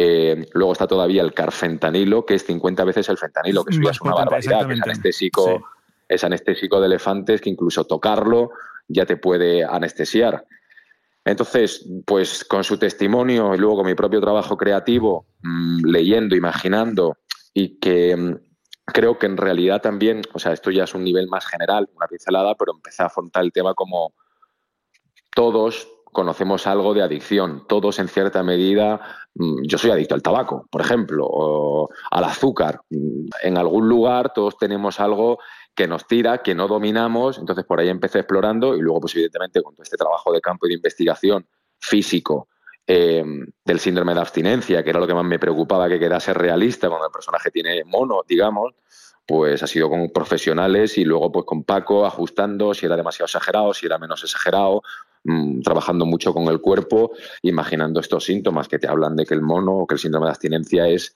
Eh, 0.00 0.46
luego 0.52 0.72
está 0.72 0.86
todavía 0.86 1.22
el 1.22 1.34
carfentanilo, 1.34 2.24
que 2.24 2.34
es 2.34 2.44
50 2.44 2.84
veces 2.84 3.08
el 3.08 3.18
fentanilo, 3.18 3.64
que 3.64 3.74
es 3.74 4.00
una 4.00 4.14
barbaridad, 4.14 4.66
que 4.68 4.74
es 4.74 4.82
anestésico, 4.82 5.60
es 6.08 6.24
anestésico 6.24 6.80
de 6.80 6.86
elefantes, 6.86 7.40
que 7.40 7.50
incluso 7.50 7.84
tocarlo 7.84 8.50
ya 8.88 9.04
te 9.06 9.16
puede 9.16 9.64
anestesiar. 9.64 10.46
Entonces, 11.24 11.86
pues 12.06 12.44
con 12.44 12.64
su 12.64 12.78
testimonio 12.78 13.54
y 13.54 13.58
luego 13.58 13.76
con 13.76 13.86
mi 13.86 13.94
propio 13.94 14.20
trabajo 14.20 14.56
creativo, 14.56 15.26
mmm, 15.42 15.84
leyendo, 15.84 16.34
imaginando, 16.34 17.18
y 17.52 17.78
que 17.78 18.16
mmm, 18.16 18.36
creo 18.86 19.18
que 19.18 19.26
en 19.26 19.36
realidad 19.36 19.82
también, 19.82 20.22
o 20.32 20.38
sea, 20.38 20.52
esto 20.52 20.70
ya 20.70 20.84
es 20.84 20.94
un 20.94 21.04
nivel 21.04 21.28
más 21.28 21.46
general, 21.46 21.88
una 21.94 22.06
pincelada, 22.06 22.54
pero 22.54 22.72
empecé 22.72 23.02
a 23.02 23.06
afrontar 23.06 23.44
el 23.44 23.52
tema 23.52 23.74
como 23.74 24.14
todos 25.34 25.88
conocemos 26.12 26.66
algo 26.66 26.94
de 26.94 27.02
adicción, 27.02 27.66
todos 27.68 27.98
en 27.98 28.08
cierta 28.08 28.42
medida, 28.42 29.00
mm, 29.34 29.62
yo 29.64 29.78
soy 29.78 29.90
adicto 29.90 30.14
al 30.14 30.22
tabaco, 30.22 30.66
por 30.70 30.80
ejemplo, 30.80 31.26
o 31.28 31.90
al 32.10 32.24
azúcar, 32.24 32.80
mm, 32.90 33.28
en 33.42 33.58
algún 33.58 33.88
lugar 33.88 34.32
todos 34.32 34.56
tenemos 34.56 34.98
algo 35.00 35.38
que 35.78 35.86
nos 35.86 36.08
tira, 36.08 36.38
que 36.38 36.56
no 36.56 36.66
dominamos, 36.66 37.38
entonces 37.38 37.64
por 37.64 37.78
ahí 37.78 37.88
empecé 37.88 38.18
explorando 38.18 38.74
y 38.74 38.80
luego 38.80 39.02
pues 39.02 39.14
evidentemente 39.14 39.62
con 39.62 39.76
todo 39.76 39.84
este 39.84 39.96
trabajo 39.96 40.32
de 40.32 40.40
campo 40.40 40.66
y 40.66 40.70
de 40.70 40.74
investigación 40.74 41.46
físico 41.78 42.48
eh, 42.84 43.24
del 43.64 43.78
síndrome 43.78 44.12
de 44.12 44.18
abstinencia, 44.18 44.82
que 44.82 44.90
era 44.90 44.98
lo 44.98 45.06
que 45.06 45.14
más 45.14 45.24
me 45.24 45.38
preocupaba 45.38 45.88
que 45.88 46.00
quedase 46.00 46.34
realista 46.34 46.88
cuando 46.88 47.06
el 47.06 47.12
personaje 47.12 47.52
tiene 47.52 47.84
mono, 47.84 48.22
digamos, 48.26 48.74
pues 49.24 49.62
ha 49.62 49.68
sido 49.68 49.88
con 49.88 50.10
profesionales 50.10 50.98
y 50.98 51.04
luego 51.04 51.30
pues 51.30 51.44
con 51.44 51.62
Paco 51.62 52.04
ajustando 52.04 52.74
si 52.74 52.86
era 52.86 52.96
demasiado 52.96 53.26
exagerado, 53.26 53.72
si 53.72 53.86
era 53.86 53.98
menos 53.98 54.24
exagerado, 54.24 54.82
mmm, 55.22 55.60
trabajando 55.60 56.06
mucho 56.06 56.34
con 56.34 56.48
el 56.48 56.60
cuerpo, 56.60 57.12
imaginando 57.42 58.00
estos 58.00 58.24
síntomas 58.24 58.66
que 58.66 58.80
te 58.80 58.88
hablan 58.88 59.14
de 59.14 59.24
que 59.24 59.34
el 59.34 59.42
mono 59.42 59.76
o 59.76 59.86
que 59.86 59.94
el 59.94 60.00
síndrome 60.00 60.26
de 60.26 60.30
abstinencia 60.30 60.88
es 60.88 61.14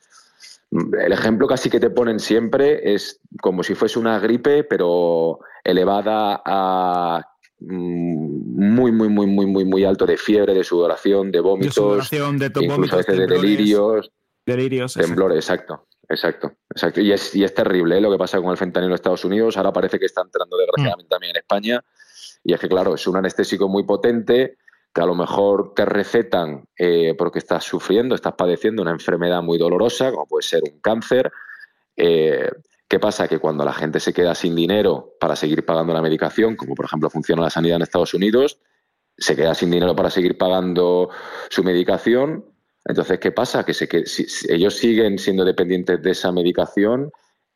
el 0.73 1.12
ejemplo 1.12 1.47
casi 1.47 1.69
que 1.69 1.81
te 1.81 1.90
ponen 1.90 2.19
siempre 2.19 2.94
es 2.94 3.20
como 3.40 3.62
si 3.62 3.74
fuese 3.74 3.99
una 3.99 4.19
gripe, 4.19 4.65
pero 4.65 5.40
elevada 5.65 6.43
a 6.44 7.27
muy, 7.61 8.90
muy, 8.90 9.09
muy, 9.09 9.27
muy, 9.27 9.47
muy, 9.47 9.65
muy 9.65 9.85
alto 9.85 10.07
de 10.07 10.16
fiebre, 10.16 10.55
de 10.55 10.65
sudoración, 10.65 11.31
de 11.31 11.40
vómitos, 11.40 11.74
de 11.74 11.81
sudoración, 11.81 12.39
de 12.39 12.47
incluso 12.47 12.69
vómitos, 12.69 12.93
a 12.94 12.97
veces 12.97 13.19
de 13.19 13.27
delirios. 13.27 14.11
Delirios. 14.44 14.94
Temblores, 14.94 15.39
exacto. 15.39 15.86
Exacto, 16.09 16.53
exacto. 16.70 17.01
Y 17.01 17.12
es, 17.12 17.35
y 17.35 17.44
es 17.44 17.55
terrible 17.55 17.97
¿eh? 17.97 18.01
lo 18.01 18.11
que 18.11 18.19
pasa 18.19 18.40
con 18.40 18.51
el 18.51 18.57
fentanilo 18.57 18.93
en 18.93 18.94
Estados 18.97 19.24
Unidos. 19.24 19.57
Ahora 19.57 19.73
parece 19.73 19.99
que 19.99 20.07
está 20.07 20.20
entrando 20.20 20.57
desgraciadamente 20.59 21.07
mm. 21.07 21.09
también 21.09 21.31
en 21.31 21.40
España. 21.40 21.85
Y 22.44 22.53
es 22.53 22.61
que, 22.61 22.69
claro, 22.69 22.94
es 22.94 23.07
un 23.07 23.16
anestésico 23.16 23.69
muy 23.69 23.85
potente 23.85 24.59
que 24.94 25.01
a 25.01 25.06
lo 25.06 25.14
mejor 25.14 25.73
te 25.74 25.85
recetan 25.85 26.64
eh, 26.77 27.14
porque 27.16 27.39
estás 27.39 27.64
sufriendo, 27.64 28.14
estás 28.14 28.35
padeciendo 28.35 28.82
una 28.82 28.90
enfermedad 28.90 29.43
muy 29.43 29.59
dolorosa, 29.59 30.10
como 30.10 30.27
puede 30.27 30.43
ser 30.43 30.62
un 30.70 30.81
cáncer. 30.81 31.32
Eh, 31.97 32.51
¿Qué 32.86 33.01
pasa? 33.01 33.27
Que 33.27 33.39
cuando 33.39 33.64
la 33.64 33.73
gente 33.73 34.01
se 34.01 34.12
queda 34.12 34.35
sin 34.35 34.55
dinero 34.55 35.14
para 35.19 35.35
seguir 35.35 35.64
pagando 35.64 35.94
la 35.94 36.02
medicación, 36.02 36.56
como 36.56 36.74
por 36.74 36.85
ejemplo 36.85 37.09
funciona 37.09 37.40
la 37.40 37.48
sanidad 37.48 37.77
en 37.77 37.82
Estados 37.82 38.12
Unidos, 38.12 38.59
se 39.16 39.35
queda 39.35 39.55
sin 39.55 39.70
dinero 39.70 39.97
para 39.97 40.10
seguir 40.10 40.36
pagando 40.36 41.09
su 41.48 41.64
medicación. 41.64 42.44
Entonces, 42.85 43.19
¿qué 43.19 43.32
pasa? 43.32 43.64
Que, 43.64 43.73
se, 43.73 43.86
si 44.06 44.27
ellos 44.52 44.74
siguen 44.77 45.19
siendo 45.19 45.44
dependientes 45.44 46.02
de 46.02 46.10
esa 46.10 46.32
medicación 46.32 47.10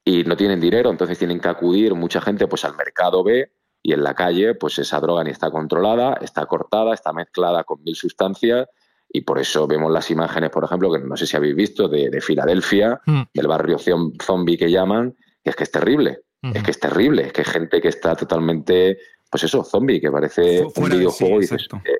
y 0.04 0.24
no 0.24 0.36
tienen 0.36 0.60
dinero, 0.60 0.88
entonces 0.90 1.18
tienen 1.18 1.40
que 1.40 1.48
acudir 1.48 1.94
mucha 1.94 2.20
gente 2.22 2.46
pues 2.46 2.64
al 2.64 2.76
mercado 2.76 3.22
B 3.22 3.50
y 3.86 3.92
en 3.92 4.02
la 4.02 4.14
calle 4.14 4.56
pues 4.56 4.80
esa 4.80 4.98
droga 4.98 5.22
ni 5.22 5.30
está 5.30 5.48
controlada, 5.48 6.18
está 6.20 6.44
cortada, 6.46 6.92
está 6.92 7.12
mezclada 7.12 7.62
con 7.62 7.84
mil 7.84 7.94
sustancias 7.94 8.68
y 9.08 9.20
por 9.20 9.38
eso 9.38 9.68
vemos 9.68 9.92
las 9.92 10.10
imágenes, 10.10 10.50
por 10.50 10.64
ejemplo, 10.64 10.90
que 10.90 10.98
no 10.98 11.16
sé 11.16 11.24
si 11.24 11.36
habéis 11.36 11.54
visto, 11.54 11.86
de, 11.86 12.10
de 12.10 12.20
Filadelfia, 12.20 13.00
mm. 13.06 13.22
del 13.32 13.46
barrio 13.46 13.78
zombie 13.78 14.58
que 14.58 14.72
llaman, 14.72 15.14
es 15.44 15.54
que 15.54 15.62
es 15.62 15.70
terrible, 15.70 16.22
es 16.42 16.64
que 16.64 16.72
es 16.72 16.80
terrible, 16.80 17.26
es 17.26 17.32
que 17.32 17.42
hay 17.42 17.44
gente 17.44 17.80
que 17.80 17.86
está 17.86 18.16
totalmente, 18.16 18.98
pues 19.30 19.44
eso, 19.44 19.62
zombie, 19.62 20.00
que 20.00 20.10
parece 20.10 20.64
un 20.64 20.88
videojuego 20.90 21.40
sí, 21.40 21.46
y 21.46 21.56
dices, 21.56 21.68
eh, 21.84 21.98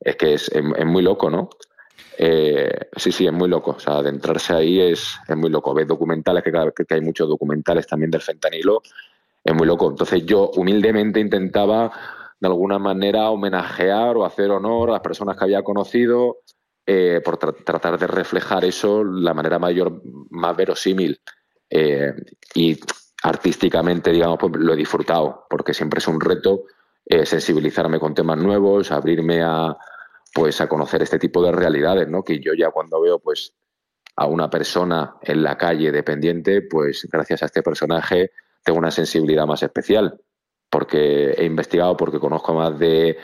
es 0.00 0.16
que 0.16 0.32
es, 0.32 0.48
es, 0.48 0.64
es, 0.78 0.86
muy 0.86 1.02
loco, 1.02 1.28
¿no? 1.28 1.50
Eh, 2.16 2.88
sí, 2.96 3.12
sí, 3.12 3.26
es 3.26 3.32
muy 3.32 3.48
loco. 3.50 3.72
O 3.72 3.78
sea, 3.78 3.98
adentrarse 3.98 4.54
ahí 4.54 4.80
es, 4.80 5.16
es 5.28 5.36
muy 5.36 5.50
loco. 5.50 5.74
Ves 5.74 5.86
documentales, 5.86 6.42
que, 6.42 6.84
que 6.86 6.94
hay 6.94 7.00
muchos 7.02 7.28
documentales 7.28 7.86
también 7.86 8.10
del 8.10 8.22
fentanilo, 8.22 8.82
es 9.44 9.54
muy 9.54 9.66
loco. 9.66 9.88
Entonces 9.88 10.24
yo 10.24 10.50
humildemente 10.56 11.20
intentaba 11.20 11.92
de 12.38 12.48
alguna 12.48 12.78
manera 12.78 13.30
homenajear 13.30 14.16
o 14.16 14.24
hacer 14.24 14.50
honor 14.50 14.90
a 14.90 14.92
las 14.94 15.00
personas 15.00 15.36
que 15.36 15.44
había 15.44 15.62
conocido 15.62 16.38
eh, 16.86 17.20
por 17.24 17.36
tra 17.36 17.52
tratar 17.52 17.98
de 17.98 18.06
reflejar 18.06 18.64
eso 18.64 19.04
la 19.04 19.34
manera 19.34 19.58
mayor, 19.58 20.02
más 20.30 20.56
verosímil. 20.56 21.20
Eh, 21.68 22.12
y 22.54 22.78
artísticamente, 23.22 24.10
digamos, 24.10 24.38
pues 24.40 24.52
lo 24.56 24.72
he 24.72 24.76
disfrutado, 24.76 25.46
porque 25.48 25.74
siempre 25.74 25.98
es 25.98 26.08
un 26.08 26.20
reto 26.20 26.64
eh, 27.04 27.26
sensibilizarme 27.26 28.00
con 28.00 28.14
temas 28.14 28.38
nuevos, 28.38 28.90
abrirme 28.90 29.42
a 29.42 29.76
pues 30.32 30.60
a 30.60 30.68
conocer 30.68 31.02
este 31.02 31.18
tipo 31.18 31.42
de 31.42 31.50
realidades, 31.50 32.08
¿no? 32.08 32.22
Que 32.22 32.38
yo 32.38 32.52
ya 32.54 32.70
cuando 32.70 33.00
veo 33.00 33.18
pues 33.18 33.52
a 34.16 34.26
una 34.26 34.48
persona 34.48 35.16
en 35.22 35.42
la 35.42 35.56
calle 35.56 35.90
dependiente, 35.90 36.62
pues 36.62 37.08
gracias 37.10 37.42
a 37.42 37.46
este 37.46 37.62
personaje 37.62 38.30
tengo 38.62 38.78
una 38.78 38.90
sensibilidad 38.90 39.46
más 39.46 39.62
especial, 39.62 40.20
porque 40.70 41.32
he 41.32 41.44
investigado, 41.44 41.96
porque 41.96 42.18
conozco 42.18 42.54
más 42.54 42.78
de 42.78 43.18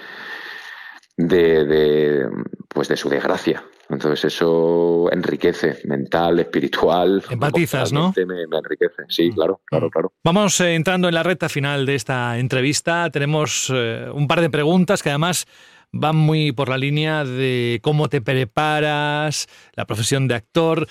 de, 1.16 1.64
de 1.64 2.28
pues 2.68 2.88
de 2.88 2.96
su 2.96 3.08
desgracia, 3.08 3.64
entonces 3.88 4.24
eso 4.24 5.10
enriquece, 5.12 5.78
mental, 5.84 6.40
espiritual. 6.40 7.22
Empatizas, 7.30 7.92
¿no? 7.92 8.12
Me, 8.16 8.46
me, 8.46 8.58
enriquece, 8.58 9.02
sí, 9.08 9.30
claro, 9.30 9.60
claro, 9.64 9.90
claro. 9.90 10.12
Vamos 10.24 10.60
eh, 10.60 10.74
entrando 10.74 11.08
en 11.08 11.14
la 11.14 11.22
recta 11.22 11.48
final 11.48 11.86
de 11.86 11.94
esta 11.94 12.38
entrevista. 12.38 13.08
Tenemos 13.10 13.72
eh, 13.74 14.08
un 14.12 14.26
par 14.26 14.40
de 14.40 14.50
preguntas 14.50 15.02
que 15.02 15.10
además 15.10 15.46
van 15.92 16.16
muy 16.16 16.52
por 16.52 16.68
la 16.68 16.78
línea 16.78 17.24
de 17.24 17.80
cómo 17.82 18.08
te 18.08 18.20
preparas, 18.20 19.46
la 19.74 19.86
profesión 19.86 20.26
de 20.26 20.34
actor. 20.34 20.88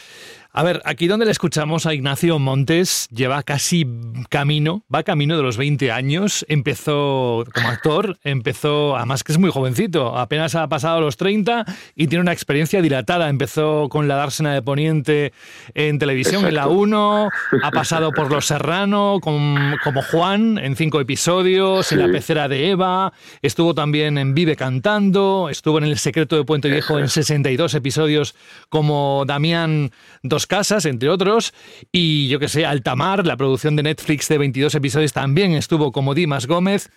A 0.57 0.63
ver, 0.63 0.81
aquí 0.85 1.07
donde 1.07 1.25
le 1.25 1.33
escuchamos 1.33 1.85
a 1.85 1.93
Ignacio 1.93 2.39
Montes, 2.39 3.09
lleva 3.11 3.43
casi 3.43 3.85
camino, 4.29 4.85
va 4.93 5.03
camino 5.03 5.35
de 5.35 5.43
los 5.43 5.57
20 5.57 5.91
años, 5.91 6.45
empezó 6.47 7.43
como 7.53 7.67
actor, 7.67 8.17
empezó, 8.23 8.95
además 8.95 9.25
que 9.25 9.33
es 9.33 9.37
muy 9.37 9.49
jovencito, 9.49 10.17
apenas 10.17 10.55
ha 10.55 10.69
pasado 10.69 11.01
los 11.01 11.17
30 11.17 11.65
y 11.93 12.07
tiene 12.07 12.21
una 12.21 12.31
experiencia 12.31 12.81
dilatada, 12.81 13.27
empezó 13.27 13.89
con 13.89 14.07
la 14.07 14.15
Dársena 14.15 14.53
de 14.53 14.61
Poniente 14.61 15.33
en 15.73 15.99
televisión, 15.99 16.45
Exacto. 16.45 16.47
en 16.47 16.55
la 16.55 16.67
1, 16.67 17.29
ha 17.61 17.71
pasado 17.71 18.13
por 18.13 18.31
Los 18.31 18.45
Serrano 18.45 19.19
con, 19.21 19.75
como 19.83 20.03
Juan 20.03 20.57
en 20.57 20.77
cinco 20.77 21.01
episodios, 21.01 21.87
sí. 21.87 21.95
en 21.95 22.01
La 22.01 22.07
Pecera 22.07 22.47
de 22.47 22.69
Eva, 22.69 23.11
estuvo 23.41 23.75
también 23.75 24.17
en 24.17 24.33
Vive 24.33 24.55
Cantando, 24.55 25.49
estuvo 25.51 25.79
en 25.79 25.83
El 25.83 25.97
Secreto 25.97 26.37
de 26.37 26.45
Puente 26.45 26.69
Viejo 26.69 26.97
en 26.97 27.09
62 27.09 27.73
episodios 27.73 28.35
como 28.69 29.25
Damián 29.27 29.91
Dos 30.23 30.44
Casas, 30.47 30.85
entre 30.85 31.09
otros, 31.09 31.53
y 31.91 32.27
yo 32.27 32.39
que 32.39 32.47
sé, 32.47 32.65
Altamar, 32.65 33.25
la 33.25 33.37
producción 33.37 33.75
de 33.75 33.83
Netflix 33.83 34.27
de 34.27 34.37
22 34.37 34.75
episodios, 34.75 35.13
también 35.13 35.53
estuvo 35.53 35.91
como 35.91 36.13
Dimas 36.13 36.47
Gómez. 36.47 36.89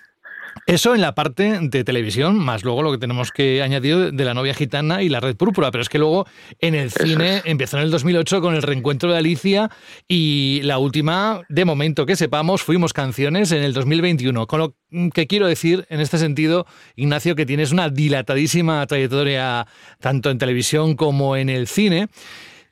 Eso 0.67 0.95
en 0.95 1.01
la 1.01 1.15
parte 1.15 1.59
de 1.63 1.85
televisión, 1.85 2.39
más 2.39 2.65
luego 2.65 2.83
lo 2.83 2.93
que 2.93 2.99
tenemos 2.99 3.33
que 3.33 3.63
añadir 3.63 4.13
de 4.13 4.25
la 4.25 4.35
novia 4.35 4.55
gitana 4.55 5.03
y 5.03 5.09
la 5.09 5.21
red 5.21 5.37
púrpura, 5.37 5.71
pero 5.71 5.83
es 5.83 5.89
que 5.89 5.99
luego 5.99 6.27
en 6.61 6.75
el 6.75 6.91
cine 6.91 7.43
empezó 7.45 7.79
en 7.79 7.85
el 7.85 7.91
2008 7.91 8.41
con 8.41 8.55
el 8.55 8.63
reencuentro 8.63 9.11
de 9.11 9.19
Alicia 9.19 9.71
y 10.07 10.61
la 10.65 10.79
última, 10.79 11.43
de 11.49 11.65
momento 11.65 12.07
que 12.07 12.17
sepamos, 12.17 12.63
fuimos 12.63 12.93
canciones 12.93 13.53
en 13.53 13.63
el 13.63 13.73
2021. 13.73 14.47
Con 14.47 14.61
lo 14.61 14.75
que 15.13 15.27
quiero 15.27 15.47
decir 15.47 15.87
en 15.91 16.01
este 16.01 16.19
sentido, 16.19 16.67
Ignacio, 16.97 17.35
que 17.35 17.47
tienes 17.47 17.73
una 17.73 17.89
dilatadísima 17.89 18.87
trayectoria 18.87 19.67
tanto 20.01 20.31
en 20.31 20.39
televisión 20.39 20.97
como 20.97 21.37
en 21.37 21.49
el 21.49 21.67
cine. 21.67 22.09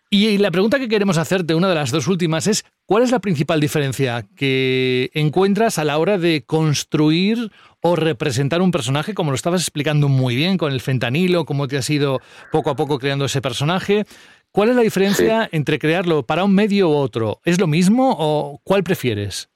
Y 0.09 0.39
la 0.39 0.53
pregunta 0.53 0.79
que 0.79 0.89
queremos 0.89 1.19
hacerte, 1.19 1.55
una 1.55 1.69
de 1.69 1.75
las 1.75 1.91
dos 1.91 2.07
últimas, 2.07 2.47
es 2.47 2.65
¿cuál 2.85 3.03
es 3.03 3.11
la 3.11 3.19
principal 3.19 3.61
diferencia 3.61 4.25
que 4.37 5.11
encuentras 5.15 5.79
a 5.79 5.85
la 5.85 5.99
hora 5.99 6.17
de 6.17 6.45
construir 6.47 7.51
o 7.81 7.97
representar 7.97 8.63
un 8.63 8.71
personaje, 8.71 9.15
como 9.15 9.33
lo 9.33 9.35
estabas 9.35 9.63
explicando 9.63 10.09
muy 10.09 10.37
bien 10.37 10.59
con 10.59 10.73
el 10.73 10.81
fentanilo, 10.81 11.45
cómo 11.45 11.67
te 11.67 11.77
has 11.77 11.91
ido 11.91 12.21
poco 12.53 12.71
a 12.71 12.77
poco 12.77 13.01
creando 13.01 13.25
ese 13.25 13.43
personaje? 13.43 14.07
¿Cuál 14.53 14.71
es 14.71 14.77
la 14.77 14.83
diferencia 14.83 15.49
entre 15.51 15.79
crearlo 15.79 16.25
para 16.25 16.45
un 16.45 16.55
medio 16.55 16.89
u 16.89 16.95
otro? 16.95 17.41
¿Es 17.45 17.61
lo 17.61 17.67
mismo 17.67 18.15
o 18.17 18.61
cuál 18.63 18.85
prefieres? 18.85 19.51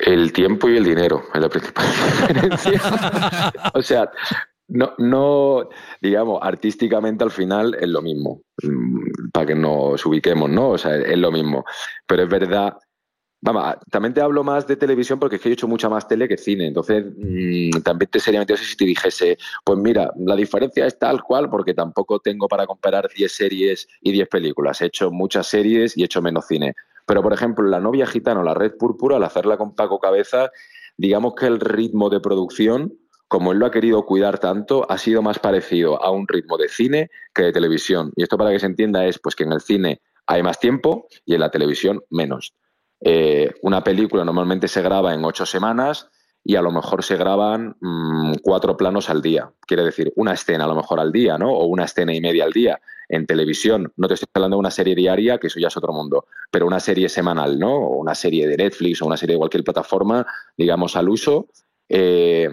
El 0.00 0.32
tiempo 0.32 0.68
y 0.68 0.76
el 0.76 0.84
dinero 0.84 1.24
es 1.32 1.40
la 1.40 1.48
principal 1.48 1.86
diferencia. 2.20 3.52
o 3.74 3.82
sea, 3.82 4.10
no, 4.68 4.92
no, 4.98 5.68
digamos, 6.00 6.38
artísticamente 6.42 7.24
al 7.24 7.30
final 7.30 7.74
es 7.80 7.88
lo 7.88 8.02
mismo, 8.02 8.42
mm, 8.62 9.30
para 9.32 9.46
que 9.46 9.54
nos 9.54 10.04
ubiquemos, 10.04 10.50
¿no? 10.50 10.70
O 10.70 10.78
sea, 10.78 10.96
es 10.96 11.18
lo 11.18 11.32
mismo. 11.32 11.64
Pero 12.06 12.24
es 12.24 12.28
verdad, 12.28 12.76
vamos, 13.40 13.76
también 13.90 14.12
te 14.12 14.20
hablo 14.20 14.44
más 14.44 14.66
de 14.66 14.76
televisión 14.76 15.18
porque 15.18 15.36
es 15.36 15.42
que 15.42 15.48
he 15.48 15.52
hecho 15.52 15.68
mucha 15.68 15.88
más 15.88 16.06
tele 16.06 16.28
que 16.28 16.36
cine. 16.36 16.66
Entonces, 16.66 17.04
mm, 17.16 17.80
también 17.82 18.10
te 18.10 18.20
seriamente, 18.20 18.52
no 18.52 18.58
sé 18.58 18.64
si 18.64 18.76
te 18.76 18.84
dijese, 18.84 19.38
pues 19.64 19.78
mira, 19.78 20.12
la 20.18 20.36
diferencia 20.36 20.86
es 20.86 20.98
tal 20.98 21.22
cual 21.22 21.48
porque 21.48 21.72
tampoco 21.74 22.18
tengo 22.20 22.46
para 22.46 22.66
comparar 22.66 23.08
10 23.14 23.32
series 23.32 23.88
y 24.02 24.12
10 24.12 24.28
películas. 24.28 24.82
He 24.82 24.86
hecho 24.86 25.10
muchas 25.10 25.46
series 25.46 25.96
y 25.96 26.02
he 26.02 26.04
hecho 26.04 26.22
menos 26.22 26.46
cine. 26.46 26.74
Pero, 27.06 27.22
por 27.22 27.32
ejemplo, 27.32 27.66
La 27.66 27.80
novia 27.80 28.06
gitana 28.06 28.40
o 28.40 28.44
La 28.44 28.54
red 28.54 28.76
púrpura, 28.76 29.16
al 29.16 29.24
hacerla 29.24 29.56
con 29.56 29.74
Paco 29.74 29.98
Cabeza, 29.98 30.50
digamos 30.98 31.34
que 31.36 31.46
el 31.46 31.58
ritmo 31.58 32.10
de 32.10 32.20
producción, 32.20 32.92
como 33.28 33.52
él 33.52 33.58
lo 33.58 33.66
ha 33.66 33.70
querido 33.70 34.04
cuidar 34.06 34.38
tanto, 34.38 34.90
ha 34.90 34.96
sido 34.98 35.22
más 35.22 35.38
parecido 35.38 36.02
a 36.02 36.10
un 36.10 36.26
ritmo 36.26 36.56
de 36.56 36.68
cine 36.68 37.10
que 37.34 37.42
de 37.44 37.52
televisión. 37.52 38.10
Y 38.16 38.22
esto 38.22 38.38
para 38.38 38.50
que 38.50 38.58
se 38.58 38.66
entienda 38.66 39.04
es 39.04 39.18
pues 39.18 39.36
que 39.36 39.44
en 39.44 39.52
el 39.52 39.60
cine 39.60 40.00
hay 40.26 40.42
más 40.42 40.58
tiempo 40.58 41.06
y 41.24 41.34
en 41.34 41.40
la 41.40 41.50
televisión 41.50 42.02
menos. 42.10 42.54
Eh, 43.00 43.52
una 43.62 43.84
película 43.84 44.24
normalmente 44.24 44.66
se 44.66 44.82
graba 44.82 45.14
en 45.14 45.24
ocho 45.24 45.46
semanas 45.46 46.08
y 46.42 46.56
a 46.56 46.62
lo 46.62 46.72
mejor 46.72 47.04
se 47.04 47.16
graban 47.16 47.76
mm, 47.80 48.36
cuatro 48.42 48.76
planos 48.76 49.10
al 49.10 49.20
día. 49.20 49.52
Quiere 49.60 49.84
decir, 49.84 50.10
una 50.16 50.32
escena 50.32 50.64
a 50.64 50.68
lo 50.68 50.74
mejor 50.74 50.98
al 50.98 51.12
día, 51.12 51.36
¿no? 51.36 51.52
O 51.52 51.66
una 51.66 51.84
escena 51.84 52.14
y 52.14 52.20
media 52.20 52.44
al 52.44 52.52
día. 52.52 52.80
En 53.10 53.26
televisión, 53.26 53.92
no 53.96 54.08
te 54.08 54.14
estoy 54.14 54.28
hablando 54.34 54.56
de 54.56 54.60
una 54.60 54.70
serie 54.70 54.94
diaria, 54.94 55.38
que 55.38 55.46
eso 55.46 55.60
ya 55.60 55.68
es 55.68 55.76
otro 55.76 55.92
mundo, 55.92 56.26
pero 56.50 56.66
una 56.66 56.80
serie 56.80 57.08
semanal, 57.08 57.58
¿no? 57.58 57.74
O 57.74 57.96
una 57.96 58.14
serie 58.14 58.46
de 58.46 58.56
Netflix 58.56 59.02
o 59.02 59.06
una 59.06 59.16
serie 59.16 59.34
de 59.34 59.38
cualquier 59.38 59.64
plataforma, 59.64 60.26
digamos, 60.56 60.96
al 60.96 61.08
uso, 61.08 61.48
eh, 61.88 62.50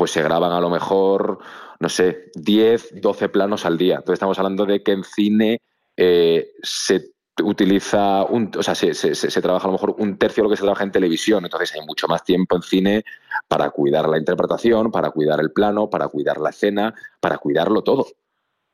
pues 0.00 0.12
se 0.12 0.22
graban 0.22 0.50
a 0.50 0.62
lo 0.62 0.70
mejor, 0.70 1.40
no 1.78 1.90
sé, 1.90 2.30
10, 2.34 3.02
12 3.02 3.28
planos 3.28 3.66
al 3.66 3.76
día. 3.76 3.96
Entonces 3.96 4.14
estamos 4.14 4.38
hablando 4.38 4.64
de 4.64 4.82
que 4.82 4.92
en 4.92 5.04
cine 5.04 5.60
eh, 5.94 6.52
se 6.62 7.10
utiliza 7.44 8.24
un, 8.24 8.50
o 8.56 8.62
sea, 8.62 8.74
se, 8.74 8.94
se, 8.94 9.42
trabaja 9.42 9.64
a 9.64 9.68
lo 9.68 9.74
mejor 9.74 9.96
un 9.98 10.16
tercio 10.16 10.42
de 10.42 10.44
lo 10.44 10.50
que 10.50 10.56
se 10.56 10.62
trabaja 10.62 10.84
en 10.84 10.90
televisión, 10.90 11.44
entonces 11.44 11.74
hay 11.74 11.84
mucho 11.84 12.08
más 12.08 12.24
tiempo 12.24 12.56
en 12.56 12.62
cine 12.62 13.04
para 13.46 13.68
cuidar 13.68 14.08
la 14.08 14.16
interpretación, 14.16 14.90
para 14.90 15.10
cuidar 15.10 15.38
el 15.38 15.52
plano, 15.52 15.90
para 15.90 16.08
cuidar 16.08 16.38
la 16.38 16.48
escena, 16.48 16.94
para 17.20 17.36
cuidarlo 17.36 17.82
todo. 17.84 18.06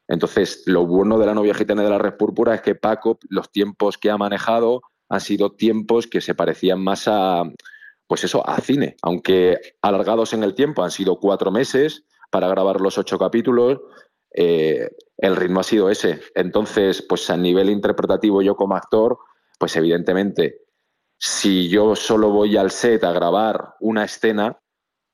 Entonces, 0.06 0.62
lo 0.66 0.86
bueno 0.86 1.18
de 1.18 1.26
la 1.26 1.34
novia 1.34 1.54
gitana 1.54 1.82
de 1.82 1.90
la 1.90 1.98
red 1.98 2.14
púrpura 2.14 2.54
es 2.54 2.60
que 2.60 2.76
Paco, 2.76 3.18
los 3.30 3.50
tiempos 3.50 3.98
que 3.98 4.12
ha 4.12 4.16
manejado 4.16 4.82
han 5.08 5.20
sido 5.20 5.50
tiempos 5.50 6.06
que 6.06 6.20
se 6.20 6.36
parecían 6.36 6.80
más 6.84 7.08
a, 7.08 7.42
pues 8.06 8.24
eso, 8.24 8.48
a 8.48 8.60
cine, 8.60 8.96
aunque 9.02 9.58
alargados 9.82 10.32
en 10.32 10.42
el 10.42 10.54
tiempo, 10.54 10.82
han 10.82 10.90
sido 10.90 11.18
cuatro 11.18 11.50
meses 11.50 12.04
para 12.30 12.48
grabar 12.48 12.80
los 12.80 12.98
ocho 12.98 13.18
capítulos, 13.18 13.80
eh, 14.34 14.90
el 15.16 15.36
ritmo 15.36 15.60
ha 15.60 15.64
sido 15.64 15.90
ese. 15.90 16.20
Entonces, 16.34 17.02
pues 17.02 17.28
a 17.30 17.36
nivel 17.36 17.70
interpretativo 17.70 18.42
yo 18.42 18.54
como 18.54 18.76
actor, 18.76 19.18
pues 19.58 19.74
evidentemente, 19.76 20.60
si 21.18 21.68
yo 21.68 21.96
solo 21.96 22.30
voy 22.30 22.56
al 22.56 22.70
set 22.70 23.02
a 23.04 23.12
grabar 23.12 23.74
una 23.80 24.04
escena, 24.04 24.60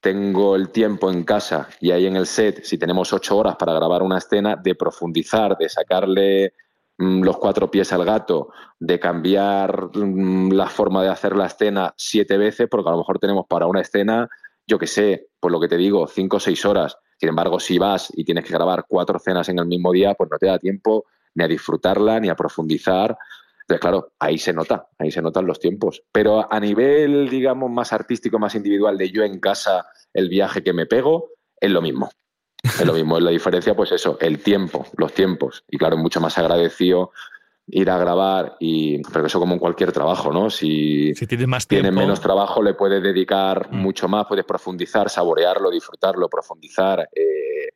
tengo 0.01 0.57
el 0.57 0.71
tiempo 0.71 1.11
en 1.11 1.23
casa 1.23 1.69
y 1.81 1.93
ahí 1.93 2.07
en 2.07 2.17
el 2.17 2.27
set, 2.27 2.65
si 2.65 2.77
tenemos 2.77 3.13
ocho 3.13 3.39
horas 3.39 3.55
para 3.57 3.73
grabar 3.73 4.03
una 4.03 4.19
escena, 4.19 4.57
de 4.57 4.75
profundizar, 4.75 5.57
de 5.57 5.69
sacarle 5.69 6.55
los 6.99 7.39
cuatro 7.39 7.71
pies 7.71 7.93
al 7.93 8.05
gato, 8.05 8.51
de 8.79 9.01
cambiar 9.01 9.91
mm, 9.95 10.53
la 10.53 10.69
forma 10.69 11.03
de 11.03 11.09
hacer 11.09 11.37
la 11.37 11.47
escena 11.47 11.95
siete 11.97 12.37
veces, 12.37 12.69
porque 12.71 12.89
a 12.89 12.93
lo 12.93 12.99
mejor 12.99 13.19
tenemos 13.19 13.47
para 13.49 13.67
una 13.67 13.81
escena, 13.81 14.29
yo 14.67 14.79
que 14.79 14.87
sé, 14.87 15.29
por 15.41 15.51
lo 15.51 15.61
que 15.61 15.69
te 15.69 15.77
digo, 15.77 16.07
cinco 16.07 16.37
o 16.37 16.41
seis 16.41 16.65
horas. 16.65 16.97
Sin 17.19 17.29
embargo, 17.29 17.61
si 17.61 17.79
vas 17.79 18.13
y 18.15 18.25
tienes 18.25 18.45
que 18.45 18.53
grabar 18.53 18.85
cuatro 18.89 19.17
escenas 19.17 19.49
en 19.49 19.59
el 19.59 19.67
mismo 19.67 19.93
día, 19.93 20.15
pues 20.15 20.31
no 20.31 20.39
te 20.39 20.47
da 20.47 20.59
tiempo 20.59 21.07
ni 21.35 21.45
a 21.45 21.49
disfrutarla, 21.49 22.21
ni 22.21 22.29
a 22.29 22.37
profundizar. 22.37 23.17
Entonces, 23.63 23.81
claro, 23.81 24.13
ahí 24.19 24.39
se 24.39 24.53
nota, 24.53 24.89
ahí 24.99 25.11
se 25.11 25.23
notan 25.23 25.47
los 25.47 25.59
tiempos. 25.59 26.03
Pero 26.13 26.53
a 26.53 26.61
nivel, 26.61 27.29
digamos, 27.29 27.71
más 27.71 27.93
artístico, 27.93 28.39
más 28.39 28.55
individual, 28.55 28.99
de 28.99 29.11
yo 29.11 29.23
en 29.23 29.41
casa, 29.41 29.87
el 30.13 30.29
viaje 30.29 30.63
que 30.63 30.73
me 30.73 30.87
pego, 30.87 31.31
es 31.61 31.71
lo 31.71 31.81
mismo. 31.81 32.11
Es 32.63 32.85
lo 32.85 32.93
mismo, 32.93 33.19
es 33.19 33.25
la 33.25 33.31
diferencia, 33.31 33.75
pues 33.75 33.93
eso, 33.93 34.19
el 34.21 34.43
tiempo, 34.43 34.87
los 34.97 35.13
tiempos. 35.13 35.65
Y 35.69 35.79
claro, 35.79 35.97
mucho 35.97 36.21
más 36.21 36.39
agradecido 36.39 37.13
ir 37.67 37.91
a 37.91 37.99
grabar 37.99 38.57
y 38.59 39.03
pero 39.13 39.27
eso 39.27 39.39
como 39.39 39.55
en 39.55 39.59
cualquier 39.59 39.93
trabajo, 39.93 40.33
¿no? 40.33 40.51
Si, 40.51 41.13
tienes 41.15 41.49
más 41.49 41.67
tiempo, 41.67 41.93
menos 41.93 42.21
trabajo 42.21 42.63
le 42.63 42.75
puedes 42.75 43.03
dedicar 43.03 43.69
mm. 43.71 43.77
mucho 43.77 44.09
más, 44.09 44.27
puedes 44.27 44.45
profundizar, 44.45 45.09
saborearlo, 45.09 45.71
disfrutarlo, 45.71 46.29
profundizar. 46.29 47.09
Eh, 47.15 47.71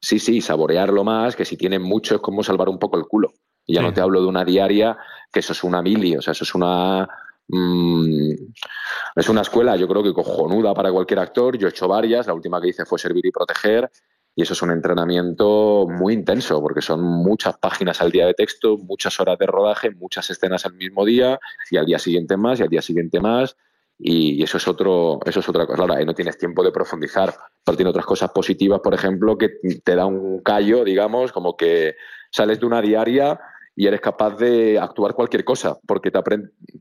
sí, 0.00 0.18
sí, 0.18 0.40
saborearlo 0.40 1.04
más, 1.04 1.36
que 1.36 1.44
si 1.44 1.56
tienes 1.56 1.80
mucho 1.80 2.16
es 2.16 2.20
como 2.20 2.42
salvar 2.42 2.68
un 2.68 2.78
poco 2.78 2.98
el 2.98 3.04
culo. 3.04 3.32
Y 3.68 3.74
ya 3.74 3.82
no 3.82 3.92
te 3.92 4.00
hablo 4.00 4.20
de 4.20 4.28
una 4.28 4.44
diaria, 4.44 4.96
que 5.32 5.40
eso 5.40 5.52
es 5.52 5.64
una 5.64 5.82
mili, 5.82 6.16
o 6.16 6.22
sea, 6.22 6.30
eso 6.30 6.44
es 6.44 6.54
una 6.54 7.08
mm, 7.48 8.30
es 9.16 9.28
una 9.28 9.40
escuela, 9.40 9.74
yo 9.76 9.88
creo 9.88 10.04
que 10.04 10.12
cojonuda 10.12 10.72
para 10.72 10.92
cualquier 10.92 11.18
actor. 11.18 11.58
Yo 11.58 11.66
he 11.66 11.70
hecho 11.70 11.88
varias, 11.88 12.26
la 12.28 12.34
última 12.34 12.60
que 12.60 12.68
hice 12.68 12.84
fue 12.84 12.98
Servir 12.98 13.26
y 13.26 13.32
Proteger, 13.32 13.90
y 14.38 14.42
eso 14.42 14.52
es 14.52 14.60
un 14.60 14.70
entrenamiento 14.70 15.86
muy 15.88 16.12
intenso, 16.12 16.60
porque 16.60 16.82
son 16.82 17.02
muchas 17.02 17.56
páginas 17.56 18.02
al 18.02 18.12
día 18.12 18.26
de 18.26 18.34
texto, 18.34 18.76
muchas 18.76 19.18
horas 19.18 19.38
de 19.38 19.46
rodaje, 19.46 19.90
muchas 19.90 20.28
escenas 20.28 20.66
al 20.66 20.74
mismo 20.74 21.06
día, 21.06 21.40
y 21.70 21.78
al 21.78 21.86
día 21.86 21.98
siguiente 21.98 22.36
más, 22.36 22.60
y 22.60 22.62
al 22.62 22.68
día 22.68 22.82
siguiente 22.82 23.18
más. 23.18 23.56
Y 23.98 24.42
eso 24.42 24.58
es 24.58 24.68
otro, 24.68 25.20
eso 25.24 25.40
es 25.40 25.48
otra 25.48 25.66
cosa. 25.66 25.80
Ahora, 25.80 25.96
ahí 25.96 26.04
no 26.04 26.12
tienes 26.12 26.36
tiempo 26.36 26.62
de 26.62 26.70
profundizar, 26.70 27.34
pero 27.64 27.76
tiene 27.76 27.88
otras 27.88 28.04
cosas 28.04 28.30
positivas, 28.30 28.80
por 28.80 28.92
ejemplo, 28.92 29.38
que 29.38 29.52
te 29.82 29.94
da 29.94 30.04
un 30.04 30.42
callo, 30.42 30.84
digamos, 30.84 31.32
como 31.32 31.56
que 31.56 31.94
sales 32.30 32.60
de 32.60 32.66
una 32.66 32.82
diaria 32.82 33.40
y 33.74 33.86
eres 33.86 34.02
capaz 34.02 34.36
de 34.36 34.78
actuar 34.78 35.14
cualquier 35.14 35.44
cosa, 35.44 35.78
porque 35.86 36.10
te 36.10 36.20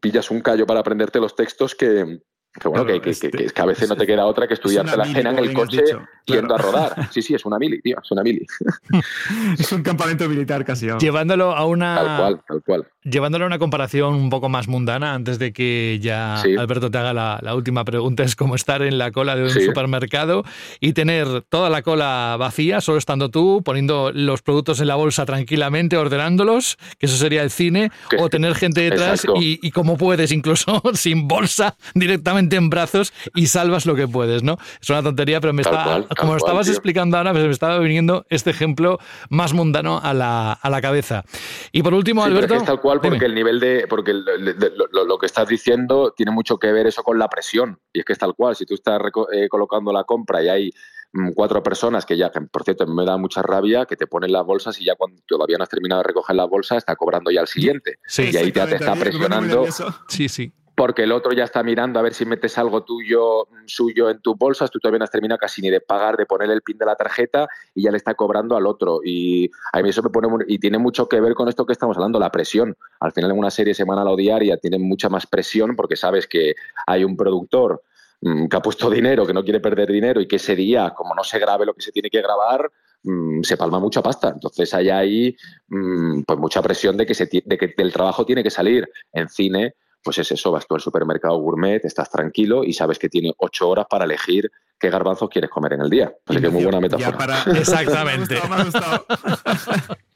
pillas 0.02 0.30
un 0.30 0.41
callo 0.41 0.65
para 0.65 0.82
aprenderte 0.82 1.22
los 1.22 1.38
textos 1.38 1.73
que, 1.73 2.19
que 2.60 2.68
bueno, 2.69 2.86
que, 2.86 3.10
este, 3.10 3.30
que, 3.30 3.61
a 3.61 3.65
veces 3.65 3.90
no 3.90 3.98
te 3.98 4.07
queda 4.07 4.26
otra 4.26 4.48
que 4.48 4.53
estudiarte 4.53 4.95
la 4.95 5.06
cena 5.06 5.32
en 5.32 5.40
el 5.40 5.53
coche 5.53 5.84
yendo 6.26 6.56
a 6.56 6.57
rodar. 6.57 7.10
Sí, 7.11 7.22
sí, 7.22 7.36
es 7.36 7.45
una 7.45 7.60
mili, 7.60 7.82
tío, 7.82 7.98
es 8.02 8.11
una 8.11 8.23
mili. 8.23 8.45
es 9.60 9.72
un 9.73 9.84
campamento 9.84 10.27
militar 10.30 10.64
casi. 10.64 10.88
Llevándolo 10.99 11.52
a 11.52 11.65
una. 11.65 11.95
Tal 11.95 12.18
cual, 12.18 12.41
tal 12.48 12.64
cual. 12.64 12.88
Llevándolo 13.03 13.44
a 13.44 13.48
una 13.48 13.60
comparación 13.60 14.15
un 14.15 14.30
poco 14.30 14.48
más 14.48 14.68
mundana, 14.68 15.14
antes 15.14 15.38
de 15.38 15.52
que 15.52 15.99
ya 16.02 16.41
Alberto 16.41 16.90
te 16.90 16.98
haga 16.98 17.14
la, 17.14 17.56
última 17.56 17.84
pregunta, 17.84 18.23
es 18.23 18.36
como 18.36 18.56
estar 18.56 18.82
en 18.82 18.98
la 18.98 19.11
cola 19.11 19.36
de 19.36 19.44
un 19.44 19.49
supermercado 19.49 20.44
y 20.80 20.94
tener 20.94 21.41
toda 21.44 21.69
la 21.69 21.82
cola 21.82 22.36
vacía, 22.40 22.82
solo 22.82 22.98
estando 22.98 23.30
tú, 23.30 23.61
poniendo 23.64 24.11
los 24.14 24.41
productos 24.41 24.80
en 24.80 24.88
la 24.88 24.95
bolsa 24.95 25.26
tranquilamente, 25.26 25.98
ordenándolos, 25.98 26.77
que 26.98 27.06
eso 27.06 27.18
sería 27.18 27.44
el 27.44 27.52
cine, 27.52 27.91
o 28.18 28.30
tener 28.30 28.56
gente 28.56 28.82
detrás 28.82 29.26
y, 29.40 29.60
y 29.61 29.72
como 29.72 29.98
puedes, 29.98 30.32
incluso 30.32 30.82
sin 30.94 31.27
bolsa, 31.27 31.76
directamente 31.94 32.44
en 32.53 32.69
brazos 32.69 33.13
y 33.34 33.47
salvas 33.47 33.85
lo 33.85 33.95
que 33.95 34.07
puedes, 34.07 34.43
¿no? 34.43 34.57
Es 34.81 34.89
una 34.89 35.03
tontería, 35.03 35.41
pero 35.41 35.53
me 35.53 35.61
está, 35.61 36.05
como 36.17 36.34
lo 36.34 36.38
estabas 36.38 36.67
explicando 36.67 37.17
ahora, 37.17 37.31
pues 37.31 37.45
me 37.45 37.51
estaba 37.51 37.80
viniendo 37.80 38.26
este 38.30 38.51
ejemplo 38.51 38.99
más 39.30 39.53
mundano 39.53 39.99
a 40.01 40.13
la, 40.13 40.53
a 40.53 40.69
la 40.69 40.81
cabeza. 40.81 41.23
Y 41.72 41.84
por 41.84 41.93
último, 41.93 42.23
Alberto. 42.23 42.55
es 42.55 42.65
tal 42.65 42.81
cual 42.81 43.01
porque 43.01 43.26
el 43.26 43.35
nivel 43.35 43.59
de. 43.59 43.88
porque 43.88 44.13
lo, 44.13 45.17
que 45.17 45.26
estás 45.26 45.47
diciendo 45.47 46.13
tiene 46.15 46.31
mucho 46.31 46.57
que 46.57 46.72
ver 46.72 46.88
eso 46.88 47.03
con 47.03 47.17
la 47.17 47.27
presión. 47.27 47.80
Y 47.93 47.99
es 47.99 48.05
que 48.05 48.13
es 48.13 48.19
tal 48.19 48.35
cual. 48.35 48.55
Si 48.55 48.65
tú 48.65 48.76
estás 48.76 48.99
eh, 49.34 49.47
colocando 49.49 49.91
la 49.91 50.03
compra 50.03 50.43
y 50.43 50.49
hay 50.49 50.72
mm, 51.13 51.31
cuatro 51.34 51.61
personas 51.63 52.05
que 52.05 52.17
ya, 52.17 52.31
que 52.31 52.41
por 52.41 52.63
cierto 52.63 52.85
me 52.88 53.05
da 53.05 53.17
mucha 53.17 53.41
rabia, 53.41 53.85
que 53.85 53.95
te 53.95 54.07
ponen 54.07 54.31
las 54.31 54.45
bolsas 54.45 54.80
y 54.80 54.85
ya 54.85 54.95
cuando 54.95 55.22
todavía 55.27 55.57
no 55.57 55.63
has 55.63 55.69
terminado 55.69 56.01
de 56.01 56.07
recoger 56.07 56.35
las 56.35 56.49
bolsas 56.49 56.80
está 56.80 56.95
cobrando 56.95 57.31
ya 57.31 57.41
al 57.41 57.47
siguiente. 57.47 57.99
y 58.17 58.35
ahí 58.38 58.51
te, 58.51 58.65
te 58.65 58.76
está 58.76 58.95
presionando. 58.95 59.65
Sí, 60.07 60.30
sí 60.30 60.53
porque 60.76 61.03
el 61.03 61.11
otro 61.14 61.31
ya 61.31 61.45
está 61.45 61.64
mirando 61.64 61.99
a 61.99 62.02
ver 62.02 62.14
si 62.14 62.26
metes 62.26 62.57
algo 62.57 62.84
tuyo, 62.84 63.47
suyo 63.65 64.10
en 64.10 64.19
tus 64.22 64.38
bolsas, 64.38 64.69
tú 64.69 64.80
todavía 64.80 64.99
no 64.99 65.06
has 65.06 65.11
terminado 65.11 65.39
casi 65.39 65.61
ni 65.61 65.69
de 65.69 65.80
pagar, 65.80 66.18
de 66.18 66.26
poner 66.26 66.49
el 66.52 66.61
pin 66.61 66.77
de 66.77 66.85
la 66.85 66.95
tarjeta 66.95 67.47
y 67.73 67.84
ya 67.84 67.91
le 67.91 67.97
está 67.97 68.14
cobrando 68.14 68.57
al 68.57 68.68
otro. 68.68 68.99
Y 69.03 69.49
a 69.72 69.81
mí 69.81 69.89
eso 69.89 70.03
me 70.03 70.10
pone 70.10 70.27
y 70.47 70.60
tiene 70.60 70.77
mucho 70.77 71.07
que 71.07 71.22
ver 71.22 71.34
con 71.34 71.47
esto 71.47 71.65
que 71.65 71.72
estamos 71.72 71.95
hablando, 71.95 72.19
la 72.19 72.30
presión. 72.30 72.76
Al 72.99 73.14
final 73.14 73.31
en 73.31 73.39
una 73.39 73.52
serie 73.52 73.73
semanal 73.73 74.07
o 74.10 74.15
diaria 74.18 74.57
tiene 74.57 74.77
mucha 74.77 75.07
más 75.07 75.26
presión 75.26 75.76
porque 75.77 75.95
sabes 75.95 76.27
que 76.27 76.56
hay 76.85 77.06
un 77.06 77.15
productor 77.15 77.81
mm, 78.22 78.47
que 78.47 78.57
ha 78.57 78.61
puesto 78.61 78.89
dinero, 78.89 79.26
que 79.26 79.34
no 79.34 79.43
quiere 79.43 79.61
perder 79.61 79.89
dinero 79.89 80.19
y 80.19 80.27
que 80.27 80.35
ese 80.35 80.57
día, 80.57 80.93
como 80.93 81.15
no 81.15 81.23
se 81.23 81.39
grabe 81.39 81.65
lo 81.65 81.73
que 81.73 81.84
se 81.84 81.93
tiene 81.93 82.10
que 82.10 82.22
grabar, 82.22 82.69
mm, 83.03 83.43
se 83.43 83.56
palma 83.56 83.80
mucha 83.80 84.02
pasta. 84.02 84.30
Entonces 84.30 84.73
hay 84.73 84.89
ahí 84.89 85.38
mm, 85.69 86.23
pues 86.23 86.38
mucha 86.38 86.61
presión 86.61 86.97
de 86.97 87.06
que, 87.06 87.14
se, 87.14 87.30
de 87.31 87.57
que 87.57 87.73
el 87.77 87.93
trabajo 87.93 88.26
tiene 88.26 88.43
que 88.43 88.52
salir. 88.52 88.89
En 89.14 89.30
cine 89.30 89.76
pues 90.06 90.19
es 90.19 90.32
eso, 90.32 90.52
vas 90.52 90.68
tú 90.68 90.76
al 90.76 90.82
supermercado 90.82 91.36
gourmet, 91.40 91.84
estás 91.84 92.11
tranquilo 92.11 92.64
y 92.64 92.73
sabes 92.73 92.99
que 92.99 93.10
tiene 93.10 93.34
ocho 93.38 93.68
horas 93.68 93.88
para 93.90 94.06
elegir 94.06 94.52
qué 94.80 94.91
garbanzos 94.91 95.27
quieres 95.30 95.49
comer 95.49 95.73
en 95.73 95.82
el 95.82 95.90
día. 95.90 96.14
Así 96.27 96.40
que 96.40 96.49
muy 96.49 96.64
buena 96.64 96.80
metáfora. 96.80 97.44
Exactamente. 97.57 98.36
Me 98.48 98.56
ha 98.56 98.64
gustado 98.64 99.06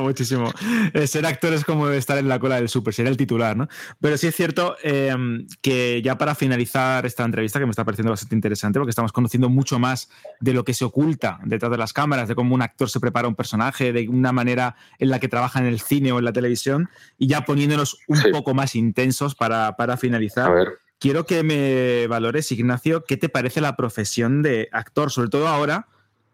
muchísimo. 0.00 0.52
Eh, 0.94 1.06
ser 1.06 1.26
actor 1.26 1.52
es 1.52 1.64
como 1.64 1.88
estar 1.88 2.18
en 2.18 2.28
la 2.28 2.38
cola 2.38 2.56
del 2.56 2.68
súper, 2.68 2.94
ser 2.94 3.06
el 3.06 3.16
titular, 3.16 3.56
¿no? 3.56 3.68
Pero 4.00 4.16
sí 4.16 4.28
es 4.28 4.34
cierto 4.34 4.76
eh, 4.82 5.14
que 5.60 6.00
ya 6.02 6.16
para 6.16 6.34
finalizar 6.34 7.04
esta 7.06 7.24
entrevista, 7.24 7.58
que 7.58 7.66
me 7.66 7.70
está 7.70 7.84
pareciendo 7.84 8.10
bastante 8.10 8.34
interesante, 8.34 8.78
porque 8.78 8.90
estamos 8.90 9.12
conociendo 9.12 9.48
mucho 9.48 9.78
más 9.78 10.10
de 10.40 10.52
lo 10.52 10.64
que 10.64 10.74
se 10.74 10.84
oculta 10.84 11.40
detrás 11.44 11.70
de 11.70 11.78
las 11.78 11.92
cámaras, 11.92 12.28
de 12.28 12.34
cómo 12.34 12.54
un 12.54 12.62
actor 12.62 12.88
se 12.88 13.00
prepara 13.00 13.28
un 13.28 13.34
personaje, 13.34 13.92
de 13.92 14.08
una 14.08 14.32
manera 14.32 14.76
en 14.98 15.10
la 15.10 15.18
que 15.18 15.28
trabaja 15.28 15.58
en 15.58 15.66
el 15.66 15.80
cine 15.80 16.12
o 16.12 16.18
en 16.18 16.24
la 16.24 16.32
televisión, 16.32 16.88
y 17.18 17.26
ya 17.26 17.42
poniéndonos 17.42 17.98
un 18.06 18.22
poco 18.32 18.54
más 18.54 18.74
intensos 18.74 19.34
para, 19.34 19.76
para 19.76 19.96
finalizar. 19.96 20.50
A 20.50 20.54
ver. 20.54 20.68
Quiero 21.00 21.26
que 21.26 21.44
me 21.44 22.08
valores, 22.08 22.50
Ignacio, 22.50 23.04
qué 23.04 23.16
te 23.16 23.28
parece 23.28 23.60
la 23.60 23.76
profesión 23.76 24.42
de 24.42 24.68
actor, 24.72 25.12
sobre 25.12 25.28
todo 25.28 25.46
ahora 25.46 25.86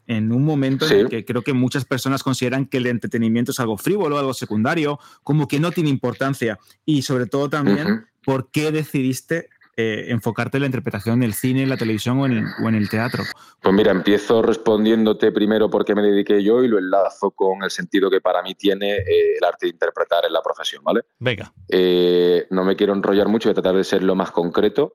en 0.06 0.32
un 0.32 0.44
momento 0.44 0.86
en 0.86 0.92
el 1.00 1.08
que 1.08 1.24
creo 1.24 1.42
que 1.42 1.52
muchas 1.52 1.84
personas 1.84 2.22
consideran 2.22 2.66
que 2.66 2.78
el 2.78 2.86
entretenimiento 2.86 3.52
es 3.52 3.60
algo 3.60 3.76
frívolo, 3.76 4.18
algo 4.18 4.34
secundario, 4.34 4.98
como 5.22 5.48
que 5.48 5.60
no 5.60 5.72
tiene 5.72 5.90
importancia. 5.90 6.58
Y 6.84 7.02
sobre 7.02 7.26
todo 7.26 7.48
también, 7.48 8.06
¿por 8.24 8.50
qué 8.50 8.70
decidiste 8.70 9.48
eh, 9.76 10.06
enfocarte 10.08 10.58
en 10.58 10.62
la 10.62 10.66
interpretación 10.66 11.16
en 11.16 11.22
el 11.24 11.34
cine, 11.34 11.62
en 11.62 11.68
la 11.68 11.76
televisión 11.76 12.18
o 12.20 12.26
en, 12.26 12.32
el, 12.32 12.44
o 12.62 12.68
en 12.68 12.74
el 12.74 12.88
teatro? 12.88 13.24
Pues 13.60 13.74
mira, 13.74 13.90
empiezo 13.90 14.42
respondiéndote 14.42 15.32
primero 15.32 15.70
por 15.70 15.84
qué 15.84 15.94
me 15.94 16.02
dediqué 16.02 16.42
yo 16.42 16.62
y 16.62 16.68
lo 16.68 16.78
enlazo 16.78 17.30
con 17.30 17.62
el 17.62 17.70
sentido 17.70 18.10
que 18.10 18.20
para 18.20 18.42
mí 18.42 18.54
tiene 18.54 18.96
eh, 18.98 19.36
el 19.38 19.44
arte 19.44 19.66
de 19.66 19.70
interpretar 19.70 20.24
en 20.26 20.32
la 20.32 20.42
profesión, 20.42 20.84
¿vale? 20.84 21.02
Venga. 21.18 21.52
Eh, 21.68 22.46
no 22.50 22.64
me 22.64 22.76
quiero 22.76 22.92
enrollar 22.92 23.28
mucho, 23.28 23.48
voy 23.48 23.52
a 23.52 23.62
tratar 23.62 23.76
de 23.76 23.84
ser 23.84 24.02
lo 24.02 24.14
más 24.14 24.30
concreto. 24.30 24.94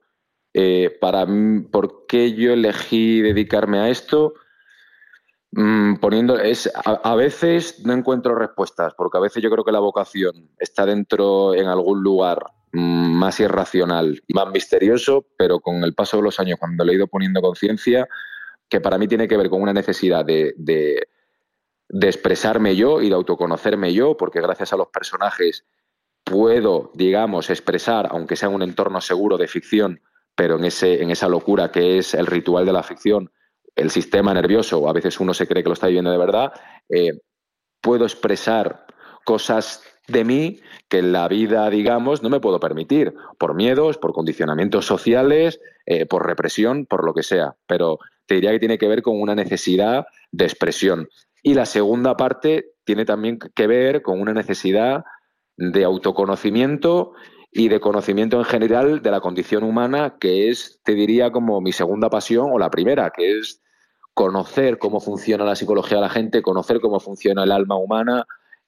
para 1.02 1.26
mí, 1.26 1.62
¿por 1.62 2.06
qué 2.08 2.34
yo 2.34 2.54
elegí 2.54 3.22
dedicarme 3.22 3.80
a 3.80 3.90
esto? 3.90 4.34
Mm, 5.52 5.96
poniendo 5.96 6.38
es 6.38 6.72
a, 6.76 7.16
veces 7.16 7.84
no 7.84 7.94
encuentro 7.94 8.36
respuestas 8.36 8.94
porque 8.94 9.18
a 9.18 9.22
veces 9.22 9.42
yo 9.42 9.50
creo 9.50 9.64
que 9.64 9.72
la 9.72 9.80
vocación 9.80 10.52
está 10.60 10.86
dentro 10.86 11.56
en 11.56 11.66
algún 11.66 12.04
lugar 12.04 12.40
mm, 12.72 13.14
más 13.18 13.40
irracional 13.40 14.22
y 14.28 14.34
más 14.36 14.48
misterioso 14.52 15.26
pero 15.40 15.60
con 15.60 15.84
el 15.84 15.96
paso 15.96 16.18
de 16.18 16.24
los 16.24 16.40
años 16.40 16.60
cuando 16.60 16.86
le 16.86 16.92
he 16.92 16.96
ido 16.98 17.08
poniendo 17.08 17.42
conciencia 17.42 18.08
que 18.70 18.80
para 18.80 19.00
mí 19.00 19.08
tiene 19.08 19.28
que 19.28 19.38
ver 19.38 19.50
con 19.50 19.64
una 19.64 19.74
necesidad 19.74 20.24
de, 20.24 20.54
de, 20.56 21.08
de 21.88 22.08
expresarme 22.08 22.76
yo 22.76 23.02
y 23.02 23.10
de 23.10 23.16
autoconocerme 23.16 23.92
yo 23.92 24.16
porque 24.18 24.42
gracias 24.42 24.72
a 24.72 24.78
los 24.78 24.90
personajes 24.90 25.66
puedo 26.24 26.92
digamos 26.94 27.50
expresar 27.50 28.08
aunque 28.12 28.36
sea 28.36 28.50
en 28.50 28.56
un 28.56 28.62
entorno 28.62 29.02
seguro 29.02 29.36
de 29.36 29.48
ficción 29.48 30.00
pero 30.36 30.60
en 30.60 30.66
ese 30.66 31.02
en 31.02 31.10
esa 31.10 31.28
locura 31.28 31.72
que 31.72 31.98
es 31.98 32.14
el 32.14 32.28
ritual 32.28 32.68
de 32.68 32.74
la 32.74 32.84
ficción 32.84 33.32
el 33.76 33.90
sistema 33.90 34.34
nervioso, 34.34 34.80
o 34.80 34.90
a 34.90 34.94
veces 34.94 35.20
uno 35.20 35.34
se 35.34 35.48
cree 35.48 35.64
que 35.64 35.70
lo 35.70 35.74
está 35.74 35.88
viviendo 35.88 36.12
de 36.12 36.18
verdad, 36.18 36.54
eh, 36.90 37.20
puedo 37.82 38.06
expresar 38.06 38.86
cosas 39.26 39.84
de 40.08 40.24
mí 40.24 40.60
que 40.88 41.00
en 41.00 41.12
la 41.12 41.28
vida, 41.28 41.70
digamos, 41.70 42.24
no 42.24 42.30
me 42.30 42.40
puedo 42.40 42.60
permitir, 42.60 43.14
por 43.38 43.54
miedos, 43.54 43.98
por 43.98 44.12
condicionamientos 44.12 44.86
sociales, 44.86 45.60
eh, 45.86 46.06
por 46.06 46.26
represión, 46.26 46.86
por 46.86 47.06
lo 47.06 47.14
que 47.14 47.24
sea. 47.24 47.56
Pero 47.68 48.00
te 48.26 48.36
diría 48.36 48.52
que 48.52 48.60
tiene 48.60 48.78
que 48.78 48.88
ver 48.88 49.02
con 49.02 49.22
una 49.22 49.36
necesidad 49.36 50.06
de 50.32 50.46
expresión. 50.46 51.08
Y 51.44 51.54
la 51.54 51.66
segunda 51.66 52.18
parte 52.18 52.74
tiene 52.84 53.06
también 53.06 53.38
que 53.38 53.68
ver 53.68 54.02
con 54.02 54.20
una 54.20 54.34
necesidad 54.34 55.04
de 55.58 55.84
autoconocimiento 55.84 57.14
y 57.52 57.68
de 57.70 57.80
conocimiento 57.80 58.38
en 58.38 58.46
general 58.46 59.02
de 59.02 59.12
la 59.12 59.22
condición 59.22 59.64
humana, 59.64 60.18
que 60.20 60.50
es, 60.50 60.80
te 60.84 60.94
diría, 60.94 61.32
como 61.32 61.62
mi 61.62 61.72
segunda 61.72 62.10
pasión 62.10 62.50
o 62.52 62.60
la 62.60 62.70
primera, 62.70 63.12
que 63.16 63.40
es 63.40 63.62
conocer 64.14 64.78
cómo 64.78 65.00
funciona 65.00 65.46
la 65.46 65.56
psicología 65.56 65.98
de 65.98 66.04
la 66.04 66.10
gente, 66.10 66.42
conocer 66.42 66.80
cómo 66.80 67.00
funciona 67.00 67.44
el 67.44 67.52
alma 67.52 67.76
humana, 67.76 68.26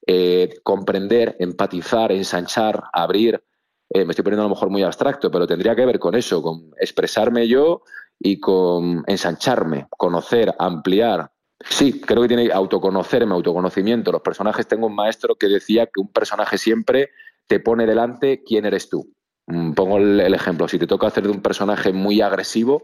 eh, 0.08 0.60
comprender, 0.64 1.36
empatizar, 1.40 2.12
ensanchar, 2.12 2.84
abrir. 2.94 3.44
Eh, 3.90 4.06
me 4.06 4.12
estoy 4.12 4.24
poniendo 4.24 4.44
a 4.44 4.48
lo 4.48 4.56
mejor 4.56 4.70
muy 4.70 4.82
abstracto, 4.82 5.30
pero 5.30 5.46
tendría 5.46 5.76
que 5.76 5.86
ver 5.86 6.00
con 6.00 6.16
eso, 6.16 6.42
con 6.42 6.72
expresarme 6.80 7.48
yo 7.48 7.84
y 8.18 8.40
con 8.40 9.04
ensancharme, 9.08 9.88
conocer, 9.90 10.56
ampliar. 10.58 11.32
Sí, 11.60 12.02
creo 12.02 12.24
que 12.24 12.28
tiene 12.30 12.52
autoconocerme, 12.52 13.34
autoconocimiento. 13.34 14.12
Los 14.12 14.22
personajes, 14.22 14.68
tengo 14.68 14.88
un 14.88 14.96
maestro 14.96 15.36
que 15.36 15.48
decía 15.48 15.86
que 15.86 16.00
un 16.00 16.12
personaje 16.12 16.58
siempre 16.58 17.10
te 17.52 17.60
pone 17.60 17.86
delante 17.86 18.44
quién 18.46 18.64
eres 18.64 18.88
tú. 18.88 19.14
Mm, 19.48 19.74
pongo 19.74 19.98
el, 19.98 20.34
ejemplo, 20.34 20.70
si 20.70 20.80
te 20.80 20.88
toca 20.88 21.08
hacer 21.08 21.24
de 21.24 21.32
un 21.32 21.42
personaje 21.42 21.92
muy 21.92 22.22
agresivo, 22.22 22.82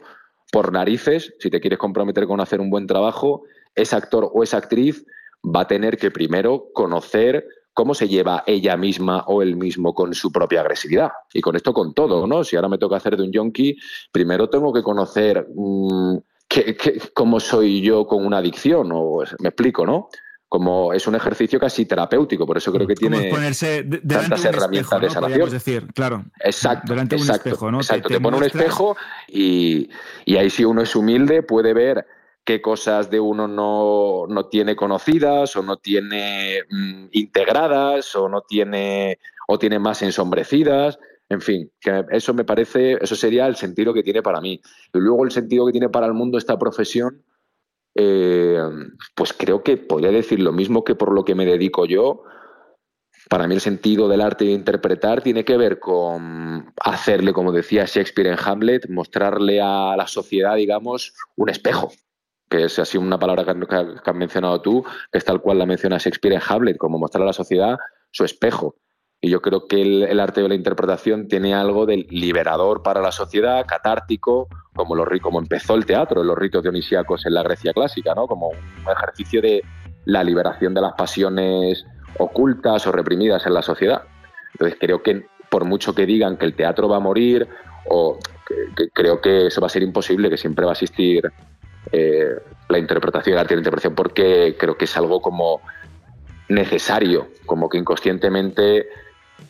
por 0.52 0.74
narices, 0.74 1.34
si 1.40 1.50
te 1.50 1.62
quieres 1.62 1.80
comprometer 1.80 2.28
con 2.28 2.42
hacer 2.42 2.60
un 2.60 2.70
buen 2.70 2.86
trabajo, 2.86 3.44
ese 3.76 3.96
actor 3.96 4.30
o 4.34 4.44
esa 4.44 4.58
actriz 4.58 5.06
va 5.42 5.62
a 5.62 5.68
tener 5.68 5.96
que 5.96 6.12
primero 6.12 6.66
conocer 6.74 7.48
cómo 7.74 7.94
se 7.94 8.10
lleva 8.10 8.44
ella 8.46 8.76
misma 8.76 9.24
o 9.28 9.42
él 9.42 9.56
mismo 9.56 9.94
con 9.94 10.14
su 10.14 10.34
propia 10.34 10.60
agresividad. 10.60 11.12
Y 11.34 11.40
con 11.40 11.56
esto 11.56 11.72
con 11.72 11.94
todo, 11.94 12.28
¿no? 12.28 12.44
Si 12.44 12.58
ahora 12.58 12.68
me 12.68 12.78
toca 12.78 12.98
hacer 12.98 13.16
de 13.16 13.24
un 13.24 13.32
yonki, 13.32 13.78
primero 14.12 14.50
tengo 14.50 14.74
que 14.74 14.84
conocer 14.84 15.48
mm, 15.56 16.18
cómo 17.14 17.40
soy 17.40 17.80
yo 17.80 18.06
con 18.06 18.26
una 18.26 18.40
adicción, 18.40 18.90
o 18.92 19.24
me 19.40 19.48
explico, 19.48 19.86
¿no? 19.86 20.10
Como 20.50 20.94
es 20.94 21.06
un 21.08 21.16
ejercicio 21.16 21.60
casi 21.60 21.86
terapéutico, 21.86 22.46
por 22.46 22.58
eso 22.58 22.72
creo 22.72 22.88
que 22.88 22.96
tiene 22.96 23.30
ponerse 23.30 23.84
tantas 23.84 24.46
herramientas 24.46 25.02
de 25.02 25.10
sanación. 25.10 25.50
decir, 25.50 25.88
claro. 25.94 26.24
Exacto. 26.40 26.94
Delante 26.94 27.18
de 27.18 27.22
un 27.22 27.30
espejo, 27.30 27.72
¿no? 27.72 27.78
Exacto. 27.80 28.08
Te, 28.08 28.22
pone 28.22 28.38
un 28.38 28.44
espejo 28.44 28.96
y, 29.28 29.90
ahí 30.28 30.50
si 30.50 30.64
uno 30.64 30.82
es 30.82 30.96
humilde 30.96 31.44
puede 31.44 31.74
ver 31.74 32.08
qué 32.46 32.62
cosas 32.62 33.10
de 33.10 33.20
uno 33.20 33.50
no, 33.50 34.26
no 34.30 34.46
tiene 34.46 34.78
conocidas 34.78 35.54
o 35.58 35.64
no 35.64 35.78
tiene 35.78 36.62
mm, 36.70 37.08
integradas 37.12 38.16
o 38.16 38.30
no 38.30 38.42
tiene 38.42 39.20
o 39.50 39.60
tiene 39.60 39.80
más 39.80 40.02
ensombrecidas. 40.02 40.98
En 41.30 41.42
fin, 41.42 41.70
que 41.82 42.06
eso 42.12 42.34
me 42.34 42.46
parece, 42.46 42.98
eso 43.02 43.16
sería 43.18 43.48
el 43.48 43.58
sentido 43.58 43.94
que 43.94 44.02
tiene 44.02 44.22
para 44.22 44.40
mí. 44.40 44.62
Y 44.94 45.00
luego 45.00 45.26
el 45.26 45.32
sentido 45.32 45.66
que 45.66 45.74
tiene 45.74 45.90
para 45.90 46.06
el 46.06 46.14
mundo 46.14 46.38
esta 46.38 46.58
profesión, 46.58 47.22
eh, 48.00 48.62
pues 49.16 49.34
creo 49.34 49.64
que 49.64 49.76
podría 49.76 50.12
decir 50.12 50.40
lo 50.40 50.52
mismo 50.52 50.84
que 50.84 50.94
por 50.94 51.12
lo 51.12 51.26
que 51.26 51.34
me 51.34 51.46
dedico 51.46 51.86
yo. 51.86 52.24
Para 53.28 53.48
mí 53.48 53.56
el 53.56 53.62
sentido 53.62 54.08
del 54.08 54.22
arte 54.22 54.46
de 54.46 54.52
interpretar 54.52 55.22
tiene 55.22 55.44
que 55.44 55.58
ver 55.58 55.80
con 55.80 56.72
hacerle, 56.80 57.34
como 57.34 57.52
decía 57.52 57.86
Shakespeare 57.86 58.28
en 58.28 58.38
Hamlet, 58.42 58.88
mostrarle 58.90 59.60
a 59.60 59.96
la 59.98 60.08
sociedad, 60.08 60.56
digamos, 60.56 61.14
un 61.36 61.50
espejo, 61.50 61.92
que 62.48 62.66
es 62.66 62.80
así 62.80 62.98
una 62.98 63.20
palabra 63.20 63.44
que, 63.44 63.76
has 64.06 64.16
mencionado 64.16 64.62
tú, 64.62 64.86
que 65.12 65.18
es 65.18 65.26
tal 65.26 65.42
cual 65.42 65.58
la 65.58 65.66
menciona 65.66 65.98
Shakespeare 65.98 66.36
en 66.36 66.42
Hamlet, 66.48 66.78
como 66.78 67.00
mostrar 67.00 67.24
a 67.24 67.28
la 67.28 67.34
sociedad 67.34 67.78
su 68.12 68.24
espejo. 68.24 68.76
Y 69.20 69.30
yo 69.32 69.42
creo 69.42 69.68
que 69.68 69.82
el, 69.82 70.20
arte 70.20 70.42
de 70.42 70.50
la 70.50 70.56
interpretación 70.56 71.28
tiene 71.28 71.56
algo 71.56 71.88
del 71.88 72.06
liberador 72.10 72.84
para 72.84 73.02
la 73.02 73.12
sociedad, 73.12 73.66
catártico, 73.66 74.48
como, 74.76 74.96
lo, 74.96 75.06
como 75.22 75.40
empezó 75.40 75.74
el 75.74 75.88
teatro 75.88 76.24
los 76.24 76.38
ritos 76.38 76.62
dionisíacos 76.62 77.26
en 77.26 77.34
la 77.34 77.42
Grecia 77.42 77.74
clásica, 77.74 78.14
¿no? 78.14 78.28
como 78.28 78.50
un 78.50 78.92
ejercicio 78.92 79.42
de 79.42 79.64
la 80.06 80.24
liberación 80.24 80.76
de 80.76 80.82
las 80.82 80.94
pasiones 80.94 81.86
ocultas 82.20 82.86
o 82.86 82.92
reprimidas 82.92 83.46
en 83.48 83.56
la 83.56 83.64
sociedad. 83.64 84.04
Entonces 84.54 84.78
creo 84.80 85.02
que 85.02 85.26
por 85.50 85.66
mucho 85.66 85.96
que 85.96 86.06
digan 86.06 86.38
que 86.38 86.46
el 86.46 86.56
teatro 86.56 86.88
va 86.88 86.98
a 86.98 87.02
morir, 87.02 87.48
o 87.90 88.20
que, 88.76 88.90
creo 88.90 89.22
que 89.22 89.48
eso 89.48 89.62
va 89.62 89.68
a 89.68 89.72
ser 89.72 89.84
imposible, 89.84 90.30
que 90.30 90.38
siempre 90.38 90.66
va 90.66 90.72
a 90.72 90.74
existir 90.74 91.32
eh, 91.92 92.36
la 92.70 92.78
interpretación, 92.78 93.34
el 93.34 93.40
arte 93.40 93.54
de 93.54 93.58
la 93.58 93.62
interpretación, 93.62 93.96
porque 93.96 94.56
creo 94.60 94.78
que 94.78 94.86
es 94.86 94.98
algo 94.98 95.22
como 95.22 95.62
necesario, 96.50 97.30
como 97.46 97.70
que 97.70 97.78
inconscientemente 97.78 98.88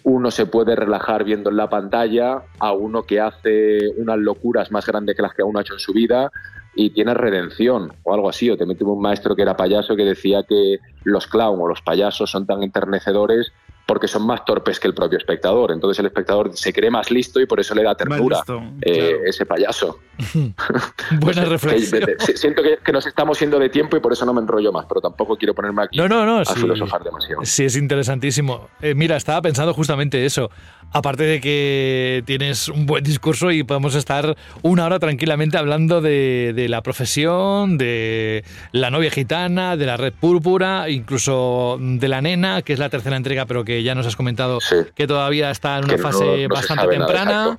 uno 0.03 0.31
se 0.31 0.45
puede 0.45 0.75
relajar 0.75 1.23
viendo 1.23 1.49
en 1.49 1.57
la 1.57 1.69
pantalla 1.69 2.43
a 2.59 2.71
uno 2.73 3.03
que 3.03 3.19
hace 3.19 3.79
unas 3.97 4.17
locuras 4.17 4.71
más 4.71 4.85
grandes 4.85 5.15
que 5.15 5.21
las 5.21 5.33
que 5.33 5.43
uno 5.43 5.59
ha 5.59 5.61
hecho 5.61 5.73
en 5.73 5.79
su 5.79 5.93
vida 5.93 6.31
y 6.75 6.91
tiene 6.91 7.13
redención 7.13 7.91
o 8.03 8.13
algo 8.13 8.29
así. 8.29 8.49
O 8.49 8.57
te 8.57 8.65
tuve 8.75 8.91
un 8.91 9.01
maestro 9.01 9.35
que 9.35 9.41
era 9.41 9.57
payaso 9.57 9.95
que 9.95 10.05
decía 10.05 10.43
que 10.43 10.77
los 11.03 11.27
clowns 11.27 11.61
o 11.61 11.67
los 11.67 11.81
payasos 11.81 12.29
son 12.29 12.45
tan 12.45 12.63
enternecedores 12.63 13.51
porque 13.87 14.07
son 14.07 14.27
más 14.27 14.43
torpes 14.43 14.79
que 14.79 14.87
el 14.87 14.93
propio 14.93 15.17
espectador. 15.17 15.71
Entonces 15.71 15.97
el 15.99 16.07
espectador 16.07 16.51
se 16.55 16.73
cree 16.73 16.91
más 16.91 17.09
listo 17.09 17.39
y 17.39 17.45
por 17.45 17.59
eso 17.59 17.73
le 17.73 17.83
da 17.83 17.95
ternura 17.95 18.43
eh, 18.81 19.21
ese 19.25 19.45
payaso. 19.45 19.99
Buena 21.19 21.45
reflexión. 21.45 22.03
Siento 22.35 22.61
que, 22.61 22.91
nos 22.91 23.05
estamos 23.07 23.39
yendo 23.39 23.57
de 23.57 23.69
tiempo 23.69 23.95
y 23.95 23.99
por 24.01 24.11
eso 24.11 24.25
no 24.25 24.33
me 24.33 24.41
enrollo 24.41 24.71
más, 24.71 24.85
pero 24.87 24.99
tampoco 24.99 25.37
quiero 25.37 25.53
ponerme 25.53 25.83
aquí 25.83 25.97
no, 25.97 26.07
no, 26.07 26.25
no, 26.25 26.39
a 26.39 26.45
sí, 26.45 26.59
filosofar 26.59 27.03
demasiado. 27.03 27.45
Sí, 27.45 27.63
es 27.63 27.77
interesantísimo. 27.77 28.69
Eh, 28.81 28.93
mira, 28.93 29.15
estaba 29.15 29.41
pensando 29.41 29.73
justamente 29.73 30.25
eso. 30.25 30.51
Aparte 30.93 31.23
de 31.23 31.41
que 31.41 32.23
tienes 32.25 32.69
un 32.69 32.85
buen 32.85 33.03
discurso 33.03 33.51
y 33.51 33.63
podemos 33.63 33.93
estar 33.93 34.35
una 34.61 34.85
hora 34.85 34.99
tranquilamente 34.99 35.57
hablando 35.57 36.01
de, 36.01 36.53
de 36.55 36.69
la 36.69 36.81
profesión, 36.81 37.77
de 37.77 38.43
la 38.71 38.89
novia 38.89 39.11
gitana, 39.11 39.75
de 39.75 39.85
la 39.85 39.97
red 39.97 40.13
púrpura, 40.13 40.89
incluso 40.89 41.77
de 41.79 42.07
la 42.07 42.21
nena, 42.21 42.61
que 42.61 42.73
es 42.73 42.79
la 42.79 42.89
tercera 42.89 43.17
entrega, 43.17 43.45
pero 43.45 43.65
que 43.65 43.83
ya 43.83 43.95
nos 43.95 44.07
has 44.07 44.15
comentado 44.15 44.59
que 44.95 45.07
todavía 45.07 45.51
está 45.51 45.77
en 45.77 45.85
una 45.85 45.97
fase 45.97 46.47
bastante 46.47 46.87
temprana. 46.87 47.57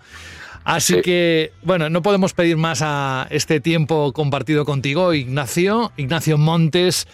Así 0.64 1.00
que, 1.00 1.52
bueno, 1.62 1.88
no 1.88 2.02
podemos 2.02 2.34
pedir 2.34 2.59
más 2.59 2.82
a 2.82 3.26
este 3.30 3.59
tiempo 3.59 4.12
compartido 4.12 4.66
contigo, 4.66 5.14
Ignacio. 5.14 5.92
Ignacio 5.96 6.36
Montes 6.36 7.06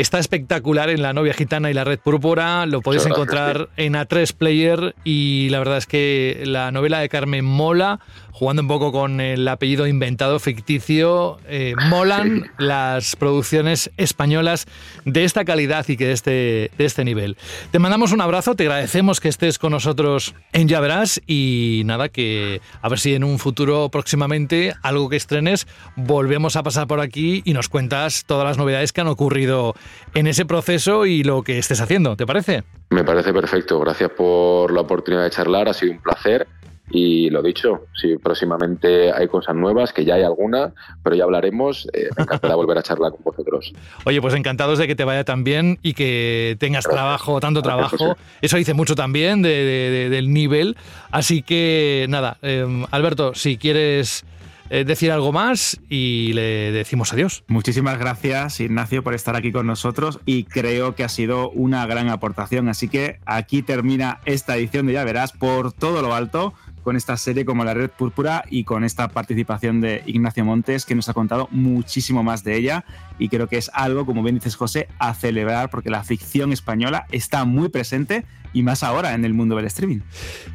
está 0.00 0.18
espectacular 0.18 0.90
en 0.90 1.02
La 1.02 1.12
novia 1.12 1.34
gitana 1.34 1.70
y 1.70 1.74
la 1.74 1.84
red 1.84 1.98
púrpura. 1.98 2.64
Lo 2.66 2.80
podéis 2.80 3.02
Muchas 3.02 3.18
encontrar 3.18 3.56
gracias, 3.56 3.78
en 3.78 3.94
A3 3.94 4.34
Player 4.34 4.94
y 5.04 5.48
la 5.50 5.58
verdad 5.58 5.78
es 5.78 5.86
que 5.86 6.42
la 6.46 6.72
novela 6.72 7.00
de 7.00 7.08
Carmen 7.08 7.44
mola, 7.44 8.00
jugando 8.32 8.62
un 8.62 8.68
poco 8.68 8.92
con 8.92 9.20
el 9.20 9.46
apellido 9.46 9.86
inventado 9.86 10.38
ficticio, 10.38 11.38
eh, 11.46 11.74
molan 11.88 12.50
las 12.58 13.16
producciones 13.16 13.90
españolas 13.96 14.66
de 15.04 15.24
esta 15.24 15.44
calidad 15.44 15.86
y 15.88 15.96
que 15.96 16.06
de 16.06 16.12
este, 16.12 16.70
de 16.78 16.84
este 16.84 17.04
nivel. 17.04 17.36
Te 17.70 17.78
mandamos 17.78 18.12
un 18.12 18.20
abrazo, 18.20 18.54
te 18.54 18.64
agradecemos 18.64 19.20
que 19.20 19.28
estés 19.28 19.58
con 19.58 19.72
nosotros 19.72 20.34
en 20.52 20.68
Ya 20.68 20.80
Verás 20.80 21.20
y 21.26 21.82
nada, 21.84 22.08
que 22.08 22.60
a 22.80 22.88
ver 22.88 22.98
si 22.98 23.14
en 23.14 23.24
un 23.24 23.38
futuro 23.38 23.90
próximamente, 23.90 24.74
algo 24.82 25.08
que 25.08 25.16
estrenes, 25.16 25.66
volvemos 25.96 26.56
a 26.56 26.62
pasar 26.62 26.86
por 26.86 27.00
aquí 27.00 27.42
y 27.44 27.52
nos 27.52 27.68
cuentas 27.68 28.24
todas 28.26 28.46
las 28.46 28.56
novedades 28.56 28.92
que 28.92 29.00
han 29.00 29.08
ocurrido 29.08 29.74
en 30.14 30.26
ese 30.26 30.44
proceso 30.44 31.06
y 31.06 31.22
lo 31.22 31.42
que 31.42 31.58
estés 31.58 31.80
haciendo, 31.80 32.16
¿te 32.16 32.26
parece? 32.26 32.64
Me 32.90 33.04
parece 33.04 33.32
perfecto. 33.32 33.78
Gracias 33.80 34.10
por 34.10 34.72
la 34.72 34.80
oportunidad 34.82 35.24
de 35.24 35.30
charlar. 35.30 35.68
Ha 35.68 35.74
sido 35.74 35.92
un 35.92 36.00
placer. 36.02 36.46
Y 36.92 37.30
lo 37.30 37.40
dicho, 37.40 37.82
si 37.94 38.16
próximamente 38.16 39.12
hay 39.12 39.28
cosas 39.28 39.54
nuevas, 39.54 39.92
que 39.92 40.04
ya 40.04 40.14
hay 40.14 40.24
alguna, 40.24 40.72
pero 41.04 41.14
ya 41.14 41.22
hablaremos, 41.22 41.86
eh, 41.92 42.08
me 42.16 42.24
encantará 42.24 42.56
volver 42.56 42.78
a 42.78 42.82
charlar 42.82 43.12
con 43.12 43.20
vosotros. 43.22 43.72
Oye, 44.04 44.20
pues 44.20 44.34
encantados 44.34 44.76
de 44.76 44.88
que 44.88 44.96
te 44.96 45.04
vaya 45.04 45.22
tan 45.22 45.44
bien 45.44 45.78
y 45.82 45.92
que 45.94 46.56
tengas 46.58 46.82
trabajo, 46.88 47.38
tanto 47.38 47.62
Gracias, 47.62 47.90
trabajo. 47.90 48.14
José. 48.16 48.20
Eso 48.42 48.56
dice 48.56 48.74
mucho 48.74 48.96
también 48.96 49.40
de- 49.40 49.50
de- 49.50 49.90
de- 49.90 50.08
del 50.10 50.32
nivel. 50.32 50.76
Así 51.12 51.42
que 51.42 52.06
nada, 52.08 52.38
eh, 52.42 52.66
Alberto, 52.90 53.34
si 53.36 53.56
quieres 53.56 54.24
decir 54.70 55.10
algo 55.10 55.32
más 55.32 55.80
y 55.88 56.32
le 56.34 56.72
decimos 56.72 57.12
adiós. 57.12 57.44
Muchísimas 57.48 57.98
gracias, 57.98 58.60
Ignacio, 58.60 59.02
por 59.02 59.14
estar 59.14 59.36
aquí 59.36 59.52
con 59.52 59.66
nosotros 59.66 60.20
y 60.24 60.44
creo 60.44 60.94
que 60.94 61.04
ha 61.04 61.08
sido 61.08 61.50
una 61.50 61.84
gran 61.86 62.08
aportación. 62.08 62.68
Así 62.68 62.88
que 62.88 63.20
aquí 63.26 63.62
termina 63.62 64.20
esta 64.24 64.56
edición 64.56 64.86
de 64.86 64.94
Ya 64.94 65.04
Verás 65.04 65.32
por 65.32 65.72
todo 65.72 66.02
lo 66.02 66.14
alto 66.14 66.54
con 66.82 66.96
esta 66.96 67.16
serie 67.16 67.44
como 67.44 67.64
La 67.64 67.74
Red 67.74 67.90
Púrpura 67.90 68.44
y 68.48 68.64
con 68.64 68.84
esta 68.84 69.08
participación 69.08 69.80
de 69.80 70.02
Ignacio 70.06 70.44
Montes 70.44 70.86
que 70.86 70.94
nos 70.94 71.08
ha 71.08 71.14
contado 71.14 71.48
muchísimo 71.50 72.22
más 72.22 72.44
de 72.44 72.56
ella 72.56 72.84
y 73.18 73.28
creo 73.28 73.48
que 73.48 73.58
es 73.58 73.70
algo, 73.74 74.06
como 74.06 74.22
bien 74.22 74.36
dices 74.36 74.56
José, 74.56 74.88
a 74.98 75.14
celebrar 75.14 75.70
porque 75.70 75.90
la 75.90 76.02
ficción 76.02 76.52
española 76.52 77.06
está 77.10 77.44
muy 77.44 77.68
presente 77.68 78.24
y 78.52 78.62
más 78.62 78.82
ahora 78.82 79.14
en 79.14 79.24
el 79.24 79.34
mundo 79.34 79.56
del 79.56 79.66
streaming. 79.66 80.00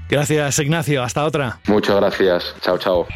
Gracias, 0.09 0.59
Ignacio. 0.59 1.03
Hasta 1.03 1.23
otra. 1.23 1.59
Muchas 1.67 1.95
gracias. 1.95 2.55
Chao, 2.61 2.77
chao. 2.77 3.07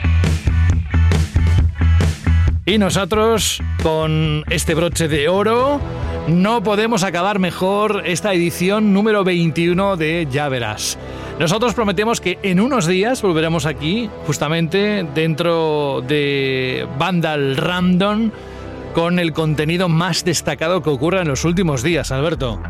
Y 2.69 2.77
nosotros, 2.77 3.63
con 3.81 4.43
este 4.51 4.75
broche 4.75 5.07
de 5.07 5.27
oro, 5.27 5.81
no 6.27 6.61
podemos 6.61 7.01
acabar 7.01 7.39
mejor 7.39 8.03
esta 8.05 8.31
edición 8.31 8.93
número 8.93 9.23
21 9.23 9.97
de 9.97 10.27
Ya 10.29 10.47
Verás. 10.49 10.99
Nosotros 11.39 11.73
prometemos 11.73 12.21
que 12.21 12.37
en 12.43 12.59
unos 12.59 12.85
días 12.85 13.23
volveremos 13.23 13.65
aquí, 13.65 14.07
justamente 14.27 15.03
dentro 15.15 16.03
de 16.07 16.87
Vandal 16.99 17.57
Random, 17.57 18.29
con 18.93 19.17
el 19.17 19.33
contenido 19.33 19.89
más 19.89 20.23
destacado 20.23 20.83
que 20.83 20.91
ocurra 20.91 21.23
en 21.23 21.27
los 21.27 21.45
últimos 21.45 21.81
días, 21.81 22.11
Alberto. 22.11 22.61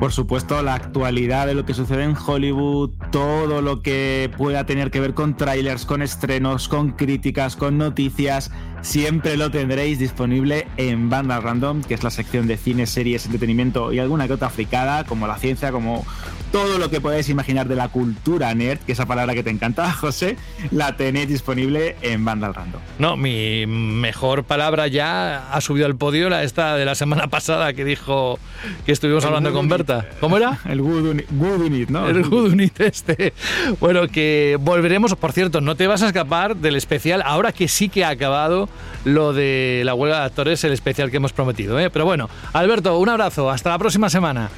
Por 0.00 0.12
supuesto, 0.12 0.62
la 0.62 0.72
actualidad 0.72 1.46
de 1.46 1.52
lo 1.52 1.66
que 1.66 1.74
sucede 1.74 2.04
en 2.04 2.16
Hollywood, 2.16 2.92
todo 3.12 3.60
lo 3.60 3.82
que 3.82 4.30
pueda 4.34 4.64
tener 4.64 4.90
que 4.90 4.98
ver 4.98 5.12
con 5.12 5.36
trailers, 5.36 5.84
con 5.84 6.00
estrenos, 6.00 6.68
con 6.68 6.92
críticas, 6.92 7.54
con 7.54 7.76
noticias, 7.76 8.50
siempre 8.82 9.36
lo 9.36 9.50
tendréis 9.50 9.98
disponible 9.98 10.66
en 10.76 11.10
Banda 11.10 11.40
Random, 11.40 11.82
que 11.82 11.94
es 11.94 12.02
la 12.02 12.10
sección 12.10 12.46
de 12.46 12.56
cine, 12.56 12.86
series, 12.86 13.26
entretenimiento 13.26 13.92
y 13.92 13.98
alguna 13.98 14.26
que 14.26 14.34
otra 14.34 14.50
fricada, 14.50 15.04
como 15.04 15.26
la 15.26 15.36
ciencia, 15.36 15.72
como 15.72 16.04
todo 16.52 16.78
lo 16.78 16.90
que 16.90 17.00
podéis 17.00 17.28
imaginar 17.28 17.68
de 17.68 17.76
la 17.76 17.88
cultura 17.88 18.52
nerd, 18.54 18.78
que 18.80 18.92
esa 18.92 19.06
palabra 19.06 19.34
que 19.34 19.42
te 19.42 19.50
encanta, 19.50 19.90
José, 20.00 20.36
la 20.70 20.96
tenéis 20.96 21.28
disponible 21.28 21.96
en 22.02 22.24
Banda 22.24 22.52
Random. 22.52 22.80
No, 22.98 23.16
mi 23.16 23.66
mejor 23.66 24.44
palabra 24.44 24.88
ya 24.88 25.52
ha 25.52 25.60
subido 25.60 25.86
al 25.86 25.96
podio, 25.96 26.28
la 26.28 26.42
esta 26.42 26.76
de 26.76 26.84
la 26.84 26.94
semana 26.94 27.28
pasada 27.28 27.72
que 27.72 27.84
dijo 27.84 28.38
que 28.84 28.92
estuvimos 28.92 29.24
El 29.24 29.28
hablando 29.28 29.52
con. 29.52 29.68
Berta. 29.68 30.06
¿Cómo 30.18 30.36
era? 30.36 30.58
El 30.68 30.80
Good 30.80 31.20
good 31.30 31.60
unit 31.60 31.90
¿no? 31.90 32.08
El 32.08 32.24
Good 32.24 32.52
Unit 32.52 32.80
este. 32.80 33.32
Bueno, 33.78 34.08
que 34.08 34.56
volveremos. 34.60 35.14
Por 35.14 35.32
cierto, 35.32 35.60
no 35.60 35.76
te 35.76 35.86
vas 35.86 36.02
a 36.02 36.06
escapar 36.06 36.56
del 36.56 36.76
especial, 36.76 37.22
ahora 37.24 37.52
que 37.52 37.68
sí 37.68 37.88
que 37.88 38.04
ha 38.04 38.08
acabado 38.08 38.68
lo 39.04 39.32
de 39.32 39.82
la 39.84 39.94
huelga 39.94 40.20
de 40.20 40.24
actores, 40.26 40.62
el 40.64 40.72
especial 40.72 41.10
que 41.10 41.18
hemos 41.18 41.32
prometido. 41.32 41.78
¿eh? 41.78 41.90
Pero 41.90 42.04
bueno, 42.04 42.28
Alberto, 42.52 42.98
un 42.98 43.08
abrazo. 43.08 43.50
Hasta 43.50 43.70
la 43.70 43.78
próxima 43.78 44.10
semana. 44.10 44.50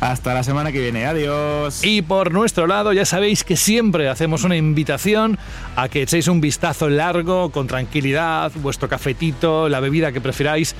Hasta 0.00 0.34
la 0.34 0.42
semana 0.42 0.72
que 0.72 0.80
viene. 0.80 1.06
Adiós. 1.06 1.82
Y 1.82 2.02
por 2.02 2.30
nuestro 2.30 2.66
lado, 2.66 2.92
ya 2.92 3.06
sabéis 3.06 3.44
que 3.44 3.56
siempre 3.56 4.08
hacemos 4.08 4.44
una 4.44 4.56
invitación 4.56 5.38
a 5.74 5.88
que 5.88 6.02
echéis 6.02 6.28
un 6.28 6.40
vistazo 6.40 6.90
largo, 6.90 7.50
con 7.50 7.66
tranquilidad, 7.66 8.52
vuestro 8.56 8.88
cafetito, 8.88 9.70
la 9.70 9.80
bebida 9.80 10.12
que 10.12 10.20
prefiráis, 10.20 10.74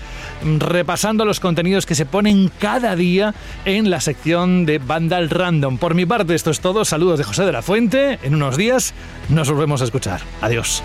repasando 0.58 1.24
los 1.24 1.40
contenidos 1.40 1.86
que 1.86 1.94
se 1.94 2.04
ponen 2.04 2.50
cada 2.60 2.94
día 2.94 3.34
en 3.64 3.88
la 3.88 4.00
sección 4.00 4.66
de 4.66 4.78
Vandal 4.78 5.30
Random. 5.30 5.78
Por 5.78 5.94
mi 5.94 6.04
parte, 6.04 6.34
esto 6.34 6.50
es 6.50 6.60
todo. 6.60 6.84
Saludos 6.84 7.18
de 7.18 7.24
José 7.24 7.44
de 7.44 7.52
la 7.52 7.62
Fuente. 7.62 8.18
En 8.22 8.34
unos 8.34 8.58
días 8.58 8.92
nos 9.30 9.50
volvemos 9.50 9.80
a 9.80 9.84
escuchar. 9.84 10.20
Adiós. 10.42 10.82